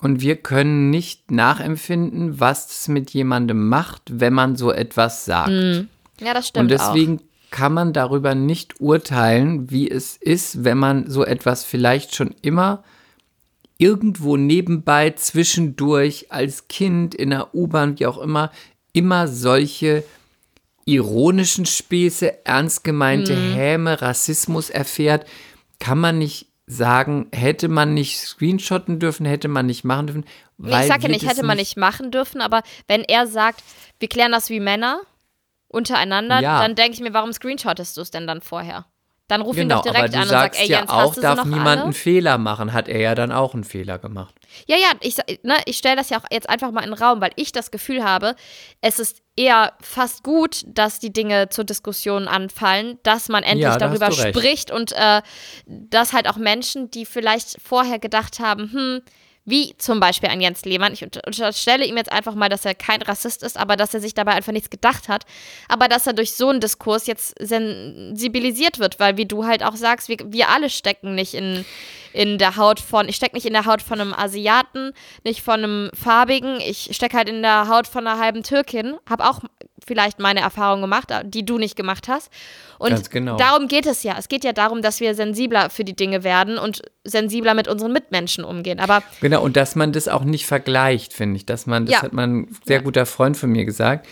und 0.00 0.20
wir 0.20 0.36
können 0.36 0.90
nicht 0.90 1.30
nachempfinden, 1.30 2.40
was 2.40 2.70
es 2.70 2.88
mit 2.88 3.10
jemandem 3.10 3.68
macht, 3.68 4.02
wenn 4.06 4.32
man 4.32 4.56
so 4.56 4.72
etwas 4.72 5.24
sagt. 5.24 5.50
Ja, 6.20 6.34
das 6.34 6.48
stimmt 6.48 6.62
Und 6.62 6.70
deswegen 6.70 7.20
kann 7.50 7.72
man 7.72 7.92
darüber 7.92 8.34
nicht 8.34 8.80
urteilen, 8.80 9.70
wie 9.70 9.90
es 9.90 10.16
ist, 10.16 10.64
wenn 10.64 10.78
man 10.78 11.08
so 11.10 11.24
etwas 11.24 11.64
vielleicht 11.64 12.14
schon 12.14 12.34
immer 12.42 12.82
irgendwo 13.78 14.36
nebenbei, 14.36 15.10
zwischendurch, 15.10 16.26
als 16.30 16.68
Kind, 16.68 17.14
in 17.14 17.30
der 17.30 17.54
U-Bahn, 17.54 17.98
wie 17.98 18.06
auch 18.06 18.18
immer, 18.18 18.50
immer 18.92 19.28
solche 19.28 20.02
ironischen 20.86 21.66
Späße, 21.66 22.46
ernst 22.46 22.84
gemeinte 22.84 23.34
Mhm. 23.36 23.52
Häme, 23.54 24.00
Rassismus 24.02 24.70
erfährt, 24.70 25.26
kann 25.78 25.98
man 25.98 26.18
nicht 26.18 26.46
sagen, 26.66 27.28
hätte 27.32 27.68
man 27.68 27.94
nicht 27.94 28.18
screenshotten 28.18 28.98
dürfen, 28.98 29.26
hätte 29.26 29.48
man 29.48 29.66
nicht 29.66 29.84
machen 29.84 30.06
dürfen. 30.06 30.24
Nee, 30.58 30.80
ich 30.80 30.86
sage 30.86 31.04
ja 31.04 31.08
nicht, 31.08 31.28
hätte 31.28 31.44
man 31.44 31.58
nicht 31.58 31.76
machen 31.76 32.10
dürfen, 32.10 32.40
aber 32.40 32.62
wenn 32.88 33.02
er 33.02 33.26
sagt, 33.26 33.62
wir 34.00 34.08
klären 34.08 34.32
das 34.32 34.48
wie 34.48 34.60
Männer, 34.60 35.00
untereinander, 35.68 36.40
Ja. 36.40 36.60
dann 36.60 36.74
denke 36.74 36.92
ich 36.94 37.00
mir, 37.00 37.12
warum 37.12 37.32
screenshottest 37.32 37.96
du 37.96 38.00
es 38.02 38.10
denn 38.10 38.26
dann 38.26 38.40
vorher? 38.40 38.86
Dann 39.28 39.40
ruf 39.42 39.56
ihn 39.56 39.62
Genau, 39.68 39.82
doch 39.82 39.86
aber 39.90 39.94
direkt 40.08 40.14
du 40.14 40.18
an 40.18 40.22
und 40.22 40.28
sagst 40.28 40.60
sag, 40.60 40.62
ey 40.68 40.70
ja 40.70 40.78
Jens, 40.78 40.90
auch, 40.90 40.96
hast 41.00 41.08
du 41.10 41.14
sie 41.14 41.20
darf 41.22 41.36
noch 41.38 41.44
niemand 41.46 41.68
alle? 41.68 41.82
einen 41.82 41.92
Fehler 41.94 42.38
machen. 42.38 42.72
Hat 42.72 42.86
er 42.88 43.00
ja 43.00 43.16
dann 43.16 43.32
auch 43.32 43.54
einen 43.54 43.64
Fehler 43.64 43.98
gemacht. 43.98 44.36
Ja, 44.68 44.76
ja, 44.76 44.86
ich, 45.00 45.16
ne, 45.42 45.56
ich 45.64 45.78
stelle 45.78 45.96
das 45.96 46.10
ja 46.10 46.18
auch 46.20 46.24
jetzt 46.30 46.48
einfach 46.48 46.70
mal 46.70 46.84
in 46.84 46.90
den 46.90 47.02
Raum, 47.02 47.20
weil 47.20 47.32
ich 47.34 47.50
das 47.50 47.72
Gefühl 47.72 48.04
habe, 48.04 48.36
es 48.82 49.00
ist 49.00 49.22
eher 49.34 49.72
fast 49.82 50.22
gut, 50.22 50.62
dass 50.68 51.00
die 51.00 51.12
Dinge 51.12 51.48
zur 51.48 51.64
Diskussion 51.64 52.28
anfallen, 52.28 53.00
dass 53.02 53.28
man 53.28 53.42
endlich 53.42 53.64
Ja, 53.64 53.78
da 53.78 53.88
darüber 53.88 54.12
spricht 54.12 54.70
und 54.70 54.92
äh, 54.92 55.22
dass 55.66 56.12
halt 56.12 56.28
auch 56.28 56.36
Menschen, 56.36 56.92
die 56.92 57.04
vielleicht 57.04 57.60
vorher 57.60 57.98
gedacht 57.98 58.38
haben, 58.38 58.70
hm, 58.72 59.00
wie 59.46 59.74
zum 59.78 60.00
Beispiel 60.00 60.28
ein 60.28 60.40
Jens 60.40 60.64
Lehmann, 60.64 60.92
ich 60.92 61.04
unter- 61.04 61.22
unterstelle 61.24 61.86
ihm 61.86 61.96
jetzt 61.96 62.10
einfach 62.12 62.34
mal, 62.34 62.48
dass 62.48 62.64
er 62.64 62.74
kein 62.74 63.00
Rassist 63.00 63.42
ist, 63.44 63.56
aber 63.56 63.76
dass 63.76 63.94
er 63.94 64.00
sich 64.00 64.12
dabei 64.12 64.32
einfach 64.32 64.52
nichts 64.52 64.70
gedacht 64.70 65.08
hat, 65.08 65.24
aber 65.68 65.88
dass 65.88 66.06
er 66.06 66.12
durch 66.12 66.34
so 66.34 66.48
einen 66.48 66.60
Diskurs 66.60 67.06
jetzt 67.06 67.34
sensibilisiert 67.40 68.78
wird, 68.78 68.98
weil 69.00 69.16
wie 69.16 69.26
du 69.26 69.46
halt 69.46 69.62
auch 69.62 69.76
sagst, 69.76 70.08
wir, 70.08 70.18
wir 70.26 70.48
alle 70.48 70.68
stecken 70.68 71.14
nicht 71.14 71.34
in, 71.34 71.64
in 72.12 72.38
der 72.38 72.56
Haut 72.56 72.80
von, 72.80 73.08
ich 73.08 73.16
stecke 73.16 73.36
nicht 73.36 73.46
in 73.46 73.52
der 73.52 73.66
Haut 73.66 73.82
von 73.82 74.00
einem 74.00 74.12
Asiaten, 74.14 74.92
nicht 75.24 75.42
von 75.42 75.62
einem 75.62 75.90
Farbigen, 75.94 76.60
ich 76.60 76.88
stecke 76.92 77.16
halt 77.16 77.28
in 77.28 77.42
der 77.42 77.68
Haut 77.68 77.86
von 77.86 78.06
einer 78.06 78.18
halben 78.20 78.42
Türkin, 78.42 78.96
habe 79.08 79.28
auch 79.28 79.40
vielleicht 79.84 80.18
meine 80.18 80.40
Erfahrung 80.40 80.80
gemacht, 80.80 81.12
die 81.24 81.44
du 81.44 81.58
nicht 81.58 81.76
gemacht 81.76 82.08
hast. 82.08 82.30
Und 82.78 83.10
genau. 83.10 83.36
darum 83.36 83.68
geht 83.68 83.86
es 83.86 84.02
ja. 84.02 84.16
Es 84.18 84.28
geht 84.28 84.44
ja 84.44 84.52
darum, 84.52 84.82
dass 84.82 85.00
wir 85.00 85.14
sensibler 85.14 85.70
für 85.70 85.84
die 85.84 85.96
Dinge 85.96 86.24
werden 86.24 86.58
und 86.58 86.82
sensibler 87.04 87.54
mit 87.54 87.68
unseren 87.68 87.92
Mitmenschen 87.92 88.44
umgehen. 88.44 88.80
Aber 88.80 89.02
Genau, 89.20 89.42
und 89.42 89.56
dass 89.56 89.76
man 89.76 89.92
das 89.92 90.08
auch 90.08 90.24
nicht 90.24 90.46
vergleicht, 90.46 91.12
finde 91.12 91.36
ich. 91.36 91.46
Dass 91.46 91.66
man, 91.66 91.86
das 91.86 91.94
Ja. 91.94 92.02
hat 92.02 92.12
man 92.12 92.40
ein 92.40 92.56
sehr 92.64 92.80
guter 92.80 93.06
Freund 93.06 93.36
von 93.36 93.50
mir 93.50 93.64
gesagt. 93.64 94.06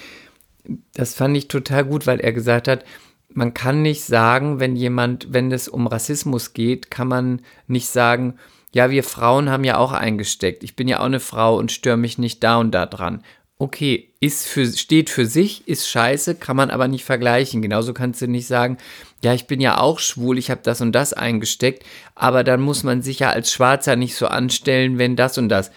Das 0.94 1.14
fand 1.14 1.36
ich 1.36 1.48
total 1.48 1.84
gut, 1.84 2.06
weil 2.06 2.20
er 2.20 2.32
gesagt 2.32 2.68
hat, 2.68 2.84
man 3.28 3.52
kann 3.52 3.82
nicht 3.82 4.04
sagen, 4.04 4.60
wenn 4.60 4.76
jemand, 4.76 5.32
wenn 5.32 5.50
es 5.52 5.68
um 5.68 5.86
Rassismus 5.86 6.52
geht, 6.52 6.90
kann 6.90 7.08
man 7.08 7.42
nicht 7.66 7.88
sagen, 7.88 8.38
ja, 8.72 8.90
wir 8.90 9.04
Frauen 9.04 9.50
haben 9.50 9.64
ja 9.64 9.76
auch 9.78 9.92
eingesteckt. 9.92 10.64
Ich 10.64 10.74
bin 10.76 10.88
ja 10.88 11.00
auch 11.00 11.04
eine 11.04 11.20
Frau 11.20 11.56
und 11.56 11.70
störe 11.70 11.96
mich 11.96 12.18
nicht 12.18 12.42
da 12.42 12.56
und 12.56 12.72
da 12.72 12.86
dran. 12.86 13.22
Okay, 13.58 14.10
ist 14.18 14.46
für, 14.46 14.66
steht 14.66 15.10
für 15.10 15.26
sich, 15.26 15.68
ist 15.68 15.88
scheiße, 15.88 16.34
kann 16.34 16.56
man 16.56 16.70
aber 16.70 16.88
nicht 16.88 17.04
vergleichen. 17.04 17.62
Genauso 17.62 17.94
kannst 17.94 18.20
du 18.20 18.26
nicht 18.26 18.48
sagen, 18.48 18.78
ja, 19.22 19.32
ich 19.32 19.46
bin 19.46 19.60
ja 19.60 19.78
auch 19.78 20.00
schwul, 20.00 20.38
ich 20.38 20.50
habe 20.50 20.60
das 20.64 20.80
und 20.80 20.92
das 20.92 21.12
eingesteckt, 21.12 21.84
aber 22.14 22.42
dann 22.42 22.60
muss 22.60 22.82
man 22.82 23.00
sich 23.02 23.20
ja 23.20 23.30
als 23.30 23.52
Schwarzer 23.52 23.94
nicht 23.94 24.16
so 24.16 24.26
anstellen, 24.26 24.98
wenn 24.98 25.14
das 25.14 25.38
und 25.38 25.48
das. 25.48 25.70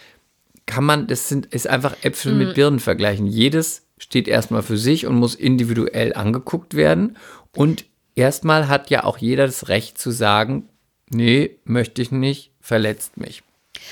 Kann 0.66 0.84
man, 0.84 1.08
das 1.08 1.30
sind, 1.30 1.46
ist 1.46 1.68
einfach 1.68 1.96
Äpfel 2.02 2.34
mit 2.34 2.56
Birnen 2.56 2.80
vergleichen. 2.80 3.26
Jedes 3.26 3.84
steht 3.98 4.28
erstmal 4.28 4.64
für 4.64 4.78
sich 4.78 5.06
und 5.06 5.16
muss 5.16 5.36
individuell 5.36 6.14
angeguckt 6.14 6.74
werden. 6.74 7.18
Und 7.56 7.86
erstmal 8.16 8.68
hat 8.68 8.90
ja 8.90 9.04
auch 9.04 9.18
jeder 9.18 9.46
das 9.46 9.70
Recht 9.70 9.98
zu 9.98 10.12
sagen, 10.12 10.68
nee, 11.10 11.58
möchte 11.64 12.02
ich 12.02 12.12
nicht, 12.12 12.52
verletzt 12.60 13.18
mich. 13.18 13.44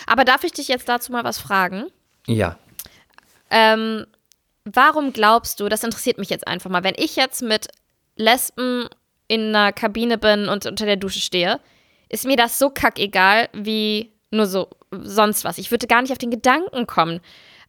Aber 0.06 0.26
darf 0.26 0.44
ich 0.44 0.52
dich 0.52 0.68
jetzt 0.68 0.90
dazu 0.90 1.12
mal 1.12 1.24
was 1.24 1.40
fragen? 1.40 1.86
Ja. 2.28 2.58
Ähm, 3.50 4.06
warum 4.66 5.14
glaubst 5.14 5.60
du, 5.60 5.70
das 5.70 5.84
interessiert 5.84 6.18
mich 6.18 6.30
jetzt 6.30 6.48
einfach 6.48 6.70
mal, 6.70 6.84
wenn 6.84 6.96
ich 6.98 7.16
jetzt 7.16 7.42
mit 7.42 7.68
Lesben 8.16 8.88
in 9.28 9.56
einer 9.56 9.74
Kabine 9.74 10.18
bin 10.18 10.48
und 10.48 10.66
unter 10.66 10.86
der 10.86 10.98
Dusche 10.98 11.20
stehe, 11.20 11.60
ist 12.10 12.26
mir 12.26 12.38
das 12.38 12.60
so 12.60 12.70
kackegal 12.70 13.50
wie 13.54 14.12
nur 14.32 14.46
so 14.46 14.70
sonst 14.92 15.44
was. 15.44 15.58
Ich 15.58 15.72
würde 15.72 15.88
gar 15.88 16.02
nicht 16.02 16.12
auf 16.12 16.18
den 16.18 16.32
Gedanken 16.32 16.88
kommen. 16.88 17.22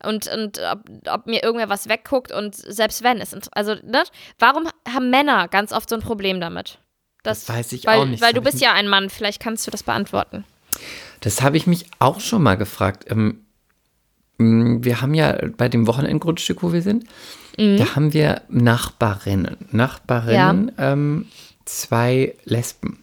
Und, 0.04 0.28
und 0.28 0.60
ob, 0.70 0.80
ob 1.08 1.26
mir 1.26 1.42
irgendwer 1.42 1.68
was 1.68 1.88
wegguckt 1.88 2.30
und 2.30 2.54
selbst 2.54 3.02
wenn 3.02 3.18
es. 3.20 3.34
Also, 3.52 3.74
ne? 3.82 4.04
Warum 4.38 4.68
haben 4.88 5.10
Männer 5.10 5.48
ganz 5.48 5.72
oft 5.72 5.88
so 5.88 5.96
ein 5.96 6.02
Problem 6.02 6.40
damit? 6.40 6.78
Das 7.22 7.48
weiß 7.48 7.72
ich 7.72 7.86
weil, 7.86 8.00
auch 8.00 8.04
nicht. 8.04 8.22
Weil 8.22 8.32
Das 8.32 8.42
du 8.42 8.50
bist 8.50 8.62
ja 8.62 8.72
ein 8.72 8.88
Mann, 8.88 9.10
vielleicht 9.10 9.40
kannst 9.42 9.66
du 9.66 9.70
das 9.70 9.82
beantworten. 9.82 10.44
Das 11.20 11.40
habe 11.40 11.56
ich 11.56 11.66
mich 11.66 11.86
auch 11.98 12.20
schon 12.20 12.42
mal 12.42 12.56
gefragt. 12.56 13.06
Ähm, 13.08 13.45
wir 14.38 15.00
haben 15.00 15.14
ja 15.14 15.36
bei 15.56 15.68
dem 15.68 15.86
Wochenendgrundstück, 15.86 16.62
wo 16.62 16.72
wir 16.72 16.82
sind, 16.82 17.04
da 17.56 17.96
haben 17.96 18.12
wir 18.12 18.42
Nachbarinnen. 18.48 19.56
Nachbarinnen, 19.72 20.72
ähm, 20.78 21.26
zwei 21.64 22.34
Lesben. 22.44 22.98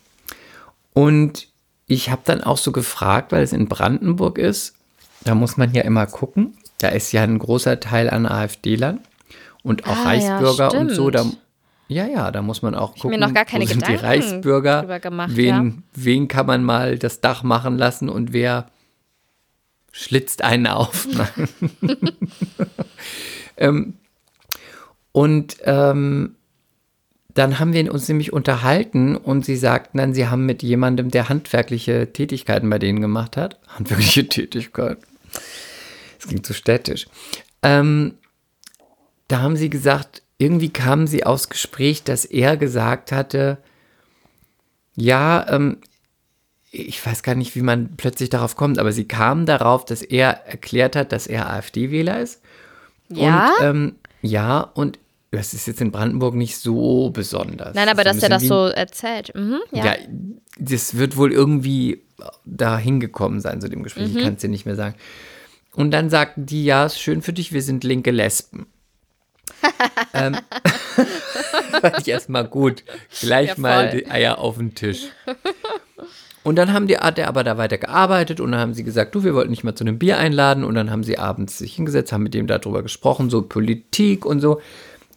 Und 0.93 1.47
ich 1.87 2.09
habe 2.09 2.21
dann 2.25 2.43
auch 2.43 2.57
so 2.57 2.71
gefragt, 2.71 3.31
weil 3.31 3.43
es 3.43 3.51
in 3.51 3.67
Brandenburg 3.67 4.37
ist, 4.37 4.75
da 5.23 5.35
muss 5.35 5.57
man 5.57 5.73
ja 5.73 5.81
immer 5.83 6.05
gucken. 6.05 6.55
Da 6.79 6.89
ist 6.89 7.11
ja 7.11 7.23
ein 7.23 7.39
großer 7.39 7.79
Teil 7.79 8.09
an 8.09 8.25
AfD-Lern 8.25 8.99
und 9.63 9.85
auch 9.85 10.05
Ah, 10.05 10.13
ja, 10.13 10.37
Reichsbürger 10.37 10.73
und 10.79 10.89
so. 10.89 11.09
Da, 11.09 11.25
ja, 11.87 12.05
ja, 12.05 12.31
da 12.31 12.41
muss 12.41 12.61
man 12.61 12.75
auch 12.75 12.95
mir 12.95 13.01
gucken, 13.01 13.19
noch 13.19 13.33
gar 13.33 13.45
keine 13.45 13.63
wo 13.63 13.69
sind 13.69 13.87
die 13.87 13.93
Gedanken 13.93 14.05
Reichsbürger, 14.05 14.81
drüber 14.81 14.99
gemacht, 14.99 15.31
wen, 15.33 15.47
ja. 15.47 15.71
wen 15.95 16.27
kann 16.27 16.45
man 16.45 16.63
mal 16.63 16.97
das 16.97 17.21
Dach 17.21 17.43
machen 17.43 17.77
lassen 17.77 18.09
und 18.09 18.33
wer 18.33 18.67
schlitzt 19.93 20.43
einen 20.43 20.67
auf. 20.67 21.07
ähm, 23.57 23.93
und 25.13 25.57
ähm, 25.61 26.35
dann 27.35 27.59
haben 27.59 27.73
wir 27.73 27.93
uns 27.93 28.07
nämlich 28.07 28.33
unterhalten 28.33 29.15
und 29.15 29.45
sie 29.45 29.55
sagten 29.55 29.99
dann, 29.99 30.13
sie 30.13 30.27
haben 30.27 30.45
mit 30.45 30.63
jemandem, 30.63 31.11
der 31.11 31.29
handwerkliche 31.29 32.11
Tätigkeiten 32.11 32.69
bei 32.69 32.79
denen 32.79 33.01
gemacht 33.01 33.37
hat. 33.37 33.59
Handwerkliche 33.67 34.23
Tätigkeiten. 34.27 35.03
Das 36.17 36.27
klingt 36.27 36.45
so 36.45 36.53
städtisch. 36.53 37.07
Ähm, 37.61 38.15
da 39.27 39.41
haben 39.41 39.55
sie 39.55 39.69
gesagt, 39.69 40.23
irgendwie 40.39 40.69
kamen 40.69 41.05
sie 41.05 41.25
aufs 41.25 41.49
Gespräch, 41.49 42.03
dass 42.03 42.25
er 42.25 42.57
gesagt 42.57 43.11
hatte, 43.11 43.59
ja, 44.95 45.45
ähm, 45.49 45.77
ich 46.75 47.05
weiß 47.05 47.21
gar 47.21 47.35
nicht, 47.35 47.55
wie 47.55 47.61
man 47.61 47.95
plötzlich 47.97 48.29
darauf 48.29 48.55
kommt, 48.55 48.79
aber 48.79 48.91
sie 48.91 49.07
kamen 49.07 49.45
darauf, 49.45 49.85
dass 49.85 50.01
er 50.01 50.47
erklärt 50.47 50.95
hat, 50.95 51.11
dass 51.11 51.27
er 51.27 51.49
AfD-Wähler 51.51 52.19
ist. 52.19 52.41
Ja? 53.09 53.53
Und, 53.59 53.65
ähm, 53.65 53.95
ja, 54.23 54.59
und 54.59 54.97
das 55.29 55.53
ist 55.53 55.67
jetzt 55.67 55.81
in 55.81 55.91
Brandenburg 55.91 56.33
nicht 56.33 56.57
so 56.57 57.11
besonders. 57.11 57.75
Nein, 57.75 57.89
aber 57.89 58.03
Das 58.03 58.17
dass 58.17 58.17
ist 58.17 58.23
er 58.23 58.29
das 58.29 58.43
so 58.43 58.65
erzählt. 58.65 59.33
Mhm, 59.35 59.59
ja. 59.71 59.85
ja. 59.85 59.95
das 60.57 60.97
wird 60.97 61.15
wohl 61.15 61.31
irgendwie 61.31 62.01
da 62.43 62.79
hingekommen 62.79 63.39
sein 63.39 63.61
zu 63.61 63.69
dem 63.69 63.83
Gespräch. 63.83 64.09
Mhm. 64.09 64.17
Ich 64.17 64.23
kann 64.23 64.33
es 64.33 64.41
dir 64.41 64.49
nicht 64.49 64.65
mehr 64.65 64.75
sagen. 64.75 64.95
Und 65.75 65.91
dann 65.91 66.09
sagten 66.09 66.47
die, 66.47 66.65
ja, 66.65 66.85
ist 66.85 66.99
schön 66.99 67.21
für 67.21 67.33
dich, 67.33 67.53
wir 67.53 67.61
sind 67.61 67.83
linke 67.83 68.11
Lesben. 68.11 68.65
ähm, 70.13 70.37
fand 71.81 71.99
ich 71.99 72.07
erstmal 72.07 72.47
gut. 72.47 72.83
Gleich 73.21 73.49
Ja, 73.49 73.55
mal 73.57 73.91
die 73.91 74.09
Eier 74.09 74.39
auf 74.39 74.57
den 74.57 74.73
Tisch. 74.73 75.03
Und 76.43 76.57
dann 76.57 76.73
haben 76.73 76.87
die, 76.87 76.95
er 76.95 77.27
aber 77.27 77.43
da 77.43 77.57
weiter 77.57 77.77
gearbeitet 77.77 78.41
und 78.41 78.51
dann 78.51 78.59
haben 78.59 78.73
sie 78.73 78.83
gesagt, 78.83 79.15
du, 79.15 79.23
wir 79.23 79.33
wollten 79.33 79.51
dich 79.51 79.63
mal 79.63 79.75
zu 79.75 79.85
einem 79.85 79.97
Bier 79.97 80.17
einladen 80.17 80.65
und 80.65 80.75
dann 80.75 80.91
haben 80.91 81.03
sie 81.03 81.17
abends 81.17 81.57
sich 81.57 81.75
hingesetzt, 81.75 82.11
haben 82.11 82.23
mit 82.23 82.33
dem 82.33 82.47
darüber 82.47 82.83
gesprochen, 82.83 83.29
so 83.29 83.41
Politik 83.41 84.25
und 84.25 84.41
so. 84.41 84.59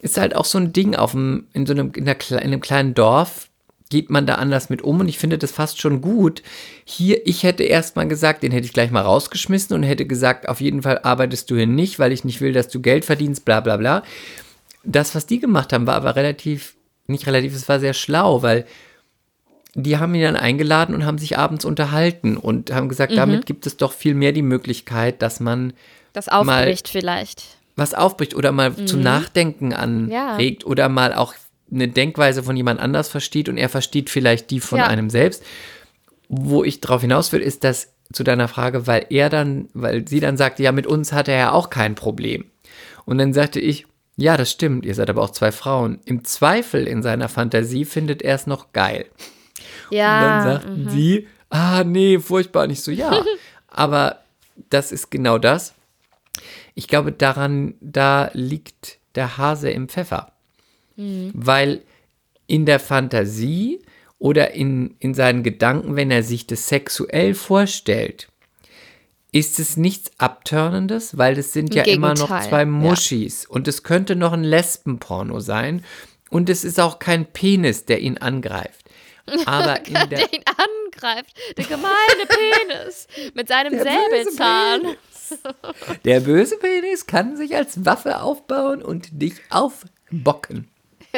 Ist 0.00 0.18
halt 0.18 0.36
auch 0.36 0.44
so 0.44 0.58
ein 0.58 0.72
Ding 0.72 0.94
auf 0.94 1.12
dem, 1.12 1.46
in 1.52 1.66
so 1.66 1.72
einem, 1.72 1.90
in, 1.96 2.04
der, 2.04 2.16
in 2.30 2.36
einem 2.36 2.60
kleinen 2.60 2.94
Dorf 2.94 3.48
geht 3.88 4.10
man 4.10 4.26
da 4.26 4.36
anders 4.36 4.68
mit 4.68 4.82
um 4.82 5.00
und 5.00 5.08
ich 5.08 5.18
finde 5.18 5.38
das 5.38 5.52
fast 5.52 5.80
schon 5.80 6.00
gut. 6.00 6.42
Hier, 6.84 7.26
ich 7.26 7.42
hätte 7.44 7.62
erst 7.62 7.96
mal 7.96 8.08
gesagt, 8.08 8.42
den 8.42 8.52
hätte 8.52 8.66
ich 8.66 8.72
gleich 8.72 8.90
mal 8.90 9.02
rausgeschmissen 9.02 9.74
und 9.76 9.82
hätte 9.84 10.06
gesagt, 10.06 10.48
auf 10.48 10.60
jeden 10.60 10.82
Fall 10.82 11.00
arbeitest 11.02 11.50
du 11.50 11.56
hier 11.56 11.66
nicht, 11.66 11.98
weil 11.98 12.12
ich 12.12 12.24
nicht 12.24 12.40
will, 12.40 12.52
dass 12.52 12.68
du 12.68 12.80
Geld 12.80 13.04
verdienst, 13.04 13.44
bla 13.44 13.60
bla 13.60 13.76
bla. 13.76 14.02
Das, 14.84 15.14
was 15.14 15.26
die 15.26 15.40
gemacht 15.40 15.72
haben, 15.72 15.86
war 15.86 15.94
aber 15.94 16.16
relativ, 16.16 16.76
nicht 17.06 17.26
relativ, 17.26 17.54
es 17.54 17.68
war 17.68 17.80
sehr 17.80 17.94
schlau, 17.94 18.42
weil 18.42 18.66
die 19.78 19.98
haben 19.98 20.14
ihn 20.14 20.22
dann 20.22 20.36
eingeladen 20.36 20.94
und 20.94 21.04
haben 21.04 21.18
sich 21.18 21.38
abends 21.38 21.64
unterhalten 21.64 22.36
und 22.36 22.72
haben 22.72 22.88
gesagt, 22.88 23.12
Mhm. 23.12 23.16
damit 23.16 23.46
gibt 23.46 23.66
es 23.66 23.76
doch 23.76 23.92
viel 23.92 24.14
mehr 24.14 24.32
die 24.32 24.42
Möglichkeit, 24.42 25.20
dass 25.22 25.38
man 25.38 25.72
Das 26.12 26.28
aufbricht 26.28 26.88
vielleicht. 26.88 27.44
was 27.76 27.92
aufbricht 27.94 28.34
oder 28.34 28.52
mal 28.52 28.74
zum 28.86 29.00
Nachdenken 29.02 29.66
Mhm. 29.66 30.10
Ja. 30.10 30.30
anregt 30.32 30.64
oder 30.66 30.88
mal 30.88 31.12
auch 31.14 31.34
eine 31.70 31.88
Denkweise 31.88 32.42
von 32.42 32.56
jemand 32.56 32.80
anders 32.80 33.08
versteht 33.08 33.48
und 33.48 33.58
er 33.58 33.68
versteht 33.68 34.08
vielleicht 34.08 34.50
die 34.50 34.60
von 34.60 34.78
Ja. 34.78 34.86
einem 34.86 35.10
selbst. 35.10 35.42
Wo 36.28 36.64
ich 36.64 36.80
darauf 36.80 37.02
hinaus 37.02 37.32
will, 37.32 37.40
ist 37.40 37.62
das 37.64 37.92
zu 38.12 38.24
deiner 38.24 38.48
Frage, 38.48 38.86
weil 38.86 39.06
er 39.10 39.28
dann, 39.28 39.68
weil 39.74 40.06
sie 40.08 40.20
dann 40.20 40.36
sagte, 40.36 40.62
ja, 40.62 40.72
mit 40.72 40.86
uns 40.86 41.12
hat 41.12 41.28
er 41.28 41.36
ja 41.36 41.52
auch 41.52 41.70
kein 41.70 41.94
Problem. 41.96 42.44
Und 43.04 43.18
dann 43.18 43.32
sagte 43.32 43.60
ich, 43.60 43.86
ja, 44.16 44.36
das 44.36 44.50
stimmt, 44.50 44.86
ihr 44.86 44.94
seid 44.94 45.10
aber 45.10 45.22
auch 45.22 45.30
zwei 45.30 45.52
Frauen. 45.52 46.00
Im 46.06 46.24
Zweifel 46.24 46.86
in 46.86 47.02
seiner 47.02 47.28
Fantasie 47.28 47.84
findet 47.84 48.22
er 48.22 48.34
es 48.36 48.46
noch 48.46 48.72
geil. 48.72 49.06
Ja. 49.90 50.18
Und 50.18 50.24
dann 50.24 50.52
sagten 50.52 50.88
sie, 50.90 51.28
ah, 51.50 51.84
nee, 51.84 52.18
furchtbar. 52.18 52.66
Nicht 52.66 52.82
so, 52.82 52.90
ja. 52.90 53.22
Aber 53.68 54.20
das 54.70 54.92
ist 54.92 55.10
genau 55.10 55.38
das. 55.38 55.74
Ich 56.74 56.88
glaube, 56.88 57.12
daran, 57.12 57.74
da 57.80 58.30
liegt 58.32 58.98
der 59.14 59.38
Hase 59.38 59.70
im 59.70 59.88
Pfeffer. 59.88 60.32
Weil 60.98 61.82
in 62.46 62.64
der 62.64 62.80
Fantasie 62.80 63.82
oder 64.18 64.52
in, 64.52 64.96
in 64.98 65.12
seinen 65.12 65.42
Gedanken, 65.42 65.94
wenn 65.94 66.10
er 66.10 66.22
sich 66.22 66.46
das 66.46 66.68
sexuell 66.68 67.34
vorstellt, 67.34 68.28
ist 69.32 69.58
es 69.58 69.76
nichts 69.76 70.10
Abtörnendes, 70.18 71.18
weil 71.18 71.34
das 71.34 71.52
sind 71.52 71.74
Im 71.74 71.76
ja 71.76 71.82
immer 71.84 72.14
noch 72.14 72.28
Gegenteil, 72.28 72.48
zwei 72.48 72.60
ja. 72.60 72.66
Muschis. 72.66 73.44
Und 73.44 73.68
es 73.68 73.82
könnte 73.82 74.16
noch 74.16 74.32
ein 74.32 74.44
Lesbenporno 74.44 75.40
sein. 75.40 75.84
Und 76.30 76.48
es 76.48 76.64
ist 76.64 76.80
auch 76.80 76.98
kein 76.98 77.26
Penis, 77.26 77.84
der 77.84 78.00
ihn 78.00 78.16
angreift. 78.16 78.85
Aber 79.46 79.84
in 79.86 80.08
der, 80.08 80.32
ihn 80.32 80.44
angreift. 80.46 81.36
Der 81.56 81.64
gemeine 81.64 82.26
Penis 82.28 83.08
mit 83.34 83.48
seinem 83.48 83.72
Der 83.72 83.84
böse 83.84 84.30
Säbelzahn. 84.30 84.96
der 86.04 86.20
böse 86.20 86.56
Penis 86.58 87.06
kann 87.06 87.36
sich 87.36 87.56
als 87.56 87.84
Waffe 87.84 88.20
aufbauen 88.20 88.82
und 88.82 89.08
dich 89.10 89.34
aufbocken. 89.50 90.68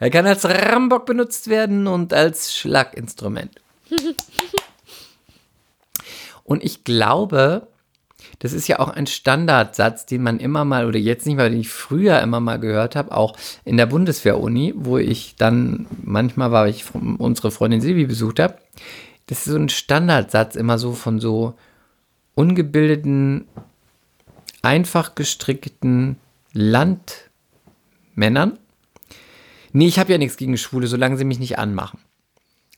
er 0.00 0.10
kann 0.10 0.26
als 0.26 0.44
Rambock 0.44 1.06
benutzt 1.06 1.48
werden 1.48 1.86
und 1.86 2.12
als 2.12 2.54
Schlaginstrument. 2.56 3.60
Und 6.44 6.64
ich 6.64 6.82
glaube, 6.82 7.68
das 8.38 8.52
ist 8.52 8.68
ja 8.68 8.78
auch 8.78 8.88
ein 8.88 9.06
Standardsatz, 9.06 10.06
den 10.06 10.22
man 10.22 10.38
immer 10.38 10.64
mal, 10.64 10.86
oder 10.86 10.98
jetzt 10.98 11.26
nicht 11.26 11.36
mal, 11.36 11.50
den 11.50 11.60
ich 11.60 11.68
früher 11.68 12.20
immer 12.20 12.40
mal 12.40 12.58
gehört 12.58 12.94
habe, 12.94 13.12
auch 13.12 13.36
in 13.64 13.76
der 13.76 13.86
Bundeswehr-Uni, 13.86 14.74
wo 14.76 14.98
ich 14.98 15.34
dann, 15.36 15.86
manchmal 16.02 16.52
war 16.52 16.68
ich 16.68 16.84
unsere 16.94 17.50
Freundin 17.50 17.80
Silvi 17.80 18.06
besucht 18.06 18.38
habe. 18.38 18.58
Das 19.26 19.38
ist 19.38 19.52
so 19.52 19.58
ein 19.58 19.68
Standardsatz 19.68 20.56
immer 20.56 20.78
so 20.78 20.92
von 20.92 21.20
so 21.20 21.54
ungebildeten, 22.34 23.46
einfach 24.62 25.16
gestrickten 25.16 26.16
Landmännern. 26.52 28.58
Nee, 29.72 29.88
ich 29.88 29.98
habe 29.98 30.12
ja 30.12 30.18
nichts 30.18 30.36
gegen 30.36 30.56
Schwule, 30.56 30.86
solange 30.86 31.16
sie 31.16 31.24
mich 31.24 31.40
nicht 31.40 31.58
anmachen. 31.58 31.98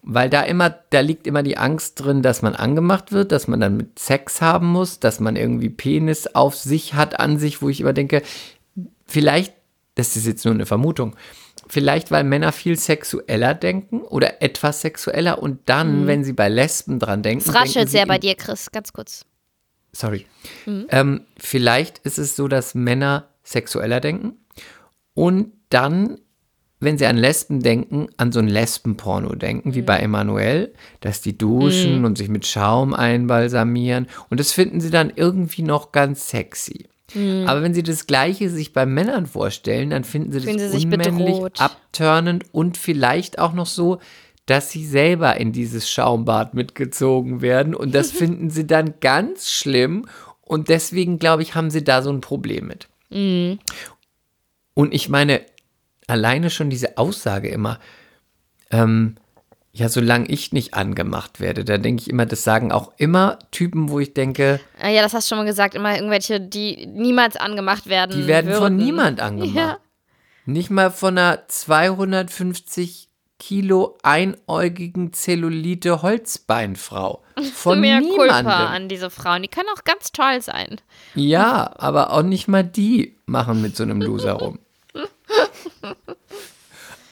Weil 0.02 0.30
da 0.30 0.42
immer, 0.42 0.70
da 0.70 1.00
liegt 1.00 1.26
immer 1.26 1.42
die 1.42 1.58
Angst 1.58 2.00
drin, 2.00 2.22
dass 2.22 2.40
man 2.40 2.54
angemacht 2.54 3.12
wird, 3.12 3.32
dass 3.32 3.48
man 3.48 3.60
dann 3.60 3.76
mit 3.76 3.98
Sex 3.98 4.40
haben 4.40 4.66
muss, 4.66 4.98
dass 4.98 5.20
man 5.20 5.36
irgendwie 5.36 5.68
Penis 5.68 6.26
auf 6.26 6.54
sich 6.54 6.94
hat, 6.94 7.20
an 7.20 7.38
sich, 7.38 7.60
wo 7.60 7.68
ich 7.68 7.80
immer 7.80 7.92
denke, 7.92 8.22
vielleicht, 9.06 9.52
das 9.96 10.16
ist 10.16 10.26
jetzt 10.26 10.44
nur 10.44 10.54
eine 10.54 10.64
Vermutung, 10.64 11.16
vielleicht 11.68 12.10
weil 12.10 12.24
Männer 12.24 12.52
viel 12.52 12.76
sexueller 12.76 13.54
denken 13.54 14.00
oder 14.00 14.42
etwas 14.42 14.80
sexueller 14.80 15.42
und 15.42 15.60
dann, 15.66 16.06
wenn 16.06 16.24
sie 16.24 16.32
bei 16.32 16.48
Lesben 16.48 16.98
dran 16.98 17.22
denken. 17.22 17.40
Es 17.40 17.52
denken 17.52 17.58
raschelt 17.58 17.88
sie 17.88 17.98
sehr 17.98 18.06
bei 18.06 18.18
dir, 18.18 18.34
Chris, 18.34 18.70
ganz 18.70 18.92
kurz. 18.92 19.26
Sorry. 19.92 20.26
Mhm. 20.66 20.86
Ähm, 20.90 21.20
vielleicht 21.36 21.98
ist 21.98 22.18
es 22.18 22.36
so, 22.36 22.48
dass 22.48 22.74
Männer 22.74 23.28
sexueller 23.42 24.00
denken 24.00 24.38
und 25.14 25.52
dann, 25.68 26.18
wenn 26.80 26.96
sie 26.98 27.06
an 27.06 27.16
Lesben 27.18 27.60
denken, 27.60 28.08
an 28.16 28.32
so 28.32 28.38
ein 28.40 28.48
Lesbenporno 28.48 29.34
denken, 29.34 29.74
wie 29.74 29.82
bei 29.82 29.98
Mhm. 29.98 30.04
Emanuel, 30.04 30.72
dass 31.00 31.20
die 31.20 31.36
duschen 31.36 32.04
und 32.06 32.16
sich 32.18 32.28
mit 32.28 32.46
Schaum 32.46 32.94
einbalsamieren 32.94 34.08
und 34.30 34.40
das 34.40 34.52
finden 34.52 34.80
sie 34.80 34.90
dann 34.90 35.12
irgendwie 35.14 35.62
noch 35.62 35.92
ganz 35.92 36.28
sexy. 36.28 36.86
Mhm. 37.14 37.44
Aber 37.46 37.62
wenn 37.62 37.74
sie 37.74 37.82
das 37.82 38.06
Gleiche 38.06 38.48
sich 38.50 38.72
bei 38.72 38.86
Männern 38.86 39.26
vorstellen, 39.26 39.90
dann 39.90 40.04
finden 40.04 40.32
sie 40.32 40.40
Fühlen 40.40 40.58
das 40.58 40.72
sie 40.72 40.84
unmännlich, 40.86 41.34
bedroht. 41.34 41.60
abturnend 41.60 42.44
und 42.52 42.76
vielleicht 42.78 43.38
auch 43.38 43.52
noch 43.52 43.66
so, 43.66 43.98
dass 44.46 44.70
sie 44.70 44.86
selber 44.86 45.36
in 45.36 45.52
dieses 45.52 45.90
Schaumbad 45.90 46.54
mitgezogen 46.54 47.40
werden 47.42 47.74
und 47.74 47.94
das 47.94 48.10
finden 48.12 48.48
sie 48.50 48.66
dann 48.66 48.94
ganz 49.00 49.50
schlimm 49.50 50.06
und 50.40 50.68
deswegen 50.68 51.18
glaube 51.18 51.42
ich, 51.42 51.54
haben 51.54 51.70
sie 51.70 51.84
da 51.84 52.00
so 52.02 52.10
ein 52.10 52.20
Problem 52.20 52.66
mit. 52.68 52.88
Und 54.74 54.94
ich 54.94 55.08
meine, 55.08 55.42
alleine 56.10 56.50
schon 56.50 56.68
diese 56.70 56.98
Aussage 56.98 57.48
immer, 57.48 57.78
ähm, 58.70 59.16
ja, 59.72 59.88
solange 59.88 60.26
ich 60.26 60.52
nicht 60.52 60.74
angemacht 60.74 61.38
werde, 61.38 61.64
da 61.64 61.78
denke 61.78 62.02
ich 62.02 62.10
immer, 62.10 62.26
das 62.26 62.42
sagen 62.42 62.72
auch 62.72 62.92
immer 62.96 63.38
Typen, 63.52 63.88
wo 63.88 64.00
ich 64.00 64.14
denke, 64.14 64.60
Ah, 64.80 64.88
ja, 64.88 65.00
das 65.02 65.14
hast 65.14 65.26
du 65.30 65.34
schon 65.34 65.38
mal 65.44 65.48
gesagt. 65.48 65.74
Immer 65.76 65.94
irgendwelche, 65.94 66.40
die 66.40 66.86
niemals 66.86 67.36
angemacht 67.36 67.86
werden. 67.86 68.16
die 68.20 68.26
werden 68.26 68.52
von 68.52 68.62
würden. 68.62 68.76
niemand 68.76 69.20
angemacht. 69.20 69.54
Ja. 69.54 69.78
Nicht 70.44 70.70
mal 70.70 70.90
von 70.90 71.16
einer 71.16 71.46
250 71.46 73.08
Kilo 73.38 73.96
einäugigen 74.02 75.12
Zellulite 75.12 76.02
Holzbeinfrau. 76.02 77.22
Von 77.54 77.80
Mehr 77.80 78.00
Kulpa 78.00 78.42
niemandem. 78.42 78.46
an 78.66 78.88
diese 78.88 79.08
Frauen. 79.08 79.42
Die 79.42 79.48
können 79.48 79.68
auch 79.74 79.84
ganz 79.84 80.12
toll 80.12 80.42
sein. 80.42 80.80
Ja, 81.14 81.72
aber 81.78 82.12
auch 82.12 82.22
nicht 82.22 82.48
mal 82.48 82.64
die 82.64 83.16
machen 83.26 83.62
mit 83.62 83.76
so 83.76 83.82
einem 83.84 84.02
Loser 84.02 84.32
rum. 84.32 84.58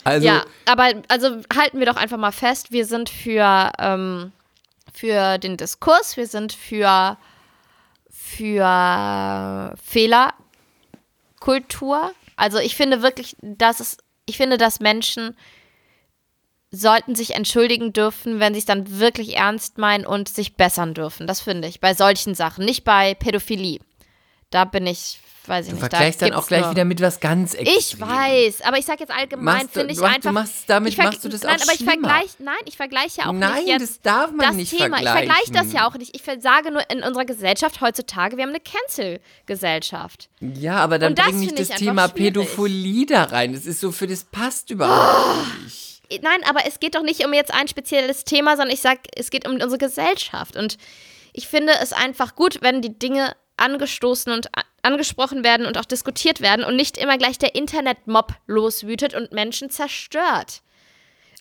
Also, 0.04 0.26
ja, 0.26 0.44
aber 0.64 0.92
also 1.08 1.42
halten 1.54 1.80
wir 1.80 1.86
doch 1.86 1.96
einfach 1.96 2.16
mal 2.16 2.32
fest, 2.32 2.72
wir 2.72 2.86
sind 2.86 3.10
für, 3.10 3.70
ähm, 3.78 4.32
für 4.92 5.36
den 5.38 5.58
Diskurs, 5.58 6.16
wir 6.16 6.26
sind 6.26 6.54
für, 6.54 7.18
für 8.10 9.74
Fehlerkultur. 9.84 12.14
Also 12.36 12.58
ich 12.58 12.74
finde 12.74 13.02
wirklich, 13.02 13.36
dass 13.42 13.80
es, 13.80 13.98
ich 14.24 14.38
finde, 14.38 14.56
dass 14.56 14.80
Menschen 14.80 15.36
sollten 16.70 17.14
sich 17.14 17.34
entschuldigen 17.34 17.92
dürfen, 17.92 18.40
wenn 18.40 18.54
sie 18.54 18.60
es 18.60 18.66
dann 18.66 18.98
wirklich 18.98 19.36
ernst 19.36 19.78
meinen 19.78 20.06
und 20.06 20.28
sich 20.28 20.56
bessern 20.56 20.94
dürfen. 20.94 21.26
Das 21.26 21.40
finde 21.40 21.68
ich. 21.68 21.80
Bei 21.80 21.94
solchen 21.94 22.34
Sachen, 22.34 22.64
nicht 22.64 22.84
bei 22.84 23.14
Pädophilie. 23.14 23.80
Da 24.50 24.64
bin 24.64 24.86
ich, 24.86 25.20
weiß 25.48 25.66
ich 25.66 25.70
du 25.72 25.76
nicht. 25.76 25.82
da 25.92 25.96
vergleichst 25.96 26.22
dann 26.22 26.28
gibt's 26.30 26.44
auch 26.44 26.48
gleich 26.48 26.70
wieder 26.70 26.84
mit 26.84 27.00
was 27.00 27.20
ganz 27.20 27.54
ich 27.54 27.60
Extremes. 27.76 28.08
weiß, 28.08 28.60
aber 28.62 28.78
ich 28.78 28.84
sage 28.86 29.00
jetzt 29.00 29.12
allgemein, 29.12 29.62
du- 29.62 29.68
finde 29.80 29.92
ich 29.92 29.98
du 29.98 30.04
einfach. 30.04 30.20
du 30.20 30.32
machst- 30.32 30.64
damit 30.66 30.92
ich 30.92 30.98
machst 30.98 31.24
du 31.24 31.28
das 31.28 31.42
Nein, 31.42 31.56
auch 31.58 31.62
aber 31.64 31.72
ich 31.72 31.84
vergleiche, 31.84 32.34
nein, 32.38 32.54
ich 32.66 32.76
vergleiche 32.76 33.26
auch 33.26 33.32
Nein, 33.32 33.54
nicht 33.64 33.68
jetzt 33.68 33.82
das 33.82 34.00
darf 34.02 34.30
man 34.30 34.46
das 34.46 34.56
nicht 34.56 34.70
Thema. 34.70 34.84
Ich 34.98 35.04
vergleichen. 35.08 35.28
vergleiche 35.32 35.52
das 35.52 35.72
ja 35.72 35.88
auch 35.88 35.94
nicht. 35.94 36.14
Ich 36.14 36.22
sage 36.42 36.70
nur 36.70 36.82
in 36.90 37.02
unserer 37.02 37.24
Gesellschaft 37.24 37.80
heutzutage, 37.80 38.36
wir 38.36 38.44
haben 38.44 38.50
eine 38.50 38.60
Cancel-Gesellschaft. 38.60 40.28
Ja, 40.40 40.76
aber 40.76 40.98
dann 40.98 41.12
Und 41.12 41.18
das 41.18 41.26
bring 41.26 41.38
nicht 41.40 41.48
finde 41.50 41.62
das 41.62 41.70
ich 41.70 41.76
Thema 41.86 42.08
schwierig. 42.08 42.34
Pädophilie 42.34 43.06
da 43.06 43.24
rein. 43.24 43.52
Das 43.52 43.66
ist 43.66 43.80
so 43.80 43.92
für 43.92 44.06
das 44.06 44.24
passt 44.24 44.70
überhaupt 44.70 45.46
nicht. 45.64 46.02
Nein, 46.22 46.40
aber 46.48 46.60
es 46.66 46.80
geht 46.80 46.94
doch 46.94 47.02
nicht 47.02 47.24
um 47.24 47.32
jetzt 47.34 47.52
ein 47.52 47.68
spezielles 47.68 48.24
Thema, 48.24 48.56
sondern 48.56 48.74
ich 48.74 48.80
sage, 48.80 49.00
es 49.14 49.30
geht 49.30 49.46
um 49.46 49.54
unsere 49.54 49.76
Gesellschaft. 49.78 50.56
Und 50.56 50.78
ich 51.34 51.48
finde 51.48 51.74
es 51.82 51.92
einfach 51.92 52.34
gut, 52.34 52.58
wenn 52.62 52.80
die 52.80 52.98
Dinge 52.98 53.34
angestoßen 53.58 54.32
und 54.32 54.48
angesprochen 54.88 55.44
werden 55.44 55.66
und 55.66 55.78
auch 55.78 55.84
diskutiert 55.84 56.40
werden 56.40 56.64
und 56.64 56.74
nicht 56.74 56.96
immer 56.96 57.18
gleich 57.18 57.38
der 57.38 57.54
Internetmob 57.54 58.32
loswütet 58.46 59.14
und 59.14 59.32
Menschen 59.32 59.70
zerstört. 59.70 60.62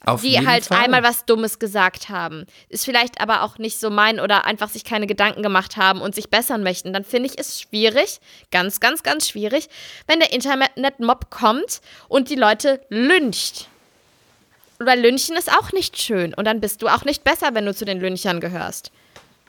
Auf 0.05 0.21
die 0.21 0.45
halt 0.45 0.65
Fall. 0.65 0.83
einmal 0.83 1.01
was 1.01 1.25
Dummes 1.25 1.57
gesagt 1.57 2.09
haben. 2.09 2.45
Ist 2.69 2.85
vielleicht 2.85 3.19
aber 3.19 3.41
auch 3.41 3.57
nicht 3.57 3.79
so 3.79 3.89
mein 3.89 4.19
oder 4.19 4.45
einfach 4.45 4.69
sich 4.69 4.83
keine 4.83 5.07
Gedanken 5.07 5.41
gemacht 5.41 5.75
haben 5.75 6.01
und 6.01 6.13
sich 6.13 6.29
bessern 6.29 6.61
möchten. 6.61 6.93
Dann 6.93 7.03
finde 7.03 7.29
ich 7.29 7.39
es 7.39 7.61
schwierig, 7.61 8.19
ganz, 8.51 8.79
ganz, 8.79 9.01
ganz 9.01 9.27
schwierig, 9.27 9.69
wenn 10.05 10.19
der 10.19 10.31
Internet-Mob 10.33 11.31
kommt 11.31 11.81
und 12.09 12.29
die 12.29 12.35
Leute 12.35 12.79
lyncht. 12.89 13.69
Weil 14.77 14.99
Lynchen 14.99 15.35
ist 15.35 15.51
auch 15.51 15.71
nicht 15.71 15.99
schön. 15.99 16.35
Und 16.35 16.45
dann 16.45 16.61
bist 16.61 16.83
du 16.83 16.89
auch 16.89 17.03
nicht 17.03 17.23
besser, 17.23 17.55
wenn 17.55 17.65
du 17.65 17.73
zu 17.73 17.83
den 17.83 17.99
Lynchern 17.99 18.39
gehörst. 18.39 18.91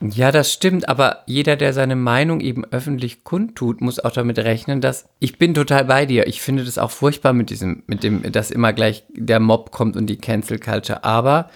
Ja, 0.00 0.30
das 0.30 0.52
stimmt, 0.52 0.88
aber 0.88 1.24
jeder, 1.26 1.56
der 1.56 1.72
seine 1.72 1.96
Meinung 1.96 2.40
eben 2.40 2.64
öffentlich 2.66 3.24
kundtut, 3.24 3.80
muss 3.80 3.98
auch 3.98 4.12
damit 4.12 4.38
rechnen, 4.38 4.80
dass 4.80 5.08
ich 5.18 5.38
bin 5.38 5.54
total 5.54 5.86
bei 5.86 6.06
dir. 6.06 6.28
Ich 6.28 6.40
finde 6.40 6.64
das 6.64 6.78
auch 6.78 6.92
furchtbar 6.92 7.32
mit 7.32 7.50
diesem, 7.50 7.82
mit 7.88 8.04
dem, 8.04 8.30
dass 8.30 8.52
immer 8.52 8.72
gleich 8.72 9.04
der 9.08 9.40
Mob 9.40 9.72
kommt 9.72 9.96
und 9.96 10.06
die 10.06 10.18
Cancel 10.18 10.60
Culture, 10.60 11.02
aber 11.02 11.50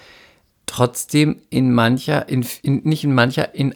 trotzdem 0.65 1.37
in 1.49 1.73
mancher, 1.73 2.27
in, 2.27 2.45
in 2.63 2.81
nicht 2.83 3.05
in 3.05 3.13
mancher, 3.13 3.55
in, 3.55 3.75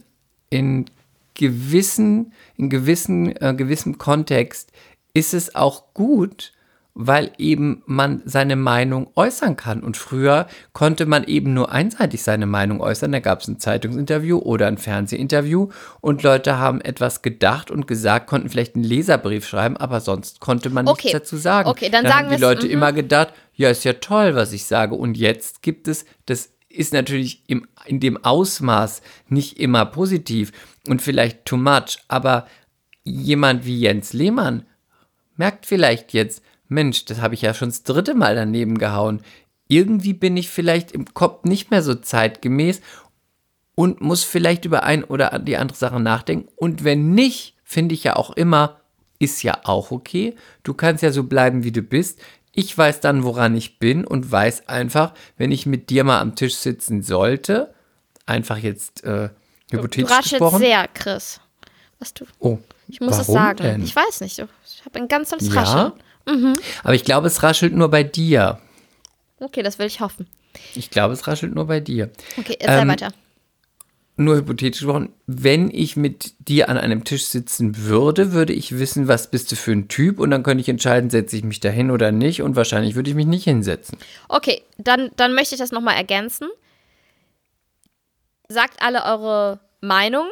in 0.50 0.86
gewissen, 1.34 2.34
in 2.58 2.70
gewissen, 2.70 3.36
äh, 3.38 3.54
gewissem 3.56 3.98
Kontext 3.98 4.72
ist 5.14 5.34
es 5.34 5.56
auch 5.56 5.94
gut, 5.94 6.52
weil 7.00 7.32
eben 7.38 7.84
man 7.86 8.24
seine 8.26 8.56
Meinung 8.56 9.12
äußern 9.14 9.56
kann. 9.56 9.84
Und 9.84 9.98
früher 9.98 10.48
konnte 10.74 11.06
man 11.06 11.26
eben 11.26 11.54
nur 11.54 11.72
einseitig 11.72 12.24
seine 12.24 12.48
Meinung 12.48 12.82
äußern. 12.82 13.12
Da 13.12 13.20
gab 13.20 13.42
es 13.42 13.48
ein 13.48 13.60
Zeitungsinterview 13.60 14.40
oder 14.40 14.66
ein 14.66 14.80
Fernsehinterview 14.80 15.70
und 16.02 16.24
Leute 16.24 16.58
haben 16.58 16.82
etwas 16.82 17.22
gedacht 17.22 17.70
und 17.70 17.86
gesagt, 17.86 18.26
konnten 18.26 18.50
vielleicht 18.50 18.74
einen 18.74 18.84
Leserbrief 18.84 19.48
schreiben, 19.48 19.78
aber 19.78 20.02
sonst 20.02 20.40
konnte 20.40 20.72
man 20.72 20.88
Okay. 20.88 21.10
nichts 21.10 21.20
dazu 21.20 21.38
sagen. 21.38 21.70
Okay, 21.70 21.90
dann 21.92 22.04
haben 22.06 22.10
sagen 22.10 22.26
die 22.30 22.32
wir's, 22.32 22.42
Leute 22.42 22.66
mhm. 22.66 22.74
immer 22.74 22.92
gedacht, 22.92 23.32
ja, 23.54 23.70
ist 23.70 23.84
ja 23.84 23.94
toll, 23.94 24.34
was 24.34 24.52
ich 24.52 24.66
sage. 24.66 24.96
Und 24.96 25.18
jetzt 25.18 25.62
gibt 25.62 25.88
es, 25.88 26.04
das 26.26 26.50
ist 26.68 26.94
natürlich 26.94 27.44
im, 27.46 27.68
in 27.86 28.00
dem 28.00 28.24
Ausmaß 28.24 29.04
nicht 29.30 29.60
immer 29.60 29.86
positiv 29.86 30.52
und 30.88 31.04
vielleicht 31.04 31.46
too 31.46 31.58
much, 31.58 32.00
aber 32.08 32.48
jemand 33.04 33.68
wie 33.68 33.82
Jens 33.82 34.14
Lehmann 34.14 34.66
merkt 35.36 35.68
vielleicht 35.68 36.14
jetzt, 36.14 36.42
Mensch, 36.70 37.06
das 37.06 37.22
habe 37.22 37.34
ich 37.34 37.42
ja 37.42 37.54
schon 37.54 37.70
das 37.70 37.84
dritte 37.84 38.14
Mal 38.14 38.36
daneben 38.36 38.78
gehauen. 38.78 39.22
Irgendwie 39.68 40.14
bin 40.14 40.38
ich 40.38 40.50
vielleicht 40.50 40.92
im 40.92 41.14
Kopf 41.14 41.44
nicht 41.44 41.72
mehr 41.72 41.84
so 41.84 41.96
zeitgemäß 41.96 42.82
und 43.76 44.02
muss 44.02 44.24
vielleicht 44.24 44.66
über 44.66 44.84
ein 44.84 45.04
oder 45.04 45.40
die 45.40 45.58
andere 45.58 45.78
Sache 45.78 46.00
nachdenken. 46.00 46.50
Und 46.56 46.84
wenn 46.84 47.12
nicht, 47.12 47.56
finde 47.64 47.94
ich 47.94 48.04
ja 48.04 48.16
auch 48.16 48.32
immer, 48.32 48.80
ist 49.20 49.44
ja 49.44 49.60
auch 49.64 49.92
okay. 49.92 50.36
Du 50.64 50.74
kannst 50.74 51.04
ja 51.04 51.12
so 51.12 51.24
bleiben, 51.24 51.64
wie 51.64 51.72
du 51.72 51.82
bist. 51.82 52.20
Ich 52.54 52.76
weiß 52.76 53.02
dann, 53.02 53.24
woran 53.24 53.56
ich 53.56 53.78
bin 53.78 54.06
und 54.06 54.32
weiß 54.32 54.68
einfach, 54.68 55.14
wenn 55.38 55.52
ich 55.52 55.66
mit 55.66 55.90
dir 55.90 56.04
mal 56.04 56.20
am 56.20 56.36
Tisch 56.36 56.56
sitzen 56.56 57.04
sollte, 57.04 57.74
einfach 58.26 58.58
jetzt 58.58 59.04
äh, 59.04 59.30
hypothetisch 59.72 60.10
du 60.10 60.22
gesprochen. 60.22 60.60
sehr, 60.60 60.88
Chris. 60.94 61.40
Was 62.00 62.14
du. 62.14 62.26
Oh, 62.40 62.58
Ich 62.88 63.00
muss 63.00 63.18
es 63.18 63.28
sagen. 63.28 63.58
Denn? 63.58 63.84
Ich 63.84 63.96
weiß 63.96 64.22
nicht. 64.22 64.40
Ich 64.40 64.86
habe 64.86 65.00
ein 65.00 65.08
ganz 65.08 65.30
tolles 65.30 65.54
ja, 65.54 65.62
Rascheln. 65.62 65.94
Aber 66.84 66.94
ich 66.94 67.04
glaube, 67.04 67.28
es 67.28 67.42
raschelt 67.44 67.74
nur 67.74 67.90
bei 67.90 68.04
dir. 68.04 68.60
Okay, 69.40 69.64
das 69.64 69.80
will 69.80 69.88
ich 69.88 70.00
hoffen. 70.00 70.28
Ich 70.76 70.90
glaube, 70.90 71.14
es 71.14 71.28
raschelt 71.28 71.54
nur 71.54 71.66
bei 71.66 71.80
dir. 71.80 72.10
Okay, 72.38 72.58
erzähl 72.60 72.82
Ähm, 72.82 72.88
weiter. 72.90 73.10
Nur 74.20 74.36
hypothetisch 74.38 74.82
gesprochen, 74.82 75.14
wenn 75.28 75.70
ich 75.70 75.96
mit 75.96 76.34
dir 76.40 76.70
an 76.70 76.78
einem 76.78 77.04
Tisch 77.04 77.26
sitzen 77.26 77.78
würde, 77.86 78.32
würde 78.32 78.52
ich 78.52 78.80
wissen, 78.80 79.08
was 79.08 79.30
bist 79.30 79.52
du 79.52 79.56
für 79.56 79.72
ein 79.74 79.90
Typ 79.90 80.20
und 80.20 80.32
dann 80.32 80.42
könnte 80.42 80.62
ich 80.62 80.70
entscheiden, 80.70 81.12
setze 81.12 81.38
ich 81.38 81.44
mich 81.44 81.60
da 81.60 81.70
hin 81.70 81.92
oder 81.92 82.12
nicht 82.12 82.42
und 82.42 82.56
wahrscheinlich 82.56 82.96
würde 82.96 83.12
ich 83.12 83.16
mich 83.16 83.28
nicht 83.28 83.44
hinsetzen. 83.44 83.96
Okay, 84.28 84.64
dann, 84.80 85.12
dann 85.18 85.36
möchte 85.36 85.54
ich 85.54 85.60
das 85.60 85.72
nochmal 85.72 85.96
ergänzen. 85.98 86.48
Sagt 88.50 88.82
alle 88.82 89.04
eure 89.04 89.60
Meinung, 89.82 90.26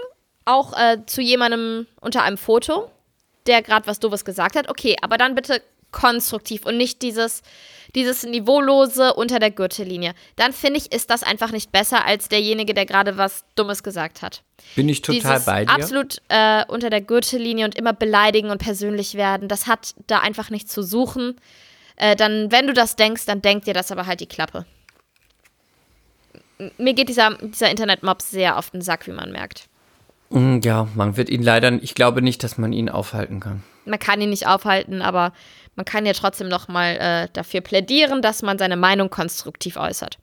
auch 0.46 0.74
äh, 0.74 1.06
zu 1.06 1.22
jemandem 1.22 1.86
unter 2.02 2.24
einem 2.24 2.38
Foto, 2.38 2.90
der 3.46 3.62
gerade 3.62 3.86
was 3.86 4.00
Doofes 4.00 4.26
gesagt 4.26 4.56
hat. 4.56 4.68
Okay, 4.68 4.96
aber 5.02 5.20
dann 5.20 5.36
bitte 5.36 5.62
konstruktiv 5.92 6.66
und 6.66 6.78
nicht 6.78 7.02
dieses, 7.02 7.42
dieses 7.96 8.24
Niveaulose 8.24 9.14
unter 9.14 9.40
der 9.40 9.52
Gürtellinie. 9.52 10.14
Dann 10.36 10.52
finde 10.54 10.80
ich, 10.80 10.92
ist 10.92 11.10
das 11.10 11.24
einfach 11.24 11.52
nicht 11.52 11.72
besser 11.72 12.06
als 12.06 12.28
derjenige, 12.28 12.74
der 12.74 12.86
gerade 12.86 13.18
was 13.18 13.46
Dummes 13.56 13.84
gesagt 13.84 14.22
hat. 14.22 14.44
Bin 14.76 14.90
ich 14.90 15.02
total 15.02 15.20
dieses 15.22 15.46
bei 15.46 15.66
dir. 15.66 15.72
absolut 15.72 16.22
äh, 16.30 16.64
unter 16.68 16.90
der 16.90 17.02
Gürtellinie 17.02 17.66
und 17.66 17.76
immer 17.76 17.94
beleidigen 17.94 18.50
und 18.50 18.58
persönlich 18.58 19.16
werden, 19.16 19.48
das 19.48 19.68
hat 19.68 19.96
da 20.08 20.20
einfach 20.20 20.50
nichts 20.50 20.72
zu 20.74 20.84
suchen. 20.84 21.36
Äh, 21.96 22.16
dann, 22.16 22.52
wenn 22.52 22.68
du 22.68 22.74
das 22.74 22.96
denkst, 22.98 23.26
dann 23.26 23.42
denk 23.42 23.64
dir 23.66 23.74
das 23.74 23.92
aber 23.92 24.06
halt 24.06 24.20
die 24.20 24.26
Klappe. 24.28 24.66
Mir 26.78 26.94
geht 26.94 27.10
dieser, 27.10 27.36
dieser 27.36 27.70
Internetmob 27.70 28.22
sehr 28.22 28.58
auf 28.58 28.72
den 28.72 28.82
Sack, 28.82 29.08
wie 29.08 29.12
man 29.12 29.32
merkt. 29.32 29.68
Mm, 30.30 30.60
Ja, 30.64 30.88
man 30.96 31.18
wird 31.18 31.30
ihn 31.30 31.44
leider, 31.44 31.72
ich 31.84 31.96
glaube 31.96 32.22
nicht, 32.22 32.44
dass 32.44 32.58
man 32.58 32.74
ihn 32.74 32.90
aufhalten 32.90 33.40
kann. 33.40 33.64
Man 33.86 34.00
kann 34.00 34.22
ihn 34.22 34.30
nicht 34.30 34.48
aufhalten, 34.48 35.02
aber 35.02 35.32
man 35.76 35.86
kann 35.86 36.06
ja 36.06 36.14
trotzdem 36.14 36.48
noch 36.48 36.68
mal 36.68 36.96
äh, 36.98 37.28
dafür 37.34 37.62
plädieren, 37.62 38.22
dass 38.22 38.42
man 38.42 38.58
seine 38.58 38.78
Meinung 38.78 39.10
konstruktiv 39.10 39.78
äußert. 39.78 40.18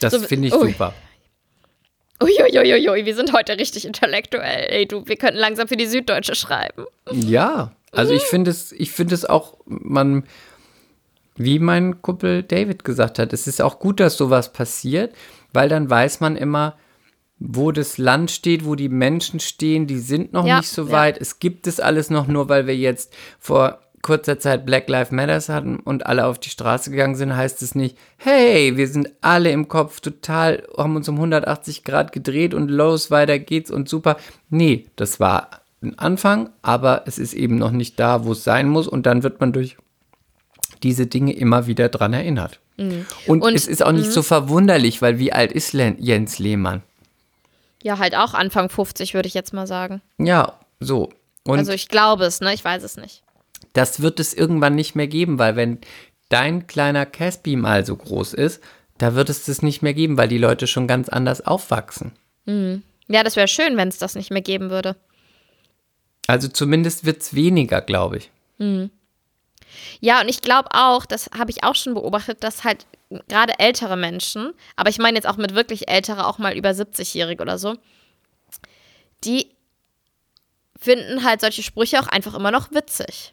Das 0.00 0.12
So, 0.12 0.20
finde 0.20 0.48
ich 0.48 0.54
ui. 0.54 0.72
super. 0.72 0.94
Uiuiuiui, 2.22 3.06
wir 3.06 3.14
sind 3.14 3.32
heute 3.32 3.58
richtig 3.58 3.86
intellektuell. 3.86 4.66
Ey, 4.70 4.86
du, 4.86 5.06
wir 5.06 5.16
könnten 5.16 5.38
langsam 5.38 5.68
für 5.68 5.76
die 5.76 5.86
Süddeutsche 5.86 6.34
schreiben. 6.34 6.84
Ja, 7.10 7.72
also 7.92 8.12
ich 8.12 8.22
finde 8.24 8.50
es, 8.50 8.72
ich 8.72 8.90
finde 8.92 9.14
es 9.14 9.24
auch, 9.24 9.56
man, 9.64 10.24
wie 11.36 11.58
mein 11.58 12.02
Kumpel 12.02 12.42
David 12.42 12.84
gesagt 12.84 13.18
hat, 13.18 13.32
es 13.32 13.46
ist 13.46 13.62
auch 13.62 13.78
gut, 13.78 14.00
dass 14.00 14.18
sowas 14.18 14.52
passiert, 14.52 15.14
weil 15.54 15.70
dann 15.70 15.88
weiß 15.88 16.20
man 16.20 16.36
immer, 16.36 16.76
wo 17.38 17.72
das 17.72 17.96
Land 17.96 18.30
steht, 18.30 18.66
wo 18.66 18.74
die 18.74 18.90
Menschen 18.90 19.40
stehen, 19.40 19.86
die 19.86 19.98
sind 19.98 20.34
noch 20.34 20.46
Ja, 20.46 20.58
nicht 20.58 20.68
so 20.68 20.84
ja. 20.86 20.92
weit. 20.92 21.18
Es 21.18 21.38
gibt 21.38 21.66
es 21.66 21.80
alles 21.80 22.10
noch 22.10 22.26
nur, 22.26 22.50
weil 22.50 22.66
wir 22.66 22.76
jetzt 22.76 23.14
vor 23.38 23.80
kurzer 24.02 24.38
Zeit 24.38 24.64
Black 24.64 24.88
Lives 24.88 25.10
Matters 25.10 25.48
hatten 25.48 25.76
und 25.80 26.06
alle 26.06 26.26
auf 26.26 26.38
die 26.38 26.48
Straße 26.50 26.90
gegangen 26.90 27.16
sind, 27.16 27.36
heißt 27.36 27.60
es 27.62 27.74
nicht, 27.74 27.96
hey, 28.16 28.76
wir 28.76 28.88
sind 28.88 29.10
alle 29.20 29.50
im 29.50 29.68
Kopf 29.68 30.00
total, 30.00 30.66
haben 30.78 30.96
uns 30.96 31.08
um 31.08 31.16
180 31.16 31.84
Grad 31.84 32.12
gedreht 32.12 32.54
und 32.54 32.70
los, 32.70 33.10
weiter 33.10 33.38
geht's 33.38 33.70
und 33.70 33.88
super. 33.88 34.16
Nee, 34.48 34.86
das 34.96 35.20
war 35.20 35.50
ein 35.82 35.98
Anfang, 35.98 36.50
aber 36.62 37.02
es 37.06 37.18
ist 37.18 37.34
eben 37.34 37.56
noch 37.56 37.70
nicht 37.72 37.98
da, 38.00 38.24
wo 38.24 38.32
es 38.32 38.44
sein 38.44 38.68
muss 38.68 38.88
und 38.88 39.04
dann 39.06 39.22
wird 39.22 39.40
man 39.40 39.52
durch 39.52 39.76
diese 40.82 41.06
Dinge 41.06 41.32
immer 41.34 41.66
wieder 41.66 41.88
dran 41.88 42.12
erinnert. 42.12 42.58
Und, 42.78 42.88
Mhm. 42.88 43.06
Und- 43.26 43.44
mhm. 43.50 43.54
es 43.54 43.66
ist 43.68 43.82
auch 43.84 43.92
nicht 43.92 44.10
so 44.10 44.22
verwunderlich, 44.22 45.02
weil 45.02 45.18
wie 45.18 45.32
alt 45.34 45.52
ist 45.52 45.74
Len 45.74 45.96
Jens 45.98 46.38
Lehmann? 46.38 46.82
Ja, 47.82 47.98
halt 47.98 48.14
auch 48.16 48.32
Anfang 48.34 48.68
50, 48.70 49.12
würde 49.14 49.26
ich 49.28 49.34
jetzt 49.34 49.52
mal 49.52 49.66
sagen. 49.66 50.00
Ja, 50.18 50.58
so. 50.80 51.10
Und 51.44 51.58
also 51.58 51.72
ich 51.72 51.88
glaube 51.88 52.24
es, 52.24 52.40
ne? 52.40 52.52
Ich 52.54 52.64
weiß 52.64 52.82
es 52.82 52.96
nicht. 52.96 53.22
Das 53.72 54.00
wird 54.00 54.20
es 54.20 54.34
irgendwann 54.34 54.74
nicht 54.74 54.94
mehr 54.94 55.06
geben, 55.06 55.38
weil 55.38 55.56
wenn 55.56 55.78
dein 56.28 56.66
kleiner 56.66 57.06
Caspi 57.06 57.56
mal 57.56 57.84
so 57.84 57.96
groß 57.96 58.34
ist, 58.34 58.62
da 58.98 59.14
wird 59.14 59.30
es 59.30 59.46
das 59.46 59.62
nicht 59.62 59.82
mehr 59.82 59.94
geben, 59.94 60.16
weil 60.18 60.28
die 60.28 60.38
Leute 60.38 60.66
schon 60.66 60.86
ganz 60.86 61.08
anders 61.08 61.46
aufwachsen. 61.46 62.12
Ja, 63.08 63.22
das 63.22 63.36
wäre 63.36 63.48
schön, 63.48 63.76
wenn 63.76 63.88
es 63.88 63.98
das 63.98 64.14
nicht 64.14 64.30
mehr 64.30 64.42
geben 64.42 64.70
würde. 64.70 64.96
Also 66.26 66.48
zumindest 66.48 67.04
wird 67.04 67.22
es 67.22 67.34
weniger, 67.34 67.80
glaube 67.80 68.18
ich. 68.18 68.30
Ja, 70.00 70.20
und 70.20 70.28
ich 70.28 70.40
glaube 70.42 70.68
auch, 70.72 71.06
das 71.06 71.30
habe 71.36 71.50
ich 71.50 71.64
auch 71.64 71.74
schon 71.74 71.94
beobachtet, 71.94 72.44
dass 72.44 72.64
halt 72.64 72.86
gerade 73.28 73.58
ältere 73.58 73.96
Menschen, 73.96 74.52
aber 74.76 74.90
ich 74.90 74.98
meine 74.98 75.16
jetzt 75.16 75.26
auch 75.26 75.36
mit 75.36 75.54
wirklich 75.54 75.88
ältere, 75.88 76.26
auch 76.26 76.38
mal 76.38 76.56
über 76.56 76.70
70-Jährige 76.70 77.42
oder 77.42 77.58
so, 77.58 77.76
die 79.24 79.50
finden 80.78 81.24
halt 81.24 81.40
solche 81.40 81.62
Sprüche 81.62 82.00
auch 82.00 82.06
einfach 82.06 82.34
immer 82.34 82.50
noch 82.50 82.70
witzig. 82.72 83.32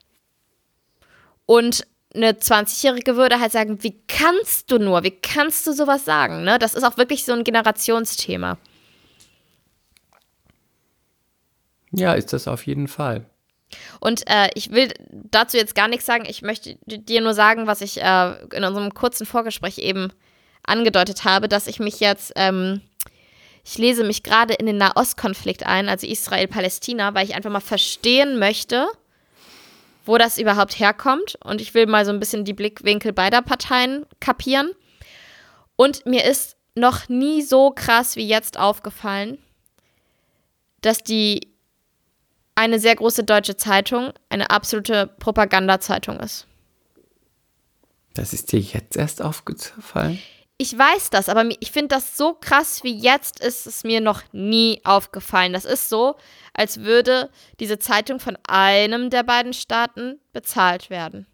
Und 1.47 1.87
eine 2.13 2.33
20-Jährige 2.33 3.15
würde 3.15 3.39
halt 3.39 3.51
sagen, 3.51 3.81
wie 3.81 3.99
kannst 4.07 4.69
du 4.69 4.77
nur, 4.77 5.03
wie 5.03 5.11
kannst 5.11 5.65
du 5.65 5.73
sowas 5.73 6.05
sagen? 6.05 6.43
Ne? 6.43 6.59
Das 6.59 6.75
ist 6.75 6.83
auch 6.83 6.97
wirklich 6.97 7.25
so 7.25 7.33
ein 7.33 7.43
Generationsthema. 7.43 8.57
Ja, 11.91 12.13
ist 12.13 12.33
das 12.33 12.47
auf 12.47 12.67
jeden 12.67 12.87
Fall. 12.87 13.25
Und 13.99 14.27
äh, 14.27 14.49
ich 14.55 14.71
will 14.71 14.93
dazu 15.11 15.57
jetzt 15.57 15.73
gar 15.73 15.87
nichts 15.87 16.05
sagen. 16.05 16.25
Ich 16.27 16.41
möchte 16.41 16.77
dir 16.85 17.21
nur 17.21 17.33
sagen, 17.33 17.65
was 17.65 17.81
ich 17.81 18.01
äh, 18.01 18.33
in 18.53 18.63
unserem 18.63 18.93
kurzen 18.93 19.25
Vorgespräch 19.25 19.77
eben 19.77 20.11
angedeutet 20.63 21.23
habe, 21.23 21.47
dass 21.47 21.67
ich 21.67 21.79
mich 21.79 21.99
jetzt, 21.99 22.33
ähm, 22.35 22.81
ich 23.63 23.77
lese 23.77 24.03
mich 24.03 24.23
gerade 24.23 24.53
in 24.53 24.65
den 24.65 24.77
Nahostkonflikt 24.77 25.65
ein, 25.65 25.87
also 25.87 26.07
Israel-Palästina, 26.07 27.13
weil 27.13 27.25
ich 27.25 27.35
einfach 27.35 27.51
mal 27.51 27.61
verstehen 27.61 28.37
möchte, 28.37 28.87
wo 30.07 30.17
das 30.17 30.37
überhaupt 30.37 30.79
herkommt. 30.79 31.37
Und 31.43 31.61
ich 31.61 31.73
will 31.73 31.85
mal 31.85 32.05
so 32.05 32.11
ein 32.11 32.19
bisschen 32.19 32.45
die 32.45 32.53
Blickwinkel 32.53 33.13
beider 33.13 33.41
Parteien 33.41 34.05
kapieren. 34.19 34.71
Und 35.75 36.05
mir 36.05 36.25
ist 36.25 36.55
noch 36.75 37.09
nie 37.09 37.41
so 37.41 37.71
krass 37.71 38.15
wie 38.15 38.27
jetzt 38.27 38.57
aufgefallen, 38.57 39.37
dass 40.81 41.03
die 41.03 41.53
eine 42.55 42.79
sehr 42.79 42.95
große 42.95 43.23
deutsche 43.23 43.57
Zeitung 43.57 44.13
eine 44.29 44.49
absolute 44.49 45.07
Propagandazeitung 45.19 46.19
ist. 46.19 46.47
Das 48.13 48.33
ist 48.33 48.51
dir 48.51 48.59
jetzt 48.59 48.97
erst 48.97 49.21
aufgefallen? 49.21 50.19
Ich 50.59 50.75
weiß 50.75 51.11
das, 51.11 51.29
aber 51.29 51.45
ich 51.59 51.71
finde 51.71 51.89
das 51.89 52.17
so 52.17 52.33
krass 52.33 52.83
wie 52.83 52.95
jetzt 52.97 53.39
ist 53.41 53.67
es 53.67 53.83
mir 53.83 54.01
noch 54.01 54.23
nie 54.31 54.81
aufgefallen. 54.83 55.53
Das 55.53 55.65
ist 55.65 55.87
so, 55.87 56.15
als 56.53 56.79
würde 56.81 57.29
diese 57.59 57.77
Zeitung 57.77 58.19
von 58.19 58.37
einem 58.47 59.11
der 59.11 59.21
beiden 59.23 59.53
Staaten 59.53 60.19
bezahlt 60.33 60.89
werden. 60.89 61.27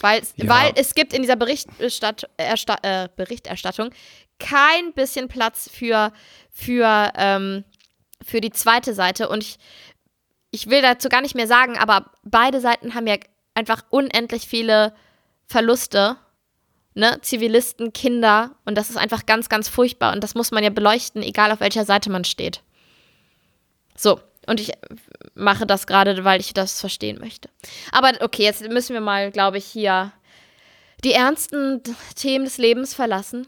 Weil, 0.00 0.20
es- 0.20 0.34
Ja. 0.36 0.48
weil 0.48 0.72
es 0.76 0.94
gibt 0.94 1.14
in 1.14 1.22
dieser 1.22 1.36
Berichterstatt 1.36 2.28
Ersta 2.36 2.76
äh, 2.82 3.08
Berichterstattung 3.16 3.90
kein 4.38 4.92
bisschen 4.92 5.28
Platz 5.28 5.70
für, 5.72 6.12
für, 6.50 7.10
ähm, 7.16 7.64
für 8.22 8.40
die 8.42 8.52
zweite 8.52 8.92
Seite. 8.92 9.30
Und 9.30 9.42
ich, 9.42 9.56
ich 10.50 10.68
will 10.68 10.82
dazu 10.82 11.08
gar 11.08 11.22
nicht 11.22 11.34
mehr 11.34 11.46
sagen, 11.48 11.78
aber 11.78 12.12
beide 12.22 12.60
Seiten 12.60 12.94
haben 12.94 13.06
ja 13.06 13.16
einfach 13.54 13.82
unendlich 13.88 14.46
viele 14.46 14.94
Verluste 15.46 16.16
ne, 16.98 17.18
Zivilisten, 17.22 17.92
Kinder 17.92 18.50
und 18.66 18.76
das 18.76 18.90
ist 18.90 18.96
einfach 18.96 19.24
ganz, 19.24 19.48
ganz 19.48 19.68
furchtbar 19.68 20.12
und 20.12 20.22
das 20.24 20.34
muss 20.34 20.50
man 20.50 20.64
ja 20.64 20.70
beleuchten, 20.70 21.22
egal 21.22 21.52
auf 21.52 21.60
welcher 21.60 21.84
Seite 21.84 22.10
man 22.10 22.24
steht. 22.24 22.62
So, 23.96 24.20
und 24.46 24.60
ich 24.60 24.72
mache 25.34 25.66
das 25.66 25.86
gerade, 25.86 26.24
weil 26.24 26.40
ich 26.40 26.52
das 26.54 26.80
verstehen 26.80 27.18
möchte. 27.20 27.48
Aber 27.92 28.12
okay, 28.20 28.42
jetzt 28.42 28.62
müssen 28.68 28.94
wir 28.94 29.00
mal, 29.00 29.30
glaube 29.30 29.58
ich, 29.58 29.64
hier 29.66 30.12
die 31.04 31.12
ernsten 31.12 31.82
Themen 32.16 32.44
des 32.44 32.58
Lebens 32.58 32.94
verlassen. 32.94 33.46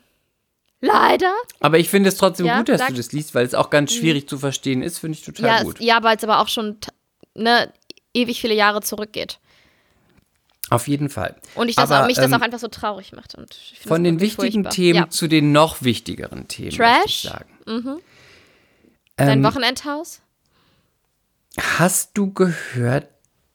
Leider. 0.81 1.35
Aber 1.61 1.79
ich 1.79 1.91
finde 1.91 2.09
es 2.09 2.17
trotzdem 2.17 2.47
Ja, 2.47 2.59
gut, 2.59 2.69
dass 2.69 2.79
sag- 2.79 2.89
du 2.91 2.95
das 2.95 3.13
liest, 3.13 3.35
weil 3.35 3.45
es 3.45 3.55
auch 3.55 3.69
ganz 3.71 3.93
schwierig 3.93 4.29
zu 4.29 4.39
verstehen 4.39 4.83
ist, 4.83 4.99
finde 4.99 5.19
ich 5.19 5.25
total 5.25 5.45
Ja, 5.45 5.63
gut. 5.63 5.81
ja, 5.81 6.03
weil 6.03 6.17
es 6.17 6.25
aber 6.25 6.39
auch 6.41 6.49
schon 6.49 6.79
ne, 7.35 7.71
ewig 8.15 8.41
viele 8.41 8.55
Jahre 8.55 8.81
zurückgeht. 8.81 9.39
Auf 10.71 10.87
jeden 10.89 11.09
Fall. 11.11 11.35
Und 11.57 11.69
ich 11.69 11.77
das 11.77 11.91
Aber, 11.91 12.05
auch, 12.05 12.07
mich 12.07 12.17
das 12.17 12.27
ähm, 12.27 12.35
auch 12.35 12.41
einfach 12.41 12.61
so 12.61 12.69
traurig 12.69 13.13
macht. 13.13 13.35
Und 13.35 13.55
Von 13.87 14.03
das 14.05 14.11
den 14.11 14.21
wichtigen 14.21 14.63
furchtbar. 14.63 14.71
Themen 14.73 14.99
Ja. 15.01 15.11
zu 15.11 15.27
den 15.29 15.53
noch 15.53 15.83
wichtigeren 15.83 16.47
Themen, 16.49 16.71
Trash? 16.77 17.23
sagen. 17.23 17.51
Dein 19.17 19.39
Ähm, 19.39 19.45
Wochenendhaus? 19.45 20.21
Hast 21.59 22.17
du 22.17 22.33
gehört, 22.33 23.09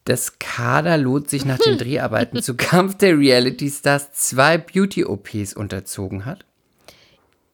dass 0.03 0.38
Kader 0.39 0.97
Loth 0.97 1.30
sich 1.30 1.45
nach 1.45 1.57
den 1.57 1.78
Dreharbeiten 1.80 2.43
zu 2.43 2.55
Kampf 2.55 2.97
der 2.97 3.18
Reality 3.18 3.70
Stars 3.72 4.11
zwei 4.11 4.57
Beauty-OPs 4.57 5.53
unterzogen 5.55 6.26
hat? 6.26 6.45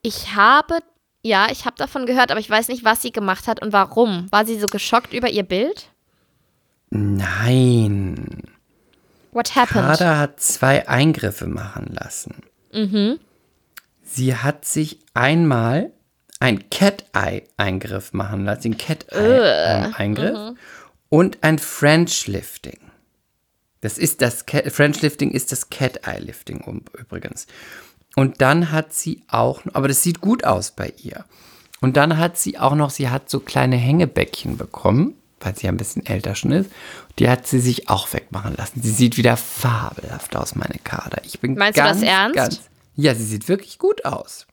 Ich 0.01 0.35
habe, 0.35 0.79
ja, 1.21 1.47
ich 1.51 1.65
habe 1.65 1.75
davon 1.77 2.07
gehört, 2.07 2.31
aber 2.31 2.39
ich 2.39 2.49
weiß 2.49 2.67
nicht, 2.69 2.83
was 2.83 3.03
sie 3.03 3.11
gemacht 3.11 3.47
hat 3.47 3.61
und 3.61 3.71
warum. 3.71 4.27
War 4.31 4.45
sie 4.45 4.59
so 4.59 4.65
geschockt 4.65 5.13
über 5.13 5.29
ihr 5.29 5.43
Bild? 5.43 5.89
Nein. 6.89 8.43
What 9.31 9.55
happened? 9.55 9.85
Kader 9.85 10.19
hat 10.19 10.39
zwei 10.39 10.87
Eingriffe 10.87 11.47
machen 11.47 11.87
lassen. 11.93 12.35
Mhm. 12.73 13.19
Sie 14.03 14.35
hat 14.35 14.65
sich 14.65 14.99
einmal 15.13 15.91
ein 16.39 16.69
Cat-Eye-Eingriff 16.69 18.13
machen 18.13 18.45
lassen, 18.45 18.61
den 18.63 18.77
Cat-Eye-Eingriff 18.77 20.57
und 21.09 21.37
ein 21.41 21.59
French-Lifting. 21.59 22.79
Das 23.81 23.97
ist 23.97 24.21
das 24.21 24.45
Cat- 24.45 24.71
French-Lifting 24.71 25.31
ist 25.31 25.51
das 25.51 25.69
Cat-Eye-Lifting 25.69 26.61
um- 26.61 26.83
übrigens. 26.97 27.47
Und 28.15 28.41
dann 28.41 28.71
hat 28.71 28.93
sie 28.93 29.23
auch, 29.29 29.61
aber 29.73 29.87
das 29.87 30.03
sieht 30.03 30.19
gut 30.21 30.43
aus 30.43 30.71
bei 30.71 30.93
ihr. 31.01 31.25
Und 31.79 31.95
dann 31.97 32.17
hat 32.17 32.37
sie 32.37 32.59
auch 32.59 32.75
noch, 32.75 32.89
sie 32.89 33.09
hat 33.09 33.29
so 33.29 33.39
kleine 33.39 33.77
Hängebäckchen 33.77 34.57
bekommen, 34.57 35.15
weil 35.41 35.55
sie 35.55 35.65
ja 35.65 35.71
ein 35.71 35.77
bisschen 35.77 36.05
älter 36.05 36.35
schon 36.35 36.51
ist. 36.51 36.71
Die 37.19 37.29
hat 37.29 37.47
sie 37.47 37.59
sich 37.59 37.89
auch 37.89 38.11
wegmachen 38.13 38.55
lassen. 38.55 38.81
Sie 38.81 38.91
sieht 38.91 39.17
wieder 39.17 39.37
fabelhaft 39.37 40.35
aus, 40.35 40.55
meine 40.55 40.79
Kader. 40.83 41.21
Ich 41.25 41.39
bin 41.39 41.55
Meinst 41.55 41.77
du 41.77 41.83
das 41.83 41.99
ganz, 41.99 42.03
ernst? 42.03 42.35
Ganz, 42.35 42.61
ja, 42.95 43.15
sie 43.15 43.25
sieht 43.25 43.47
wirklich 43.47 43.77
gut 43.77 44.05
aus. 44.05 44.47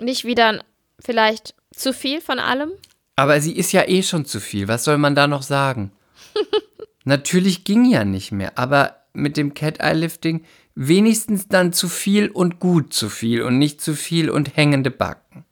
Nicht 0.00 0.24
wieder 0.24 0.62
vielleicht 1.00 1.54
zu 1.74 1.92
viel 1.92 2.20
von 2.20 2.38
allem? 2.38 2.70
Aber 3.16 3.40
sie 3.40 3.52
ist 3.52 3.72
ja 3.72 3.88
eh 3.88 4.02
schon 4.02 4.24
zu 4.24 4.40
viel. 4.40 4.68
Was 4.68 4.84
soll 4.84 4.98
man 4.98 5.14
da 5.14 5.26
noch 5.26 5.42
sagen? 5.42 5.90
Natürlich 7.04 7.64
ging 7.64 7.84
ja 7.84 8.04
nicht 8.04 8.32
mehr, 8.32 8.58
aber 8.58 8.96
mit 9.12 9.36
dem 9.36 9.54
Cat-Eye-Lifting 9.54 10.44
wenigstens 10.74 11.48
dann 11.48 11.72
zu 11.72 11.88
viel 11.88 12.28
und 12.28 12.60
gut 12.60 12.92
zu 12.92 13.08
viel 13.08 13.42
und 13.42 13.58
nicht 13.58 13.80
zu 13.80 13.96
viel 13.96 14.30
und 14.30 14.56
hängende 14.56 14.90
Backen. 14.90 15.44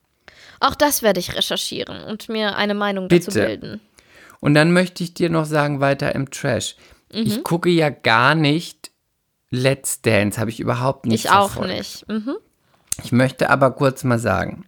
Auch 0.60 0.74
das 0.74 1.02
werde 1.02 1.20
ich 1.20 1.34
recherchieren 1.34 2.02
und 2.04 2.28
mir 2.28 2.56
eine 2.56 2.74
Meinung 2.74 3.08
dazu 3.08 3.30
Bitte. 3.30 3.46
bilden. 3.46 3.80
Und 4.40 4.54
dann 4.54 4.72
möchte 4.72 5.02
ich 5.02 5.14
dir 5.14 5.30
noch 5.30 5.46
sagen, 5.46 5.80
weiter 5.80 6.14
im 6.14 6.30
Trash. 6.30 6.76
Mhm. 7.12 7.22
Ich 7.22 7.42
gucke 7.42 7.70
ja 7.70 7.90
gar 7.90 8.34
nicht 8.34 8.90
Let's 9.50 10.02
Dance, 10.02 10.38
habe 10.40 10.50
ich 10.50 10.60
überhaupt 10.60 11.06
nicht 11.06 11.24
Ich 11.26 11.30
auch 11.30 11.50
verfolgt. 11.52 11.76
nicht. 11.78 12.08
Mhm. 12.08 12.36
Ich 13.04 13.12
möchte 13.12 13.50
aber 13.50 13.70
kurz 13.72 14.04
mal 14.04 14.18
sagen, 14.18 14.66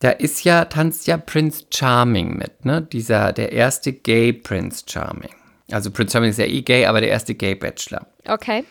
da 0.00 0.10
ist 0.10 0.42
ja, 0.44 0.64
tanzt 0.64 1.06
ja 1.06 1.16
Prince 1.16 1.64
Charming 1.72 2.36
mit, 2.36 2.64
ne? 2.64 2.82
Dieser, 2.82 3.32
der 3.32 3.52
erste 3.52 3.92
Gay 3.92 4.32
Prince 4.32 4.84
Charming. 4.88 5.30
Also 5.70 5.90
Prince 5.90 6.12
Charming 6.12 6.30
ist 6.30 6.38
ja 6.38 6.44
eh 6.46 6.62
gay, 6.62 6.86
aber 6.86 7.00
der 7.00 7.10
erste 7.10 7.34
Gay 7.34 7.54
Bachelor. 7.54 8.06
Okay. 8.26 8.64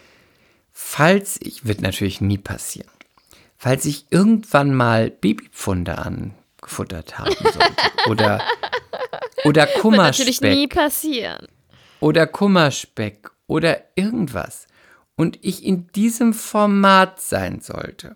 Falls 0.71 1.39
ich, 1.41 1.65
wird 1.65 1.81
natürlich 1.81 2.21
nie 2.21 2.37
passieren, 2.37 2.91
falls 3.61 3.85
ich 3.85 4.07
irgendwann 4.09 4.73
mal 4.73 5.11
Babypfunde 5.11 5.99
angefuttert 5.99 7.19
haben 7.19 7.35
sollte. 7.39 8.09
Oder, 8.09 8.41
oder 9.43 9.67
Wird 9.67 9.93
natürlich 9.93 10.41
nie 10.41 10.67
Kummerspeck 10.67 10.73
passieren. 10.73 11.47
oder 11.99 12.25
Kummerspeck 12.25 13.29
oder 13.45 13.83
irgendwas. 13.93 14.65
Und 15.15 15.37
ich 15.43 15.63
in 15.63 15.85
diesem 15.91 16.33
Format 16.33 17.21
sein 17.21 17.61
sollte. 17.61 18.15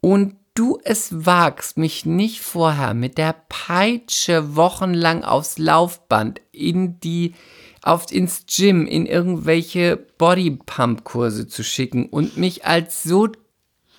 Und 0.00 0.34
du 0.54 0.80
es 0.82 1.24
wagst, 1.24 1.78
mich 1.78 2.04
nicht 2.04 2.40
vorher 2.40 2.92
mit 2.92 3.18
der 3.18 3.36
Peitsche 3.48 4.56
wochenlang 4.56 5.22
aufs 5.22 5.58
Laufband 5.58 6.40
in 6.50 6.98
die 6.98 7.34
auf 7.82 8.10
ins 8.10 8.46
Gym 8.46 8.84
in 8.84 9.06
irgendwelche 9.06 9.96
Bodypump-Kurse 10.18 11.46
zu 11.46 11.62
schicken 11.62 12.06
und 12.06 12.36
mich 12.36 12.66
als 12.66 13.04
so 13.04 13.28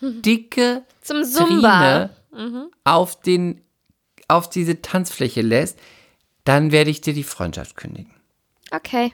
dicke 0.01 0.83
Zum 1.01 1.23
Zumba. 1.23 2.09
Trine 2.31 2.69
auf 2.83 3.21
den 3.21 3.61
auf 4.27 4.49
diese 4.49 4.81
Tanzfläche 4.81 5.41
lässt, 5.41 5.77
dann 6.45 6.71
werde 6.71 6.89
ich 6.89 7.01
dir 7.01 7.13
die 7.13 7.23
Freundschaft 7.23 7.75
kündigen. 7.75 8.13
Okay. 8.71 9.13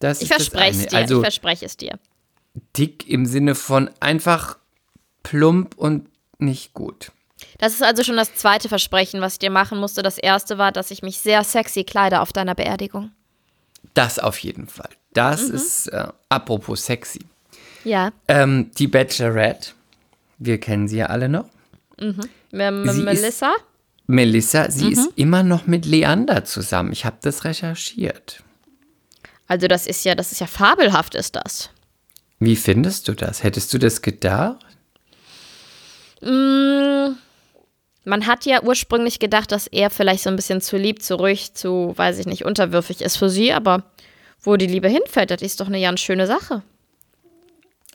Das 0.00 0.20
Ich 0.20 0.28
verspreche 0.28 0.80
es 0.80 0.86
dir. 0.88 0.96
Also 0.98 1.16
ich 1.18 1.22
verspreche 1.22 1.64
es 1.64 1.76
dir. 1.76 1.98
dick 2.76 3.08
im 3.08 3.24
Sinne 3.26 3.54
von 3.54 3.88
einfach 4.00 4.58
plump 5.22 5.76
und 5.76 6.08
nicht 6.38 6.74
gut. 6.74 7.12
Das 7.58 7.72
ist 7.74 7.82
also 7.82 8.02
schon 8.02 8.16
das 8.16 8.34
zweite 8.34 8.68
Versprechen, 8.68 9.20
was 9.20 9.34
ich 9.34 9.38
dir 9.38 9.50
machen 9.50 9.78
musste. 9.78 10.02
Das 10.02 10.18
erste 10.18 10.58
war, 10.58 10.72
dass 10.72 10.90
ich 10.90 11.02
mich 11.02 11.18
sehr 11.18 11.44
sexy 11.44 11.84
kleide 11.84 12.20
auf 12.20 12.32
deiner 12.32 12.54
Beerdigung. 12.54 13.12
Das 13.94 14.18
auf 14.18 14.38
jeden 14.38 14.66
Fall. 14.66 14.90
Das 15.12 15.48
Mhm. 15.48 15.54
ist 15.54 15.86
äh, 15.88 16.08
apropos 16.28 16.84
sexy. 16.84 17.20
Ja. 17.86 18.10
Ähm, 18.28 18.70
die 18.78 18.88
Bachelorette, 18.88 19.70
wir 20.38 20.58
kennen 20.58 20.88
sie 20.88 20.98
ja 20.98 21.06
alle 21.06 21.28
noch. 21.28 21.46
M 21.98 22.14
Sie 22.52 22.90
ist- 22.90 22.96
Melissa? 23.04 23.54
Melissa, 24.08 24.64
Mhm. 24.64 24.70
sie 24.70 24.92
ist 24.92 25.08
immer 25.16 25.42
noch 25.42 25.66
mit 25.66 25.84
Leander 25.86 26.44
zusammen. 26.44 26.92
Ich 26.92 27.04
habe 27.04 27.16
das 27.22 27.44
recherchiert. 27.44 28.42
Also 29.48 29.68
das 29.68 29.86
ist 29.86 30.04
ja, 30.04 30.14
das 30.16 30.32
ist 30.32 30.40
ja 30.40 30.46
fabelhaft, 30.46 31.14
ist 31.14 31.36
das. 31.36 31.70
Wie 32.40 32.56
findest 32.56 33.08
du 33.08 33.14
das? 33.14 33.42
Hättest 33.42 33.72
du 33.72 33.78
das 33.78 34.02
gedacht? 34.02 34.64
Man 36.20 37.16
hat 38.26 38.44
ja 38.46 38.62
ursprünglich 38.62 39.18
gedacht, 39.18 39.52
dass 39.52 39.66
er 39.66 39.90
vielleicht 39.90 40.22
so 40.24 40.30
ein 40.30 40.36
bisschen 40.36 40.60
zu 40.60 40.76
lieb, 40.76 41.02
zu 41.02 41.14
ruhig, 41.16 41.54
zu, 41.54 41.92
weiß 41.96 42.18
ich 42.18 42.26
nicht, 42.26 42.44
unterwürfig 42.44 43.00
ist 43.02 43.16
für 43.16 43.28
sie, 43.30 43.52
aber 43.52 43.84
wo 44.42 44.56
die 44.56 44.66
Liebe 44.66 44.88
hinfällt, 44.88 45.30
das 45.30 45.42
ist 45.42 45.60
doch 45.60 45.66
eine 45.68 45.80
ganz 45.80 46.00
schöne 46.00 46.26
Sache. 46.26 46.62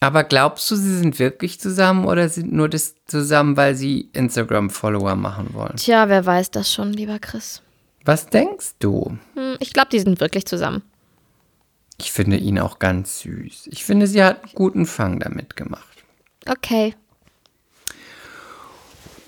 Aber 0.03 0.23
glaubst 0.23 0.69
du, 0.71 0.75
sie 0.75 0.97
sind 0.97 1.19
wirklich 1.19 1.59
zusammen 1.59 2.05
oder 2.05 2.27
sind 2.27 2.51
nur 2.51 2.67
das 2.67 2.95
zusammen, 3.05 3.55
weil 3.55 3.75
sie 3.75 4.09
Instagram-Follower 4.13 5.15
machen 5.15 5.53
wollen? 5.53 5.75
Tja, 5.77 6.09
wer 6.09 6.25
weiß 6.25 6.49
das 6.49 6.73
schon, 6.73 6.91
lieber 6.91 7.19
Chris. 7.19 7.61
Was 8.03 8.25
denkst 8.25 8.71
du? 8.79 9.15
Hm, 9.35 9.57
Ich 9.59 9.73
glaube, 9.73 9.89
die 9.91 9.99
sind 9.99 10.19
wirklich 10.19 10.47
zusammen. 10.47 10.81
Ich 11.99 12.11
finde 12.11 12.37
ihn 12.37 12.57
auch 12.57 12.79
ganz 12.79 13.19
süß. 13.21 13.67
Ich 13.71 13.85
finde, 13.85 14.07
sie 14.07 14.23
hat 14.23 14.43
einen 14.43 14.53
guten 14.55 14.85
Fang 14.87 15.19
damit 15.19 15.55
gemacht. 15.55 16.03
Okay. 16.49 16.95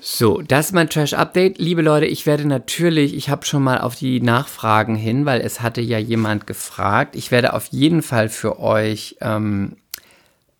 So, 0.01 0.41
das 0.41 0.67
ist 0.67 0.71
mein 0.74 0.89
Trash-Update. 0.89 1.59
Liebe 1.59 1.84
Leute, 1.84 2.07
ich 2.07 2.26
werde 2.26 2.45
natürlich, 2.47 3.13
ich 3.15 3.30
habe 3.30 3.45
schon 3.45 3.61
mal 3.63 3.80
auf 3.80 3.93
die 3.95 4.21
Nachfragen 4.21 4.95
hin, 4.95 5.28
weil 5.28 5.39
es 5.41 5.61
hatte 5.61 5.82
ja 5.82 5.99
jemand 5.99 6.47
gefragt. 6.47 7.15
Ich 7.15 7.30
werde 7.30 7.53
auf 7.53 7.67
jeden 7.67 8.01
Fall 8.01 8.28
für 8.28 8.59
euch 8.59 9.17
ähm, 9.21 9.78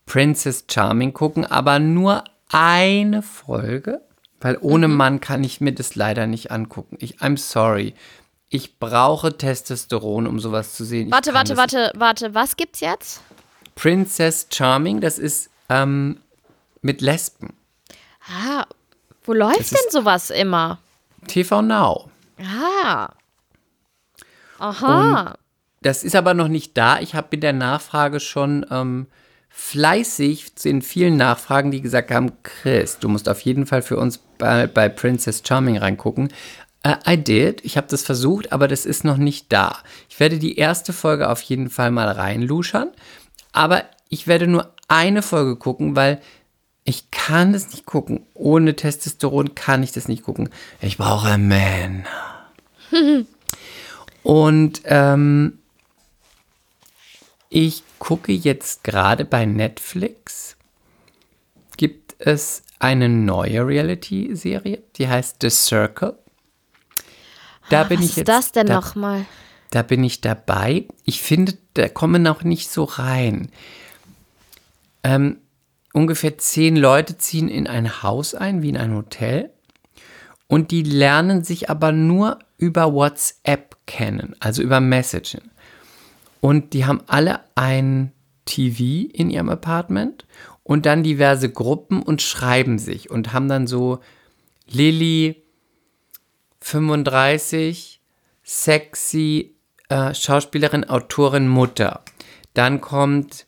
Princess 0.06 0.66
Charming 0.70 1.14
gucken, 1.14 1.46
aber 1.46 1.80
nur 1.80 2.24
eine 2.50 3.22
Folge, 3.22 4.02
weil 4.42 4.58
ohne 4.62 4.88
Mann 4.88 5.22
kann 5.22 5.44
ich 5.44 5.62
mir 5.62 5.74
das 5.74 5.96
leider 5.96 6.28
nicht 6.28 6.52
angucken. 6.52 6.98
Ich, 7.00 7.20
I'm 7.20 7.38
sorry. 7.38 7.96
Ich 8.50 8.78
brauche 8.78 9.36
Testosteron, 9.38 10.28
um 10.28 10.40
sowas 10.40 10.76
zu 10.76 10.86
sehen. 10.86 11.10
Warte, 11.12 11.34
warte, 11.34 11.58
warte, 11.58 11.92
warte. 11.96 12.36
Was 12.36 12.56
gibt's 12.56 12.82
jetzt? 12.82 13.22
Princess 13.76 14.48
Charming, 14.52 15.02
das 15.02 15.18
ist 15.18 15.50
ähm, 15.70 16.20
mit 16.82 17.02
Lesben. 17.02 17.54
Ah, 18.28 18.66
wo 19.24 19.34
läuft 19.34 19.60
Das 19.60 19.70
denn 19.72 19.92
sowas 19.92 20.30
immer? 20.30 20.80
TV 21.28 21.62
Now. 21.62 22.12
Ah. 22.40 23.10
Aha. 24.60 25.36
Das 25.82 26.04
ist 26.04 26.16
aber 26.16 26.34
noch 26.34 26.48
nicht 26.48 26.78
da. 26.78 27.00
Ich 27.00 27.16
habe 27.16 27.28
in 27.32 27.42
der 27.42 27.54
Nachfrage 27.54 28.20
schon 28.20 28.66
ähm, 28.70 29.08
fleißig 29.56 30.56
zu 30.56 30.68
den 30.68 30.82
vielen 30.82 31.16
Nachfragen, 31.16 31.70
die 31.70 31.82
gesagt 31.82 32.10
haben, 32.10 32.32
Chris, 32.42 32.98
du 32.98 33.08
musst 33.08 33.30
auf 33.30 33.40
jeden 33.42 33.68
Fall 33.68 33.84
für 33.84 33.98
uns 33.98 34.18
bei, 34.18 34.66
bei 34.66 34.90
Princess 34.90 35.44
Charming 35.48 35.78
reingucken. 35.78 36.34
Äh, 36.82 36.96
I 37.08 37.18
did. 37.18 37.64
Ich 37.64 37.78
habe 37.78 37.86
das 37.88 38.04
versucht, 38.04 38.52
aber 38.52 38.68
das 38.68 38.88
ist 38.88 39.04
noch 39.04 39.18
nicht 39.18 39.54
da. 39.54 39.78
Ich 40.10 40.20
werde 40.20 40.40
die 40.40 40.58
erste 40.58 40.92
Folge 40.92 41.30
auf 41.30 41.40
jeden 41.44 41.70
Fall 41.70 41.92
mal 41.92 42.10
reinluschern, 42.10 42.90
aber 43.52 43.84
ich 44.10 44.26
werde 44.26 44.48
nur 44.48 44.74
eine 44.88 45.22
Folge 45.22 45.56
gucken, 45.56 45.96
weil 45.96 46.20
ich 46.84 47.12
kann 47.12 47.54
das 47.54 47.70
nicht 47.70 47.86
gucken. 47.86 48.26
Ohne 48.34 48.76
Testosteron 48.76 49.54
kann 49.54 49.84
ich 49.84 49.92
das 49.92 50.08
nicht 50.08 50.24
gucken. 50.24 50.50
Ich 50.82 50.98
brauche 50.98 51.38
Männer. 51.38 52.06
Und 54.24 54.82
ähm, 54.86 55.60
ich 57.50 57.84
gucke 58.04 58.34
jetzt 58.34 58.84
gerade 58.84 59.24
bei 59.24 59.46
Netflix. 59.46 60.58
Gibt 61.78 62.16
es 62.20 62.64
eine 62.78 63.08
neue 63.08 63.66
Reality-Serie, 63.66 64.84
die 64.98 65.08
heißt 65.08 65.38
The 65.42 65.50
Circle. 65.50 66.18
Da 67.70 67.86
bin 67.86 68.00
Was 68.00 68.04
ich 68.04 68.12
ist 68.12 68.18
jetzt. 68.18 68.28
das 68.28 68.52
denn 68.52 68.68
da, 68.68 68.74
nochmal? 68.74 69.26
Da 69.70 69.84
bin 69.84 70.04
ich 70.04 70.20
dabei. 70.20 70.86
Ich 71.06 71.22
finde, 71.22 71.58
da 71.76 71.88
kommen 71.88 72.22
noch 72.22 72.44
nicht 72.44 72.70
so 72.70 72.84
rein. 72.84 73.50
Ähm, 75.06 75.38
ungefähr 75.94 76.38
zehn 76.38 76.76
Leute 76.76 77.18
ziehen 77.18 77.48
in 77.48 77.68
ein 77.68 78.04
Haus 78.04 78.36
ein, 78.36 78.62
wie 78.62 78.70
in 78.70 78.78
ein 78.78 78.94
Hotel. 78.94 79.50
Und 80.48 80.72
die 80.72 80.84
lernen 80.84 81.46
sich 81.46 81.70
aber 81.70 81.94
nur 81.94 82.40
über 82.58 82.92
WhatsApp 82.92 83.78
kennen, 83.86 84.36
also 84.42 84.62
über 84.62 84.82
Messaging. 84.82 85.53
Und 86.44 86.74
die 86.74 86.84
haben 86.84 87.00
alle 87.08 87.40
ein 87.56 88.12
TV 88.44 89.08
in 89.14 89.30
ihrem 89.30 89.48
Apartment 89.48 90.26
und 90.64 90.86
dann 90.86 91.02
diverse 91.02 91.50
Gruppen 91.50 92.04
und 92.04 92.22
schreiben 92.22 92.80
sich 92.80 93.10
und 93.10 93.32
haben 93.32 93.48
dann 93.48 93.66
so 93.66 94.00
Lilly 94.68 95.42
35, 96.60 98.02
sexy, 98.44 99.56
äh, 99.88 100.14
Schauspielerin, 100.14 100.84
Autorin, 100.84 101.48
Mutter. 101.48 102.04
Dann 102.54 102.82
kommt 102.82 103.48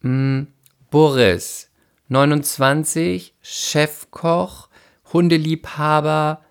mh, 0.00 0.48
Boris, 0.90 1.70
29, 2.08 3.32
Chefkoch, 3.42 4.68
Hundeliebhaber, 5.12 6.42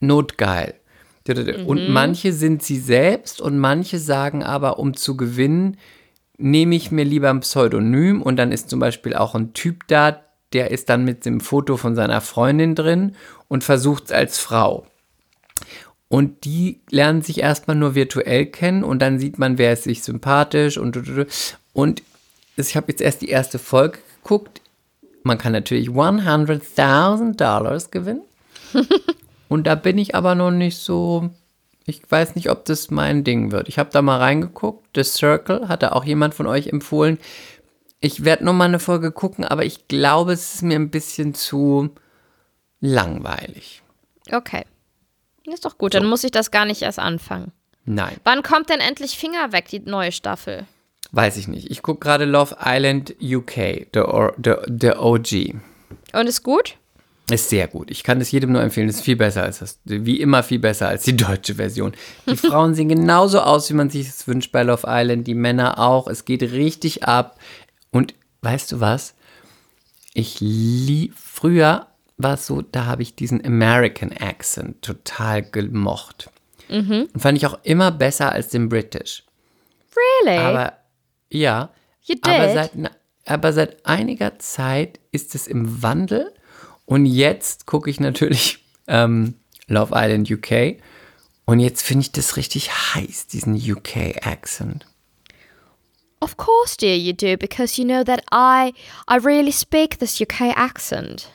Notgeil. 0.00 0.79
Und 1.66 1.86
Mhm. 1.88 1.92
manche 1.92 2.32
sind 2.32 2.62
sie 2.62 2.78
selbst 2.78 3.40
und 3.40 3.58
manche 3.58 3.98
sagen 3.98 4.42
aber, 4.42 4.78
um 4.78 4.94
zu 4.94 5.16
gewinnen, 5.16 5.76
nehme 6.38 6.74
ich 6.74 6.90
mir 6.90 7.04
lieber 7.04 7.30
ein 7.30 7.40
Pseudonym 7.40 8.22
und 8.22 8.36
dann 8.36 8.52
ist 8.52 8.70
zum 8.70 8.80
Beispiel 8.80 9.14
auch 9.14 9.34
ein 9.34 9.52
Typ 9.52 9.86
da, 9.88 10.20
der 10.52 10.70
ist 10.70 10.88
dann 10.88 11.04
mit 11.04 11.24
dem 11.26 11.40
Foto 11.40 11.76
von 11.76 11.94
seiner 11.94 12.20
Freundin 12.20 12.74
drin 12.74 13.14
und 13.48 13.62
versucht 13.62 14.06
es 14.06 14.12
als 14.12 14.38
Frau. 14.38 14.86
Und 16.08 16.44
die 16.44 16.80
lernen 16.90 17.22
sich 17.22 17.40
erstmal 17.40 17.76
nur 17.76 17.94
virtuell 17.94 18.46
kennen 18.46 18.82
und 18.82 19.00
dann 19.00 19.18
sieht 19.20 19.38
man, 19.38 19.58
wer 19.58 19.74
ist 19.74 19.84
sich 19.84 20.02
sympathisch 20.02 20.76
und 20.76 20.98
und 21.72 22.02
ich 22.56 22.76
habe 22.76 22.86
jetzt 22.90 23.00
erst 23.00 23.22
die 23.22 23.28
erste 23.28 23.58
Folge 23.60 24.00
geguckt. 24.22 24.60
Man 25.22 25.38
kann 25.38 25.52
natürlich 25.52 25.88
100.000 25.90 27.36
Dollars 27.36 27.90
gewinnen. 27.90 28.22
und 29.50 29.66
da 29.66 29.74
bin 29.74 29.98
ich 29.98 30.14
aber 30.14 30.36
noch 30.36 30.52
nicht 30.52 30.78
so. 30.78 31.28
Ich 31.84 32.08
weiß 32.08 32.36
nicht, 32.36 32.50
ob 32.50 32.64
das 32.66 32.90
mein 32.90 33.24
Ding 33.24 33.50
wird. 33.50 33.68
Ich 33.68 33.80
habe 33.80 33.90
da 33.92 34.00
mal 34.00 34.18
reingeguckt. 34.18 34.86
The 34.94 35.02
Circle 35.02 35.68
hatte 35.68 35.94
auch 35.96 36.04
jemand 36.04 36.34
von 36.34 36.46
euch 36.46 36.68
empfohlen. 36.68 37.18
Ich 38.00 38.24
werde 38.24 38.44
noch 38.44 38.52
mal 38.52 38.66
eine 38.66 38.78
Folge 38.78 39.10
gucken, 39.10 39.44
aber 39.44 39.64
ich 39.64 39.88
glaube, 39.88 40.32
es 40.32 40.54
ist 40.54 40.62
mir 40.62 40.76
ein 40.76 40.90
bisschen 40.90 41.34
zu 41.34 41.90
langweilig. 42.80 43.82
Okay. 44.30 44.64
Ist 45.44 45.64
doch 45.64 45.78
gut, 45.78 45.94
dann 45.94 46.06
muss 46.06 46.22
ich 46.22 46.30
das 46.30 46.52
gar 46.52 46.64
nicht 46.64 46.82
erst 46.82 47.00
anfangen. 47.00 47.50
Nein. 47.84 48.18
Wann 48.22 48.44
kommt 48.44 48.70
denn 48.70 48.78
endlich 48.78 49.18
Finger 49.18 49.50
weg, 49.50 49.66
die 49.68 49.80
neue 49.80 50.12
Staffel? 50.12 50.64
Weiß 51.10 51.36
ich 51.36 51.48
nicht. 51.48 51.72
Ich 51.72 51.82
gucke 51.82 51.98
gerade 51.98 52.24
Love 52.24 52.56
Island 52.64 53.16
UK, 53.20 53.88
the, 53.92 54.02
the, 54.44 54.54
the 54.68 54.90
OG. 54.92 55.56
Und 56.12 56.28
ist 56.28 56.44
gut? 56.44 56.76
Ist 57.32 57.48
sehr 57.50 57.68
gut. 57.68 57.90
Ich 57.90 58.02
kann 58.02 58.20
es 58.20 58.30
jedem 58.30 58.52
nur 58.52 58.62
empfehlen. 58.62 58.88
Ist 58.88 59.02
viel 59.02 59.16
besser 59.16 59.42
als 59.42 59.58
das, 59.60 59.78
wie 59.84 60.20
immer 60.20 60.42
viel 60.42 60.58
besser 60.58 60.88
als 60.88 61.04
die 61.04 61.16
deutsche 61.16 61.54
Version. 61.56 61.92
Die 62.28 62.36
Frauen 62.48 62.74
sehen 62.74 62.88
genauso 62.88 63.40
aus, 63.40 63.68
wie 63.70 63.74
man 63.74 63.90
sich 63.90 64.08
es 64.08 64.26
wünscht 64.28 64.52
bei 64.52 64.62
Love 64.62 64.86
Island. 64.86 65.26
Die 65.26 65.34
Männer 65.34 65.78
auch. 65.78 66.06
Es 66.08 66.24
geht 66.24 66.42
richtig 66.42 67.04
ab. 67.04 67.38
Und 67.90 68.14
weißt 68.42 68.72
du 68.72 68.80
was? 68.80 69.14
Ich 70.14 70.38
lieb, 70.40 71.14
früher 71.16 71.86
war 72.16 72.34
es 72.34 72.46
so, 72.46 72.60
da 72.62 72.84
habe 72.86 73.02
ich 73.02 73.14
diesen 73.14 73.44
American 73.46 74.12
Accent 74.12 74.82
total 74.82 75.42
gemocht. 75.42 76.30
Und 76.68 77.10
fand 77.16 77.36
ich 77.38 77.46
auch 77.46 77.58
immer 77.64 77.90
besser 77.90 78.30
als 78.32 78.48
den 78.48 78.68
British. 78.68 79.24
Really? 80.24 80.38
Aber 80.38 80.74
ja, 81.30 81.70
You 82.02 82.14
aber 82.22 82.46
did? 82.46 82.54
seit, 82.54 82.70
na- 82.76 82.90
aber 83.26 83.52
seit 83.52 83.84
einiger 83.86 84.38
Zeit 84.38 85.00
ist 85.12 85.34
es 85.34 85.46
im 85.48 85.82
Wandel 85.82 86.32
und 86.90 87.06
jetzt 87.06 87.66
gucke 87.66 87.88
ich 87.88 88.00
natürlich 88.00 88.58
ähm, 88.88 89.34
Love 89.68 89.92
Island 89.94 90.28
UK 90.28 90.82
und 91.44 91.60
jetzt 91.60 91.82
finde 91.82 92.02
ich 92.02 92.10
das 92.10 92.36
richtig 92.36 92.72
heiß, 92.72 93.28
diesen 93.28 93.54
UK-Accent. 93.54 94.86
Of 96.18 96.36
course, 96.36 96.76
dear, 96.76 96.96
you 96.96 97.12
do, 97.12 97.36
because 97.36 97.80
you 97.80 97.86
know 97.86 98.02
that 98.02 98.22
I, 98.32 98.72
I 99.08 99.18
really 99.24 99.52
speak 99.52 100.00
this 100.00 100.20
UK 100.20 100.56
accent. 100.56 101.30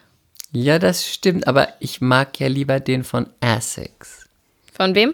Ja, 0.52 0.78
das 0.78 1.08
stimmt, 1.08 1.48
aber 1.48 1.70
ich 1.80 2.02
mag 2.02 2.38
ja 2.38 2.48
lieber 2.48 2.82
den 2.82 3.06
von 3.06 3.30
Essex. 3.40 4.28
Von 4.74 4.94
wem? 4.94 5.14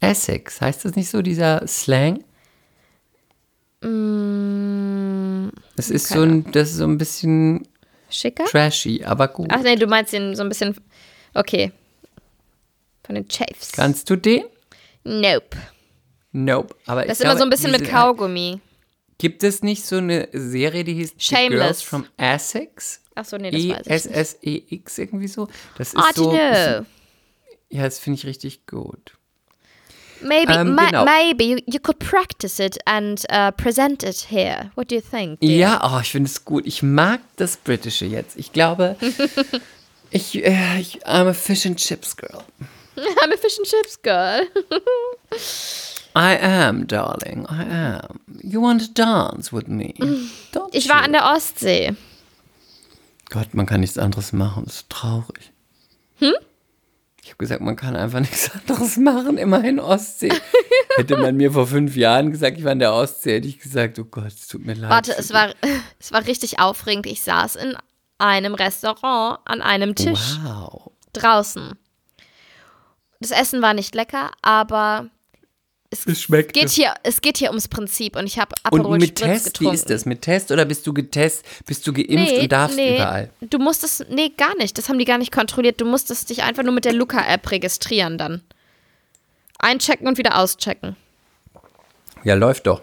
Essex, 0.00 0.62
heißt 0.62 0.86
das 0.86 0.96
nicht 0.96 1.10
so, 1.10 1.20
dieser 1.20 1.66
Slang? 1.68 2.24
Das 5.76 5.90
ist 5.90 6.08
so 6.08 6.22
ein, 6.22 6.50
das 6.50 6.70
ist 6.70 6.76
so 6.76 6.84
ein 6.84 6.96
bisschen 6.96 7.68
Schicker? 8.10 8.44
trashy, 8.46 9.02
aber 9.04 9.28
gut. 9.28 9.48
Ach 9.52 9.62
nee, 9.62 9.76
du 9.76 9.86
meinst 9.86 10.12
den 10.12 10.34
so 10.34 10.42
ein 10.42 10.48
bisschen. 10.48 10.76
Okay. 11.34 11.72
Von 13.04 13.14
den 13.14 13.28
Chaves. 13.28 13.72
Kannst 13.72 14.08
du 14.10 14.16
den? 14.16 14.44
Nope. 15.04 15.56
Nope. 16.32 16.74
Aber 16.86 17.02
Das 17.02 17.12
ist 17.12 17.20
immer 17.20 17.30
glaube, 17.30 17.38
so 17.38 17.44
ein 17.44 17.50
bisschen 17.50 17.70
mit 17.72 17.88
Kaugummi. 17.88 18.60
Gibt 19.18 19.42
es 19.42 19.62
nicht 19.62 19.84
so 19.84 19.96
eine 19.96 20.28
Serie, 20.32 20.84
die 20.84 20.94
hieß 20.94 21.10
The 21.10 21.14
Shameless. 21.18 21.50
Girls 21.50 21.82
from 21.82 22.06
Essex? 22.16 23.02
Achso, 23.14 23.36
nee, 23.36 23.50
das 23.50 23.60
E 23.60 23.70
weiß 23.72 23.80
ich 23.86 23.92
S 23.92 24.04
nicht. 24.04 24.16
S 24.16 24.38
E 24.42 24.62
X 24.68 24.98
irgendwie 24.98 25.28
so. 25.28 25.48
Das 25.76 25.88
ist 25.88 25.96
Ah, 25.98 26.10
so. 26.14 26.30
know? 26.30 26.36
Ja, 27.70 27.82
das 27.82 27.98
finde 27.98 28.18
ich 28.18 28.26
richtig 28.26 28.66
gut. 28.66 29.17
Maybe, 30.20 30.52
Ähm, 30.52 30.76
genau. 30.76 31.04
maybe 31.04 31.44
you, 31.44 31.58
you 31.66 31.78
could 31.80 31.98
practice 32.00 32.58
it 32.58 32.78
and 32.86 33.24
uh, 33.30 33.50
present 33.52 34.02
it 34.02 34.26
here. 34.30 34.70
What 34.74 34.88
do 34.88 34.96
you 34.96 35.00
think? 35.02 35.40
dear? 35.40 35.50
Ja, 35.58 35.80
oh, 35.96 36.00
ich 36.00 36.10
finde 36.10 36.28
es 36.28 36.44
gut. 36.44 36.66
Ich 36.66 36.82
mag 36.82 37.20
das 37.36 37.56
Britische 37.56 38.04
jetzt. 38.06 38.36
Ich 38.36 38.52
glaube, 38.52 38.96
ich, 40.10 40.34
äh, 40.44 40.80
ich 40.80 41.06
I'm 41.06 41.28
a 41.28 41.32
Fish 41.34 41.66
and 41.66 41.76
Chips 41.78 42.16
Girl. 42.16 42.42
I'm 42.96 43.32
a 43.32 43.36
fish 43.36 43.56
and 43.58 43.66
chips 43.68 43.96
girl. 44.02 44.40
I 46.16 46.34
am, 46.36 46.84
darling. 46.88 47.46
I 47.48 47.62
am. 47.62 48.18
You 48.42 48.60
want 48.60 48.82
to 48.82 48.88
dance 48.92 49.52
with 49.52 49.68
me? 49.68 49.94
Don't 50.52 50.74
Ich 50.74 50.88
war 50.88 50.98
you? 50.98 51.04
an 51.04 51.12
der 51.12 51.30
Ostsee. 51.32 51.94
Gott, 53.30 53.54
man 53.54 53.66
kann 53.66 53.80
nichts 53.82 53.98
anderes 53.98 54.32
machen. 54.32 54.64
Das 54.64 54.76
ist 54.76 54.90
traurig. 54.90 55.52
Hm? 56.18 56.32
Ich 57.28 57.32
habe 57.34 57.38
gesagt, 57.44 57.60
man 57.60 57.76
kann 57.76 57.94
einfach 57.94 58.20
nichts 58.20 58.50
anderes 58.50 58.96
machen. 58.96 59.36
Immerhin 59.36 59.78
Ostsee. 59.80 60.32
Hätte 60.96 61.18
man 61.18 61.36
mir 61.36 61.52
vor 61.52 61.66
fünf 61.66 61.94
Jahren 61.94 62.30
gesagt, 62.30 62.56
ich 62.56 62.64
war 62.64 62.72
an 62.72 62.78
der 62.78 62.94
Ostsee, 62.94 63.36
hätte 63.36 63.48
ich 63.48 63.58
gesagt, 63.58 63.98
oh 63.98 64.04
Gott, 64.04 64.28
es 64.28 64.48
tut 64.48 64.64
mir 64.64 64.72
leid. 64.72 64.88
Warte, 64.90 65.14
es 65.18 65.30
war, 65.34 65.52
es 66.00 66.10
war 66.10 66.26
richtig 66.26 66.58
aufregend. 66.58 67.04
Ich 67.04 67.20
saß 67.20 67.56
in 67.56 67.76
einem 68.16 68.54
Restaurant 68.54 69.40
an 69.44 69.60
einem 69.60 69.94
Tisch 69.94 70.38
Wow. 70.42 70.90
draußen. 71.12 71.74
Das 73.20 73.30
Essen 73.30 73.60
war 73.60 73.74
nicht 73.74 73.94
lecker, 73.94 74.30
aber 74.40 75.10
Es 75.90 76.20
schmeckt. 76.20 76.52
geht 76.52 76.68
hier, 76.68 76.92
es 77.02 77.22
geht 77.22 77.38
hier 77.38 77.48
ums 77.48 77.66
Prinzip 77.68 78.14
und 78.16 78.26
ich 78.26 78.38
habe 78.38 78.54
und 78.70 78.80
Aperol 78.80 78.98
mit 78.98 79.18
Spritz 79.18 79.20
Test, 79.20 79.44
getrunken. 79.46 79.72
wie 79.72 79.74
ist 79.74 79.88
das? 79.90 80.04
Mit 80.04 80.20
Test 80.20 80.52
oder 80.52 80.66
bist 80.66 80.86
du 80.86 80.92
getest, 80.92 81.44
bist 81.64 81.86
du 81.86 81.94
geimpft 81.94 82.32
und 82.34 82.52
darfst 82.52 82.78
überall? 82.78 83.30
Du 83.40 83.58
musst 83.58 83.82
es, 83.84 84.04
nee, 84.10 84.28
gar 84.36 84.54
nicht. 84.56 84.76
Das 84.76 84.90
haben 84.90 84.98
die 84.98 85.06
gar 85.06 85.16
nicht 85.16 85.32
kontrolliert. 85.32 85.80
Du 85.80 85.86
musstest 85.86 86.28
dich 86.28 86.42
einfach 86.42 86.62
nur 86.62 86.74
mit 86.74 86.84
der 86.84 86.92
Luca-App 86.92 87.50
registrieren 87.50 88.18
dann. 88.18 88.42
Einchecken 89.58 90.06
und 90.06 90.18
wieder 90.18 90.38
auschecken. 90.38 90.94
Ja, 92.22 92.34
läuft 92.34 92.66
doch. 92.66 92.82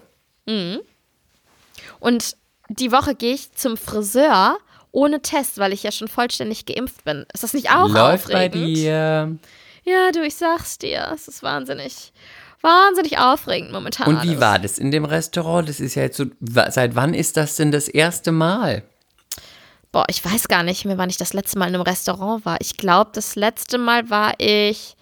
Und 1.99 2.37
die 2.69 2.91
Woche 2.91 3.13
gehe 3.15 3.35
ich 3.35 3.51
zum 3.53 3.77
Friseur 3.77 4.57
ohne 4.91 5.21
Test, 5.21 5.57
weil 5.59 5.73
ich 5.73 5.83
ja 5.83 5.91
schon 5.91 6.07
vollständig 6.07 6.65
geimpft 6.65 7.03
bin. 7.03 7.25
Ist 7.33 7.43
das 7.43 7.53
nicht 7.53 7.69
auch 7.69 7.89
läuft 7.89 8.31
bei 8.31 8.47
aufregend? 8.47 8.77
dir. 8.77 9.37
Ja, 9.83 10.11
du, 10.11 10.23
ich 10.25 10.35
sag's 10.35 10.77
dir. 10.79 11.11
Es 11.13 11.27
ist 11.27 11.43
wahnsinnig, 11.43 12.11
wahnsinnig 12.65 13.17
aufregend 13.17 13.71
momentan. 13.71 14.07
Und 14.07 14.23
wie 14.23 14.39
war 14.41 14.59
das 14.59 14.77
in 14.77 14.91
dem 14.91 15.05
Restaurant? 15.05 15.69
Das 15.69 15.79
ist 15.79 15.95
ja 15.95 16.03
jetzt 16.03 16.17
so, 16.17 16.25
seit 16.41 16.95
wann 16.95 17.13
ist 17.13 17.37
das 17.37 17.55
denn 17.55 17.71
das 17.71 17.87
erste 17.87 18.33
Mal? 18.33 18.83
Boah, 19.93 20.03
ich 20.09 20.25
weiß 20.25 20.49
gar 20.49 20.63
nicht 20.63 20.83
mehr, 20.83 20.97
wann 20.97 21.09
ich 21.09 21.15
das 21.17 21.31
letzte 21.31 21.57
Mal 21.57 21.69
in 21.69 21.75
einem 21.75 21.83
Restaurant 21.83 22.45
war. 22.45 22.57
Ich 22.59 22.75
glaube, 22.75 23.11
das 23.13 23.35
letzte 23.35 23.77
Mal 23.77 24.09
war 24.09 24.33
ich 24.39 24.97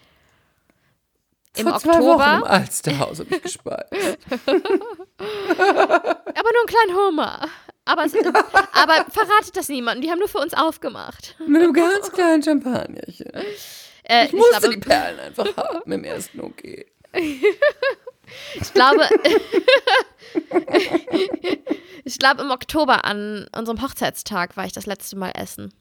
im 1.55 1.67
Vor 1.67 1.79
zwei 1.79 1.93
Wochen 1.93 2.01
im 2.03 2.07
Oktober. 2.09 2.49
Alsterhaus 2.49 3.19
habe 3.19 3.35
ich 3.35 3.41
gespart. 3.41 3.87
Aber 5.17 6.49
nur 6.51 6.61
einen 6.61 6.67
kleinen 6.67 6.95
Hummer. 6.95 7.47
Aber, 7.85 8.05
es, 8.05 8.13
aber 8.15 9.05
verratet 9.11 9.55
das 9.57 9.67
niemandem. 9.67 10.03
Die 10.03 10.09
haben 10.11 10.19
nur 10.19 10.29
für 10.29 10.37
uns 10.37 10.53
aufgemacht. 10.53 11.35
Mit 11.45 11.61
einem 11.61 11.73
ganz 11.73 12.09
kleinen 12.13 12.41
Champagnerchen. 12.41 13.27
Äh, 14.03 14.27
Ich 14.27 14.31
musste 14.33 14.59
glaube, 14.59 14.69
die 14.69 14.79
Perlen 14.79 15.19
einfach 15.19 15.57
haben 15.57 15.91
im 15.91 16.03
ersten 16.05 16.39
Okay. 16.39 16.85
Ich 17.13 18.73
glaube, 18.73 19.03
ich 22.03 22.17
glaube, 22.19 22.41
im 22.41 22.51
Oktober 22.51 23.05
an 23.05 23.47
unserem 23.55 23.81
Hochzeitstag 23.81 24.57
war 24.57 24.65
ich 24.65 24.73
das 24.73 24.85
letzte 24.85 25.15
Mal 25.15 25.31
essen. 25.35 25.73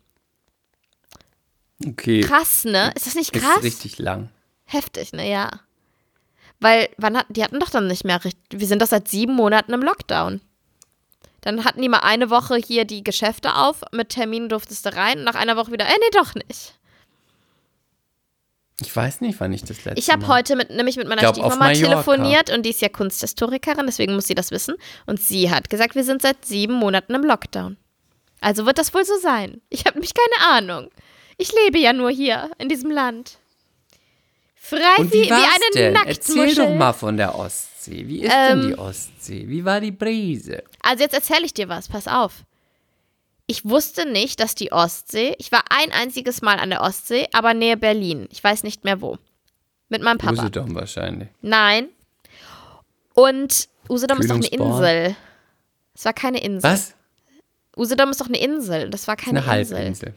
Okay. 1.86 2.20
Krass, 2.20 2.64
ne? 2.64 2.92
Ist 2.94 3.06
das 3.06 3.14
nicht 3.14 3.34
Ist 3.34 3.42
krass? 3.42 3.62
richtig 3.62 3.98
lang. 3.98 4.30
Heftig, 4.64 5.12
ne? 5.12 5.28
Ja. 5.28 5.50
Weil, 6.60 6.88
wann 6.96 7.16
hat, 7.16 7.26
die 7.28 7.42
hatten 7.42 7.58
doch 7.58 7.70
dann 7.70 7.88
nicht 7.88 8.04
mehr 8.04 8.24
richtig. 8.24 8.60
Wir 8.60 8.66
sind 8.68 8.80
doch 8.82 8.86
seit 8.86 9.08
sieben 9.08 9.34
Monaten 9.34 9.72
im 9.72 9.82
Lockdown. 9.82 10.40
Dann 11.40 11.64
hatten 11.64 11.82
die 11.82 11.88
mal 11.88 11.98
eine 11.98 12.30
Woche 12.30 12.56
hier 12.56 12.84
die 12.84 13.02
Geschäfte 13.02 13.56
auf, 13.56 13.82
mit 13.90 14.10
Termin 14.10 14.48
durftest 14.48 14.86
du 14.86 14.94
rein 14.94 15.24
nach 15.24 15.34
einer 15.34 15.56
Woche 15.56 15.72
wieder, 15.72 15.86
äh, 15.86 15.98
nee, 15.98 16.10
doch 16.12 16.34
nicht. 16.36 16.78
Ich 18.82 18.94
weiß 18.94 19.20
nicht, 19.22 19.40
wann 19.40 19.52
ich 19.52 19.62
das 19.62 19.84
letzte 19.84 19.98
Ich 19.98 20.10
habe 20.10 20.26
heute 20.28 20.56
mit, 20.56 20.70
nämlich 20.70 20.96
mit 20.96 21.08
meiner 21.08 21.20
Glaub, 21.22 21.34
Stiefmama 21.36 21.72
telefoniert 21.72 22.50
und 22.50 22.64
die 22.64 22.70
ist 22.70 22.80
ja 22.82 22.88
Kunsthistorikerin, 22.88 23.86
deswegen 23.86 24.14
muss 24.14 24.26
sie 24.26 24.34
das 24.34 24.50
wissen. 24.50 24.74
Und 25.06 25.20
sie 25.20 25.50
hat 25.50 25.70
gesagt, 25.70 25.94
wir 25.94 26.04
sind 26.04 26.22
seit 26.22 26.44
sieben 26.44 26.74
Monaten 26.74 27.14
im 27.14 27.22
Lockdown. 27.24 27.76
Also 28.40 28.66
wird 28.66 28.78
das 28.78 28.92
wohl 28.92 29.04
so 29.04 29.16
sein. 29.18 29.60
Ich 29.70 29.86
habe 29.86 29.94
nämlich 29.94 30.12
keine 30.14 30.52
Ahnung. 30.56 30.90
Ich 31.38 31.52
lebe 31.64 31.78
ja 31.78 31.92
nur 31.92 32.10
hier, 32.10 32.50
in 32.58 32.68
diesem 32.68 32.90
Land. 32.90 33.38
Frei 34.54 34.78
Und 34.98 35.12
wie, 35.12 35.22
wie 35.24 35.28
wie 35.28 35.32
eine 35.32 35.44
denn? 35.74 35.94
Erzähl 35.96 36.36
Nacktmuschel. 36.36 36.54
doch 36.54 36.74
mal 36.74 36.92
von 36.92 37.16
der 37.16 37.34
Ostsee. 37.34 38.06
Wie 38.06 38.20
ist 38.22 38.32
Ähm, 38.34 38.60
denn 38.60 38.68
die 38.70 38.78
Ostsee? 38.78 39.44
Wie 39.48 39.64
war 39.64 39.80
die 39.80 39.90
Brise? 39.90 40.62
Also 40.82 41.02
jetzt 41.02 41.14
erzähle 41.14 41.44
ich 41.46 41.54
dir 41.54 41.68
was, 41.68 41.88
pass 41.88 42.06
auf. 42.06 42.44
Ich 43.52 43.66
wusste 43.66 44.10
nicht, 44.10 44.40
dass 44.40 44.54
die 44.54 44.72
Ostsee, 44.72 45.34
ich 45.36 45.52
war 45.52 45.62
ein 45.68 45.92
einziges 45.92 46.40
Mal 46.40 46.58
an 46.58 46.70
der 46.70 46.80
Ostsee, 46.80 47.28
aber 47.34 47.52
nähe 47.52 47.76
Berlin. 47.76 48.26
Ich 48.30 48.42
weiß 48.42 48.62
nicht 48.62 48.82
mehr 48.84 49.02
wo. 49.02 49.18
Mit 49.90 50.00
meinem 50.00 50.16
Papa. 50.16 50.40
Usedom 50.40 50.74
wahrscheinlich. 50.74 51.28
Nein. 51.42 51.90
Und 53.12 53.68
Usedom 53.90 54.20
ist 54.20 54.30
doch 54.30 54.36
eine. 54.36 54.46
Insel. 54.46 55.16
Es 55.94 56.06
war 56.06 56.14
keine 56.14 56.42
Insel. 56.42 56.70
Was? 56.70 56.94
Usedom 57.76 58.08
ist 58.08 58.22
doch 58.22 58.28
eine 58.28 58.40
Insel. 58.40 58.88
Das 58.88 59.06
war 59.06 59.16
keine 59.16 59.42
Eine 59.44 59.60
Insel. 59.60 59.76
Halbinsel. 59.76 60.14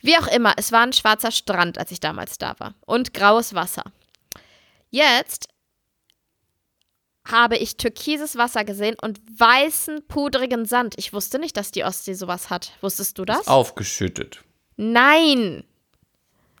Wie 0.00 0.18
auch 0.18 0.26
immer, 0.26 0.54
es 0.56 0.72
war 0.72 0.82
ein 0.82 0.92
schwarzer 0.92 1.30
Strand, 1.30 1.78
als 1.78 1.92
ich 1.92 2.00
damals 2.00 2.38
da 2.38 2.58
war. 2.58 2.74
Und 2.86 3.14
graues 3.14 3.54
Wasser. 3.54 3.84
Jetzt 4.90 5.48
habe 7.24 7.56
ich 7.56 7.76
türkises 7.76 8.36
Wasser 8.36 8.64
gesehen 8.64 8.96
und 9.00 9.20
weißen, 9.38 10.06
pudrigen 10.08 10.64
Sand. 10.66 10.94
Ich 10.96 11.12
wusste 11.12 11.38
nicht, 11.38 11.56
dass 11.56 11.70
die 11.70 11.84
Ostsee 11.84 12.14
sowas 12.14 12.50
hat. 12.50 12.72
Wusstest 12.80 13.18
du 13.18 13.24
das? 13.24 13.46
Aufgeschüttet. 13.46 14.42
Nein. 14.76 15.64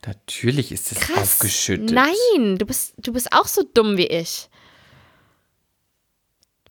Natürlich 0.06 0.72
ist 0.72 0.92
es 0.92 0.98
Krass. 1.00 1.18
aufgeschüttet. 1.18 1.90
Nein, 1.90 2.58
du 2.58 2.66
bist, 2.66 2.94
du 2.98 3.12
bist 3.12 3.32
auch 3.32 3.46
so 3.46 3.62
dumm 3.62 3.96
wie 3.96 4.06
ich. 4.06 4.48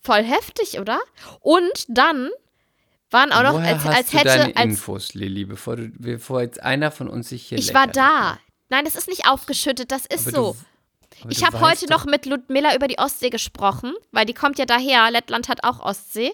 Voll 0.03 0.23
heftig, 0.23 0.79
oder? 0.79 0.99
Und 1.41 1.85
dann 1.87 2.29
waren 3.11 3.31
auch 3.31 3.43
noch, 3.43 3.53
Woher 3.53 3.75
als, 3.75 3.83
hast 3.83 3.95
als 3.97 4.09
du 4.11 4.17
hätte, 4.17 4.27
deine 4.29 4.55
als 4.55 4.65
Infos, 4.65 5.13
Lilly, 5.13 5.45
bevor, 5.45 5.75
du, 5.75 5.89
bevor 5.97 6.41
jetzt 6.41 6.61
einer 6.63 6.91
von 6.91 7.07
uns 7.07 7.29
sich 7.29 7.43
hier 7.47 7.57
ich 7.57 7.73
war 7.73 7.87
leckert? 7.87 7.97
da. 7.97 8.39
Nein, 8.69 8.85
das 8.85 8.95
ist 8.95 9.07
nicht 9.07 9.27
aufgeschüttet, 9.27 9.91
das 9.91 10.05
ist 10.05 10.27
Aber 10.29 10.35
so. 10.53 10.57
Ich 11.29 11.45
habe 11.45 11.59
heute 11.59 11.85
doch- 11.85 11.99
noch 11.99 12.05
mit 12.05 12.25
Ludmilla 12.25 12.75
über 12.75 12.87
die 12.87 12.97
Ostsee 12.97 13.29
gesprochen, 13.29 13.93
weil 14.11 14.25
die 14.25 14.33
kommt 14.33 14.57
ja 14.59 14.65
daher. 14.65 15.09
Lettland 15.11 15.49
hat 15.49 15.63
auch 15.63 15.79
Ostsee. 15.79 16.31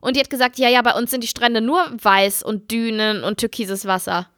Und 0.00 0.16
die 0.16 0.20
hat 0.20 0.30
gesagt, 0.30 0.58
ja, 0.58 0.68
ja, 0.68 0.80
bei 0.82 0.94
uns 0.94 1.10
sind 1.10 1.22
die 1.24 1.28
Strände 1.28 1.60
nur 1.60 1.84
weiß 2.00 2.42
und 2.42 2.70
Dünen 2.70 3.24
und 3.24 3.38
türkises 3.38 3.84
Wasser. 3.84 4.28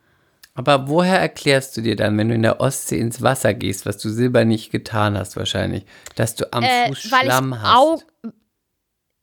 Aber 0.55 0.89
woher 0.89 1.19
erklärst 1.21 1.77
du 1.77 1.81
dir 1.81 1.97
dann, 1.97 2.17
wenn 2.19 2.29
du 2.29 2.35
in 2.35 2.43
der 2.43 2.61
Ostsee 2.61 2.99
ins 2.99 3.23
Wasser 3.23 3.55
gehst, 3.55 3.87
was 3.87 3.99
du 3.99 4.09
silber 4.11 4.45
nicht 4.45 4.71
getan 4.73 5.17
hast 5.17 5.37
wahrscheinlich, 5.37 5.85
dass 6.17 6.35
du 6.35 6.51
am 6.53 6.63
Äh, 6.65 6.89
Fuß 6.89 6.99
Schlamm 7.03 7.53
ich 7.53 7.61
hast? 7.61 7.77
Au 7.77 8.03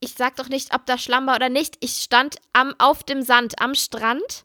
ich 0.00 0.14
sag 0.16 0.36
doch 0.36 0.48
nicht, 0.48 0.74
ob 0.74 0.86
da 0.86 0.96
Schlamm 0.96 1.26
war 1.26 1.36
oder 1.36 1.48
nicht. 1.48 1.76
Ich 1.80 1.96
stand 1.96 2.36
am, 2.52 2.72
auf 2.78 3.02
dem 3.02 3.22
Sand 3.22 3.60
am 3.60 3.74
Strand 3.74 4.44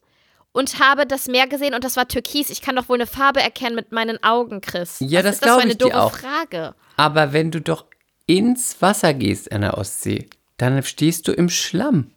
und 0.53 0.79
habe 0.79 1.05
das 1.05 1.27
Meer 1.27 1.47
gesehen 1.47 1.73
und 1.73 1.83
das 1.83 1.97
war 1.97 2.07
türkis. 2.07 2.49
Ich 2.49 2.61
kann 2.61 2.75
doch 2.75 2.87
wohl 2.87 2.97
eine 2.97 3.07
Farbe 3.07 3.41
erkennen 3.41 3.75
mit 3.75 3.91
meinen 3.91 4.23
Augen, 4.23 4.61
Chris. 4.61 4.97
Ja, 4.99 5.19
Was 5.19 5.25
das 5.25 5.33
ist 5.35 5.41
das 5.41 5.49
für 5.49 5.55
glaub 5.55 5.61
eine 5.61 5.71
ich 5.71 5.77
dir 5.77 6.01
auch. 6.01 6.13
Frage? 6.17 6.75
Aber 6.95 7.33
wenn 7.33 7.51
du 7.51 7.59
doch 7.59 7.85
ins 8.27 8.81
Wasser 8.81 9.13
gehst 9.13 9.47
in 9.47 9.61
der 9.61 9.77
Ostsee, 9.77 10.29
dann 10.57 10.81
stehst 10.83 11.27
du 11.27 11.33
im 11.33 11.49
Schlamm. 11.49 12.11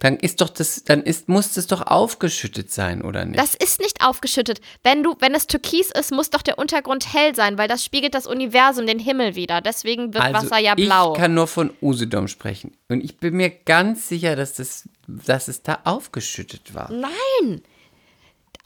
Dann 0.00 0.16
ist 0.16 0.40
doch 0.40 0.50
das, 0.50 0.84
dann 0.84 1.02
ist, 1.02 1.28
muss 1.28 1.54
das 1.54 1.66
doch 1.66 1.86
aufgeschüttet 1.86 2.70
sein, 2.70 3.00
oder 3.00 3.24
nicht? 3.24 3.38
Das 3.38 3.54
ist 3.54 3.80
nicht 3.80 4.04
aufgeschüttet. 4.04 4.60
Wenn 4.82 5.02
du, 5.02 5.16
wenn 5.20 5.34
es 5.34 5.46
türkis 5.46 5.90
ist, 5.90 6.10
muss 6.10 6.30
doch 6.30 6.42
der 6.42 6.58
Untergrund 6.58 7.14
hell 7.14 7.34
sein, 7.34 7.56
weil 7.56 7.68
das 7.68 7.84
spiegelt 7.84 8.14
das 8.14 8.26
Universum, 8.26 8.86
den 8.86 8.98
Himmel 8.98 9.34
wieder. 9.34 9.60
Deswegen 9.60 10.12
wird 10.12 10.24
also 10.24 10.46
Wasser 10.46 10.58
ja 10.58 10.74
blau. 10.74 11.12
Ich 11.12 11.18
kann 11.20 11.32
nur 11.32 11.46
von 11.46 11.70
Usedom 11.80 12.28
sprechen. 12.28 12.76
Und 12.88 13.02
ich 13.02 13.16
bin 13.18 13.34
mir 13.34 13.48
ganz 13.50 14.08
sicher, 14.08 14.36
dass, 14.36 14.54
das, 14.54 14.88
dass 15.06 15.48
es 15.48 15.62
da 15.62 15.78
aufgeschüttet 15.84 16.74
war. 16.74 16.90
Nein! 16.90 17.62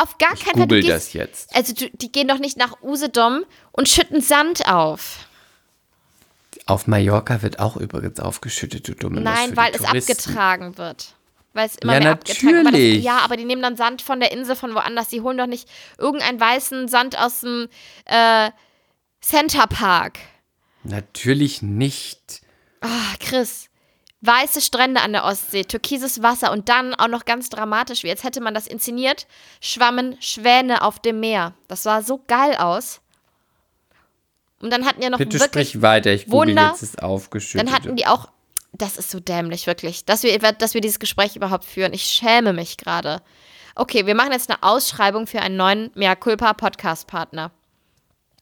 Auf 0.01 0.17
gar 0.19 0.31
keinen 0.31 0.45
Fall. 0.57 0.63
Google 0.63 0.83
das 0.85 1.13
jetzt. 1.13 1.55
Also 1.55 1.75
du, 1.75 1.91
die 1.91 2.11
gehen 2.11 2.29
doch 2.29 2.39
nicht 2.39 2.57
nach 2.57 2.81
Usedom 2.83 3.45
und 3.73 3.89
schütten 3.89 4.21
Sand 4.23 4.67
auf. 4.69 5.27
Auf 6.67 6.87
Mallorca 6.87 7.43
wird 7.43 7.59
auch 7.59 7.77
übrigens 7.77 8.21
aufgeschüttet, 8.21 8.87
du 8.89 8.95
dumme 8.95 9.21
Nein, 9.21 9.57
weil 9.57 9.73
es 9.75 9.83
Touristen. 9.83 10.13
abgetragen 10.13 10.79
wird. 10.79 11.15
Weil 11.55 11.67
es 11.67 11.77
immer 11.77 11.95
Ja, 11.95 12.01
mehr 12.01 12.13
abgetragen 12.13 12.55
wird. 12.55 12.65
Natürlich. 12.65 13.03
ja, 13.03 13.19
aber 13.19 13.37
die 13.37 13.45
nehmen 13.45 13.63
dann 13.63 13.77
Sand 13.77 14.03
von 14.03 14.21
der 14.21 14.33
Insel 14.33 14.55
von 14.55 14.75
woanders. 14.75 15.09
Die 15.09 15.21
holen 15.21 15.37
doch 15.39 15.47
nicht 15.47 15.69
irgendeinen 15.99 16.39
weißen 16.39 16.89
Sand 16.89 17.19
aus 17.19 17.41
dem 17.41 17.69
äh, 18.05 18.51
Center 19.21 19.67
Park. 19.67 20.19
Natürlich 20.85 21.61
nicht. 21.63 22.43
Ah, 22.81 23.15
Chris. 23.19 23.68
Weiße 24.21 24.61
Strände 24.61 25.01
an 25.01 25.12
der 25.12 25.25
Ostsee, 25.25 25.62
türkises 25.62 26.23
Wasser 26.23 26.51
und 26.51 26.69
dann 26.69 26.95
auch 26.95 27.07
noch 27.07 27.25
ganz 27.25 27.51
dramatisch, 27.51 28.03
wie 28.03 28.11
als 28.11 28.25
hätte 28.25 28.41
man 28.41 28.53
das 28.53 28.66
inszeniert, 28.66 29.29
schwammen 29.61 30.16
Schwäne 30.21 30.83
auf 30.83 30.99
dem 30.99 31.21
Meer. 31.21 31.55
Das 31.69 31.85
sah 31.85 32.03
so 32.03 32.21
geil 32.27 32.57
aus. 32.57 33.01
Und 34.61 34.73
dann 34.73 34.85
hatten 34.87 35.03
ja 35.03 35.11
noch 35.11 35.19
Bitte 35.19 35.39
wirklich 35.39 35.69
sprich 35.71 35.83
weiter, 35.83 36.11
ich 36.12 36.29
Wunder- 36.31 36.71
jetzt 36.71 36.83
das 36.83 36.99
aufgeschüttet. 36.99 37.69
Dann 37.69 37.73
hatten 37.73 37.95
die 37.95 38.07
auch, 38.07 38.29
das 38.73 38.97
ist 38.97 39.11
so 39.11 39.21
dämlich, 39.21 39.69
wirklich, 39.69 40.05
dass 40.05 40.25
wir, 40.25 40.37
dass 40.37 40.75
wir 40.75 40.81
dieses 40.81 40.99
Gespräch 40.99 41.37
überhaupt 41.37 41.64
führen. 41.64 41.93
Ich 41.93 42.03
schäme 42.03 42.53
mich 42.53 42.77
gerade. 42.77 43.23
Okay, 43.77 44.07
wir 44.07 44.16
machen 44.16 44.33
jetzt 44.33 44.51
eine 44.51 44.61
Ausschreibung 44.64 45.29
für 45.29 45.41
einen 45.41 45.57
neuen 45.57 45.93
Mea 45.95 46.16
Culpa 46.16 46.55
Podcast-Partner. 46.55 47.53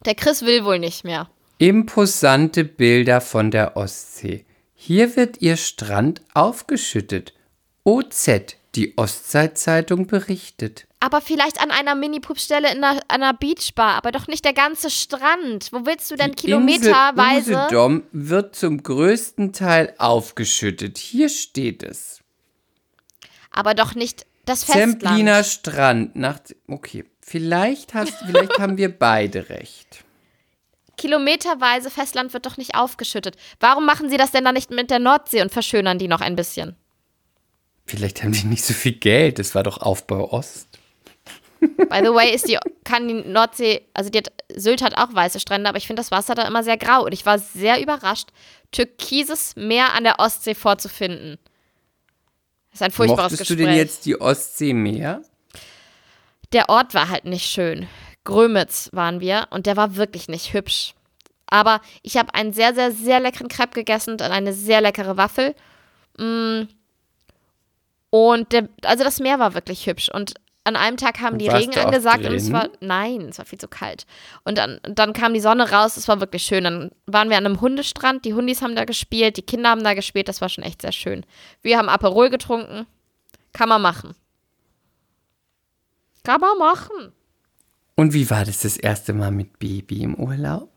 Der 0.07 0.15
Chris 0.15 0.41
will 0.41 0.65
wohl 0.65 0.79
nicht 0.79 1.05
mehr. 1.05 1.29
Imposante 1.59 2.65
Bilder 2.65 3.21
von 3.21 3.51
der 3.51 3.77
Ostsee. 3.77 4.47
Hier 4.77 5.17
wird 5.17 5.41
ihr 5.41 5.57
Strand 5.57 6.21
aufgeschüttet. 6.35 7.33
OZ, 7.83 8.57
die 8.75 8.97
Ostzeitzeitung 8.97 10.07
berichtet. 10.07 10.87
Aber 11.01 11.21
vielleicht 11.21 11.61
an 11.61 11.71
einer 11.71 11.95
Mini-Pupstelle 11.95 12.71
in 12.73 12.85
einer, 12.85 13.01
einer 13.09 13.33
Beachbar, 13.33 13.95
aber 13.95 14.13
doch 14.13 14.29
nicht 14.29 14.45
der 14.45 14.53
ganze 14.53 14.91
Strand. 14.91 15.73
Wo 15.73 15.87
willst 15.87 16.11
du 16.11 16.17
denn 16.17 16.33
Die 16.33 16.37
kilometerweise? 16.37 17.53
Insel 17.53 17.65
Usedom 17.65 18.03
wird 18.13 18.55
zum 18.55 18.83
größten 18.83 19.53
Teil 19.53 19.95
aufgeschüttet. 19.99 20.99
Hier 20.99 21.31
steht 21.31 21.83
es. 21.83 22.21
Aber 23.51 23.75
doch 23.75 23.95
nicht 23.95 24.27
das 24.45 24.67
Zempliner 24.67 25.43
Festland. 25.43 25.47
Strand. 25.47 26.17
Nach, 26.17 26.39
okay, 26.69 27.05
vielleicht, 27.21 27.95
hast, 27.95 28.15
vielleicht 28.27 28.59
haben 28.59 28.77
wir 28.77 28.97
beide 28.97 29.49
recht. 29.49 30.05
Kilometerweise 30.97 31.91
Festland 31.91 32.33
wird 32.33 32.47
doch 32.47 32.57
nicht 32.57 32.75
aufgeschüttet. 32.75 33.37
Warum 33.61 33.85
machen 33.85 34.09
sie 34.09 34.17
das 34.17 34.31
denn 34.31 34.45
dann 34.45 34.55
nicht 34.55 34.71
mit 34.71 34.91
der 34.91 34.99
Nordsee 34.99 35.43
und 35.43 35.53
verschönern 35.53 35.99
die 35.99 36.09
noch 36.09 36.21
ein 36.21 36.37
bisschen? 36.37 36.77
Vielleicht 37.87 38.23
haben 38.23 38.33
die 38.33 38.47
nicht 38.47 38.65
so 38.65 38.75
viel 38.75 38.93
Geld. 38.93 39.39
Das 39.39 39.55
war 39.55 39.63
doch 39.63 39.79
Aufbau 39.79 40.33
Ost. 40.33 40.69
By 41.61 42.01
the 42.03 42.13
way, 42.13 42.35
ist 42.35 42.49
die, 42.49 42.59
kann 42.85 43.09
die 43.09 43.15
Nordsee, 43.15 43.83
also 43.95 44.11
die 44.11 44.19
hat, 44.19 44.33
Sylt 44.55 44.83
hat 44.83 44.97
auch 44.97 45.15
weiße 45.15 45.41
Strände, 45.41 45.69
aber 45.69 45.79
ich 45.79 45.87
finde 45.87 46.01
das 46.01 46.11
Wasser 46.11 46.35
da 46.35 46.47
immer 46.47 46.63
sehr 46.63 46.77
grau. 46.77 47.05
Und 47.05 47.13
ich 47.13 47.25
war 47.25 47.39
sehr 47.39 47.81
überrascht, 47.81 48.29
türkises 48.73 49.55
Meer 49.57 49.95
an 49.95 50.05
der 50.05 50.19
Ostsee 50.19 50.55
vorzufinden. 50.55 51.39
Das 52.71 52.81
ist 52.81 52.83
ein 52.83 52.91
furchtbares 52.91 53.33
Mochtest 53.33 53.49
Gespräch. 53.49 53.59
du 53.59 53.65
denn 53.65 53.77
jetzt 53.77 54.07
die 54.07 54.21
Ostsee 54.21 54.75
mehr? 54.75 55.23
Der 56.53 56.69
Ort 56.69 56.95
war 56.95 57.09
halt 57.09 57.25
nicht 57.25 57.47
schön. 57.47 57.89
Grömitz 58.27 58.91
waren 58.93 59.21
wir 59.21 59.47
und 59.51 59.65
der 59.65 59.79
war 59.79 59.97
wirklich 59.97 60.29
nicht 60.29 60.53
hübsch. 60.53 60.95
Aber 61.47 61.81
ich 62.03 62.19
habe 62.19 62.35
einen 62.35 62.53
sehr, 62.53 62.75
sehr, 62.75 62.93
sehr 62.93 63.21
leckeren 63.21 63.49
Crepe 63.49 63.73
gegessen 63.75 64.13
und 64.13 64.23
eine 64.23 64.53
sehr 64.53 64.83
leckere 64.83 65.17
Waffel. 65.17 65.55
Mm. 66.19 66.65
Und 68.11 68.53
der, 68.53 68.69
also 68.83 69.05
das 69.05 69.21
Meer 69.21 69.39
war 69.39 69.55
wirklich 69.55 69.87
hübsch. 69.87 70.11
Und 70.13 70.35
an 70.65 70.75
einem 70.75 70.97
Tag 70.97 71.21
haben 71.21 71.39
die 71.39 71.47
warst 71.47 71.69
Regen 71.69 71.79
angesagt 71.79 72.25
und 72.25 72.35
es 72.35 72.53
war, 72.53 72.69
nein, 72.81 73.29
es 73.29 73.39
war 73.39 73.45
viel 73.45 73.61
zu 73.61 73.69
kalt. 73.69 74.05
Und 74.43 74.59
dann, 74.59 74.81
dann 74.83 75.13
kam 75.13 75.33
die 75.33 75.41
Sonne 75.41 75.71
raus, 75.71 75.97
es 75.97 76.09
war 76.09 76.19
wirklich 76.19 76.43
schön. 76.43 76.65
Dann 76.65 76.91
waren 77.07 77.31
wir 77.31 77.39
an 77.39 77.47
einem 77.47 77.61
Hundestrand, 77.61 78.25
die 78.25 78.35
Hundis 78.35 78.63
haben 78.63 78.75
da 78.75 78.85
gespielt, 78.85 79.37
die 79.37 79.43
Kinder 79.43 79.71
haben 79.71 79.85
da 79.85 79.95
gespielt, 79.95 80.29
das 80.29 80.41
war 80.41 80.49
schon 80.49 80.65
echt 80.65 80.83
sehr 80.83 80.93
schön. 80.93 81.25
Wir 81.63 81.79
haben 81.79 81.89
Aperol 81.89 82.31
getrunken. 82.31 82.87
Kann 83.53 83.69
man 83.69 83.81
machen. 83.81 84.17
Kann 86.25 86.41
man 86.41 86.59
machen. 86.59 87.13
Und 87.97 88.13
wie 88.13 88.29
war 88.31 88.45
das 88.45 88.61
das 88.61 88.77
erste 88.77 89.13
Mal 89.13 89.31
mit 89.31 89.59
Baby 89.59 90.03
im 90.03 90.15
Urlaub? 90.15 90.71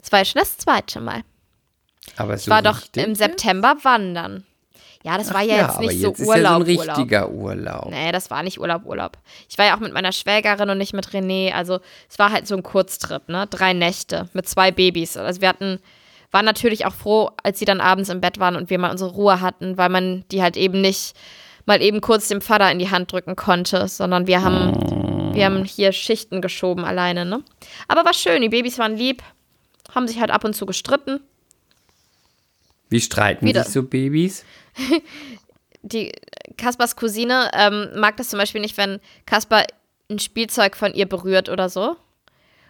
Das 0.00 0.12
war 0.12 0.20
ja 0.20 0.24
schon 0.24 0.38
das 0.40 0.56
zweite 0.56 1.00
Mal. 1.00 1.22
Aber 2.16 2.34
Ich 2.34 2.42
so 2.42 2.50
war 2.50 2.62
doch 2.62 2.80
im 2.94 3.14
September 3.14 3.76
wandern. 3.82 4.44
Ja, 5.02 5.18
das 5.18 5.32
war 5.32 5.42
ja, 5.42 5.56
jetzt 5.56 5.76
aber 5.76 5.86
nicht 5.86 6.00
jetzt 6.00 6.18
so 6.18 6.22
ist 6.22 6.28
Urlaub, 6.28 6.36
ja 6.36 6.48
so 6.48 6.54
ein 6.54 6.78
Urlaub. 6.78 6.96
richtiger 6.96 7.30
Urlaub. 7.30 7.90
Nee, 7.90 8.10
das 8.12 8.30
war 8.30 8.42
nicht 8.42 8.58
Urlaub, 8.58 8.84
Urlaub. 8.86 9.18
Ich 9.48 9.56
war 9.58 9.64
ja 9.64 9.76
auch 9.76 9.80
mit 9.80 9.92
meiner 9.92 10.10
Schwägerin 10.12 10.70
und 10.70 10.78
nicht 10.78 10.94
mit 10.94 11.08
René. 11.10 11.52
Also 11.52 11.78
es 12.08 12.18
war 12.18 12.32
halt 12.32 12.46
so 12.48 12.56
ein 12.56 12.62
Kurztrip, 12.64 13.28
ne? 13.28 13.46
Drei 13.48 13.72
Nächte 13.72 14.28
mit 14.32 14.48
zwei 14.48 14.72
Babys. 14.72 15.16
Also 15.16 15.40
wir 15.40 15.48
hatten, 15.48 15.78
waren 16.32 16.44
natürlich 16.44 16.86
auch 16.86 16.94
froh, 16.94 17.30
als 17.42 17.58
sie 17.60 17.64
dann 17.64 17.80
abends 17.80 18.08
im 18.08 18.20
Bett 18.20 18.40
waren 18.40 18.56
und 18.56 18.68
wir 18.70 18.78
mal 18.78 18.90
unsere 18.90 19.10
Ruhe 19.10 19.40
hatten, 19.40 19.76
weil 19.76 19.90
man 19.90 20.24
die 20.32 20.42
halt 20.42 20.56
eben 20.56 20.80
nicht 20.80 21.14
mal 21.66 21.82
eben 21.82 22.00
kurz 22.00 22.26
dem 22.28 22.40
Vater 22.40 22.70
in 22.72 22.78
die 22.80 22.90
Hand 22.90 23.12
drücken 23.12 23.36
konnte, 23.36 23.86
sondern 23.88 24.26
wir 24.26 24.42
haben, 24.42 24.72
wir 25.36 25.44
haben 25.44 25.64
hier 25.64 25.92
Schichten 25.92 26.40
geschoben 26.40 26.84
alleine, 26.84 27.24
ne? 27.24 27.42
Aber 27.88 28.04
war 28.04 28.14
schön, 28.14 28.42
die 28.42 28.48
Babys 28.48 28.78
waren 28.78 28.96
lieb, 28.96 29.22
haben 29.94 30.08
sich 30.08 30.20
halt 30.20 30.30
ab 30.30 30.44
und 30.44 30.54
zu 30.54 30.66
gestritten. 30.66 31.20
Wie 32.88 33.00
streiten 33.00 33.46
Wieder. 33.46 33.64
sich 33.64 33.72
so 33.72 33.82
Babys? 33.82 34.44
die 35.82 36.12
Kaspers 36.56 36.96
Cousine 36.96 37.50
ähm, 37.52 37.90
mag 37.96 38.16
das 38.16 38.28
zum 38.28 38.38
Beispiel 38.38 38.60
nicht, 38.60 38.76
wenn 38.76 39.00
Kasper 39.26 39.64
ein 40.10 40.18
Spielzeug 40.18 40.76
von 40.76 40.94
ihr 40.94 41.06
berührt 41.06 41.48
oder 41.48 41.68
so. 41.68 41.96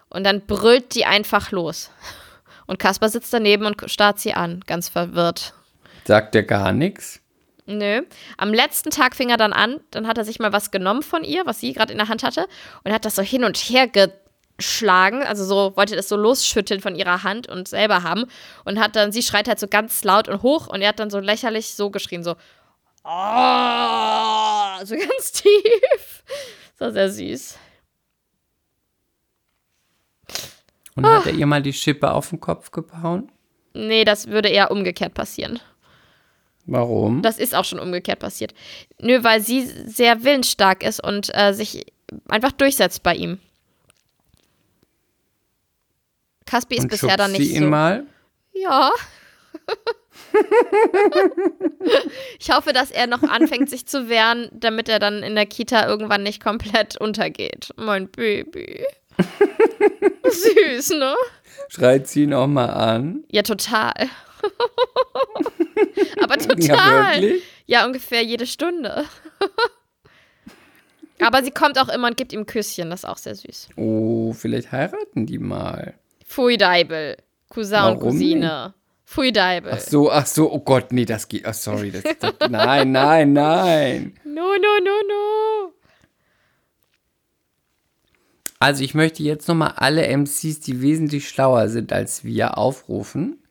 Und 0.09 0.25
dann 0.25 0.43
brüllt 0.47 0.95
die 0.95 1.05
einfach 1.05 1.51
los. 1.51 1.91
Und 2.67 2.79
Kaspar 2.79 3.09
sitzt 3.09 3.33
daneben 3.33 3.67
und 3.67 3.91
starrt 3.91 4.19
sie 4.19 4.35
an, 4.35 4.61
ganz 4.67 4.89
verwirrt. 4.89 5.55
Sagt 6.05 6.35
er 6.35 6.43
gar 6.43 6.73
nichts? 6.73 7.21
Nö. 7.67 8.03
Am 8.37 8.55
letzten 8.55 8.91
Tag 8.91 9.17
fing 9.17 9.31
er 9.31 9.37
dann 9.37 9.53
an, 9.53 9.81
dann 9.91 10.07
hat 10.07 10.19
er 10.19 10.25
sich 10.25 10.39
mal 10.39 10.53
was 10.53 10.71
genommen 10.71 11.03
von 11.03 11.25
ihr, 11.25 11.47
was 11.47 11.61
sie 11.61 11.73
gerade 11.73 11.93
in 11.93 11.99
der 11.99 12.09
Hand 12.09 12.23
hatte, 12.23 12.47
und 12.85 12.93
hat 12.93 13.05
das 13.05 13.17
so 13.17 13.23
hin 13.23 13.43
und 13.43 13.57
her 13.57 13.89
geschlagen, 13.89 15.23
also 15.25 15.45
so 15.45 15.77
wollte 15.77 15.97
das 15.97 16.09
so 16.09 16.17
losschütteln 16.17 16.81
von 16.81 16.95
ihrer 16.95 17.25
Hand 17.25 17.49
und 17.49 17.67
selber 17.67 18.05
haben 18.05 18.27
und 18.65 18.79
hat 18.79 18.95
dann, 18.95 19.11
sie 19.11 19.23
schreit 19.23 19.49
halt 19.49 19.59
so 19.59 19.67
ganz 19.67 20.05
laut 20.05 20.29
und 20.29 20.43
hoch 20.43 20.69
und 20.69 20.81
er 20.81 20.91
hat 20.91 21.01
dann 21.01 21.11
so 21.11 21.19
lächerlich 21.19 21.75
so 21.75 21.91
geschrien, 21.91 22.23
so 22.23 22.37
oh, 23.03 24.85
so 24.85 24.97
ganz 25.09 25.33
tief. 25.33 26.23
Das 26.79 26.81
war 26.81 26.93
sehr 26.93 27.11
süß. 27.11 27.59
Und 30.95 31.07
hat 31.07 31.27
er 31.27 31.33
ihr 31.33 31.47
mal 31.47 31.63
die 31.63 31.73
Schippe 31.73 32.11
auf 32.13 32.31
den 32.31 32.41
Kopf 32.41 32.71
gehauen? 32.71 33.31
Nee, 33.75 34.05
das 34.05 34.29
würde 34.29 34.49
eher 34.49 34.71
umgekehrt 34.71 35.13
passieren. 35.13 35.61
Warum? 36.67 37.23
Das 37.23 37.39
ist 37.39 37.55
auch 37.55 37.65
schon 37.65 37.79
umgekehrt 37.79 38.19
passiert. 38.19 38.53
Nö, 39.01 39.23
weil 39.23 39.41
sie 39.41 39.67
sehr 39.67 40.25
willensstark 40.25 40.83
ist 40.83 41.03
und 41.03 41.31
äh, 41.35 41.53
sich 41.53 41.87
einfach 42.29 42.53
durchsetzt 42.53 43.03
bei 43.03 43.15
ihm. 43.15 43.39
Caspi 46.45 46.77
ist 46.77 46.83
Und 46.85 46.91
bisher 46.91 47.17
dann 47.17 47.31
schubst 47.31 47.41
nicht 47.41 47.51
sie 47.51 47.57
ihn 47.57 47.65
so. 47.65 47.69
mal? 47.71 48.07
Ja. 48.53 48.91
ich 52.39 52.51
hoffe, 52.51 52.73
dass 52.73 52.91
er 52.91 53.07
noch 53.07 53.23
anfängt, 53.23 53.71
sich 53.71 53.87
zu 53.87 54.09
wehren, 54.09 54.49
damit 54.53 54.89
er 54.89 54.99
dann 54.99 55.23
in 55.23 55.35
der 55.35 55.47
Kita 55.47 55.87
irgendwann 55.87 56.23
nicht 56.23 56.43
komplett 56.43 57.01
untergeht. 57.01 57.71
Mein 57.77 58.09
Baby. 58.09 58.85
Süß, 60.29 60.91
ne? 60.91 61.15
Schreit 61.69 62.07
sie 62.09 62.25
ihn 62.25 62.35
auch 62.35 62.47
mal 62.47 62.67
an? 62.67 63.25
Ja, 63.31 63.43
total. 63.43 63.93
Aber 66.23 66.39
Ja, 66.41 66.47
total. 66.47 67.23
wirklich? 67.23 67.43
Ja, 67.67 67.85
ungefähr 67.87 68.23
jede 68.23 68.47
Stunde. 68.47 69.05
Aber 71.21 71.43
sie 71.43 71.51
kommt 71.51 71.79
auch 71.79 71.89
immer 71.89 72.09
und 72.09 72.17
gibt 72.17 72.33
ihm 72.33 72.45
Küsschen, 72.47 72.91
das 72.91 73.01
ist 73.01 73.09
auch 73.09 73.17
sehr 73.17 73.35
süß. 73.35 73.71
Oh, 73.77 74.33
vielleicht 74.35 74.71
heiraten 74.73 75.25
die 75.27 75.39
mal. 75.39 75.95
Pfui 76.27 76.59
Deibel. 76.59 77.17
Cousin 77.49 77.79
und 77.79 77.83
Warum 77.85 77.99
Cousine. 78.01 78.75
Pfui 79.07 79.33
Deibel. 79.33 79.73
Ach 79.75 79.81
so, 79.81 80.11
ach 80.11 80.27
so, 80.27 80.53
oh 80.53 80.59
Gott, 80.61 80.93
nee, 80.93 81.05
das 81.05 81.29
geht. 81.29 81.47
Oh, 81.47 81.53
sorry. 81.53 81.91
Das, 81.93 82.03
das, 82.19 82.51
nein, 82.51 82.93
nein, 82.93 83.33
nein. 83.33 84.15
No, 84.25 84.43
no, 84.57 84.79
no, 84.85 84.91
no. 85.09 85.73
Also 88.59 88.83
ich 88.85 88.95
möchte 88.95 89.23
jetzt 89.23 89.49
nochmal 89.49 89.75
alle 89.77 90.07
MCs, 90.09 90.61
die 90.61 90.83
wesentlich 90.83 91.29
schlauer 91.29 91.69
sind 91.69 91.93
als 91.93 92.25
wir, 92.25 92.59
aufrufen. 92.59 93.43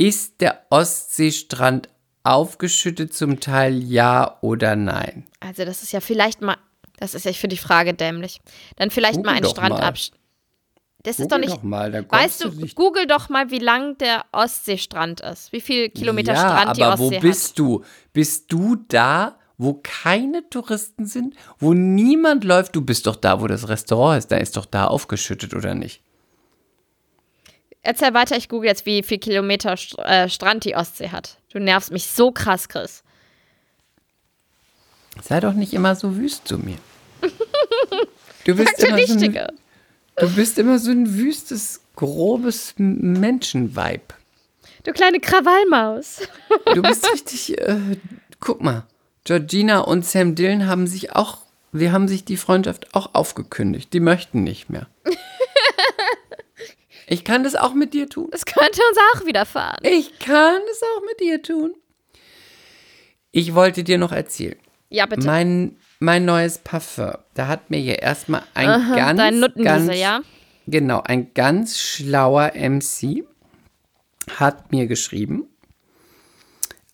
Ist 0.00 0.40
der 0.40 0.64
Ostseestrand 0.70 1.90
aufgeschüttet 2.22 3.12
zum 3.12 3.38
Teil 3.38 3.82
ja 3.82 4.38
oder 4.40 4.74
nein? 4.74 5.26
Also, 5.40 5.66
das 5.66 5.82
ist 5.82 5.92
ja 5.92 6.00
vielleicht 6.00 6.40
mal. 6.40 6.56
Das 6.96 7.14
ist 7.14 7.26
ja 7.26 7.34
für 7.34 7.48
die 7.48 7.58
Frage 7.58 7.92
dämlich. 7.92 8.40
Dann 8.76 8.90
vielleicht 8.90 9.16
Google 9.16 9.30
mal 9.30 9.36
ein 9.36 9.42
doch 9.42 9.50
Strand 9.50 9.74
mal. 9.74 9.82
absch. 9.82 10.12
Das 11.02 11.18
ist 11.18 11.30
doch 11.30 11.36
Google 11.36 11.50
nicht. 11.50 11.58
Doch 11.58 11.62
mal, 11.62 12.06
weißt 12.08 12.44
du, 12.44 12.48
nicht 12.48 12.76
google 12.76 13.06
doch 13.06 13.28
mal, 13.28 13.50
wie 13.50 13.58
lang 13.58 13.98
der 13.98 14.24
Ostseestrand 14.32 15.20
ist. 15.20 15.52
Wie 15.52 15.60
viel 15.60 15.90
Kilometer 15.90 16.32
ja, 16.32 16.38
Strand 16.38 16.78
die 16.78 16.82
aber 16.82 16.94
Ostsee 16.94 17.16
wo 17.16 17.20
bist 17.20 17.58
du? 17.58 17.84
Bist 18.14 18.50
du 18.50 18.76
da, 18.88 19.38
wo 19.58 19.80
keine 19.82 20.48
Touristen 20.48 21.04
sind, 21.04 21.34
wo 21.58 21.74
niemand 21.74 22.44
läuft? 22.44 22.74
Du 22.74 22.80
bist 22.80 23.06
doch 23.06 23.16
da, 23.16 23.42
wo 23.42 23.46
das 23.48 23.68
Restaurant 23.68 24.18
ist. 24.18 24.32
Da 24.32 24.38
ist 24.38 24.56
doch 24.56 24.64
da 24.64 24.86
aufgeschüttet, 24.86 25.52
oder 25.52 25.74
nicht? 25.74 26.02
Erzähl 27.82 28.12
weiter, 28.12 28.36
ich 28.36 28.48
google 28.48 28.68
jetzt, 28.68 28.84
wie 28.86 29.02
viel 29.02 29.18
Kilometer 29.18 29.76
St 29.76 29.98
äh, 29.98 30.28
Strand 30.28 30.64
die 30.64 30.76
Ostsee 30.76 31.08
hat. 31.08 31.38
Du 31.50 31.58
nervst 31.58 31.90
mich 31.92 32.06
so 32.06 32.30
krass, 32.30 32.68
Chris. 32.68 33.02
Sei 35.22 35.40
doch 35.40 35.54
nicht 35.54 35.72
immer 35.72 35.94
so 35.94 36.16
wüst 36.16 36.46
zu 36.48 36.58
mir. 36.58 36.78
Du 38.44 38.56
bist, 38.56 38.82
immer 38.82 39.06
so 39.06 39.18
ein, 39.18 39.48
du 40.16 40.34
bist 40.34 40.58
immer 40.58 40.78
so 40.78 40.90
ein 40.90 41.14
wüstes, 41.14 41.82
grobes 41.94 42.72
Menschenweib. 42.78 44.14
Du 44.82 44.92
kleine 44.92 45.20
Krawallmaus. 45.20 46.22
Du 46.74 46.80
bist 46.80 47.06
richtig, 47.12 47.58
äh, 47.58 47.76
guck 48.40 48.62
mal, 48.62 48.84
Georgina 49.24 49.80
und 49.80 50.06
Sam 50.06 50.34
Dillon 50.34 50.66
haben 50.66 50.86
sich 50.86 51.14
auch, 51.14 51.38
wir 51.70 51.92
haben 51.92 52.08
sich 52.08 52.24
die 52.24 52.38
Freundschaft 52.38 52.94
auch 52.94 53.14
aufgekündigt. 53.14 53.92
Die 53.92 54.00
möchten 54.00 54.42
nicht 54.42 54.70
mehr. 54.70 54.86
Ich 57.10 57.24
kann 57.24 57.42
das 57.42 57.56
auch 57.56 57.74
mit 57.74 57.92
dir 57.92 58.08
tun. 58.08 58.28
Das 58.30 58.46
könnte 58.46 58.80
uns 58.88 58.98
auch 59.12 59.26
widerfahren. 59.26 59.80
Ich 59.82 60.20
kann 60.20 60.60
es 60.70 60.80
auch 60.80 61.02
mit 61.04 61.18
dir 61.18 61.42
tun. 61.42 61.74
Ich 63.32 63.52
wollte 63.56 63.82
dir 63.82 63.98
noch 63.98 64.12
erzählen. 64.12 64.56
Ja, 64.90 65.06
bitte. 65.06 65.26
Mein, 65.26 65.76
mein 65.98 66.24
neues 66.24 66.58
Parfum, 66.58 67.14
da 67.34 67.48
hat 67.48 67.68
mir 67.68 67.80
hier 67.80 68.00
erstmal 68.00 68.44
ein 68.54 68.68
ganz, 68.94 69.18
Dein 69.18 69.64
ganz, 69.64 69.92
ja? 69.92 70.20
Genau, 70.68 71.02
ein 71.04 71.34
ganz 71.34 71.80
schlauer 71.80 72.52
MC 72.54 73.24
hat 74.36 74.70
mir 74.70 74.86
geschrieben, 74.86 75.48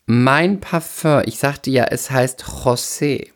mein 0.07 0.61
Parfum, 0.61 1.25
ich 1.27 1.39
sagte 1.39 1.71
ja, 1.71 1.85
es 1.85 2.11
heißt 2.11 2.43
José. 2.43 3.33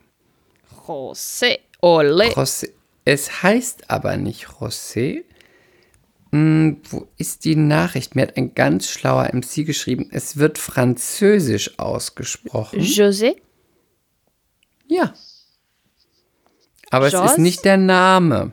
José. 0.87 1.59
Ole. 1.83 2.29
José. 2.29 2.71
Es 3.05 3.43
heißt 3.43 3.91
aber 3.91 4.17
nicht 4.17 4.47
José. 4.47 5.25
Hm, 6.33 6.81
wo 6.89 7.09
ist 7.17 7.45
die 7.45 7.57
Nachricht? 7.57 8.15
Mir 8.15 8.23
hat 8.23 8.37
ein 8.37 8.55
ganz 8.55 8.89
schlauer 8.89 9.31
MC 9.33 9.67
geschrieben, 9.67 10.09
es 10.13 10.37
wird 10.37 10.59
französisch 10.59 11.79
ausgesprochen. 11.79 12.81
José. 12.81 13.37
Ja. 14.87 15.15
Aber 16.91 17.07
es 17.07 17.13
Jos? 17.13 17.33
ist 17.33 17.39
nicht 17.39 17.65
der 17.65 17.77
Name. 17.77 18.53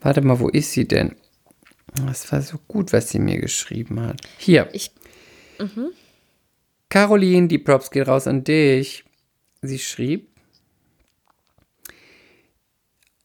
Warte 0.00 0.20
mal, 0.22 0.40
wo 0.40 0.48
ist 0.48 0.72
sie 0.72 0.86
denn? 0.86 1.16
Das 2.06 2.30
war 2.32 2.40
so 2.42 2.58
gut, 2.68 2.92
was 2.92 3.10
sie 3.10 3.18
mir 3.18 3.38
geschrieben 3.38 4.00
hat. 4.00 4.20
Hier. 4.38 4.68
Ich- 4.72 4.90
Caroline, 6.88 7.48
die 7.48 7.58
Props 7.58 7.90
geht 7.90 8.08
raus 8.08 8.26
an 8.26 8.42
dich. 8.44 9.04
Sie 9.60 9.78
schrieb, 9.78 10.28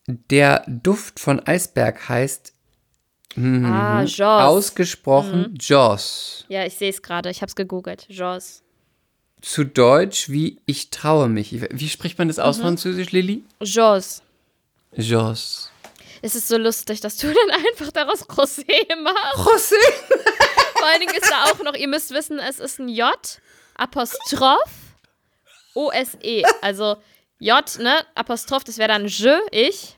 der 0.08 0.64
Duft 0.68 1.20
von 1.20 1.40
Eisberg 1.40 2.08
heißt 2.08 2.54
Ah, 3.38 4.02
Joss. 4.04 4.20
ausgesprochen 4.22 5.56
Joss. 5.60 6.46
Ja, 6.50 6.66
ich 6.66 6.76
sehe 6.76 6.90
es 6.90 7.02
gerade. 7.02 7.30
Ich 7.30 7.42
habe 7.42 7.50
es 7.50 7.56
gegoogelt. 7.56 8.06
Joss. 8.10 8.64
Zu 9.42 9.64
Deutsch 9.66 10.30
wie 10.30 10.60
ich 10.66 10.90
traue 10.90 11.30
mich. 11.30 11.52
Wie 11.72 11.90
spricht 11.90 12.18
man 12.18 12.28
das 12.28 12.40
aus 12.40 12.58
Französisch, 12.58 13.12
Lilly? 13.12 13.44
Joss. 13.62 14.24
Joss. 14.96 15.72
Es 16.22 16.36
ist 16.36 16.48
so 16.48 16.58
lustig, 16.58 17.00
dass 17.02 17.18
du 17.18 17.28
dann 17.34 17.64
einfach 17.66 17.92
daraus 17.92 18.28
Rosé 18.30 18.66
machst. 19.04 19.38
José. 19.38 19.76
Vor 20.76 20.88
allen 20.88 21.00
Dingen 21.00 21.16
ist 21.16 21.30
da 21.30 21.44
auch 21.46 21.64
noch, 21.64 21.76
ihr 21.76 21.88
müsst 21.88 22.12
wissen, 22.12 22.40
es 22.40 22.60
ist 22.60 22.80
ein 22.80 22.90
J, 22.90 23.16
Apostroph, 23.76 24.72
O-S-E. 25.76 26.44
Also 26.62 26.98
J, 27.40 27.80
ne, 27.80 28.06
Apostroph, 28.16 28.64
das 28.64 28.78
wäre 28.80 28.90
dann 28.90 29.08
je, 29.08 29.36
ich. 29.52 29.97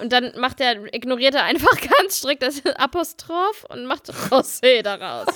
Und 0.00 0.12
dann 0.12 0.32
macht 0.38 0.60
er, 0.60 0.92
ignoriert 0.94 1.34
er 1.34 1.44
einfach 1.44 1.76
ganz 2.00 2.18
strikt 2.18 2.42
das 2.42 2.64
Apostroph 2.76 3.64
und 3.68 3.86
macht 3.86 4.08
Rosé 4.30 4.82
daraus. 4.82 5.26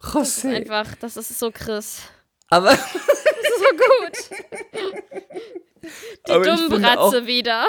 José. 0.00 0.56
Einfach, 0.56 0.94
das 1.00 1.16
ist 1.16 1.38
so 1.38 1.50
Chris. 1.50 2.02
Aber, 2.50 2.70
Das 2.70 2.80
ist 2.84 3.58
so 3.58 3.70
gut. 3.76 4.38
Die 6.26 6.32
aber 6.32 6.44
finde 6.44 6.54
auch, 6.54 7.10
Dummbratze 7.10 7.26
wieder. 7.26 7.66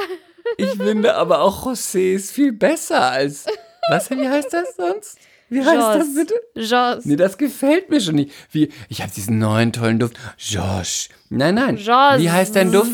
ich 0.58 0.70
finde 0.72 1.16
aber 1.16 1.42
auch 1.42 1.66
José 1.66 2.14
ist 2.16 2.32
viel 2.32 2.52
besser 2.54 3.02
als. 3.12 3.46
Was, 3.90 4.10
wie 4.10 4.28
heißt 4.28 4.54
das 4.54 4.76
sonst? 4.76 5.18
Wie 5.50 5.64
heißt 5.64 5.78
das 5.78 6.08
Joss. 6.08 6.16
bitte? 6.16 6.34
Joss. 6.56 7.06
Nee, 7.06 7.16
das 7.18 7.38
gefällt 7.38 7.90
mir 7.90 8.02
schon 8.02 8.16
nicht. 8.16 8.32
Wie, 8.52 8.72
ich 8.90 9.02
habe 9.02 9.12
diesen 9.12 9.38
neuen 9.38 9.72
tollen 9.74 10.00
Duft. 10.00 10.18
Josh. 10.38 11.10
Nein, 11.30 11.56
nein. 11.56 11.78
Joss. 11.78 12.20
Wie 12.20 12.32
heißt 12.32 12.56
dein 12.56 12.72
Duft? 12.72 12.92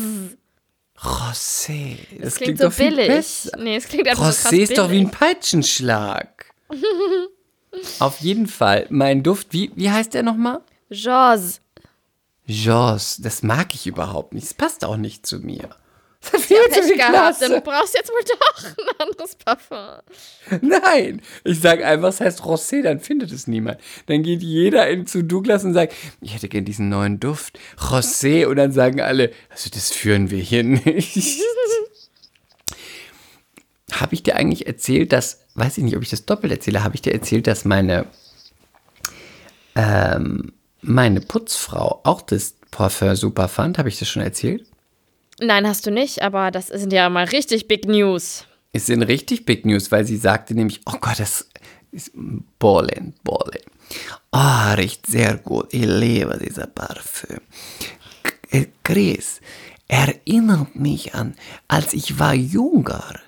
José. 1.02 1.96
Das, 2.12 2.20
Das 2.24 2.34
klingt, 2.36 2.58
so 2.58 2.64
doch 2.64 2.72
viel 2.72 2.90
billig. 2.90 3.08
besser. 3.08 3.56
Nee, 3.58 3.76
es 3.76 3.86
klingt 3.88 4.08
einfach 4.08 4.32
so 4.32 4.48
José 4.48 4.58
ist 4.58 4.78
doch 4.78 4.90
wie 4.90 5.00
ein 5.00 5.10
Peitschenschlag. 5.10 6.46
Auf 7.98 8.20
jeden 8.20 8.46
Fall. 8.46 8.86
Mein 8.90 9.22
Duft, 9.22 9.48
wie, 9.52 9.72
wie 9.74 9.90
heißt 9.90 10.14
der 10.14 10.22
nochmal? 10.22 10.60
Joss. 10.90 11.60
Joss. 12.46 13.18
Das 13.20 13.42
mag 13.42 13.74
ich 13.74 13.86
überhaupt 13.86 14.34
nicht. 14.34 14.46
Das 14.46 14.54
passt 14.54 14.84
auch 14.84 14.96
nicht 14.96 15.26
zu 15.26 15.38
mir. 15.38 15.70
Das 16.30 16.40
ist 16.40 16.50
Ja, 16.50 16.56
viel 16.56 16.70
zu 16.70 16.82
viel 16.84 16.96
gehabt. 16.96 17.12
Klasse. 17.12 17.48
Dann 17.48 17.62
brauchst 17.62 17.94
du 17.94 17.98
jetzt 17.98 18.10
wohl 18.10 18.22
doch 18.24 18.64
ein 18.64 19.08
anderes 19.08 19.34
Parfum. 19.34 20.02
Nein, 20.60 21.22
ich 21.44 21.60
sage 21.60 21.84
einfach, 21.86 22.08
es 22.08 22.20
heißt 22.20 22.42
Rosé, 22.42 22.82
dann 22.82 23.00
findet 23.00 23.32
es 23.32 23.46
niemand. 23.46 23.78
Dann 24.06 24.22
geht 24.22 24.42
jeder 24.42 24.88
in, 24.88 25.06
zu 25.06 25.24
Douglas 25.24 25.64
und 25.64 25.74
sagt, 25.74 25.94
ich 26.20 26.34
hätte 26.34 26.48
gern 26.48 26.64
diesen 26.64 26.88
neuen 26.88 27.18
Duft, 27.18 27.58
Rosé, 27.78 28.46
und 28.46 28.56
dann 28.56 28.72
sagen 28.72 29.00
alle, 29.00 29.32
also 29.50 29.68
das 29.70 29.90
führen 29.90 30.30
wir 30.30 30.38
hier 30.38 30.62
nicht. 30.62 31.40
habe 34.00 34.14
ich 34.14 34.22
dir 34.22 34.36
eigentlich 34.36 34.66
erzählt, 34.66 35.12
dass, 35.12 35.40
weiß 35.54 35.78
ich 35.78 35.84
nicht, 35.84 35.96
ob 35.96 36.02
ich 36.02 36.10
das 36.10 36.24
doppelt 36.24 36.52
erzähle, 36.52 36.84
habe 36.84 36.94
ich 36.94 37.02
dir 37.02 37.12
erzählt, 37.12 37.46
dass 37.46 37.64
meine, 37.64 38.06
ähm, 39.74 40.52
meine 40.80 41.20
Putzfrau 41.20 42.00
auch 42.04 42.22
das 42.22 42.54
Parfum 42.70 43.14
super 43.16 43.48
fand? 43.48 43.78
Habe 43.78 43.88
ich 43.88 43.98
das 43.98 44.08
schon 44.08 44.22
erzählt? 44.22 44.66
Nein, 45.44 45.66
hast 45.66 45.86
du 45.86 45.90
nicht, 45.90 46.22
aber 46.22 46.52
das 46.52 46.68
sind 46.68 46.92
ja 46.92 47.08
mal 47.10 47.24
richtig 47.24 47.66
Big 47.66 47.86
News. 47.86 48.46
Es 48.72 48.86
sind 48.86 49.02
richtig 49.02 49.44
Big 49.44 49.66
News, 49.66 49.90
weil 49.90 50.04
sie 50.06 50.16
sagte 50.16 50.54
nämlich, 50.54 50.80
oh 50.86 50.98
Gott, 51.00 51.18
das 51.18 51.48
ist 51.90 52.12
Bollen, 52.60 53.14
Bollen. 53.24 53.64
Ah, 54.30 54.74
riecht 54.74 55.06
sehr 55.06 55.38
gut. 55.38 55.74
Ich 55.74 55.84
liebe 55.84 56.38
dieser 56.38 56.68
Parfüm. 56.68 57.40
Äh, 58.50 58.66
Chris, 58.84 59.40
erinnert 59.88 60.76
mich 60.76 61.12
an, 61.12 61.34
als 61.66 61.92
ich 61.92 62.20
war 62.20 62.34
jünger. 62.34 63.18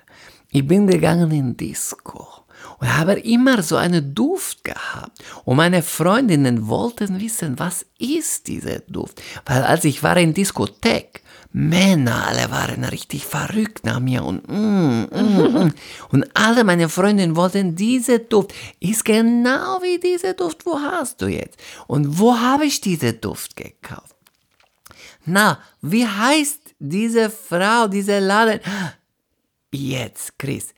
Ich 0.51 0.65
bin 0.65 0.87
gegangen 0.87 1.31
in 1.31 1.57
Disco 1.57 2.45
und 2.79 2.97
habe 2.97 3.19
immer 3.19 3.61
so 3.61 3.75
einen 3.75 4.15
Duft 4.15 4.63
gehabt. 4.63 5.21
Und 5.43 5.57
meine 5.57 5.83
Freundinnen 5.83 6.69
wollten 6.69 7.19
wissen, 7.19 7.59
was 7.59 7.85
ist 7.99 8.47
dieser 8.47 8.79
Duft? 8.79 9.21
Weil 9.45 9.63
als 9.63 9.83
ich 9.83 10.01
war 10.01 10.15
in 10.15 10.33
Diskothek, 10.33 11.21
Männer, 11.57 12.27
alle 12.27 12.51
waren 12.51 12.83
richtig 12.83 13.25
verrückt 13.25 13.85
nach 13.85 14.01
mir 14.01 14.25
und 14.25 14.45
mm, 14.45 15.03
mm, 15.03 15.63
mm. 15.63 15.73
und 16.11 16.29
alle 16.33 16.65
meine 16.65 16.89
Freundinnen 16.89 17.37
wollten 17.37 17.77
diese 17.77 18.19
Duft. 18.19 18.53
Ist 18.81 19.05
genau 19.05 19.81
wie 19.81 19.97
dieser 19.97 20.33
Duft. 20.33 20.65
Wo 20.65 20.77
hast 20.77 21.21
du 21.21 21.27
jetzt? 21.27 21.57
Und 21.87 22.19
wo 22.19 22.37
habe 22.37 22.65
ich 22.65 22.81
diesen 22.81 23.21
Duft 23.21 23.55
gekauft? 23.55 24.17
Na, 25.23 25.59
wie 25.81 26.05
heißt 26.05 26.59
diese 26.79 27.29
Frau, 27.29 27.87
diese 27.87 28.19
Laden? 28.19 28.59
Jetzt, 29.71 30.37
Chris. 30.37 30.73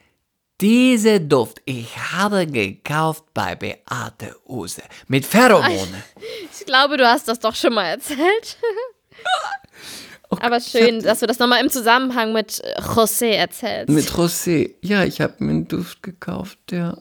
Diese 0.61 1.19
Duft, 1.19 1.59
ich 1.65 1.97
habe 1.97 2.45
gekauft 2.45 3.23
bei 3.33 3.55
Beate 3.55 4.35
Use 4.47 4.83
mit 5.07 5.25
Pheromone. 5.25 6.03
Ich 6.51 6.67
glaube, 6.67 6.97
du 6.97 7.07
hast 7.07 7.27
das 7.27 7.39
doch 7.39 7.55
schon 7.55 7.73
mal 7.73 7.85
erzählt. 7.85 8.57
Aber 10.29 10.59
schön, 10.59 11.01
dass 11.01 11.19
du 11.21 11.27
das 11.27 11.39
nochmal 11.39 11.63
im 11.63 11.69
Zusammenhang 11.69 12.33
mit 12.33 12.61
äh, 12.63 12.79
José 12.81 13.31
erzählst. 13.31 13.89
Mit 13.89 14.05
Rosé. 14.11 14.75
Ja, 14.81 15.03
ich 15.03 15.21
habe 15.21 15.35
mir 15.39 15.51
einen 15.51 15.67
Duft 15.67 16.03
gekauft, 16.03 16.59
der 16.69 16.97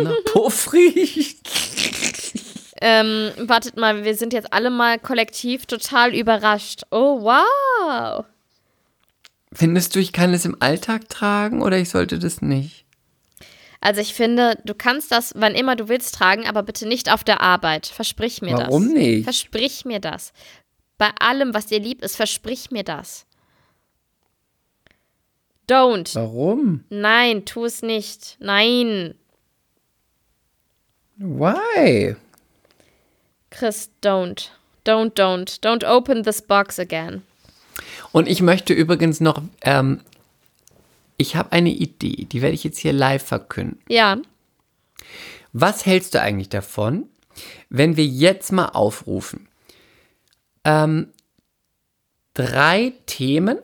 nach 0.00 0.14
Puff 0.26 0.72
riecht. 0.72 1.38
Ähm, 2.80 3.32
wartet 3.38 3.76
mal, 3.76 4.04
wir 4.04 4.14
sind 4.14 4.32
jetzt 4.32 4.52
alle 4.52 4.70
mal 4.70 4.98
kollektiv 4.98 5.66
total 5.66 6.14
überrascht. 6.14 6.82
Oh, 6.90 7.22
wow. 7.22 8.24
Findest 9.52 9.94
du, 9.94 10.00
ich 10.00 10.12
kann 10.12 10.34
es 10.34 10.44
im 10.44 10.56
Alltag 10.60 11.08
tragen 11.08 11.62
oder 11.62 11.78
ich 11.78 11.88
sollte 11.88 12.18
das 12.18 12.42
nicht? 12.42 12.84
Also 13.80 14.00
ich 14.00 14.14
finde, 14.14 14.58
du 14.64 14.74
kannst 14.74 15.12
das, 15.12 15.32
wann 15.36 15.54
immer 15.54 15.76
du 15.76 15.88
willst, 15.88 16.14
tragen, 16.14 16.46
aber 16.46 16.62
bitte 16.62 16.88
nicht 16.88 17.12
auf 17.12 17.22
der 17.22 17.40
Arbeit. 17.42 17.86
Versprich 17.86 18.42
mir 18.42 18.56
das. 18.56 18.68
Warum 18.68 18.88
nicht? 18.88 19.24
Versprich 19.24 19.84
mir 19.84 20.00
das. 20.00 20.32
Bei 20.98 21.10
allem, 21.18 21.54
was 21.54 21.66
dir 21.66 21.80
lieb 21.80 22.02
ist, 22.02 22.16
versprich 22.16 22.70
mir 22.70 22.84
das. 22.84 23.26
Don't. 25.68 26.14
Warum? 26.14 26.84
Nein, 26.90 27.44
tu 27.44 27.64
es 27.64 27.82
nicht. 27.82 28.36
Nein. 28.38 29.14
Why? 31.16 32.16
Chris, 33.50 33.90
don't. 34.02 34.50
Don't, 34.84 35.14
don't. 35.14 35.60
Don't 35.62 35.84
open 35.84 36.22
this 36.22 36.42
box 36.42 36.78
again. 36.78 37.22
Und 38.12 38.28
ich 38.28 38.42
möchte 38.42 38.74
übrigens 38.74 39.20
noch, 39.20 39.42
ähm, 39.62 40.00
ich 41.16 41.36
habe 41.36 41.52
eine 41.52 41.70
Idee, 41.70 42.26
die 42.30 42.42
werde 42.42 42.54
ich 42.54 42.64
jetzt 42.64 42.78
hier 42.78 42.92
live 42.92 43.24
verkünden. 43.24 43.80
Ja. 43.88 44.18
Was 45.52 45.86
hältst 45.86 46.14
du 46.14 46.20
eigentlich 46.20 46.48
davon, 46.48 47.08
wenn 47.68 47.96
wir 47.96 48.04
jetzt 48.04 48.52
mal 48.52 48.68
aufrufen? 48.68 49.48
Ähm, 50.64 51.08
drei 52.34 52.92
Themen 53.06 53.58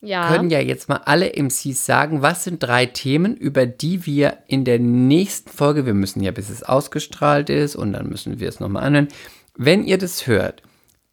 Ja. 0.00 0.28
können 0.28 0.50
ja 0.50 0.60
jetzt 0.60 0.88
mal 0.88 0.98
alle 1.04 1.32
MCs 1.34 1.84
sagen, 1.86 2.22
was 2.22 2.44
sind 2.44 2.62
drei 2.62 2.86
Themen, 2.86 3.36
über 3.36 3.66
die 3.66 4.06
wir 4.06 4.38
in 4.46 4.64
der 4.64 4.78
nächsten 4.78 5.50
Folge, 5.50 5.86
wir 5.86 5.94
müssen 5.94 6.22
ja, 6.22 6.30
bis 6.30 6.50
es 6.50 6.62
ausgestrahlt 6.62 7.50
ist 7.50 7.76
und 7.76 7.92
dann 7.92 8.08
müssen 8.08 8.38
wir 8.40 8.48
es 8.48 8.60
nochmal 8.60 8.84
anhören. 8.84 9.08
Wenn 9.56 9.84
ihr 9.84 9.98
das 9.98 10.26
hört, 10.26 10.62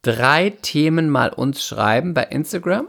drei 0.02 0.50
Themen 0.50 1.08
mal 1.10 1.30
uns 1.30 1.64
schreiben 1.64 2.14
bei 2.14 2.24
Instagram. 2.24 2.88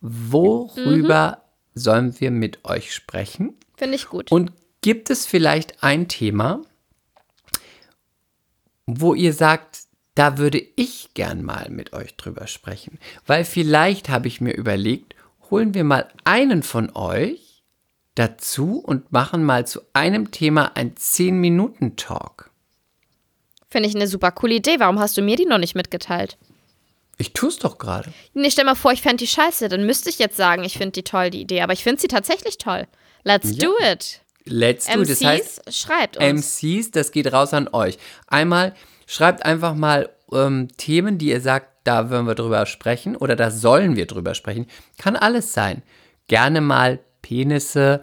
Worüber 0.00 1.42
sollen 1.74 2.18
wir 2.20 2.30
mit 2.30 2.64
euch 2.64 2.94
sprechen? 2.94 3.54
Finde 3.76 3.96
ich 3.96 4.08
gut. 4.08 4.30
Und 4.30 4.52
gibt 4.82 5.08
es 5.10 5.24
vielleicht 5.26 5.82
ein 5.82 6.08
Thema, 6.08 6.60
wo 8.86 9.14
ihr 9.14 9.32
sagt, 9.32 9.73
da 10.14 10.38
würde 10.38 10.62
ich 10.76 11.10
gern 11.14 11.42
mal 11.42 11.68
mit 11.70 11.92
euch 11.92 12.16
drüber 12.16 12.46
sprechen? 12.46 12.98
Weil 13.26 13.44
vielleicht 13.44 14.08
habe 14.08 14.28
ich 14.28 14.40
mir 14.40 14.52
überlegt, 14.54 15.14
holen 15.50 15.74
wir 15.74 15.84
mal 15.84 16.08
einen 16.24 16.62
von 16.62 16.94
euch 16.94 17.62
dazu 18.14 18.78
und 18.78 19.10
machen 19.12 19.42
mal 19.44 19.66
zu 19.66 19.80
einem 19.92 20.30
Thema 20.30 20.72
ein 20.76 20.94
10-Minuten-Talk. 20.94 22.50
Finde 23.68 23.88
ich 23.88 23.94
eine 23.96 24.06
super 24.06 24.30
coole 24.30 24.54
Idee. 24.54 24.76
Warum 24.78 25.00
hast 25.00 25.16
du 25.16 25.22
mir 25.22 25.36
die 25.36 25.46
noch 25.46 25.58
nicht 25.58 25.74
mitgeteilt? 25.74 26.36
Ich 27.18 27.32
tue 27.32 27.48
es 27.48 27.58
doch 27.58 27.78
gerade. 27.78 28.12
Nee, 28.32 28.50
stell 28.50 28.64
mal 28.64 28.74
vor, 28.76 28.92
ich 28.92 29.02
fände 29.02 29.16
die 29.18 29.26
scheiße. 29.26 29.68
Dann 29.68 29.84
müsste 29.86 30.10
ich 30.10 30.18
jetzt 30.18 30.36
sagen, 30.36 30.64
ich 30.64 30.78
finde 30.78 30.92
die 30.92 31.02
toll, 31.02 31.30
die 31.30 31.40
Idee. 31.40 31.62
Aber 31.62 31.72
ich 31.72 31.82
finde 31.82 32.00
sie 32.00 32.08
tatsächlich 32.08 32.58
toll. 32.58 32.86
Let's 33.24 33.56
Ja. 33.56 33.66
do 33.68 33.74
it. 33.92 34.20
Let's 34.44 34.86
do. 34.86 35.00
MCs, 35.00 35.08
Das 35.08 35.24
heißt, 35.24 35.74
schreibt 35.74 36.16
uns. 36.18 36.62
MCs, 36.62 36.90
das 36.90 37.10
geht 37.12 37.32
raus 37.32 37.52
an 37.54 37.68
euch. 37.72 37.98
Einmal 38.26 38.74
schreibt 39.06 39.44
einfach 39.44 39.74
mal 39.74 40.10
ähm, 40.32 40.68
Themen, 40.76 41.18
die 41.18 41.28
ihr 41.28 41.40
sagt, 41.40 41.68
da 41.84 42.10
wollen 42.10 42.26
wir 42.26 42.34
drüber 42.34 42.66
sprechen 42.66 43.16
oder 43.16 43.36
da 43.36 43.50
sollen 43.50 43.96
wir 43.96 44.06
drüber 44.06 44.34
sprechen. 44.34 44.66
Kann 44.98 45.16
alles 45.16 45.52
sein. 45.52 45.82
Gerne 46.28 46.60
mal 46.60 47.00
Penisse, 47.22 48.02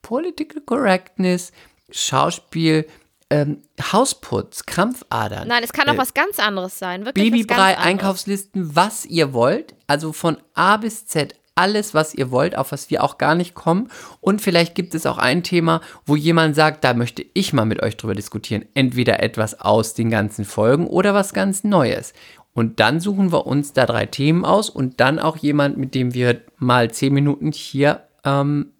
Political 0.00 0.62
Correctness, 0.62 1.52
Schauspiel, 1.90 2.86
ähm, 3.30 3.62
Hausputz, 3.80 4.66
Krampfadern. 4.66 5.48
Nein, 5.48 5.62
es 5.62 5.72
kann 5.72 5.88
auch 5.88 5.94
äh, 5.94 5.98
was 5.98 6.14
ganz 6.14 6.38
anderes 6.38 6.78
sein. 6.78 7.04
Wirklich 7.04 7.24
was 7.24 7.30
Babybrei, 7.30 7.56
ganz 7.56 7.60
anderes. 7.68 7.86
Einkaufslisten, 7.86 8.76
was 8.76 9.04
ihr 9.06 9.32
wollt. 9.32 9.74
Also 9.86 10.12
von 10.12 10.38
A 10.54 10.76
bis 10.76 11.06
Z 11.06 11.34
alles, 11.54 11.92
was 11.94 12.14
ihr 12.14 12.30
wollt, 12.30 12.56
auf 12.56 12.72
was 12.72 12.88
wir 12.90 13.02
auch 13.04 13.18
gar 13.18 13.34
nicht 13.34 13.54
kommen. 13.54 13.88
Und 14.20 14.40
vielleicht 14.40 14.74
gibt 14.74 14.94
es 14.94 15.04
auch 15.06 15.18
ein 15.18 15.42
Thema, 15.42 15.80
wo 16.06 16.16
jemand 16.16 16.56
sagt, 16.56 16.82
da 16.84 16.94
möchte 16.94 17.24
ich 17.34 17.52
mal 17.52 17.64
mit 17.66 17.82
euch 17.82 17.96
drüber 17.96 18.14
diskutieren. 18.14 18.64
Entweder 18.74 19.22
etwas 19.22 19.60
aus 19.60 19.94
den 19.94 20.10
ganzen 20.10 20.44
Folgen 20.44 20.86
oder 20.86 21.12
was 21.14 21.32
ganz 21.34 21.62
Neues. 21.64 22.12
Und 22.54 22.80
dann 22.80 23.00
suchen 23.00 23.32
wir 23.32 23.46
uns 23.46 23.72
da 23.72 23.86
drei 23.86 24.06
Themen 24.06 24.44
aus 24.44 24.68
und 24.70 25.00
dann 25.00 25.18
auch 25.18 25.36
jemand, 25.38 25.78
mit 25.78 25.94
dem 25.94 26.12
wir 26.14 26.40
mal 26.58 26.90
zehn 26.90 27.12
Minuten 27.14 27.50
hier 27.52 28.02
ähm, 28.24 28.72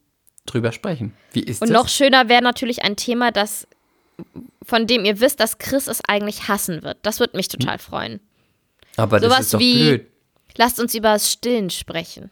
drüber 0.47 0.73
sprechen. 0.73 1.15
Wie 1.33 1.41
ist 1.41 1.63
Und 1.63 1.71
das? 1.71 1.75
noch 1.83 1.89
schöner 1.89 2.29
wäre 2.29 2.43
natürlich 2.43 2.85
ein 2.85 2.97
Thema, 2.97 3.31
das, 3.33 3.67
von 4.63 4.87
dem 4.87 5.05
ihr 5.07 5.21
wisst, 5.21 5.41
dass 5.41 5.57
Chris 5.59 5.87
es 5.87 6.01
eigentlich 6.07 6.49
hassen 6.49 6.83
wird. 6.83 6.99
Das 7.03 7.19
würde 7.21 7.37
mich 7.37 7.49
total 7.49 7.79
freuen. 7.79 8.21
Aber 8.97 9.19
das 9.21 9.31
sowas 9.31 9.41
ist 9.47 9.55
doch 9.55 9.59
wie- 9.61 9.83
blöd. 9.89 10.07
Lasst 10.59 10.79
uns 10.79 10.95
über 10.95 11.15
das 11.15 11.33
Stillen 11.33 11.71
sprechen. 11.71 12.31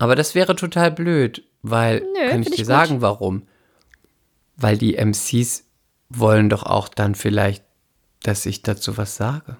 Aber 0.00 0.16
das 0.16 0.34
wäre 0.34 0.56
total 0.56 0.90
blöd, 0.90 1.44
weil, 1.62 2.00
Nö, 2.00 2.30
kann 2.30 2.42
ich 2.42 2.48
dir 2.50 2.60
ich 2.60 2.66
sagen, 2.66 3.00
warum? 3.02 3.46
Weil 4.56 4.76
die 4.78 4.96
MCs 4.96 5.64
wollen 6.08 6.48
doch 6.50 6.64
auch 6.64 6.88
dann 6.88 7.14
vielleicht, 7.14 7.62
dass 8.22 8.46
ich 8.46 8.62
dazu 8.62 8.96
was 8.96 9.16
sage. 9.16 9.56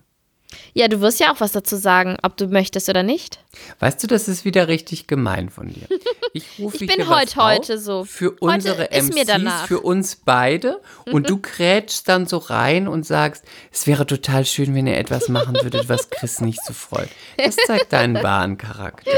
Ja, 0.75 0.89
du 0.89 1.01
wirst 1.01 1.21
ja 1.21 1.33
auch 1.33 1.41
was 1.41 1.53
dazu 1.53 1.77
sagen, 1.77 2.17
ob 2.23 2.37
du 2.37 2.49
möchtest 2.49 2.89
oder 2.89 3.05
nicht. 3.05 3.39
Weißt 3.79 4.03
du, 4.03 4.09
das 4.09 4.27
ist 4.27 4.45
wieder 4.45 4.67
richtig 4.67 5.07
gemein 5.07 5.49
von 5.51 5.69
dir. 5.69 5.87
Ich 6.33 6.61
rufe 6.61 6.85
Ich 6.85 6.95
bin 6.97 7.09
heute- 7.09 7.35
heute 7.43 7.77
so. 7.81 8.05
Für 8.05 8.27
Heute 8.41 8.41
unsere 8.41 8.91
MCs, 8.93 9.63
für 9.67 9.81
uns 9.81 10.15
beide. 10.15 10.81
Und 11.11 11.29
du 11.29 11.39
krätschst 11.39 12.09
dann 12.09 12.27
so 12.29 12.37
rein 12.39 12.87
und 12.87 13.05
sagst, 13.05 13.45
es 13.73 13.89
wäre 13.89 14.07
total 14.07 14.45
schön, 14.45 14.73
wenn 14.77 14.87
ihr 14.87 14.97
etwas 14.97 15.29
machen 15.29 15.57
würdet, 15.61 15.89
was 15.89 16.09
Chris 16.09 16.41
nicht 16.41 16.65
so 16.65 16.73
freut. 16.73 17.09
Das 17.37 17.57
zeigt 17.57 17.93
deinen 17.93 18.15
wahren 18.23 18.59
Charakter. 18.59 19.11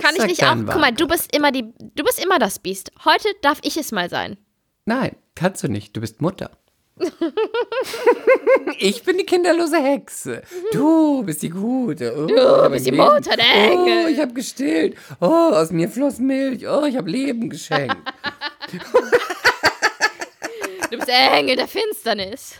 Kann 0.00 0.16
ich 0.16 0.26
nicht 0.26 0.44
auch. 0.44 0.56
Guck 0.56 0.80
mal, 0.80 0.92
du 0.92 1.06
bist 1.06 1.34
immer 1.34 1.52
die, 1.52 1.72
du 1.78 2.04
bist 2.04 2.22
immer 2.22 2.38
das 2.38 2.58
Biest. 2.58 2.90
Heute 3.04 3.28
darf 3.42 3.58
ich 3.62 3.76
es 3.76 3.92
mal 3.92 4.08
sein. 4.08 4.36
Nein, 4.84 5.16
kannst 5.34 5.62
du 5.62 5.68
nicht. 5.68 5.96
Du 5.96 6.00
bist 6.00 6.20
Mutter. 6.20 6.50
ich 8.78 9.02
bin 9.04 9.16
die 9.16 9.24
kinderlose 9.24 9.82
Hexe. 9.82 10.42
Du 10.72 11.22
bist 11.22 11.42
die 11.42 11.48
Gute. 11.48 12.14
Oh, 12.14 12.26
du 12.26 12.70
bist 12.70 12.86
die 12.86 12.92
Mutter, 12.92 13.36
der 13.36 13.70
Engel. 13.70 14.04
Oh, 14.04 14.08
ich 14.08 14.20
habe 14.20 14.34
gestillt. 14.34 14.96
Oh, 15.20 15.26
aus 15.26 15.70
mir 15.70 15.88
floss 15.88 16.18
Milch. 16.18 16.66
Oh, 16.68 16.84
ich 16.84 16.96
habe 16.96 17.10
Leben 17.10 17.48
geschenkt. 17.48 17.96
Du 20.90 20.96
bist 20.96 21.08
der 21.08 21.32
Engel 21.32 21.56
der 21.56 21.68
Finsternis. 21.68 22.56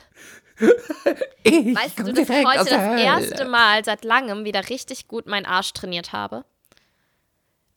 Ich 1.42 1.74
Weißt 1.74 1.98
du, 1.98 2.12
dass 2.12 2.28
ich 2.28 2.46
heute 2.46 2.70
das 2.70 3.00
erste 3.02 3.44
Mal 3.46 3.84
seit 3.84 4.04
langem 4.04 4.44
wieder 4.44 4.68
richtig 4.68 5.08
gut 5.08 5.26
meinen 5.26 5.46
Arsch 5.46 5.72
trainiert 5.72 6.12
habe? 6.12 6.44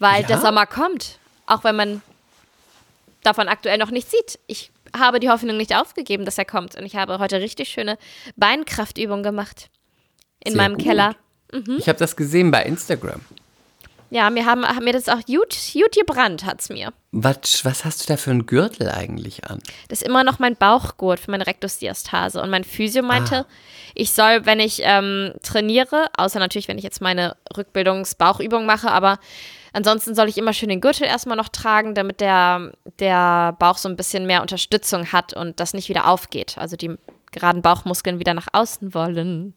Weil 0.03 0.21
Ja? 0.21 0.27
der 0.27 0.37
Sommer 0.39 0.65
kommt. 0.65 1.17
auch 1.45 1.63
wenn 1.63 1.75
man 1.75 2.01
davon 3.23 3.47
aktuell 3.49 3.77
noch 3.77 3.89
nichts 3.91 4.11
sieht. 4.11 4.39
Ich 4.47 4.71
habe 4.97 5.19
die 5.19 5.29
Hoffnung 5.29 5.57
nicht 5.57 5.75
aufgegeben, 5.75 6.23
dass 6.25 6.37
er 6.37 6.45
kommt. 6.45 6.75
Und 6.75 6.85
ich 6.85 6.95
habe 6.95 7.19
heute 7.19 7.39
richtig 7.41 7.69
schöne 7.69 7.97
Beinkraftübungen 8.35 9.23
gemacht. 9.23 9.69
In 10.43 10.53
Sehr 10.53 10.61
meinem 10.61 10.75
gut. 10.77 10.85
Keller. 10.85 11.15
Ich 11.77 11.87
habe 11.87 11.99
das 11.99 12.15
gesehen 12.15 12.49
bei 12.51 12.63
Instagram. 12.63 13.21
Ja, 14.09 14.29
mir 14.29 14.45
haben, 14.45 14.61
mir 14.83 14.93
das 14.93 15.09
auch 15.09 15.21
gut, 15.25 15.55
gut 15.73 15.91
gebrannt, 15.91 16.45
hat 16.45 16.61
es 16.61 16.69
mir. 16.69 16.93
Was, 17.11 17.65
was 17.65 17.83
hast 17.83 18.03
du 18.03 18.07
da 18.13 18.17
für 18.17 18.29
einen 18.31 18.45
Gürtel 18.45 18.89
eigentlich 18.89 19.43
an? 19.49 19.59
Das 19.89 20.01
ist 20.01 20.07
immer 20.07 20.23
noch 20.23 20.37
mein 20.39 20.55
Bauchgurt 20.55 21.19
für 21.19 21.31
meine 21.31 21.47
Rektusdiastase. 21.47 22.39
Und 22.41 22.49
mein 22.51 22.63
Physio 22.63 23.01
meinte, 23.03 23.45
ich 23.95 24.11
soll, 24.11 24.45
wenn 24.45 24.59
ich 24.59 24.81
ähm, 24.83 25.33
trainiere, 25.41 26.07
außer 26.17 26.37
natürlich, 26.39 26.67
wenn 26.67 26.77
ich 26.77 26.83
jetzt 26.83 27.01
meine 27.01 27.35
Rückbildungs-Bauchübung 27.57 28.65
mache, 28.65 28.91
aber 28.91 29.17
ansonsten 29.73 30.15
soll 30.15 30.29
ich 30.29 30.37
immer 30.37 30.53
schön 30.53 30.69
den 30.69 30.81
Gürtel 30.81 31.05
erstmal 31.05 31.37
noch 31.37 31.49
tragen, 31.49 31.93
damit 31.95 32.21
der, 32.21 32.71
der 32.99 33.55
Bauch 33.59 33.77
so 33.77 33.89
ein 33.89 33.95
bisschen 33.95 34.25
mehr 34.25 34.41
Unterstützung 34.41 35.11
hat 35.11 35.33
und 35.33 35.59
das 35.59 35.73
nicht 35.73 35.89
wieder 35.89 36.07
aufgeht. 36.07 36.57
Also 36.57 36.77
die 36.77 36.95
geraden 37.31 37.61
Bauchmuskeln 37.61 38.19
wieder 38.19 38.33
nach 38.33 38.47
außen 38.53 38.93
wollen. 38.93 39.53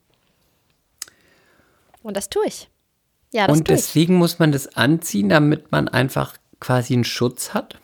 Und 2.02 2.16
das 2.16 2.28
tue 2.28 2.46
ich. 2.46 2.68
Ja, 3.32 3.46
das 3.46 3.58
Und 3.58 3.66
tue 3.66 3.74
ich. 3.74 3.82
deswegen 3.82 4.16
muss 4.16 4.38
man 4.38 4.52
das 4.52 4.76
anziehen, 4.76 5.28
damit 5.28 5.70
man 5.70 5.88
einfach 5.88 6.36
quasi 6.60 6.94
einen 6.94 7.04
Schutz 7.04 7.54
hat? 7.54 7.78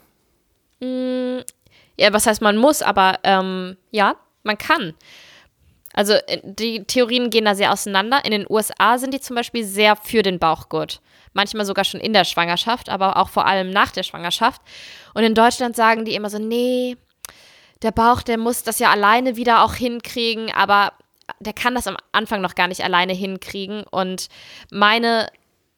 Ja, 0.80 2.12
was 2.12 2.26
heißt 2.26 2.40
man 2.40 2.56
muss, 2.56 2.82
aber 2.82 3.18
ähm, 3.22 3.76
ja, 3.90 4.16
man 4.42 4.58
kann. 4.58 4.94
Also 5.92 6.14
äh, 6.14 6.40
die 6.42 6.84
Theorien 6.84 7.30
gehen 7.30 7.44
da 7.44 7.54
sehr 7.54 7.72
auseinander. 7.72 8.24
In 8.24 8.30
den 8.30 8.46
USA 8.48 8.98
sind 8.98 9.14
die 9.14 9.20
zum 9.20 9.36
Beispiel 9.36 9.64
sehr 9.64 9.96
für 9.96 10.22
den 10.22 10.38
Bauchgurt. 10.38 11.00
Manchmal 11.32 11.64
sogar 11.64 11.84
schon 11.84 12.00
in 12.00 12.12
der 12.12 12.24
Schwangerschaft, 12.24 12.88
aber 12.88 13.16
auch 13.16 13.28
vor 13.28 13.46
allem 13.46 13.70
nach 13.70 13.90
der 13.90 14.02
Schwangerschaft. 14.02 14.60
Und 15.14 15.22
in 15.22 15.34
Deutschland 15.34 15.76
sagen 15.76 16.04
die 16.04 16.14
immer 16.14 16.30
so, 16.30 16.38
nee, 16.38 16.96
der 17.82 17.92
Bauch, 17.92 18.22
der 18.22 18.38
muss 18.38 18.62
das 18.62 18.78
ja 18.78 18.90
alleine 18.90 19.36
wieder 19.36 19.64
auch 19.64 19.74
hinkriegen, 19.74 20.52
aber 20.52 20.92
der 21.40 21.52
kann 21.52 21.74
das 21.74 21.86
am 21.86 21.96
Anfang 22.12 22.40
noch 22.40 22.54
gar 22.54 22.68
nicht 22.68 22.84
alleine 22.84 23.12
hinkriegen. 23.12 23.84
Und 23.90 24.28
meine 24.70 25.28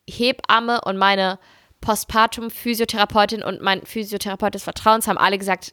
Hebamme 0.09 0.81
und 0.83 0.97
meine 0.97 1.39
Postpartum-Physiotherapeutin 1.81 3.43
und 3.43 3.61
mein 3.61 3.85
Physiotherapeut 3.85 4.55
des 4.55 4.65
Vertrauens 4.65 5.07
haben 5.07 5.19
alle 5.19 5.39
gesagt, 5.39 5.73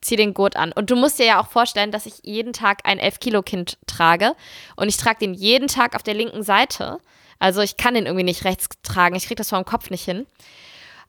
zieh 0.00 0.16
den 0.16 0.34
Gurt 0.34 0.56
an. 0.56 0.72
Und 0.72 0.90
du 0.90 0.96
musst 0.96 1.18
dir 1.18 1.26
ja 1.26 1.40
auch 1.40 1.48
vorstellen, 1.48 1.90
dass 1.90 2.06
ich 2.06 2.14
jeden 2.22 2.52
Tag 2.52 2.80
ein 2.84 3.00
11-Kilo-Kind 3.00 3.78
trage 3.86 4.34
und 4.76 4.88
ich 4.88 4.96
trage 4.96 5.18
den 5.20 5.34
jeden 5.34 5.68
Tag 5.68 5.94
auf 5.94 6.02
der 6.02 6.14
linken 6.14 6.42
Seite. 6.42 6.98
Also 7.38 7.60
ich 7.60 7.76
kann 7.76 7.94
den 7.94 8.06
irgendwie 8.06 8.24
nicht 8.24 8.44
rechts 8.44 8.68
tragen. 8.82 9.16
Ich 9.16 9.24
kriege 9.26 9.36
das 9.36 9.50
vor 9.50 9.58
dem 9.60 9.64
Kopf 9.64 9.90
nicht 9.90 10.04
hin. 10.04 10.26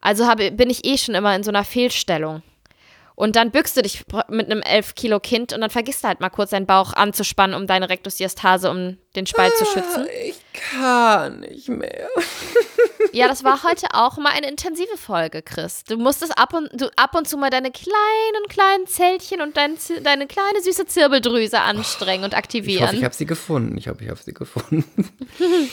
Also 0.00 0.26
habe, 0.26 0.50
bin 0.52 0.70
ich 0.70 0.84
eh 0.84 0.98
schon 0.98 1.14
immer 1.14 1.34
in 1.34 1.42
so 1.42 1.50
einer 1.50 1.64
Fehlstellung. 1.64 2.42
Und 3.14 3.34
dann 3.34 3.50
bückst 3.50 3.76
du 3.76 3.82
dich 3.82 4.04
mit 4.28 4.48
einem 4.48 4.60
11-Kilo-Kind 4.60 5.52
und 5.52 5.60
dann 5.60 5.70
vergisst 5.70 6.04
du 6.04 6.08
halt 6.08 6.20
mal 6.20 6.28
kurz 6.28 6.50
deinen 6.50 6.66
Bauch 6.66 6.92
anzuspannen, 6.92 7.56
um 7.60 7.66
deine 7.66 7.88
Rektusdiastase, 7.88 8.70
um 8.70 8.96
den 9.16 9.26
Spalt 9.26 9.56
zu 9.56 9.64
schützen. 9.64 10.06
Ich 10.24 10.36
kann 10.52 11.40
nicht 11.40 11.68
mehr. 11.68 12.08
Ja, 13.12 13.26
das 13.26 13.42
war 13.42 13.62
heute 13.62 13.86
auch 13.94 14.18
mal 14.18 14.30
eine 14.32 14.48
intensive 14.48 14.96
Folge, 14.96 15.40
Chris. 15.40 15.84
Du 15.84 15.96
musstest 15.96 16.36
ab 16.36 16.52
und, 16.52 16.68
du, 16.78 16.90
ab 16.96 17.14
und 17.14 17.26
zu 17.26 17.38
mal 17.38 17.48
deine 17.48 17.70
kleinen, 17.70 18.48
kleinen 18.48 18.86
Zellchen 18.86 19.40
und 19.40 19.56
dein, 19.56 19.76
deine 20.02 20.26
kleine 20.26 20.60
süße 20.60 20.86
Zirbeldrüse 20.86 21.60
anstrengen 21.60 22.24
und 22.24 22.32
Ich 22.32 22.36
aktivieren. 22.38 22.86
hoffe, 22.86 22.96
ich 22.96 23.04
habe 23.04 23.14
sie 23.14 23.24
gefunden. 23.24 23.78
Ich 23.78 23.88
hoffe, 23.88 24.04
ich 24.04 24.10
habe 24.10 24.20
sie 24.22 24.34
gefunden. 24.34 24.84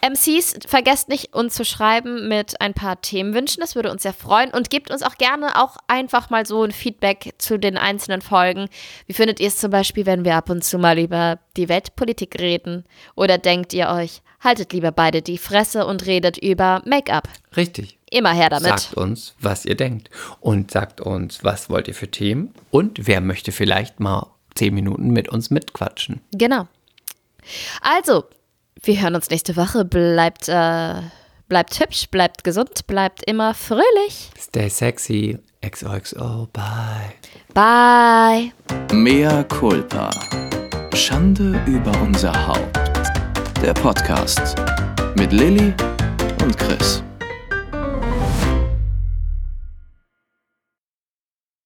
MCs, 0.00 0.60
vergesst 0.66 1.08
nicht, 1.08 1.34
uns 1.34 1.54
zu 1.54 1.64
schreiben 1.64 2.28
mit 2.28 2.60
ein 2.60 2.72
paar 2.74 3.00
Themenwünschen. 3.00 3.60
Das 3.60 3.74
würde 3.74 3.90
uns 3.90 4.02
sehr 4.02 4.12
freuen. 4.12 4.50
Und 4.50 4.70
gebt 4.70 4.90
uns 4.90 5.02
auch 5.02 5.16
gerne 5.16 5.60
auch 5.60 5.76
einfach 5.88 6.30
mal 6.30 6.46
so 6.46 6.62
ein 6.62 6.70
Feedback 6.70 7.34
zu 7.38 7.58
den 7.58 7.76
einzelnen 7.76 8.20
Folgen. 8.20 8.68
Wie 9.06 9.12
findet 9.12 9.40
ihr 9.40 9.48
es 9.48 9.56
zum 9.56 9.70
Beispiel, 9.70 10.06
wenn 10.06 10.24
wir 10.24 10.36
ab 10.36 10.50
und 10.50 10.64
zu 10.64 10.78
mal 10.78 10.98
über 10.98 11.38
die 11.56 11.68
Weltpolitik 11.68 12.38
reden? 12.38 12.84
Oder 13.16 13.38
denkt 13.38 13.72
ihr 13.72 13.88
euch, 13.88 14.22
haltet 14.40 14.72
lieber 14.72 14.92
beide 14.92 15.20
die 15.20 15.38
Fresse 15.38 15.84
und 15.84 16.06
redet 16.06 16.38
über 16.38 16.82
Make-up? 16.84 17.28
Richtig. 17.56 17.98
Immer 18.10 18.32
her 18.32 18.48
damit. 18.48 18.68
Sagt 18.68 18.94
uns, 18.94 19.34
was 19.40 19.64
ihr 19.64 19.74
denkt. 19.74 20.10
Und 20.40 20.70
sagt 20.70 21.00
uns, 21.00 21.44
was 21.44 21.68
wollt 21.68 21.88
ihr 21.88 21.94
für 21.94 22.10
Themen? 22.10 22.54
Und 22.70 23.06
wer 23.06 23.20
möchte 23.20 23.52
vielleicht 23.52 24.00
mal 24.00 24.28
zehn 24.54 24.74
Minuten 24.74 25.10
mit 25.10 25.28
uns 25.28 25.50
mitquatschen? 25.50 26.20
Genau. 26.32 26.68
Also, 27.82 28.24
wir 28.82 29.00
hören 29.00 29.14
uns 29.14 29.30
nächste 29.30 29.56
Woche. 29.56 29.84
Bleibt, 29.84 30.48
äh, 30.48 30.94
bleibt 31.48 31.80
hübsch, 31.80 32.08
bleibt 32.10 32.44
gesund, 32.44 32.86
bleibt 32.86 33.24
immer 33.24 33.54
fröhlich. 33.54 34.30
Stay 34.38 34.68
sexy. 34.68 35.38
XOXO. 35.60 36.48
Bye. 36.52 37.14
Bye. 37.52 38.52
Mea 38.92 39.42
culpa. 39.44 40.10
Schande 40.94 41.60
über 41.66 41.92
unser 42.00 42.32
Haupt. 42.46 42.78
Der 43.60 43.74
Podcast 43.74 44.54
mit 45.16 45.32
Lilly 45.32 45.74
und 46.42 46.56
Chris. 46.56 47.02